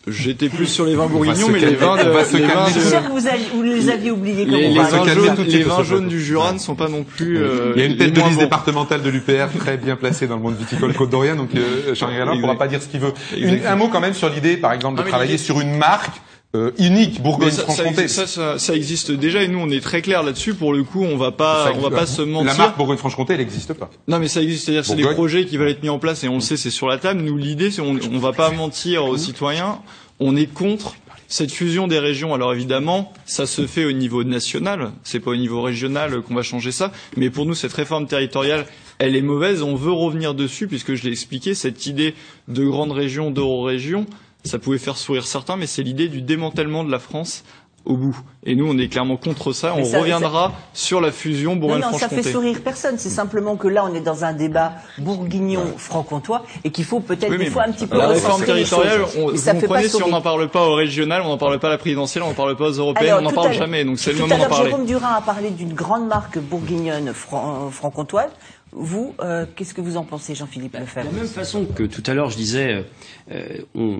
J'étais 0.05 0.49
plus 0.49 0.65
sur 0.65 0.85
les 0.85 0.95
vins 0.95 1.07
bourguignons, 1.07 1.47
mais 1.47 1.59
les 1.59 1.75
vins 1.75 1.95
de, 1.95 2.03
les 2.37 2.45
vins 2.45 2.67
de... 2.67 2.79
sûr 2.79 3.03
que 3.05 3.11
vous, 3.11 3.25
avez, 3.25 3.39
vous 3.53 3.61
les 3.61 3.89
aviez 3.89 4.11
oubliés. 4.11 4.43
Les, 4.43 4.67
les, 4.67 4.75
vins 4.77 4.89
jaunes, 4.89 5.45
les 5.47 5.63
vins 5.63 5.83
jaunes 5.83 6.07
du 6.09 6.21
Jura 6.21 6.51
ne 6.51 6.57
sont 6.57 6.75
pas 6.75 6.89
non 6.89 7.05
plus. 7.05 7.37
Euh, 7.37 7.71
Il 7.75 7.81
y 7.81 7.85
a 7.85 7.87
une 7.87 7.95
tête 7.95 8.11
de 8.11 8.19
liste 8.19 8.39
départementale 8.39 9.01
de 9.01 9.09
l'UPR 9.09 9.47
très 9.57 9.77
bien 9.77 9.95
placée 9.95 10.27
dans 10.27 10.35
le 10.35 10.41
monde 10.41 10.57
viticole 10.57 10.93
côte 10.93 11.09
d'Orient, 11.09 11.37
donc 11.37 11.55
euh, 11.55 11.95
Charles 11.95 12.15
ne 12.15 12.41
pourra 12.41 12.57
pas 12.57 12.67
dire 12.67 12.81
ce 12.81 12.89
qu'il 12.89 12.99
veut. 12.99 13.13
Une, 13.37 13.65
un 13.65 13.77
mot 13.77 13.87
quand 13.87 14.01
même 14.01 14.13
sur 14.13 14.29
l'idée, 14.29 14.57
par 14.57 14.73
exemple, 14.73 14.97
de 14.97 15.05
ah, 15.05 15.09
travailler 15.09 15.37
sur 15.37 15.61
une 15.61 15.77
marque 15.77 16.21
euh, 16.55 16.71
unique 16.77 17.21
Bourgogne-Franche-Comté. 17.21 18.07
Ça, 18.07 18.27
ça, 18.27 18.59
ça, 18.59 18.75
existe 18.75 19.11
déjà 19.11 19.41
et 19.41 19.47
nous 19.47 19.57
on 19.57 19.69
est 19.71 19.81
très 19.81 20.03
clair 20.03 20.21
là-dessus. 20.21 20.53
Pour 20.53 20.71
le 20.71 20.83
coup, 20.83 21.03
on 21.03 21.17
va 21.17 21.31
pas, 21.31 21.71
on 21.75 21.79
va 21.79 21.89
pas 21.89 22.05
se 22.05 22.21
mentir. 22.21 22.51
La 22.51 22.57
marque 22.57 22.77
Bourgogne-Franche-Comté, 22.77 23.33
elle 23.33 23.39
n'existe 23.39 23.73
pas. 23.73 23.89
Non, 24.07 24.19
mais 24.19 24.27
ça 24.27 24.41
existe. 24.41 24.65
C'est-à-dire, 24.65 24.85
c'est 24.85 24.95
des 24.95 25.13
projets 25.13 25.45
qui 25.45 25.57
veulent 25.57 25.69
être 25.69 25.81
mis 25.81 25.89
en 25.89 25.97
place 25.97 26.23
et 26.23 26.27
on 26.27 26.35
le 26.35 26.41
sait, 26.41 26.57
c'est 26.57 26.69
sur 26.69 26.87
la 26.87 26.99
table. 26.99 27.21
Nous, 27.21 27.37
l'idée, 27.37 27.71
c'est 27.71 27.81
on, 27.81 27.97
on 28.11 28.19
va 28.19 28.33
pas 28.33 28.51
mentir 28.51 29.05
aux 29.05 29.17
citoyens. 29.17 29.79
On 30.19 30.35
est 30.35 30.45
contre 30.45 30.95
cette 31.27 31.51
fusion 31.51 31.87
des 31.87 31.97
régions. 31.97 32.35
Alors 32.35 32.53
évidemment, 32.53 33.11
ça 33.25 33.47
se 33.47 33.65
fait 33.65 33.85
au 33.85 33.91
niveau 33.91 34.23
national. 34.23 34.91
C'est 35.03 35.19
pas 35.19 35.31
au 35.31 35.35
niveau 35.35 35.63
régional 35.63 36.21
qu'on 36.21 36.35
va 36.35 36.43
changer 36.43 36.71
ça. 36.71 36.91
Mais 37.17 37.31
pour 37.31 37.47
nous, 37.47 37.55
cette 37.55 37.73
réforme 37.73 38.05
territoriale, 38.05 38.67
elle 38.99 39.15
est 39.15 39.23
mauvaise. 39.23 39.63
On 39.63 39.75
veut 39.75 39.91
revenir 39.91 40.35
dessus 40.35 40.67
puisque 40.67 40.93
je 40.93 41.03
l'ai 41.03 41.11
expliqué. 41.11 41.55
Cette 41.55 41.87
idée 41.87 42.13
de 42.47 42.63
grande 42.63 42.91
région, 42.91 43.31
d'euro-région 43.31 44.05
ça 44.43 44.59
pouvait 44.59 44.77
faire 44.77 44.97
sourire 44.97 45.25
certains, 45.25 45.55
mais 45.55 45.67
c'est 45.67 45.83
l'idée 45.83 46.09
du 46.09 46.21
démantèlement 46.21 46.83
de 46.83 46.91
la 46.91 46.99
France 46.99 47.43
au 47.85 47.97
bout. 47.97 48.17
Et 48.45 48.55
nous, 48.55 48.65
on 48.65 48.77
est 48.77 48.87
clairement 48.87 49.17
contre 49.17 49.51
ça. 49.51 49.73
Mais 49.75 49.81
on 49.81 49.85
ça, 49.85 49.99
reviendra 49.99 50.47
ça... 50.47 50.53
sur 50.73 51.01
la 51.01 51.11
fusion 51.11 51.55
Bourgogne-Franche-Comté. 51.55 52.05
Non, 52.05 52.15
non, 52.15 52.23
ça 52.23 52.23
fait 52.23 52.31
sourire 52.31 52.61
personne. 52.63 52.97
C'est 52.97 53.09
simplement 53.09 53.55
que 53.57 53.67
là, 53.67 53.85
on 53.89 53.93
est 53.93 54.01
dans 54.01 54.23
un 54.23 54.33
débat 54.33 54.73
bourguignon-franc-comtois 54.99 56.45
et 56.63 56.71
qu'il 56.71 56.85
faut 56.85 57.01
peut-être 57.01 57.31
oui, 57.31 57.37
des 57.39 57.45
fois 57.47 57.63
un 57.67 57.71
petit 57.71 57.87
peu 57.87 57.97
La 57.97 58.07
réforme 58.07 58.43
territoriale, 58.43 59.01
on, 59.17 59.31
vous 59.31 59.51
comprenez, 59.51 59.87
si 59.89 60.01
on 60.01 60.09
n'en 60.09 60.21
parle 60.21 60.47
pas 60.49 60.65
au 60.65 60.75
régional, 60.75 61.21
on 61.23 61.29
n'en 61.29 61.37
parle 61.37 61.59
pas 61.59 61.67
à 61.67 61.71
la 61.71 61.77
présidentielle, 61.77 62.23
on 62.23 62.29
n'en 62.29 62.33
parle 62.33 62.55
pas 62.55 62.69
aux 62.69 62.71
européennes, 62.71 63.15
on 63.19 63.21
n'en 63.21 63.31
parle 63.31 63.53
jamais. 63.53 63.83
Donc 63.83 63.99
c'est 63.99 64.13
le 64.13 64.19
moment 64.19 64.37
d'en 64.37 64.47
parler. 64.47 64.69
Jérôme 64.69 64.85
Durin 64.85 65.13
a 65.17 65.21
parlé 65.21 65.49
d'une 65.49 65.73
grande 65.73 66.07
marque 66.07 66.39
bourguignonne 66.39 67.13
franc-comtoise. 67.13 68.29
Vous, 68.75 69.13
euh, 69.19 69.45
qu'est-ce 69.55 69.73
que 69.73 69.81
vous 69.81 69.97
en 69.97 70.03
pensez, 70.03 70.33
Jean-Philippe 70.33 70.73
Lefebvre 70.77 71.09
De 71.09 71.15
la 71.15 71.21
même 71.23 71.31
façon 71.31 71.65
que 71.65 71.83
tout 71.83 72.03
à 72.07 72.13
l'heure, 72.13 72.29
je 72.29 72.37
disais, 72.37 72.83
euh, 73.31 73.57
on, 73.75 73.99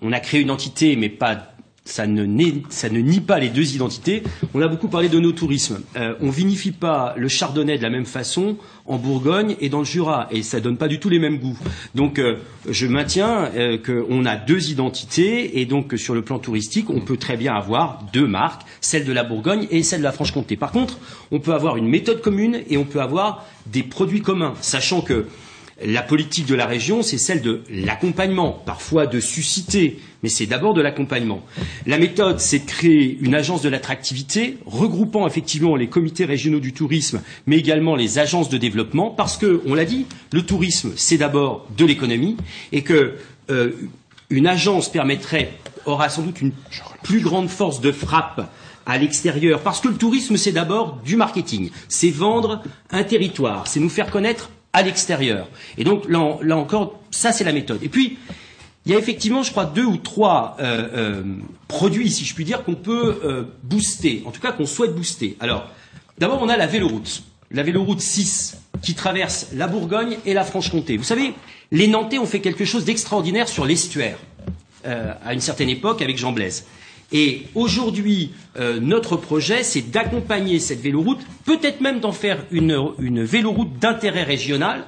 on, 0.00 0.12
a 0.12 0.20
créé 0.20 0.40
une 0.40 0.50
entité, 0.50 0.94
mais 0.96 1.08
pas 1.08 1.51
ça 1.84 2.06
ne, 2.06 2.24
ça 2.68 2.88
ne, 2.88 3.00
nie 3.00 3.20
pas 3.20 3.38
les 3.40 3.48
deux 3.48 3.74
identités. 3.74 4.22
On 4.54 4.62
a 4.62 4.68
beaucoup 4.68 4.88
parlé 4.88 5.08
de 5.08 5.18
nos 5.18 5.32
tourismes. 5.32 5.80
Euh, 5.96 6.14
on 6.20 6.30
vinifie 6.30 6.70
pas 6.70 7.14
le 7.16 7.28
chardonnay 7.28 7.76
de 7.76 7.82
la 7.82 7.90
même 7.90 8.06
façon 8.06 8.56
en 8.86 8.98
Bourgogne 8.98 9.56
et 9.60 9.68
dans 9.68 9.80
le 9.80 9.84
Jura, 9.84 10.28
et 10.30 10.42
ça 10.42 10.60
donne 10.60 10.76
pas 10.76 10.88
du 10.88 11.00
tout 11.00 11.08
les 11.08 11.18
mêmes 11.18 11.38
goûts. 11.38 11.58
Donc, 11.94 12.18
euh, 12.18 12.36
je 12.68 12.86
maintiens 12.86 13.50
euh, 13.56 13.78
qu'on 13.78 14.24
a 14.26 14.36
deux 14.36 14.70
identités, 14.70 15.60
et 15.60 15.66
donc 15.66 15.94
sur 15.96 16.14
le 16.14 16.22
plan 16.22 16.38
touristique, 16.38 16.88
on 16.90 17.00
peut 17.00 17.16
très 17.16 17.36
bien 17.36 17.54
avoir 17.54 18.04
deux 18.12 18.26
marques, 18.26 18.62
celle 18.80 19.04
de 19.04 19.12
la 19.12 19.24
Bourgogne 19.24 19.66
et 19.70 19.82
celle 19.82 20.00
de 20.00 20.04
la 20.04 20.12
Franche-Comté. 20.12 20.56
Par 20.56 20.72
contre, 20.72 20.98
on 21.30 21.40
peut 21.40 21.52
avoir 21.54 21.76
une 21.76 21.88
méthode 21.88 22.20
commune 22.20 22.62
et 22.68 22.76
on 22.76 22.84
peut 22.84 23.00
avoir 23.00 23.44
des 23.66 23.82
produits 23.82 24.22
communs, 24.22 24.54
sachant 24.60 25.00
que 25.00 25.26
la 25.84 26.02
politique 26.02 26.46
de 26.46 26.54
la 26.54 26.66
région, 26.66 27.02
c'est 27.02 27.18
celle 27.18 27.40
de 27.40 27.62
l'accompagnement, 27.70 28.62
parfois 28.66 29.06
de 29.06 29.20
susciter, 29.20 29.98
mais 30.22 30.28
c'est 30.28 30.46
d'abord 30.46 30.74
de 30.74 30.82
l'accompagnement. 30.82 31.42
La 31.86 31.98
méthode, 31.98 32.40
c'est 32.40 32.60
de 32.60 32.66
créer 32.66 33.18
une 33.20 33.34
agence 33.34 33.62
de 33.62 33.68
l'attractivité, 33.68 34.58
regroupant 34.66 35.26
effectivement 35.26 35.74
les 35.76 35.88
comités 35.88 36.24
régionaux 36.24 36.60
du 36.60 36.72
tourisme, 36.72 37.22
mais 37.46 37.56
également 37.56 37.96
les 37.96 38.18
agences 38.18 38.48
de 38.48 38.58
développement, 38.58 39.10
parce 39.10 39.36
que, 39.36 39.62
on 39.66 39.74
l'a 39.74 39.84
dit, 39.84 40.06
le 40.32 40.42
tourisme, 40.42 40.92
c'est 40.96 41.18
d'abord 41.18 41.66
de 41.76 41.84
l'économie, 41.84 42.36
et 42.70 42.82
que 42.82 43.14
euh, 43.50 43.72
une 44.30 44.46
agence 44.46 44.90
permettrait, 44.90 45.52
aura 45.86 46.08
sans 46.08 46.22
doute 46.22 46.40
une 46.40 46.52
plus 47.02 47.20
grande 47.20 47.48
force 47.48 47.80
de 47.80 47.92
frappe 47.92 48.48
à 48.86 48.98
l'extérieur, 48.98 49.60
parce 49.60 49.80
que 49.80 49.88
le 49.88 49.96
tourisme, 49.96 50.36
c'est 50.36 50.52
d'abord 50.52 51.00
du 51.04 51.16
marketing, 51.16 51.70
c'est 51.88 52.10
vendre 52.10 52.62
un 52.90 53.04
territoire, 53.04 53.66
c'est 53.66 53.80
nous 53.80 53.88
faire 53.88 54.10
connaître 54.10 54.50
à 54.72 54.82
l'extérieur. 54.82 55.48
Et 55.76 55.84
donc 55.84 56.04
là, 56.08 56.56
encore, 56.56 57.00
ça 57.10 57.32
c'est 57.32 57.44
la 57.44 57.52
méthode. 57.52 57.82
Et 57.82 57.88
puis, 57.88 58.18
il 58.84 58.92
y 58.92 58.94
a 58.94 58.98
effectivement, 58.98 59.42
je 59.42 59.50
crois, 59.50 59.64
deux 59.64 59.84
ou 59.84 59.96
trois 59.96 60.56
euh, 60.58 60.88
euh, 60.92 61.22
produits, 61.68 62.10
si 62.10 62.24
je 62.24 62.34
puis 62.34 62.44
dire, 62.44 62.64
qu'on 62.64 62.74
peut 62.74 63.20
euh, 63.24 63.44
booster, 63.62 64.22
en 64.26 64.32
tout 64.32 64.40
cas 64.40 64.52
qu'on 64.52 64.66
souhaite 64.66 64.94
booster. 64.94 65.36
Alors, 65.38 65.68
d'abord, 66.18 66.42
on 66.42 66.48
a 66.48 66.56
la 66.56 66.66
véloroute, 66.66 67.22
la 67.52 67.62
véloroute 67.62 68.00
6, 68.00 68.58
qui 68.82 68.94
traverse 68.94 69.48
la 69.54 69.68
Bourgogne 69.68 70.18
et 70.26 70.34
la 70.34 70.42
Franche-Comté. 70.42 70.96
Vous 70.96 71.04
savez, 71.04 71.34
les 71.70 71.86
Nantais 71.86 72.18
ont 72.18 72.26
fait 72.26 72.40
quelque 72.40 72.64
chose 72.64 72.84
d'extraordinaire 72.84 73.48
sur 73.48 73.64
l'estuaire, 73.64 74.18
à 74.84 75.32
une 75.32 75.40
certaine 75.40 75.68
époque, 75.68 76.02
avec 76.02 76.18
Jean 76.18 76.32
Blaise. 76.32 76.64
Et 77.12 77.42
aujourd'hui, 77.54 78.30
euh, 78.58 78.80
notre 78.80 79.16
projet, 79.16 79.62
c'est 79.62 79.90
d'accompagner 79.90 80.58
cette 80.58 80.80
véloroute, 80.80 81.20
peut-être 81.44 81.80
même 81.80 82.00
d'en 82.00 82.12
faire 82.12 82.44
une, 82.50 82.78
une 82.98 83.22
véloroute 83.22 83.78
d'intérêt 83.78 84.22
régional. 84.24 84.84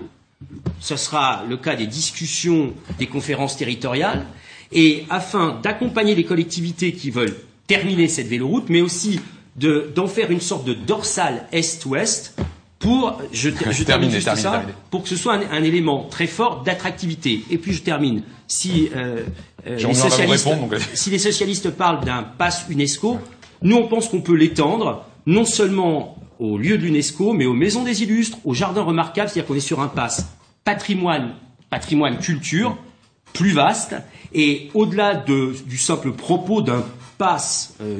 Ce 0.80 0.96
sera 0.96 1.44
le 1.48 1.56
cas 1.56 1.76
des 1.76 1.86
discussions 1.86 2.72
des 2.98 3.06
conférences 3.06 3.56
territoriales. 3.56 4.26
Et 4.72 5.04
afin 5.10 5.60
d'accompagner 5.62 6.14
les 6.14 6.24
collectivités 6.24 6.92
qui 6.92 7.10
veulent 7.10 7.36
terminer 7.66 8.08
cette 8.08 8.26
véloroute, 8.26 8.64
mais 8.68 8.80
aussi 8.80 9.20
d'en 9.56 10.06
faire 10.08 10.30
une 10.30 10.40
sorte 10.40 10.64
de 10.66 10.74
dorsale 10.74 11.46
est-ouest 11.52 12.36
pour 12.78 13.18
je, 13.32 13.50
je 13.70 13.82
termine 13.84 14.10
juste 14.10 14.24
termine, 14.24 14.42
ça 14.42 14.62
pour 14.90 15.02
que 15.02 15.08
ce 15.08 15.16
soit 15.16 15.34
un, 15.34 15.50
un 15.50 15.62
élément 15.62 16.06
très 16.10 16.26
fort 16.26 16.62
d'attractivité. 16.62 17.42
Et 17.50 17.58
puis 17.58 17.72
je 17.72 17.82
termine. 17.82 18.22
Si 18.46 18.90
euh, 18.94 19.22
euh, 19.66 19.76
les 19.76 19.94
socialistes, 19.94 20.46
répondre, 20.46 20.76
si 20.94 21.10
les 21.10 21.18
socialistes 21.18 21.70
parlent 21.70 22.04
d'un 22.04 22.22
pass 22.22 22.66
UNESCO, 22.68 23.18
nous 23.62 23.76
on 23.76 23.88
pense 23.88 24.08
qu'on 24.08 24.20
peut 24.20 24.36
l'étendre 24.36 25.04
non 25.26 25.44
seulement 25.44 26.16
au 26.38 26.58
lieu 26.58 26.76
de 26.76 26.82
l'UNESCO, 26.82 27.32
mais 27.32 27.46
aux 27.46 27.54
maisons 27.54 27.84
des 27.84 28.02
illustres, 28.02 28.38
aux 28.44 28.54
jardins 28.54 28.82
remarquables, 28.82 29.30
c'est-à-dire 29.30 29.46
qu'on 29.46 29.54
est 29.54 29.60
sur 29.60 29.80
un 29.80 29.88
pass 29.88 30.26
patrimoine, 30.64 31.34
patrimoine 31.70 32.18
culture, 32.18 32.76
plus 33.32 33.52
vaste, 33.52 33.94
et 34.32 34.70
au-delà 34.74 35.14
de, 35.14 35.54
du 35.66 35.78
simple 35.78 36.12
propos 36.12 36.62
d'un 36.62 36.84
passe 37.18 37.74
euh, 37.80 37.98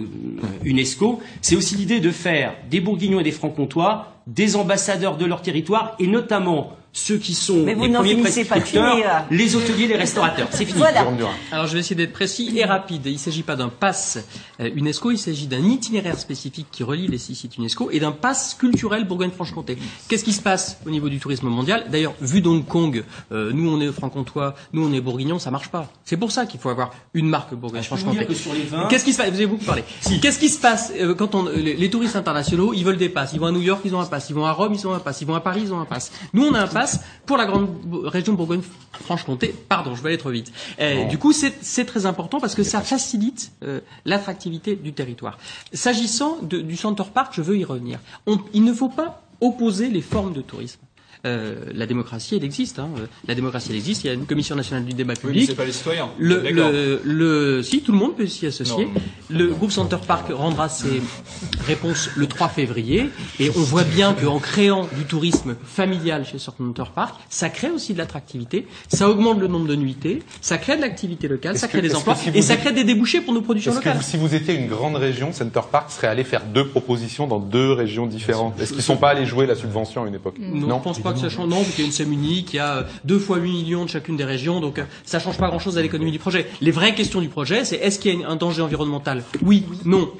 UNESCO, 0.64 1.20
c'est 1.40 1.56
aussi 1.56 1.76
l'idée 1.76 2.00
de 2.00 2.10
faire 2.10 2.54
des 2.68 2.80
Bourguignons 2.80 3.20
et 3.20 3.22
des 3.22 3.32
Francs-Comtois 3.32 4.13
des 4.26 4.56
ambassadeurs 4.56 5.16
de 5.16 5.26
leur 5.26 5.42
territoire, 5.42 5.94
et 5.98 6.06
notamment 6.06 6.76
ceux 6.94 7.18
qui 7.18 7.34
sont 7.34 7.64
Mais 7.64 7.74
vous 7.74 7.84
les 7.86 7.92
premiers 7.92 8.14
pas 8.14 8.22
prescripteurs, 8.30 8.94
finir. 8.94 9.24
les 9.30 9.56
hôteliers, 9.56 9.88
les 9.88 9.96
restaurateurs. 9.96 10.46
C'est 10.52 10.64
fini. 10.64 10.78
Voilà. 10.78 11.04
Alors 11.50 11.66
je 11.66 11.74
vais 11.74 11.80
essayer 11.80 11.96
d'être 11.96 12.12
précis 12.12 12.52
et 12.56 12.64
rapide. 12.64 13.02
Il 13.06 13.14
ne 13.14 13.18
s'agit 13.18 13.42
pas 13.42 13.56
d'un 13.56 13.68
pass 13.68 14.18
euh, 14.60 14.70
UNESCO, 14.74 15.10
il 15.10 15.18
s'agit 15.18 15.48
d'un 15.48 15.62
itinéraire 15.64 16.18
spécifique 16.18 16.68
qui 16.70 16.84
relie 16.84 17.08
les 17.08 17.18
six 17.18 17.34
sites 17.34 17.58
UNESCO 17.58 17.90
et 17.90 17.98
d'un 17.98 18.12
pass 18.12 18.54
culturel 18.54 19.04
Bourgogne-Franche-Comté. 19.06 19.76
Qu'est-ce 20.08 20.22
qui 20.24 20.32
se 20.32 20.40
passe 20.40 20.78
au 20.86 20.90
niveau 20.90 21.08
du 21.08 21.18
tourisme 21.18 21.48
mondial? 21.48 21.86
D'ailleurs, 21.90 22.14
vu 22.20 22.40
d'Hong 22.40 22.64
Kong, 22.64 23.02
euh, 23.32 23.50
nous 23.52 23.68
on 23.68 23.80
est 23.80 23.90
franc-comtois, 23.90 24.54
nous 24.72 24.86
on 24.88 24.92
est 24.92 25.00
bourguignons, 25.00 25.40
ça 25.40 25.50
marche 25.50 25.68
pas. 25.70 25.90
C'est 26.04 26.16
pour 26.16 26.30
ça 26.30 26.46
qu'il 26.46 26.60
faut 26.60 26.68
avoir 26.68 26.92
une 27.12 27.28
marque 27.28 27.54
Bourgogne-Franche-Comté. 27.54 28.26
vins, 28.70 28.86
Qu'est-ce 28.88 29.04
qui 29.04 29.12
se 29.12 29.18
passe? 29.18 29.30
Vous 29.30 29.34
avez 29.36 29.46
beaucoup 29.46 29.64
parlé. 29.64 29.82
Qu'est-ce 30.22 30.38
qui 30.38 30.48
se 30.48 30.60
passe 30.60 30.92
euh, 31.00 31.14
quand 31.16 31.34
on, 31.34 31.46
les, 31.48 31.74
les 31.74 31.90
touristes 31.90 32.14
internationaux, 32.14 32.72
ils 32.72 32.84
veulent 32.84 32.96
des 32.98 33.08
passes. 33.08 33.32
Ils 33.32 33.40
vont 33.40 33.46
à 33.46 33.52
New 33.52 33.62
York, 33.62 33.80
ils 33.84 33.94
ont 33.96 34.00
un 34.00 34.06
pass. 34.06 34.30
Ils 34.30 34.34
vont 34.34 34.44
à 34.46 34.52
Rome, 34.52 34.74
ils 34.74 34.86
ont 34.86 34.94
un 34.94 35.00
pass. 35.00 35.20
Ils 35.20 35.26
vont 35.26 35.34
à 35.34 35.40
Paris, 35.40 35.62
ils 35.64 35.72
ont 35.72 35.80
un 35.80 35.84
pass. 35.86 36.12
Nous, 36.32 36.44
on 36.44 36.54
a 36.54 36.60
un 36.60 36.66
pass 36.68 36.83
pour 37.26 37.36
la 37.36 37.46
grande 37.46 37.68
région 38.04 38.34
Bourgogne-Franche-Comté. 38.34 39.54
Pardon, 39.68 39.94
je 39.94 40.02
vais 40.02 40.10
aller 40.10 40.18
trop 40.18 40.30
vite. 40.30 40.52
Euh, 40.80 41.04
Du 41.06 41.18
coup, 41.18 41.32
c'est 41.32 41.84
très 41.84 42.06
important 42.06 42.40
parce 42.40 42.54
que 42.54 42.62
ça 42.62 42.80
facilite 42.80 43.52
euh, 43.62 43.80
l'attractivité 44.04 44.76
du 44.76 44.92
territoire. 44.92 45.38
S'agissant 45.72 46.38
du 46.42 46.76
Center 46.76 47.04
Park, 47.12 47.32
je 47.36 47.42
veux 47.42 47.56
y 47.58 47.64
revenir. 47.64 47.98
On- 48.26 48.38
il 48.52 48.64
ne 48.64 48.72
faut 48.72 48.88
pas 48.88 49.22
opposer 49.40 49.88
les 49.88 50.02
formes 50.02 50.32
de 50.32 50.40
tourisme. 50.42 50.80
Euh, 51.26 51.54
la 51.74 51.86
démocratie, 51.86 52.36
elle 52.36 52.44
existe. 52.44 52.78
Hein. 52.78 52.90
Euh, 52.98 53.06
La 53.26 53.34
démocratie, 53.34 53.68
elle 53.70 53.76
existe. 53.76 54.04
Il 54.04 54.08
y 54.08 54.10
a 54.10 54.12
une 54.12 54.26
commission 54.26 54.54
nationale 54.56 54.84
du 54.84 54.92
débat 54.92 55.14
Oui, 55.14 55.20
mais 55.24 55.28
public. 55.30 55.46
c'est 55.48 55.54
pas 55.56 55.64
les 55.64 55.72
citoyens. 55.72 56.10
Le, 56.18 56.40
D'accord. 56.42 56.70
le, 56.70 57.00
le- 57.04 57.62
si 57.62 57.80
tout 57.82 57.92
le 57.92 57.98
monde 57.98 58.14
peut 58.16 58.26
s'y 58.26 58.46
associer. 58.46 58.84
Non. 58.84 58.92
Le 59.30 59.46
groupe 59.48 59.70
Center 59.72 59.96
Park 60.06 60.26
rendra 60.32 60.68
ses 60.68 61.00
réponses 61.66 62.10
le 62.16 62.26
3 62.26 62.48
février 62.48 63.08
et 63.40 63.50
on 63.56 63.60
voit 63.62 63.84
bien 63.84 64.12
qu'en 64.14 64.38
créant 64.38 64.86
du 64.96 65.04
tourisme 65.04 65.56
familial 65.64 66.24
chez 66.26 66.38
Center 66.38 66.84
Park, 66.94 67.16
ça 67.30 67.48
crée 67.48 67.70
aussi 67.70 67.92
de 67.94 67.98
l'attractivité, 67.98 68.66
ça 68.88 69.08
augmente 69.08 69.40
le 69.40 69.46
nombre 69.48 69.66
de 69.66 69.76
nuitées, 69.76 70.22
ça 70.40 70.58
crée 70.58 70.76
de 70.76 70.82
l'activité 70.82 71.28
locale, 71.28 71.56
ça 71.58 71.66
que- 71.68 71.72
crée 71.72 71.82
des 71.82 71.94
emplois 71.94 72.14
que 72.14 72.20
si 72.20 72.28
et 72.34 72.42
ça 72.42 72.56
crée 72.56 72.72
des 72.72 72.84
débouchés 72.84 73.20
pour 73.20 73.32
nos 73.34 73.40
productions 73.42 73.72
Est-ce 73.72 73.80
que 73.80 73.84
locales. 73.86 74.02
vous- 74.02 74.08
si 74.08 74.16
vous 74.16 74.34
étiez 74.34 74.54
une 74.54 74.68
grande 74.68 74.96
région, 74.96 75.32
Center 75.32 75.60
Park 75.70 75.90
serait 75.90 76.08
allé 76.08 76.24
faire 76.24 76.42
deux 76.44 76.66
propositions 76.68 77.26
dans 77.26 77.40
deux 77.40 77.72
régions 77.72 78.06
différentes? 78.06 78.60
Est-ce 78.60 78.72
qu'ils 78.74 78.82
sont 78.82 78.96
pas 78.98 79.10
allés 79.10 79.26
jouer 79.26 79.46
la 79.46 79.54
subvention 79.54 80.04
à 80.04 80.08
une 80.08 80.14
époque? 80.14 80.36
Non, 80.38 80.78
je 80.78 80.82
pense 80.82 80.98
pas 81.00 81.13
Non, 81.46 81.62
qu'il 81.64 81.80
y 81.80 81.82
a 81.82 81.86
une 81.86 81.92
SEM 81.92 82.12
unique, 82.12 82.52
il 82.52 82.56
y 82.56 82.58
a 82.60 82.76
euh, 82.76 82.82
deux 83.04 83.18
fois 83.18 83.38
8 83.38 83.50
millions 83.50 83.84
de 83.84 83.90
chacune 83.90 84.16
des 84.16 84.24
régions, 84.24 84.60
donc 84.60 84.78
euh, 84.78 84.84
ça 85.04 85.18
change 85.20 85.38
pas 85.38 85.48
grand-chose 85.48 85.78
à 85.78 85.82
l'économie 85.82 86.12
du 86.12 86.18
projet. 86.18 86.46
Les 86.60 86.70
vraies 86.70 86.94
questions 86.94 87.20
du 87.20 87.28
projet, 87.28 87.64
c'est 87.64 87.76
est-ce 87.76 87.98
qu'il 87.98 88.20
y 88.20 88.24
a 88.24 88.28
un 88.28 88.36
danger 88.36 88.62
environnemental? 88.62 89.22
Oui, 89.42 89.64
non. 89.84 90.10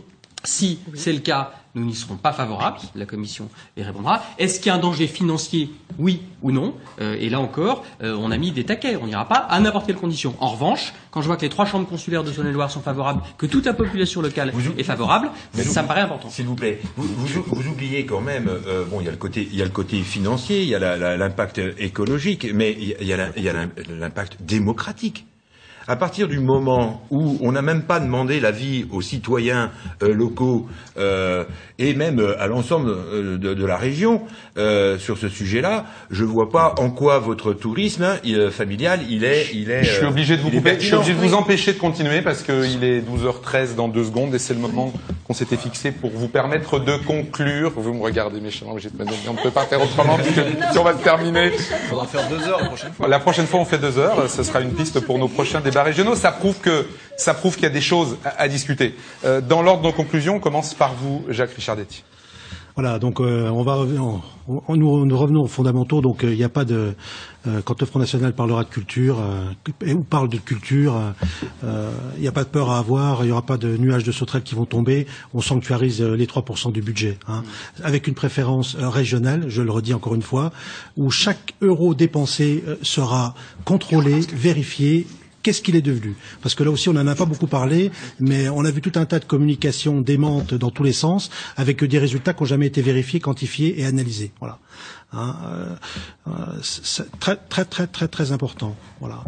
Si 0.45 0.79
c'est 0.95 1.13
le 1.13 1.21
cas, 1.21 1.53
nous 1.75 1.85
n'y 1.85 1.95
serons 1.95 2.17
pas 2.17 2.33
favorables. 2.33 2.79
La 2.95 3.07
Commission 3.07 3.49
y 3.77 3.83
répondra. 3.83 4.23
Est-ce 4.39 4.59
qu'il 4.61 4.67
y 4.67 4.71
a 4.71 4.75
un 4.75 4.79
danger 4.79 5.07
financier 5.07 5.71
Oui 5.99 6.23
ou 6.43 6.51
non? 6.53 6.75
Euh, 7.01 7.17
Et 7.19 7.29
là 7.29 7.41
encore, 7.41 7.85
euh, 8.03 8.17
on 8.19 8.31
a 8.31 8.37
mis 8.39 8.53
des 8.53 8.65
taquets. 8.65 8.97
On 8.97 9.07
n'ira 9.07 9.27
pas 9.27 9.37
à 9.37 9.59
n'importe 9.61 9.87
quelle 9.87 9.97
condition. 9.97 10.35
En 10.41 10.49
revanche, 10.49 10.93
quand 11.11 11.21
je 11.23 11.27
vois 11.27 11.37
que 11.37 11.43
les 11.43 11.49
trois 11.49 11.65
chambres 11.67 11.89
consulaires 11.89 12.25
de 12.25 12.33
Saône-et-Loire 12.33 12.71
sont 12.71 12.81
favorables, 12.81 13.23
que 13.39 13.47
toute 13.47 13.67
la 13.67 13.73
population 13.75 14.21
locale 14.23 14.51
Vous- 14.55 14.73
est 14.79 14.83
favorable, 14.85 15.31
ça 15.55 15.83
me 15.83 15.89
paraît 15.89 16.01
important. 16.03 16.31
S'il 16.31 16.47
vous 16.47 16.55
plaît, 16.57 16.81
vous, 16.97 17.05
vous, 17.07 17.43
vous 17.47 17.69
oubliez 17.69 18.05
quand 18.07 18.21
même, 18.21 18.49
euh, 18.49 18.85
bon, 18.85 19.01
il 19.01 19.07
y 19.07 19.09
a 19.09 19.13
le 19.13 19.17
côté, 19.17 19.49
il 19.51 19.57
y 19.57 19.63
a 19.63 19.65
le 19.65 19.71
côté 19.71 20.01
financier, 20.03 20.63
il 20.63 20.69
y 20.69 20.75
a 20.75 21.17
l'impact 21.17 21.61
écologique, 21.79 22.47
mais 22.55 22.77
il 22.79 23.07
y 23.07 23.13
a- 23.13 23.31
l'impact 23.99 24.39
démocratique. 24.43 25.27
À 25.87 25.97
partir 25.97 26.29
du 26.29 26.41
moment 26.41 27.03
où 27.11 27.37
on 27.43 27.53
n'a 27.53 27.61
même 27.61 27.83
pas 27.83 28.01
demandé 28.01 28.41
l'avis 28.41 28.87
aux 28.91 29.03
citoyens 29.03 29.71
euh, 30.03 30.15
locaux 30.15 30.67
euh, 30.97 31.45
et 31.79 31.93
même 31.93 32.21
euh, 32.21 32.41
à 32.43 32.47
l'ensemble 32.47 32.89
euh, 32.89 33.37
de, 33.37 33.53
de 33.53 33.67
la 33.67 33.77
région 33.77 34.23
euh, 34.57 34.97
sur 34.99 35.19
ce 35.19 35.29
sujet-là, 35.29 35.85
je 36.11 36.25
vois 36.25 36.51
pas 36.51 36.75
en 36.79 36.89
quoi 36.91 37.19
votre 37.19 37.53
tourisme 37.53 38.03
hein, 38.03 38.17
il, 38.25 38.39
euh, 38.39 38.51
familial 38.51 39.01
il 39.11 39.25
est, 39.25 39.49
il 39.53 39.71
est. 39.71 39.85
Je 39.85 39.93
suis 39.97 40.07
obligé 40.07 40.39
de 40.39 40.43
vous 40.43 40.51
couper, 40.51 40.77
je 40.81 40.87
suis 40.87 40.95
obligé 40.95 41.13
de 41.13 41.19
vous 41.19 41.35
empêcher 41.35 41.75
de 41.75 41.79
continuer 41.79 42.23
parce 42.23 42.43
qu'il 42.43 42.83
est 42.83 43.01
12h13 43.01 43.75
dans 43.75 43.89
deux 43.89 44.05
secondes 44.05 44.35
et 44.35 44.39
c'est 44.39 44.55
le 44.55 44.61
moment 44.61 44.91
qu'on 45.27 45.35
s'était 45.35 45.59
fixé 45.59 45.91
pour 45.91 46.11
vous 46.11 46.29
permettre 46.29 46.79
de 46.79 46.97
conclure. 46.97 47.73
Vous 47.77 47.93
me 47.93 48.03
regardez 48.03 48.41
méchamment, 48.41 48.79
j'ai 48.79 48.89
on 49.29 49.33
ne 49.35 49.39
peut 49.43 49.51
pas 49.51 49.65
faire 49.65 49.83
autrement 49.83 50.17
puisque 50.23 50.41
si 50.73 50.79
on 50.79 50.85
va 50.85 50.95
terminer. 50.95 51.51
Il 51.55 51.89
faudra 51.89 52.07
faire 52.07 52.27
deux 52.31 52.49
heures 52.49 52.61
la 52.61 52.69
prochaine 52.69 52.93
fois. 52.93 53.09
La 53.09 53.19
prochaine 53.19 53.47
fois, 53.47 53.61
on 53.61 53.65
fait 53.67 53.79
deux 53.79 53.99
heures. 53.99 54.31
Ce 54.31 54.43
sera 54.43 54.61
une 54.61 54.73
piste 54.73 55.01
pour 55.01 55.19
nos 55.19 55.29
prochains 55.29 55.61
débats 55.61 55.74
régionaux. 55.83 56.15
Ça 56.15 56.33
prouve 56.33 56.59
que 56.61 56.87
ça 57.17 57.35
prouve 57.35 57.55
qu'il 57.55 57.65
y 57.65 57.67
a 57.67 57.71
des 57.71 57.81
choses 57.81 58.17
à, 58.25 58.43
à 58.43 58.49
discuter. 58.49 58.95
Euh, 59.25 59.41
dans 59.41 59.63
l'ordre 59.63 59.83
de 59.83 59.87
nos 59.89 59.93
conclusions, 59.93 60.37
on 60.37 60.41
commence 60.41 60.75
par 60.75 60.95
vous, 60.95 61.25
Jacques 61.29 61.53
Richardetti. 61.55 62.03
Voilà, 62.77 62.99
donc 62.99 63.21
euh, 63.21 63.49
on 63.51 63.63
va 63.63 63.75
revenir, 63.77 64.03
on- 64.05 64.21
on- 64.67 64.75
nous, 64.77 65.07
nous 65.07 65.17
revenons 65.17 65.43
aux 65.43 65.47
fondamentaux. 65.47 66.01
Donc 66.01 66.25
euh, 66.25 66.33
il 66.33 66.37
n'y 66.37 66.43
a 66.43 66.49
pas 66.49 66.65
de 66.65 66.95
euh, 67.47 67.61
quand 67.65 67.81
le 67.81 67.87
Front 67.87 68.01
National 68.01 68.33
parlera 68.33 68.65
de 68.65 68.69
culture 68.69 69.19
euh, 69.21 69.93
ou 69.95 70.03
parle 70.03 70.29
de 70.29 70.39
culture, 70.39 70.97
euh, 70.97 71.11
euh, 71.63 71.93
il 72.17 72.23
n'y 72.23 72.27
a 72.27 72.33
pas 72.33 72.43
de 72.43 72.49
peur 72.49 72.71
à 72.73 72.79
avoir. 72.81 73.21
Il 73.23 73.27
n'y 73.27 73.31
aura 73.31 73.43
pas 73.43 73.59
de 73.59 73.77
nuages 73.77 74.03
de 74.03 74.11
sauterelles 74.11 74.43
qui 74.43 74.57
vont 74.57 74.65
tomber. 74.65 75.07
On 75.35 75.41
sanctuarise 75.41 76.03
les 76.03 76.27
3% 76.27 76.73
du 76.73 76.83
budget, 76.83 77.17
hein, 77.29 77.45
avec 77.85 78.09
une 78.09 78.15
préférence 78.15 78.75
régionale. 78.77 79.45
Je 79.47 79.63
le 79.63 79.71
redis 79.71 79.95
encore 79.95 80.17
une 80.17 80.23
fois, 80.23 80.51
où 80.97 81.13
chaque 81.13 81.55
euro 81.63 81.95
dépensé 81.95 82.65
euh, 82.67 82.75
sera 82.83 83.37
contrôlé, 83.65 84.19
vérifié 84.33 85.07
qu'est-ce 85.45 85.63
qu'il 85.63 85.77
est 85.77 85.83
devenu? 85.83 86.17
Parce 86.43 86.57
que 86.57 86.65
là 86.65 86.73
aussi, 86.73 86.89
on 86.89 86.95
n'en 86.95 87.07
a 87.07 87.15
pas 87.15 87.27
beaucoup 87.27 87.47
parlé, 87.47 87.93
mais 88.19 88.49
on 88.49 88.65
a 88.65 88.71
vu 88.73 88.81
tout 88.81 88.93
un 88.97 89.05
tas 89.05 89.21
de 89.21 89.25
communications 89.27 90.01
démentes 90.01 90.55
dans 90.55 90.71
tous 90.71 90.83
les 90.83 90.93
sens, 90.93 91.31
avec 91.57 91.85
des 91.85 91.99
résultats 92.01 92.33
qui 92.33 92.43
n'ont 92.43 92.47
jamais 92.47 92.67
été 92.67 92.83
vérifiés, 92.83 93.21
quantifiés 93.21 93.81
et 93.81 93.85
analysés. 93.85 94.33
Voilà. 94.41 94.59
Hein, 95.13 95.37
euh, 95.47 95.75
euh, 96.27 97.03
très 97.21 97.37
très 97.37 97.65
très 97.65 97.87
très 97.87 98.09
très 98.09 98.33
important. 98.33 98.75
Voilà. 98.99 99.23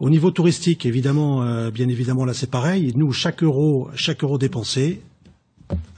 Au 0.00 0.10
niveau 0.10 0.30
touristique, 0.32 0.86
évidemment, 0.86 1.42
euh, 1.42 1.70
bien 1.70 1.88
évidemment, 1.88 2.24
là 2.24 2.34
c'est 2.34 2.50
pareil. 2.50 2.92
Nous, 2.96 3.12
chaque 3.12 3.42
euro, 3.44 3.88
chaque 3.94 4.24
euro 4.24 4.38
dépensé, 4.38 5.02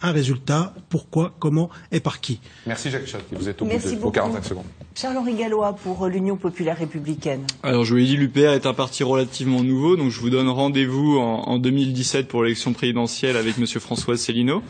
un 0.03 0.13
résultat. 0.13 0.75
Pourquoi, 0.89 1.35
comment 1.39 1.71
et 1.93 2.01
par 2.01 2.21
qui 2.21 2.41
Merci 2.67 2.91
Jacques 2.91 3.03
Richardetti. 3.03 3.35
Vous 3.35 3.49
êtes 3.49 3.61
au 3.63 3.65
Merci 3.65 3.89
bout 3.89 3.95
de 3.95 3.97
vos 3.97 4.07
beaucoup. 4.07 4.15
45 4.15 4.45
secondes. 4.45 4.65
Charles-Henri 4.95 5.35
Gallois 5.35 5.73
pour 5.73 6.05
euh, 6.05 6.09
l'Union 6.09 6.37
populaire 6.37 6.77
républicaine. 6.79 7.43
Alors 7.63 7.85
je 7.85 7.91
vous 7.91 7.97
l'ai 7.99 8.07
dit, 8.07 8.17
l'UPR 8.17 8.51
est 8.51 8.67
un 8.67 8.75
parti 8.75 9.03
relativement 9.05 9.63
nouveau, 9.63 9.97
donc 9.97 10.11
je 10.11 10.21
vous 10.21 10.31
donne 10.31 10.49
rendez-vous 10.49 11.19
en, 11.19 11.43
en 11.49 11.59
2017 11.59 12.27
pour 12.29 12.43
l'élection 12.43 12.73
présidentielle 12.73 13.37
avec 13.37 13.59
Monsieur 13.59 13.81
François 13.81 14.17
Célineau. 14.17 14.63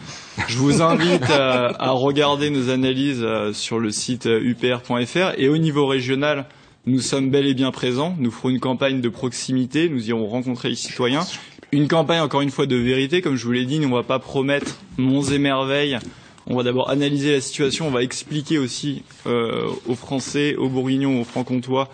Je 0.49 0.59
vous 0.59 0.83
invite 0.83 1.31
à, 1.31 1.69
à 1.79 1.91
regarder 1.91 2.51
nos 2.51 2.69
analyses 2.71 3.23
euh, 3.23 3.53
sur 3.53 3.79
le 3.79 3.91
site 3.91 4.27
euh, 4.27 4.41
upr.fr 4.43 5.33
et 5.39 5.49
au 5.49 5.57
niveau 5.59 5.87
régional, 5.87 6.47
nous 6.87 7.01
sommes 7.01 7.31
bel 7.31 7.47
et 7.47 7.55
bien 7.55 7.71
présents. 7.71 8.15
Nous 8.19 8.31
ferons 8.31 8.51
une 8.51 8.61
campagne 8.61 9.01
de 9.01 9.09
proximité, 9.09 9.89
nous 9.89 10.09
irons 10.09 10.27
rencontrer 10.27 10.69
les 10.71 10.77
citoyens. 10.77 11.25
Une 11.73 11.87
campagne 11.87 12.21
encore 12.21 12.41
une 12.41 12.51
fois 12.51 12.67
de 12.67 12.77
vérité, 12.77 13.23
comme 13.23 13.37
je 13.37 13.45
vous 13.45 13.53
l'ai 13.53 13.65
dit, 13.65 13.81
on 13.85 13.89
ne 13.89 13.95
va 13.95 14.03
pas 14.03 14.19
promettre 14.19 14.77
monts 14.99 15.23
et 15.23 15.39
merveilles. 15.39 15.99
On 16.47 16.57
va 16.57 16.63
d'abord 16.65 16.91
analyser 16.91 17.33
la 17.33 17.41
situation, 17.41 17.87
on 17.87 17.91
va 17.93 18.03
expliquer 18.03 18.59
aussi 18.59 19.03
euh, 19.27 19.69
aux 19.87 19.95
Français, 19.95 20.57
aux 20.57 20.69
Bourguignons, 20.69 21.21
aux 21.21 21.25
Francs-Comtois 21.25 21.89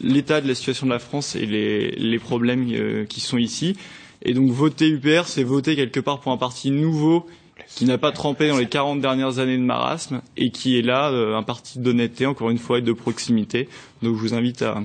l'état 0.00 0.40
de 0.40 0.48
la 0.48 0.54
situation 0.54 0.86
de 0.86 0.92
la 0.92 0.98
France 0.98 1.36
et 1.36 1.46
les, 1.46 1.92
les 1.92 2.18
problèmes 2.18 2.66
euh, 2.72 3.04
qui 3.04 3.20
sont 3.20 3.38
ici. 3.38 3.76
Et 4.22 4.34
donc 4.34 4.50
voter 4.50 4.88
UPR, 4.88 5.26
c'est 5.26 5.44
voter 5.44 5.76
quelque 5.76 6.00
part 6.00 6.20
pour 6.20 6.32
un 6.32 6.36
parti 6.36 6.70
nouveau 6.70 7.26
qui 7.68 7.84
n'a 7.84 7.98
pas 7.98 8.12
trempé 8.12 8.48
dans 8.48 8.58
les 8.58 8.66
40 8.66 9.00
dernières 9.00 9.38
années 9.38 9.56
de 9.56 9.62
marasme 9.62 10.22
et 10.36 10.50
qui 10.50 10.78
est 10.78 10.82
là, 10.82 11.10
euh, 11.10 11.36
un 11.36 11.42
parti 11.42 11.78
d'honnêteté, 11.78 12.26
encore 12.26 12.50
une 12.50 12.58
fois, 12.58 12.78
et 12.78 12.82
de 12.82 12.92
proximité. 12.92 13.68
Donc 14.02 14.16
je 14.16 14.20
vous 14.20 14.34
invite 14.34 14.62
à 14.62 14.82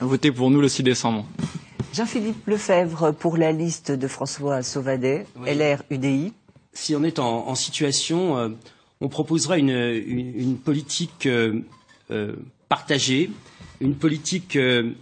voter 0.00 0.30
pour 0.30 0.50
nous 0.50 0.60
le 0.60 0.68
6 0.68 0.82
décembre. 0.82 1.26
Jean-Philippe 1.94 2.48
Lefebvre 2.48 3.12
pour 3.12 3.36
la 3.36 3.52
liste 3.52 3.92
de 3.92 4.08
François 4.08 4.64
Sauvadet, 4.64 5.26
Oui. 5.38 5.54
LR 5.54 5.80
UDI. 5.90 6.32
si 6.72 6.96
on 6.96 7.04
est 7.04 7.20
en, 7.20 7.46
en 7.46 7.54
situation, 7.54 8.36
euh, 8.36 8.48
on 9.00 9.08
proposera 9.08 9.58
une, 9.58 9.70
une, 9.70 10.34
une 10.40 10.56
politique 10.58 11.26
euh, 11.26 11.60
euh, 12.10 12.34
partagée, 12.68 13.30
une 13.80 13.94
politique 13.94 14.58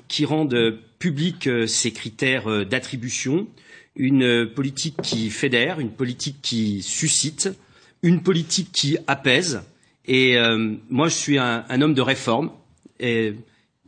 qui 0.08 0.24
rende 0.26 0.78
public 0.98 1.48
ses 1.66 1.92
critères 1.92 2.66
d'attribution, 2.66 3.46
une 3.96 4.46
politique 4.46 4.96
qui 5.02 5.30
fédère, 5.30 5.80
une 5.80 5.92
politique 5.92 6.42
qui 6.42 6.82
suscite, 6.82 7.48
une 8.02 8.22
politique 8.22 8.70
qui 8.72 8.98
apaise. 9.06 9.62
Et 10.06 10.36
moi, 10.90 11.08
je 11.08 11.14
suis 11.14 11.38
un, 11.38 11.64
un 11.68 11.80
homme 11.82 11.94
de 11.94 12.00
réforme 12.02 12.50
et, 12.98 13.34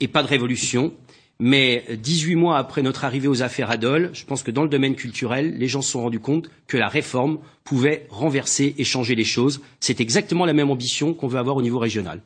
et 0.01 0.07
pas 0.09 0.23
de 0.23 0.29
révolution. 0.29 0.93
Mais 1.41 1.85
18 1.91 2.37
mois 2.37 2.59
après 2.59 2.83
notre 2.83 3.05
arrivée 3.05 3.29
aux 3.29 3.43
affaires 3.43 3.71
Adol, 3.71 4.11
je 4.13 4.25
pense 4.25 4.43
que 4.43 4.51
dans 4.51 4.63
le 4.63 4.69
domaine 4.69 4.95
culturel, 4.95 5.57
les 5.59 5.69
gens 5.69 5.83
se 5.83 5.91
sont 5.91 6.03
rendus 6.03 6.21
compte 6.21 6.49
que 6.67 6.77
la 6.77 6.89
réforme 6.89 7.39
pouvait 7.65 8.07
renverser 8.11 8.75
et 8.79 8.85
changer 8.85 9.15
les 9.15 9.25
choses. 9.25 9.63
C'est 9.81 10.01
exactement 10.01 10.45
la 10.45 10.53
même 10.53 10.71
ambition 10.71 11.15
qu'on 11.15 11.29
veut 11.29 11.39
avoir 11.39 11.57
au 11.57 11.63
niveau 11.63 11.79
régional. 11.79 12.21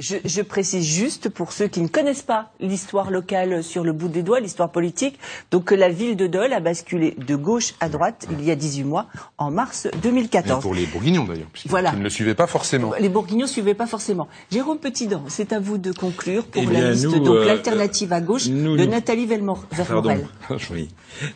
Je, 0.00 0.16
je, 0.24 0.40
précise 0.40 0.84
juste 0.84 1.28
pour 1.28 1.52
ceux 1.52 1.68
qui 1.68 1.80
ne 1.82 1.88
connaissent 1.88 2.22
pas 2.22 2.52
l'histoire 2.58 3.10
locale 3.10 3.62
sur 3.62 3.84
le 3.84 3.92
bout 3.92 4.08
des 4.08 4.22
doigts, 4.22 4.40
l'histoire 4.40 4.72
politique, 4.72 5.18
donc 5.50 5.64
que 5.66 5.74
la 5.74 5.90
ville 5.90 6.16
de 6.16 6.26
Dole 6.26 6.52
a 6.54 6.58
basculé 6.60 7.14
de 7.18 7.36
gauche 7.36 7.74
à 7.80 7.88
droite 7.90 8.26
il 8.32 8.42
y 8.44 8.50
a 8.50 8.56
18 8.56 8.82
mois, 8.84 9.06
en 9.36 9.50
mars 9.50 9.86
2014. 10.02 10.62
pour 10.62 10.74
les 10.74 10.86
Bourguignons 10.86 11.24
d'ailleurs, 11.24 11.48
voilà. 11.66 11.92
ne 11.92 12.02
le 12.02 12.08
suivaient 12.10 12.34
pas 12.34 12.46
forcément. 12.46 12.92
Les 12.98 13.10
Bourguignons 13.10 13.44
ne 13.44 13.50
suivaient 13.50 13.74
pas 13.74 13.86
forcément. 13.86 14.26
Jérôme 14.50 14.78
Petitdent, 14.78 15.22
c'est 15.28 15.52
à 15.52 15.60
vous 15.60 15.76
de 15.76 15.92
conclure 15.92 16.44
pour 16.46 16.62
eh 16.62 16.66
la 16.72 16.90
liste 16.92 17.04
nous, 17.04 17.18
donc 17.20 17.36
euh, 17.36 17.44
l'alternative 17.44 18.12
à 18.14 18.20
gauche 18.22 18.48
nous, 18.48 18.76
de 18.76 18.84
nous- 18.84 18.90
Nathalie 18.90 19.26
Velmor- 19.26 19.66
Pardon. 19.86 20.16
Oui. 20.72 20.88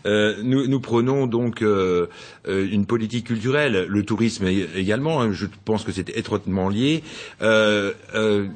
Euh, 0.07 0.37
nous, 0.43 0.67
nous 0.67 0.81
prenons 0.81 1.27
donc 1.27 1.63
euh, 1.63 2.09
euh, 2.49 2.67
une 2.71 2.87
politique 2.87 3.27
culturelle, 3.27 3.48
le 3.53 4.03
tourisme 4.03 4.47
également. 4.47 5.21
hein, 5.21 5.33
je 5.33 5.47
pense 5.65 5.85
que 5.85 5.93
c'est 5.93 6.17
étroitement 6.17 6.69
lié. 6.69 7.03
Euh, 7.43 7.93
euh, 8.15 8.47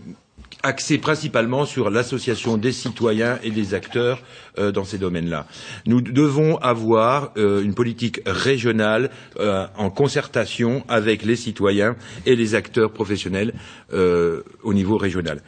axé 0.64 0.98
principalement 0.98 1.64
sur 1.66 1.90
l'association 1.90 2.56
des 2.56 2.70
citoyens 2.70 3.38
et 3.42 3.50
des 3.50 3.74
acteurs 3.74 4.20
euh, 4.58 4.70
dans 4.70 4.84
ces 4.84 4.96
domaines-là. 4.98 5.46
Nous 5.86 6.00
devons 6.00 6.56
avoir 6.58 7.32
une 7.36 7.74
politique 7.74 8.20
régionale 8.26 9.10
en 9.40 9.90
concertation 9.90 10.84
avec 10.88 11.24
les 11.24 11.34
citoyens 11.36 11.96
et 12.26 12.36
les 12.36 12.54
acteurs 12.54 12.92
professionnels 12.92 13.54
au 13.92 14.74
niveau 14.74 14.98
régional 14.98 15.40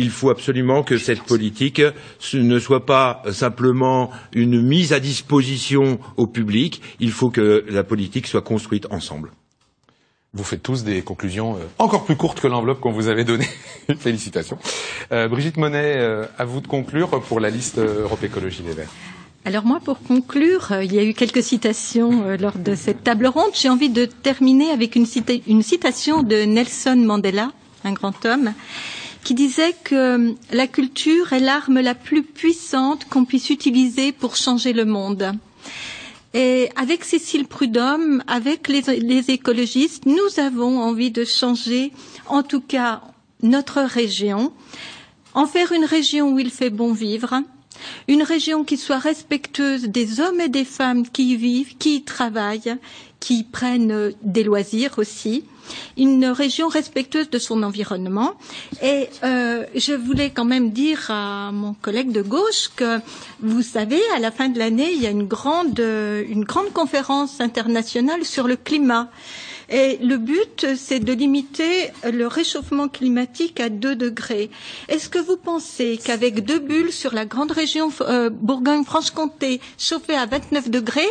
il 0.00 0.10
faut 0.10 0.30
absolument 0.30 0.82
que 0.82 0.98
cette 0.98 1.22
politique 1.22 1.82
ne 2.34 2.58
soit 2.58 2.86
pas 2.86 3.22
simplement 3.32 4.10
une 4.32 4.60
mise 4.62 4.92
à 4.92 5.00
disposition 5.00 5.98
au 6.16 6.26
public, 6.26 6.80
il 7.00 7.10
faut 7.12 7.30
que 7.30 7.64
la 7.68 7.84
politique 7.84 8.26
soit 8.26 8.42
construite 8.42 8.86
ensemble. 8.90 9.30
Vous 10.32 10.44
faites 10.44 10.62
tous 10.62 10.84
des 10.84 11.02
conclusions 11.02 11.56
euh, 11.56 11.64
encore 11.78 12.04
plus 12.04 12.14
courtes 12.16 12.40
que 12.40 12.46
l'enveloppe 12.46 12.78
qu'on 12.80 12.92
vous 12.92 13.08
avait 13.08 13.24
donnée. 13.24 13.48
Félicitations. 13.98 14.58
Euh, 15.10 15.26
Brigitte 15.26 15.56
Monet, 15.56 15.94
euh, 15.96 16.24
à 16.38 16.44
vous 16.44 16.60
de 16.60 16.68
conclure 16.68 17.20
pour 17.22 17.40
la 17.40 17.50
liste 17.50 17.78
Europe 17.78 18.22
Écologie 18.22 18.62
Les 18.64 18.72
Verts. 18.74 18.90
Alors 19.44 19.64
moi, 19.64 19.80
pour 19.84 20.00
conclure, 20.02 20.68
il 20.82 20.94
y 20.94 20.98
a 21.00 21.02
eu 21.02 21.14
quelques 21.14 21.42
citations 21.42 22.36
lors 22.38 22.58
de 22.58 22.74
cette 22.76 23.02
table 23.02 23.26
ronde. 23.26 23.50
J'ai 23.54 23.70
envie 23.70 23.88
de 23.88 24.04
terminer 24.04 24.70
avec 24.70 24.94
une, 24.96 25.06
cita- 25.06 25.42
une 25.48 25.62
citation 25.62 26.22
de 26.22 26.36
Nelson 26.44 26.94
Mandela, 26.96 27.50
un 27.84 27.92
grand 27.92 28.24
homme, 28.26 28.52
qui 29.24 29.34
disait 29.34 29.74
que 29.84 29.94
euh, 29.94 30.32
la 30.52 30.66
culture 30.66 31.32
est 31.32 31.40
l'arme 31.40 31.80
la 31.80 31.94
plus 31.94 32.22
puissante 32.22 33.06
qu'on 33.08 33.24
puisse 33.24 33.50
utiliser 33.50 34.12
pour 34.12 34.36
changer 34.36 34.72
le 34.72 34.84
monde. 34.84 35.32
Et 36.32 36.70
avec 36.76 37.04
Cécile 37.04 37.46
Prudhomme, 37.46 38.22
avec 38.26 38.68
les, 38.68 38.82
les 39.00 39.30
écologistes, 39.30 40.06
nous 40.06 40.38
avons 40.40 40.80
envie 40.80 41.10
de 41.10 41.24
changer, 41.24 41.92
en 42.28 42.42
tout 42.42 42.60
cas, 42.60 43.02
notre 43.42 43.80
région, 43.80 44.52
en 45.34 45.46
faire 45.46 45.72
une 45.72 45.84
région 45.84 46.30
où 46.32 46.38
il 46.38 46.50
fait 46.50 46.70
bon 46.70 46.92
vivre, 46.92 47.42
une 48.08 48.22
région 48.22 48.64
qui 48.64 48.76
soit 48.76 48.98
respectueuse 48.98 49.84
des 49.84 50.20
hommes 50.20 50.40
et 50.40 50.48
des 50.48 50.64
femmes 50.64 51.08
qui 51.08 51.32
y 51.32 51.36
vivent, 51.36 51.76
qui 51.78 51.96
y 51.96 52.02
travaillent, 52.02 52.76
qui 53.20 53.44
prennent 53.44 53.92
euh, 53.92 54.10
des 54.22 54.42
loisirs 54.42 54.98
aussi, 54.98 55.44
une 55.96 56.24
région 56.26 56.68
respectueuse 56.68 57.30
de 57.30 57.38
son 57.38 57.62
environnement. 57.62 58.32
Et 58.82 59.08
euh, 59.22 59.64
je 59.76 59.92
voulais 59.92 60.30
quand 60.30 60.46
même 60.46 60.70
dire 60.70 61.10
à 61.10 61.52
mon 61.52 61.74
collègue 61.74 62.10
de 62.10 62.22
gauche 62.22 62.70
que, 62.74 62.98
vous 63.40 63.62
savez, 63.62 64.00
à 64.16 64.18
la 64.18 64.32
fin 64.32 64.48
de 64.48 64.58
l'année, 64.58 64.90
il 64.92 65.00
y 65.00 65.06
a 65.06 65.10
une 65.10 65.28
grande, 65.28 65.78
euh, 65.78 66.24
une 66.28 66.44
grande 66.44 66.72
conférence 66.72 67.40
internationale 67.40 68.24
sur 68.24 68.48
le 68.48 68.56
climat. 68.56 69.10
Et 69.72 69.98
le 70.02 70.16
but, 70.16 70.66
c'est 70.74 70.98
de 70.98 71.12
limiter 71.12 71.90
le 72.02 72.26
réchauffement 72.26 72.88
climatique 72.88 73.60
à 73.60 73.68
2 73.68 73.94
degrés. 73.94 74.50
Est-ce 74.88 75.08
que 75.08 75.20
vous 75.20 75.36
pensez 75.36 75.96
qu'avec 76.04 76.44
deux 76.44 76.58
bulles 76.58 76.90
sur 76.90 77.14
la 77.14 77.24
grande 77.24 77.52
région 77.52 77.92
Bourgogne-Franche-Comté 78.32 79.60
chauffée 79.78 80.16
à 80.16 80.26
29 80.26 80.70
degrés, 80.70 81.06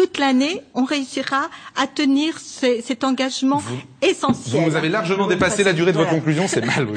toute 0.00 0.16
l'année, 0.16 0.62
on 0.74 0.84
réussira 0.84 1.50
à 1.76 1.86
tenir 1.86 2.38
ce- 2.38 2.80
cet 2.82 3.04
engagement 3.04 3.58
Vous 3.58 3.76
essentiel 4.00 4.64
vous 4.70 4.74
avez 4.76 4.88
largement 4.88 5.26
dépassé 5.26 5.62
la 5.62 5.74
durée 5.74 5.92
de 5.92 5.98
votre 5.98 6.08
conclusion, 6.10 6.48
c'est 6.48 6.64
mal, 6.64 6.88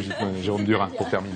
Jérôme 0.41 0.63
Durin, 0.63 0.87
pour 0.97 1.09
terminer. 1.09 1.35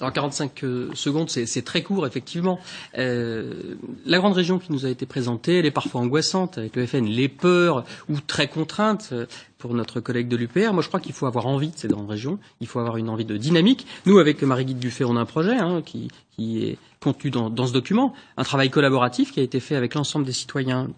Alors 0.00 0.12
45 0.12 0.64
euh, 0.64 0.90
secondes, 0.94 1.28
c'est 1.28 1.62
très 1.62 1.82
court, 1.82 2.06
effectivement. 2.06 2.58
Euh, 2.96 3.74
la 4.06 4.18
grande 4.18 4.32
région 4.32 4.58
qui 4.58 4.72
nous 4.72 4.86
a 4.86 4.88
été 4.88 5.04
présentée, 5.04 5.58
elle 5.58 5.66
est 5.66 5.70
parfois 5.70 6.00
angoissante 6.00 6.58
avec 6.58 6.76
le 6.76 6.86
FN, 6.86 7.04
les 7.04 7.28
peurs 7.28 7.84
ou 8.08 8.18
très 8.20 8.48
contraintes 8.48 9.10
euh, 9.12 9.26
pour 9.58 9.74
notre 9.74 10.00
collègue 10.00 10.28
de 10.28 10.36
l'UPR. 10.36 10.72
Moi, 10.72 10.82
je 10.82 10.88
crois 10.88 11.00
qu'il 11.00 11.12
faut 11.12 11.26
avoir 11.26 11.46
envie 11.46 11.68
de 11.68 11.76
cette 11.76 11.90
grande 11.90 12.08
région. 12.08 12.38
Il 12.60 12.66
faut 12.66 12.78
avoir 12.78 12.96
une 12.96 13.10
envie 13.10 13.26
de 13.26 13.36
dynamique. 13.36 13.86
Nous, 14.06 14.18
avec 14.18 14.42
Marie-Guide 14.42 14.78
Buffet, 14.78 15.04
on 15.04 15.16
a 15.16 15.20
un 15.20 15.26
projet 15.26 15.56
hein, 15.56 15.82
qui, 15.84 16.08
qui 16.30 16.64
est 16.64 16.78
contenu 17.00 17.30
dans, 17.30 17.50
dans 17.50 17.66
ce 17.66 17.72
document, 17.72 18.14
un 18.38 18.44
travail 18.44 18.70
collaboratif 18.70 19.32
qui 19.32 19.40
a 19.40 19.42
été 19.42 19.60
fait 19.60 19.76
avec 19.76 19.94
l'ensemble 19.94 20.24
des 20.24 20.32
citoyens 20.32 20.88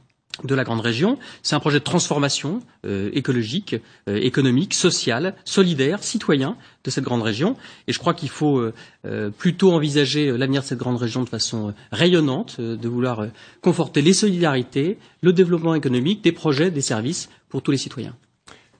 de 0.44 0.54
la 0.54 0.64
grande 0.64 0.80
région. 0.80 1.18
C'est 1.42 1.54
un 1.54 1.60
projet 1.60 1.78
de 1.78 1.84
transformation 1.84 2.60
euh, 2.86 3.10
écologique, 3.12 3.76
euh, 4.08 4.16
économique, 4.20 4.74
sociale, 4.74 5.34
solidaire, 5.44 6.02
citoyen 6.02 6.56
de 6.84 6.90
cette 6.90 7.04
grande 7.04 7.22
région. 7.22 7.56
Et 7.86 7.92
je 7.92 7.98
crois 7.98 8.14
qu'il 8.14 8.28
faut 8.30 8.58
euh, 9.06 9.30
plutôt 9.30 9.72
envisager 9.72 10.36
l'avenir 10.36 10.62
de 10.62 10.66
cette 10.66 10.78
grande 10.78 10.96
région 10.96 11.22
de 11.22 11.28
façon 11.28 11.74
rayonnante, 11.92 12.60
de 12.60 12.88
vouloir 12.88 13.26
conforter 13.60 14.02
les 14.02 14.12
solidarités, 14.14 14.98
le 15.22 15.32
développement 15.32 15.74
économique, 15.74 16.22
des 16.24 16.32
projets, 16.32 16.70
des 16.70 16.80
services 16.80 17.28
pour 17.48 17.62
tous 17.62 17.70
les 17.70 17.76
citoyens. 17.78 18.14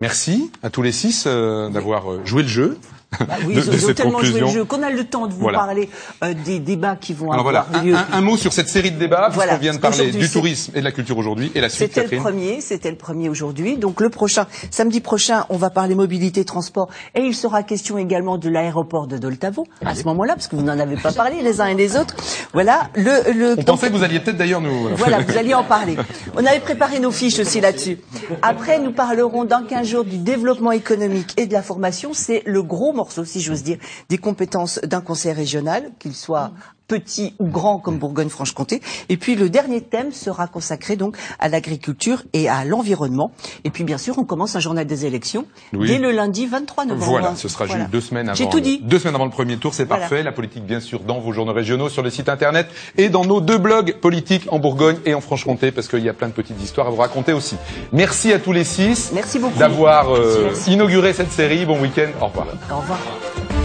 Merci 0.01 0.51
à 0.63 0.71
tous 0.71 0.83
les 0.83 0.91
six 0.91 1.27
d'avoir 1.27 2.27
joué 2.27 2.43
le 2.43 2.49
jeu. 2.49 2.79
Bah 3.21 3.35
oui, 3.47 3.55
de- 3.55 3.61
ils 3.61 3.81
de 3.81 3.91
ont 3.91 3.95
tellement 3.95 4.19
joué 4.21 4.29
le 4.29 4.33
conclusion. 4.41 4.49
jeu 4.49 4.65
qu'on 4.65 4.83
a 4.83 4.91
le 4.91 5.05
temps 5.05 5.27
de 5.27 5.33
vous 5.33 5.41
Voilà. 5.41 5.59
parler 5.59 5.89
euh, 6.25 6.35
des 6.45 6.59
débats 6.59 6.97
qui 6.97 7.13
vont 7.13 7.31
Alors 7.31 7.45
voilà, 7.45 7.61
avoir 7.61 7.81
un, 7.83 7.85
lieu. 7.85 7.95
un- 7.95 8.07
un 8.13 8.21
mot 8.21 8.37
sur 8.37 8.53
cette 8.53 8.69
série 8.69 8.91
de 8.91 8.99
débats, 8.99 9.29
Voilà, 9.33 9.57
vient 9.57 9.75
de 9.75 9.79
parler 9.79 10.11
du 10.11 10.29
tourisme 10.31 10.73
et 10.75 10.81
de 10.81 10.85
la 10.85 10.93
culture 10.93 11.19
aujourd'hui, 11.19 11.53
et 11.55 11.61
la 11.61 11.69
suite, 11.69 11.93
C'était 11.95 12.17
le 12.17 12.21
premier, 12.23 12.61
c'était 12.61 12.91
le 12.91 12.97
premier 12.97 13.29
aujourd'hui. 13.29 13.77
Donc 13.77 14.01
le 14.01 14.09
prochain, 14.11 14.47
samedi 14.71 15.01
prochain, 15.01 15.45
on 15.51 15.57
va 15.57 15.71
parler 15.71 15.95
mobilité, 15.95 16.45
transport, 16.45 16.89
et 17.15 17.21
il 17.21 17.35
sera 17.35 17.63
question 17.63 17.99
également 17.99 18.39
de 18.39 18.49
l'aéroport 18.49 19.07
de 19.07 19.19
Doltavo 19.19 19.67
à 19.85 19.95
ce 19.95 20.05
moment-là, 20.05 20.35
parce 20.35 20.49
que 20.49 20.57
vous 20.57 20.63
n'en 20.63 20.79
avez 20.79 20.97
pas 20.97 21.13
parlé 21.13 21.43
les 21.43 21.61
uns 21.61 21.67
et 21.67 21.75
les 21.75 21.97
autres. 21.97 22.15
Voilà, 22.53 22.89
le, 22.95 23.33
le 23.33 23.55
On 23.59 23.63
pensait 23.63 23.89
que 23.89 23.93
vous 23.97 24.03
alliez 24.05 24.21
peut-être 24.21 24.37
d'ailleurs 24.39 24.61
nous... 24.61 24.89
voilà, 24.97 25.21
vous 25.21 25.37
alliez 25.37 25.55
en 25.55 25.65
parler. 25.77 25.97
On 26.37 26.45
avait 26.45 26.61
préparé 26.61 26.99
nos 26.99 27.11
fiches 27.11 27.39
aussi 27.39 27.61
là-dessus. 27.61 27.99
Après, 28.43 28.79
nous 28.79 28.93
parlerons 28.93 29.45
dans 29.45 29.63
15 29.65 29.87
jours 29.87 30.05
du 30.05 30.19
développement 30.19 30.73
économique 30.73 31.35
et 31.37 31.47
de 31.47 31.53
la 31.53 31.63
formation. 31.63 32.11
C'est 32.15 32.43
le 32.47 32.63
gros 32.63 32.93
morceau, 33.03 33.25
si 33.25 33.41
j'ose 33.41 33.65
dire, 33.65 33.79
des 34.09 34.19
compétences 34.19 34.79
d'un 34.85 35.01
conseil 35.01 35.33
régional, 35.33 35.91
qu'il 35.99 36.15
soit 36.15 36.53
petit 37.01 37.34
ou 37.38 37.47
grand 37.47 37.78
comme 37.78 37.99
Bourgogne-Franche-Comté. 37.99 38.80
Et 39.09 39.16
puis 39.16 39.34
le 39.34 39.49
dernier 39.49 39.80
thème 39.80 40.12
sera 40.12 40.47
consacré 40.47 40.97
donc 40.97 41.16
à 41.38 41.49
l'agriculture 41.49 42.22
et 42.32 42.49
à 42.49 42.64
l'environnement. 42.64 43.32
Et 43.64 43.70
puis 43.70 43.84
bien 43.84 43.99
sûr, 43.99 44.18
on 44.18 44.24
commence 44.24 44.57
un 44.57 44.61
journal 44.61 44.86
des 44.86 45.07
élections 45.07 45.47
Oui. 45.72 45.88
dès 45.88 45.99
le 45.99 46.11
lundi 46.11 46.47
23 46.47 46.84
novembre. 46.84 47.07
Voilà, 47.11 47.34
ce 47.36 47.49
sera 47.49 47.64
Voilà. 47.64 47.80
juste 47.82 47.93
deux 47.93 48.01
semaines 48.01 48.28
avant. 48.28 48.36
J'ai 48.36 48.49
tout 48.49 48.61
dit. 48.61 48.78
le- 48.82 48.88
Deux 48.88 48.99
semaines 48.99 49.14
avant 49.14 49.24
le 49.24 49.30
premier 49.30 49.57
tour, 49.57 49.72
c'est 49.74 49.84
Voilà. 49.84 50.03
parfait. 50.03 50.22
La 50.22 50.32
politique, 50.32 50.64
bien 50.66 50.80
sûr, 50.80 51.01
dans 51.01 51.18
vos 51.20 51.32
journaux 51.32 51.53
régionaux, 51.53 51.88
sur 51.88 52.03
les 52.03 52.11
sites 52.11 52.28
internet 52.28 52.66
et 52.99 53.09
dans 53.09 53.24
nos 53.24 53.40
deux 53.40 53.59
blogs 53.59 53.95
politiques 54.01 54.47
en 54.51 54.59
Bourgogne 54.59 54.99
et 55.07 55.14
en 55.14 55.20
Franche-Comté, 55.20 55.72
parce 55.72 55.88
qu'il 55.88 56.01
y 56.05 56.09
a 56.09 56.12
plein 56.14 56.28
de 56.28 56.32
petites 56.34 56.61
histoires 56.62 56.86
à 56.88 56.90
vous 56.90 56.97
raconter 56.97 57.32
aussi. 57.32 57.57
Merci 57.93 58.32
à 58.32 58.38
tous 58.38 58.53
les 58.53 58.64
six 58.64 59.11
Merci 59.14 59.38
beaucoup. 59.38 59.59
d'avoir 59.59 60.14
euh, 60.14 60.53
inauguré 60.66 61.12
cette 61.12 61.32
série. 61.32 61.64
Bon 61.64 61.80
week-end. 61.80 62.09
Au 62.20 62.26
revoir. 62.26 62.47
Au 62.70 62.76
revoir. 62.80 63.62